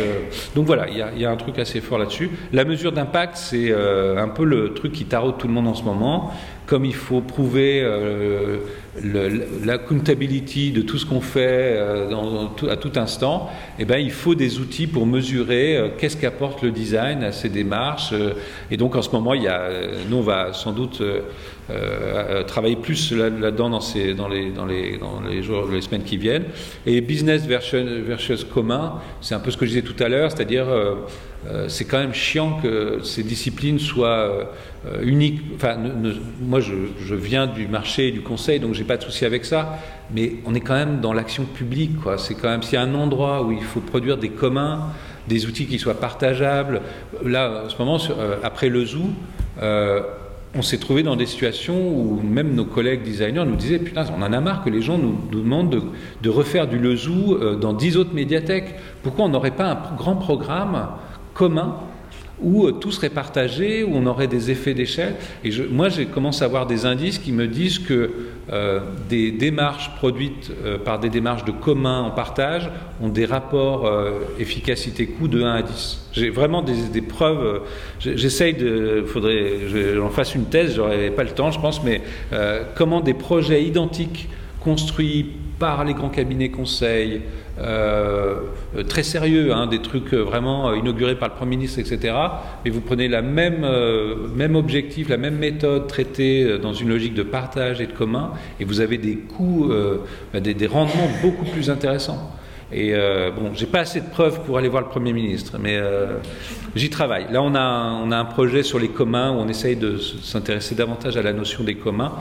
donc 0.55 0.65
voilà, 0.65 0.87
il 0.89 1.21
y, 1.21 1.25
a 1.25 1.31
un 1.31 1.35
truc 1.35 1.59
assez 1.59 1.81
fort 1.81 1.97
là-dessus. 1.97 2.29
La 2.53 2.65
mesure 2.65 2.91
d'impact, 2.91 3.35
c'est 3.37 3.73
un 3.73 4.29
peu 4.29 4.43
le 4.43 4.73
truc 4.73 4.93
qui 4.93 5.05
taraude 5.05 5.37
tout 5.37 5.47
le 5.47 5.53
monde 5.53 5.67
en 5.67 5.75
ce 5.75 5.83
moment 5.83 6.31
comme 6.69 6.85
il 6.85 6.93
faut 6.93 7.21
prouver 7.21 7.81
euh, 7.81 8.59
l'accountability 9.65 10.71
de 10.71 10.83
tout 10.83 10.99
ce 10.99 11.05
qu'on 11.05 11.19
fait 11.19 11.75
euh, 11.75 12.45
à 12.69 12.77
tout 12.77 12.91
instant, 12.95 13.49
eh 13.79 13.85
ben, 13.85 13.97
il 13.97 14.11
faut 14.11 14.35
des 14.35 14.59
outils 14.59 14.85
pour 14.85 15.07
mesurer 15.07 15.75
euh, 15.75 15.89
qu'est-ce 15.97 16.15
qu'apporte 16.15 16.61
le 16.61 16.69
design 16.69 17.23
à 17.23 17.31
ces 17.31 17.49
démarches. 17.49 18.13
et 18.69 18.77
donc 18.77 18.95
en 18.95 19.01
ce 19.01 19.09
moment, 19.09 19.33
il 19.33 19.43
y 19.43 19.47
a, 19.47 19.67
nous, 20.07 20.17
on 20.17 20.21
va 20.21 20.53
sans 20.53 20.71
doute 20.71 21.01
travailler 22.47 22.75
plus 22.75 23.11
là-dedans 23.11 23.69
dans, 23.69 24.27
les, 24.27 24.49
dans, 24.51 24.65
dans 24.65 24.67
les 24.67 25.81
semaines 25.81 26.03
qui 26.03 26.17
viennent. 26.17 26.45
Et 26.85 27.01
business 27.01 27.45
versus, 27.45 27.83
versus 27.83 28.43
commun, 28.43 28.95
c'est 29.21 29.35
un 29.35 29.39
peu 29.39 29.51
ce 29.51 29.57
que 29.57 29.65
je 29.65 29.71
disais 29.71 29.81
tout 29.81 30.01
à 30.03 30.09
l'heure, 30.09 30.31
c'est-à-dire 30.31 30.65
c'est 31.67 31.85
quand 31.85 31.99
même 31.99 32.13
chiant 32.13 32.59
que 32.61 32.99
ces 33.03 33.23
disciplines 33.23 33.79
soient 33.79 34.49
euh, 34.87 35.01
unique. 35.03 35.41
Enfin, 35.55 35.75
moi, 36.39 36.61
je, 36.61 37.13
viens 37.13 37.47
du 37.47 37.67
marché 37.67 38.07
et 38.07 38.11
du 38.11 38.21
conseil, 38.21 38.61
donc 38.61 38.75
j'ai 38.75 38.85
pas 38.85 38.95
de 38.95 39.03
souci 39.03 39.25
avec 39.25 39.43
ça. 39.43 39.77
Mais 40.13 40.35
on 40.45 40.55
est 40.55 40.61
quand 40.61 40.75
même 40.75 41.01
dans 41.01 41.11
l'action 41.11 41.43
publique. 41.43 41.91
C'est 42.17 42.35
quand 42.35 42.47
même 42.47 42.63
s'il 42.63 42.75
y 42.75 42.77
a 42.77 42.81
un 42.81 42.95
endroit 42.95 43.43
où 43.43 43.51
il 43.51 43.61
faut 43.61 43.81
produire 43.81 44.17
des 44.17 44.29
communs, 44.29 44.87
des 45.27 45.45
outils 45.47 45.65
qui 45.65 45.79
soient 45.79 45.99
partageables. 45.99 46.81
Là, 47.25 47.63
en 47.65 47.69
ce 47.69 47.77
moment, 47.77 47.97
euh, 48.09 48.37
après 48.41 48.69
le 48.69 48.85
zoo. 48.85 49.09
Euh, 50.55 50.57
on 50.57 50.61
s'est 50.61 50.77
trouvé 50.77 51.03
dans 51.03 51.15
des 51.15 51.25
situations 51.25 51.89
où 51.89 52.21
même 52.21 52.53
nos 52.53 52.65
collègues 52.65 53.03
designers 53.03 53.45
nous 53.45 53.55
disaient 53.55 53.79
Putain, 53.79 54.05
on 54.17 54.21
en 54.21 54.33
a 54.33 54.39
marre 54.39 54.63
que 54.63 54.69
les 54.69 54.81
gens 54.81 54.97
nous, 54.97 55.17
demandent 55.31 55.69
de, 55.69 55.81
de, 56.21 56.29
refaire 56.29 56.67
du 56.67 56.79
Lezou 56.79 57.37
dans 57.59 57.73
dix 57.73 57.97
autres 57.97 58.13
médiathèques. 58.13 58.75
Pourquoi 59.03 59.25
on 59.25 59.29
n'aurait 59.29 59.51
pas 59.51 59.71
un 59.71 59.95
grand 59.95 60.15
programme 60.15 60.89
commun 61.33 61.77
où 62.41 62.65
euh, 62.65 62.71
tout 62.71 62.91
serait 62.91 63.09
partagé, 63.09 63.83
où 63.83 63.91
on 63.93 64.05
aurait 64.05 64.27
des 64.27 64.51
effets 64.51 64.73
d'échelle. 64.73 65.15
Et 65.43 65.51
moi, 65.69 65.89
j'ai 65.89 66.05
commencé 66.05 66.43
à 66.43 66.45
avoir 66.45 66.65
des 66.65 66.85
indices 66.85 67.17
qui 67.19 67.31
me 67.31 67.47
disent 67.47 67.79
que 67.79 68.11
euh, 68.51 68.79
des 69.09 69.31
démarches 69.31 69.91
produites 69.95 70.51
euh, 70.65 70.77
par 70.77 70.99
des 70.99 71.09
démarches 71.09 71.45
de 71.45 71.51
commun 71.51 72.01
en 72.01 72.11
partage 72.11 72.69
ont 73.01 73.09
des 73.09 73.25
rapports 73.25 73.89
efficacité-coût 74.39 75.27
de 75.27 75.43
1 75.43 75.51
à 75.53 75.61
10. 75.61 76.09
J'ai 76.11 76.29
vraiment 76.29 76.61
des, 76.61 76.89
des 76.91 77.01
preuves. 77.01 77.61
J'essaye 77.99 78.53
de. 78.53 79.03
faudrait 79.05 79.53
j'en 79.95 80.09
fasse 80.09 80.35
une 80.35 80.45
thèse, 80.45 80.75
j'aurais 80.75 81.09
pas 81.11 81.23
le 81.23 81.29
temps, 81.29 81.51
je 81.51 81.59
pense, 81.61 81.81
mais 81.83 82.01
comment 82.75 82.99
des 82.99 83.13
projets 83.13 83.63
identiques 83.63 84.27
construits 84.59 85.27
par 85.59 85.83
les 85.83 85.93
grands 85.93 86.09
cabinets 86.09 86.49
conseils, 86.49 87.21
euh, 87.59 88.35
très 88.87 89.03
sérieux, 89.03 89.53
hein, 89.53 89.67
des 89.67 89.81
trucs 89.81 90.13
vraiment 90.13 90.73
inaugurés 90.73 91.15
par 91.15 91.29
le 91.29 91.35
Premier 91.35 91.57
ministre, 91.57 91.79
etc. 91.79 92.15
Mais 92.63 92.71
vous 92.71 92.81
prenez 92.81 93.07
la 93.07 93.21
même, 93.21 93.63
euh, 93.63 94.55
objectif, 94.55 95.09
la 95.09 95.17
même 95.17 95.37
méthode 95.37 95.87
traitée 95.87 96.57
dans 96.59 96.73
une 96.73 96.89
logique 96.89 97.13
de 97.13 97.23
partage 97.23 97.81
et 97.81 97.87
de 97.87 97.91
commun, 97.91 98.31
et 98.59 98.65
vous 98.65 98.79
avez 98.81 98.97
des 98.97 99.15
coûts, 99.15 99.69
euh, 99.71 99.97
bah, 100.33 100.39
des, 100.39 100.67
rendements 100.67 101.09
beaucoup 101.21 101.45
plus 101.45 101.69
intéressants. 101.69 102.31
Et 102.71 102.93
bon, 103.35 103.51
j'ai 103.55 103.65
pas 103.65 103.79
assez 103.79 103.99
de 103.99 104.09
preuves 104.09 104.41
pour 104.41 104.57
aller 104.57 104.69
voir 104.69 104.83
le 104.83 104.89
Premier 104.89 105.11
ministre, 105.11 105.57
mais 105.59 105.79
j'y 106.75 106.91
travaille. 106.91 107.25
Là, 107.31 107.41
on 107.41 107.55
a, 107.55 107.99
on 108.03 108.11
a 108.11 108.17
un 108.17 108.25
projet 108.25 108.61
sur 108.61 108.77
les 108.77 108.89
communs 108.89 109.31
où 109.31 109.39
on 109.39 109.47
essaye 109.47 109.75
de 109.75 109.97
s'intéresser 109.97 110.75
davantage 110.75 111.17
à 111.17 111.23
la 111.23 111.33
notion 111.33 111.63
des 111.63 111.75
communs. 111.75 112.13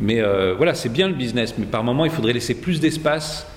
Mais 0.00 0.22
voilà, 0.56 0.74
c'est 0.74 0.90
bien 0.90 1.08
le 1.08 1.14
business, 1.14 1.54
mais 1.58 1.66
par 1.66 1.82
moment, 1.82 2.04
il 2.04 2.12
faudrait 2.12 2.34
laisser 2.34 2.54
plus 2.54 2.78
d'espace 2.78 3.48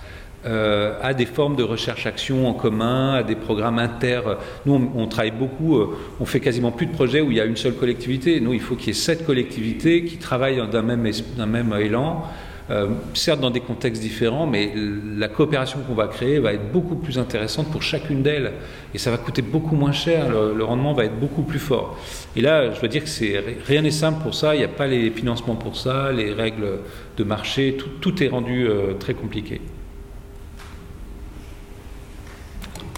euh, 0.46 0.94
à 1.02 1.14
des 1.14 1.26
formes 1.26 1.58
de 1.58 1.64
recherche-action 1.64 2.48
en 2.48 2.54
commun, 2.54 3.16
à 3.16 3.24
des 3.24 3.36
programmes 3.36 3.78
inter. 3.78 4.22
Nous, 4.66 4.92
on, 4.96 5.06
travaille 5.08 5.32
beaucoup, 5.32 5.78
euh, 5.78 5.98
on 6.22 6.26
fait 6.26 6.40
quasiment 6.40 6.72
plus 6.72 6.86
de 6.86 6.94
projets 6.94 7.20
où 7.20 7.30
il 7.30 7.36
y 7.36 7.42
a 7.42 7.46
une 7.46 7.58
seule 7.58 7.74
collectivité. 7.74 8.40
Nous, 8.40 8.54
il 8.54 8.62
faut 8.62 8.76
qu'il 8.76 8.88
y 8.88 8.92
ait 8.92 8.94
sept 8.94 9.26
collectivités 9.26 10.06
qui 10.06 10.16
travaillent 10.16 10.66
d'un 10.72 10.82
même, 10.82 11.12
même 11.46 11.76
élan, 11.78 12.24
euh, 12.70 12.88
certes 13.14 13.40
dans 13.40 13.50
des 13.50 13.60
contextes 13.60 14.02
différents, 14.02 14.46
mais 14.46 14.74
la 14.76 15.28
coopération 15.28 15.80
qu'on 15.80 15.96
va 15.96 16.08
créer 16.08 16.40
va 16.40 16.54
être 16.54 16.72
beaucoup 16.72 16.96
plus 16.96 17.18
intéressante 17.18 17.72
pour 17.72 17.82
chacune 17.82 18.22
d'elles. 18.22 18.54
Et 18.94 18.98
ça 18.98 19.12
va 19.12 19.18
coûter 19.18 19.42
beaucoup 19.42 19.76
moins 19.76 19.92
cher, 19.92 20.30
le, 20.30 20.64
rendement 20.64 20.94
va 20.94 21.06
être 21.06 21.20
beaucoup 21.20 21.44
plus 21.44 21.60
fort. 21.60 21.98
Et 22.36 22.42
là, 22.42 22.72
je 22.74 22.80
veux 22.80 22.88
dire 22.88 23.04
que 23.04 23.66
rien 23.66 23.82
n'est 23.82 23.92
simple 23.92 24.22
pour 24.22 24.36
ça, 24.36 24.56
il 24.56 24.60
n'y 24.60 24.64
a 24.64 24.70
pas 24.70 24.88
les 24.88 25.10
financements 25.10 25.56
pour 25.56 25.78
ça, 25.78 26.12
les 26.12 26.34
règles 26.34 26.80
de 27.18 27.24
marché, 27.24 27.76
tout, 27.78 27.90
tout 28.02 28.24
est 28.24 28.28
rendu 28.28 28.68
très 29.00 29.14
compliqué. 29.14 29.62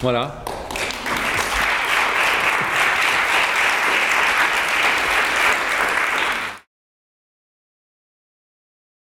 Voilà. 0.02 0.44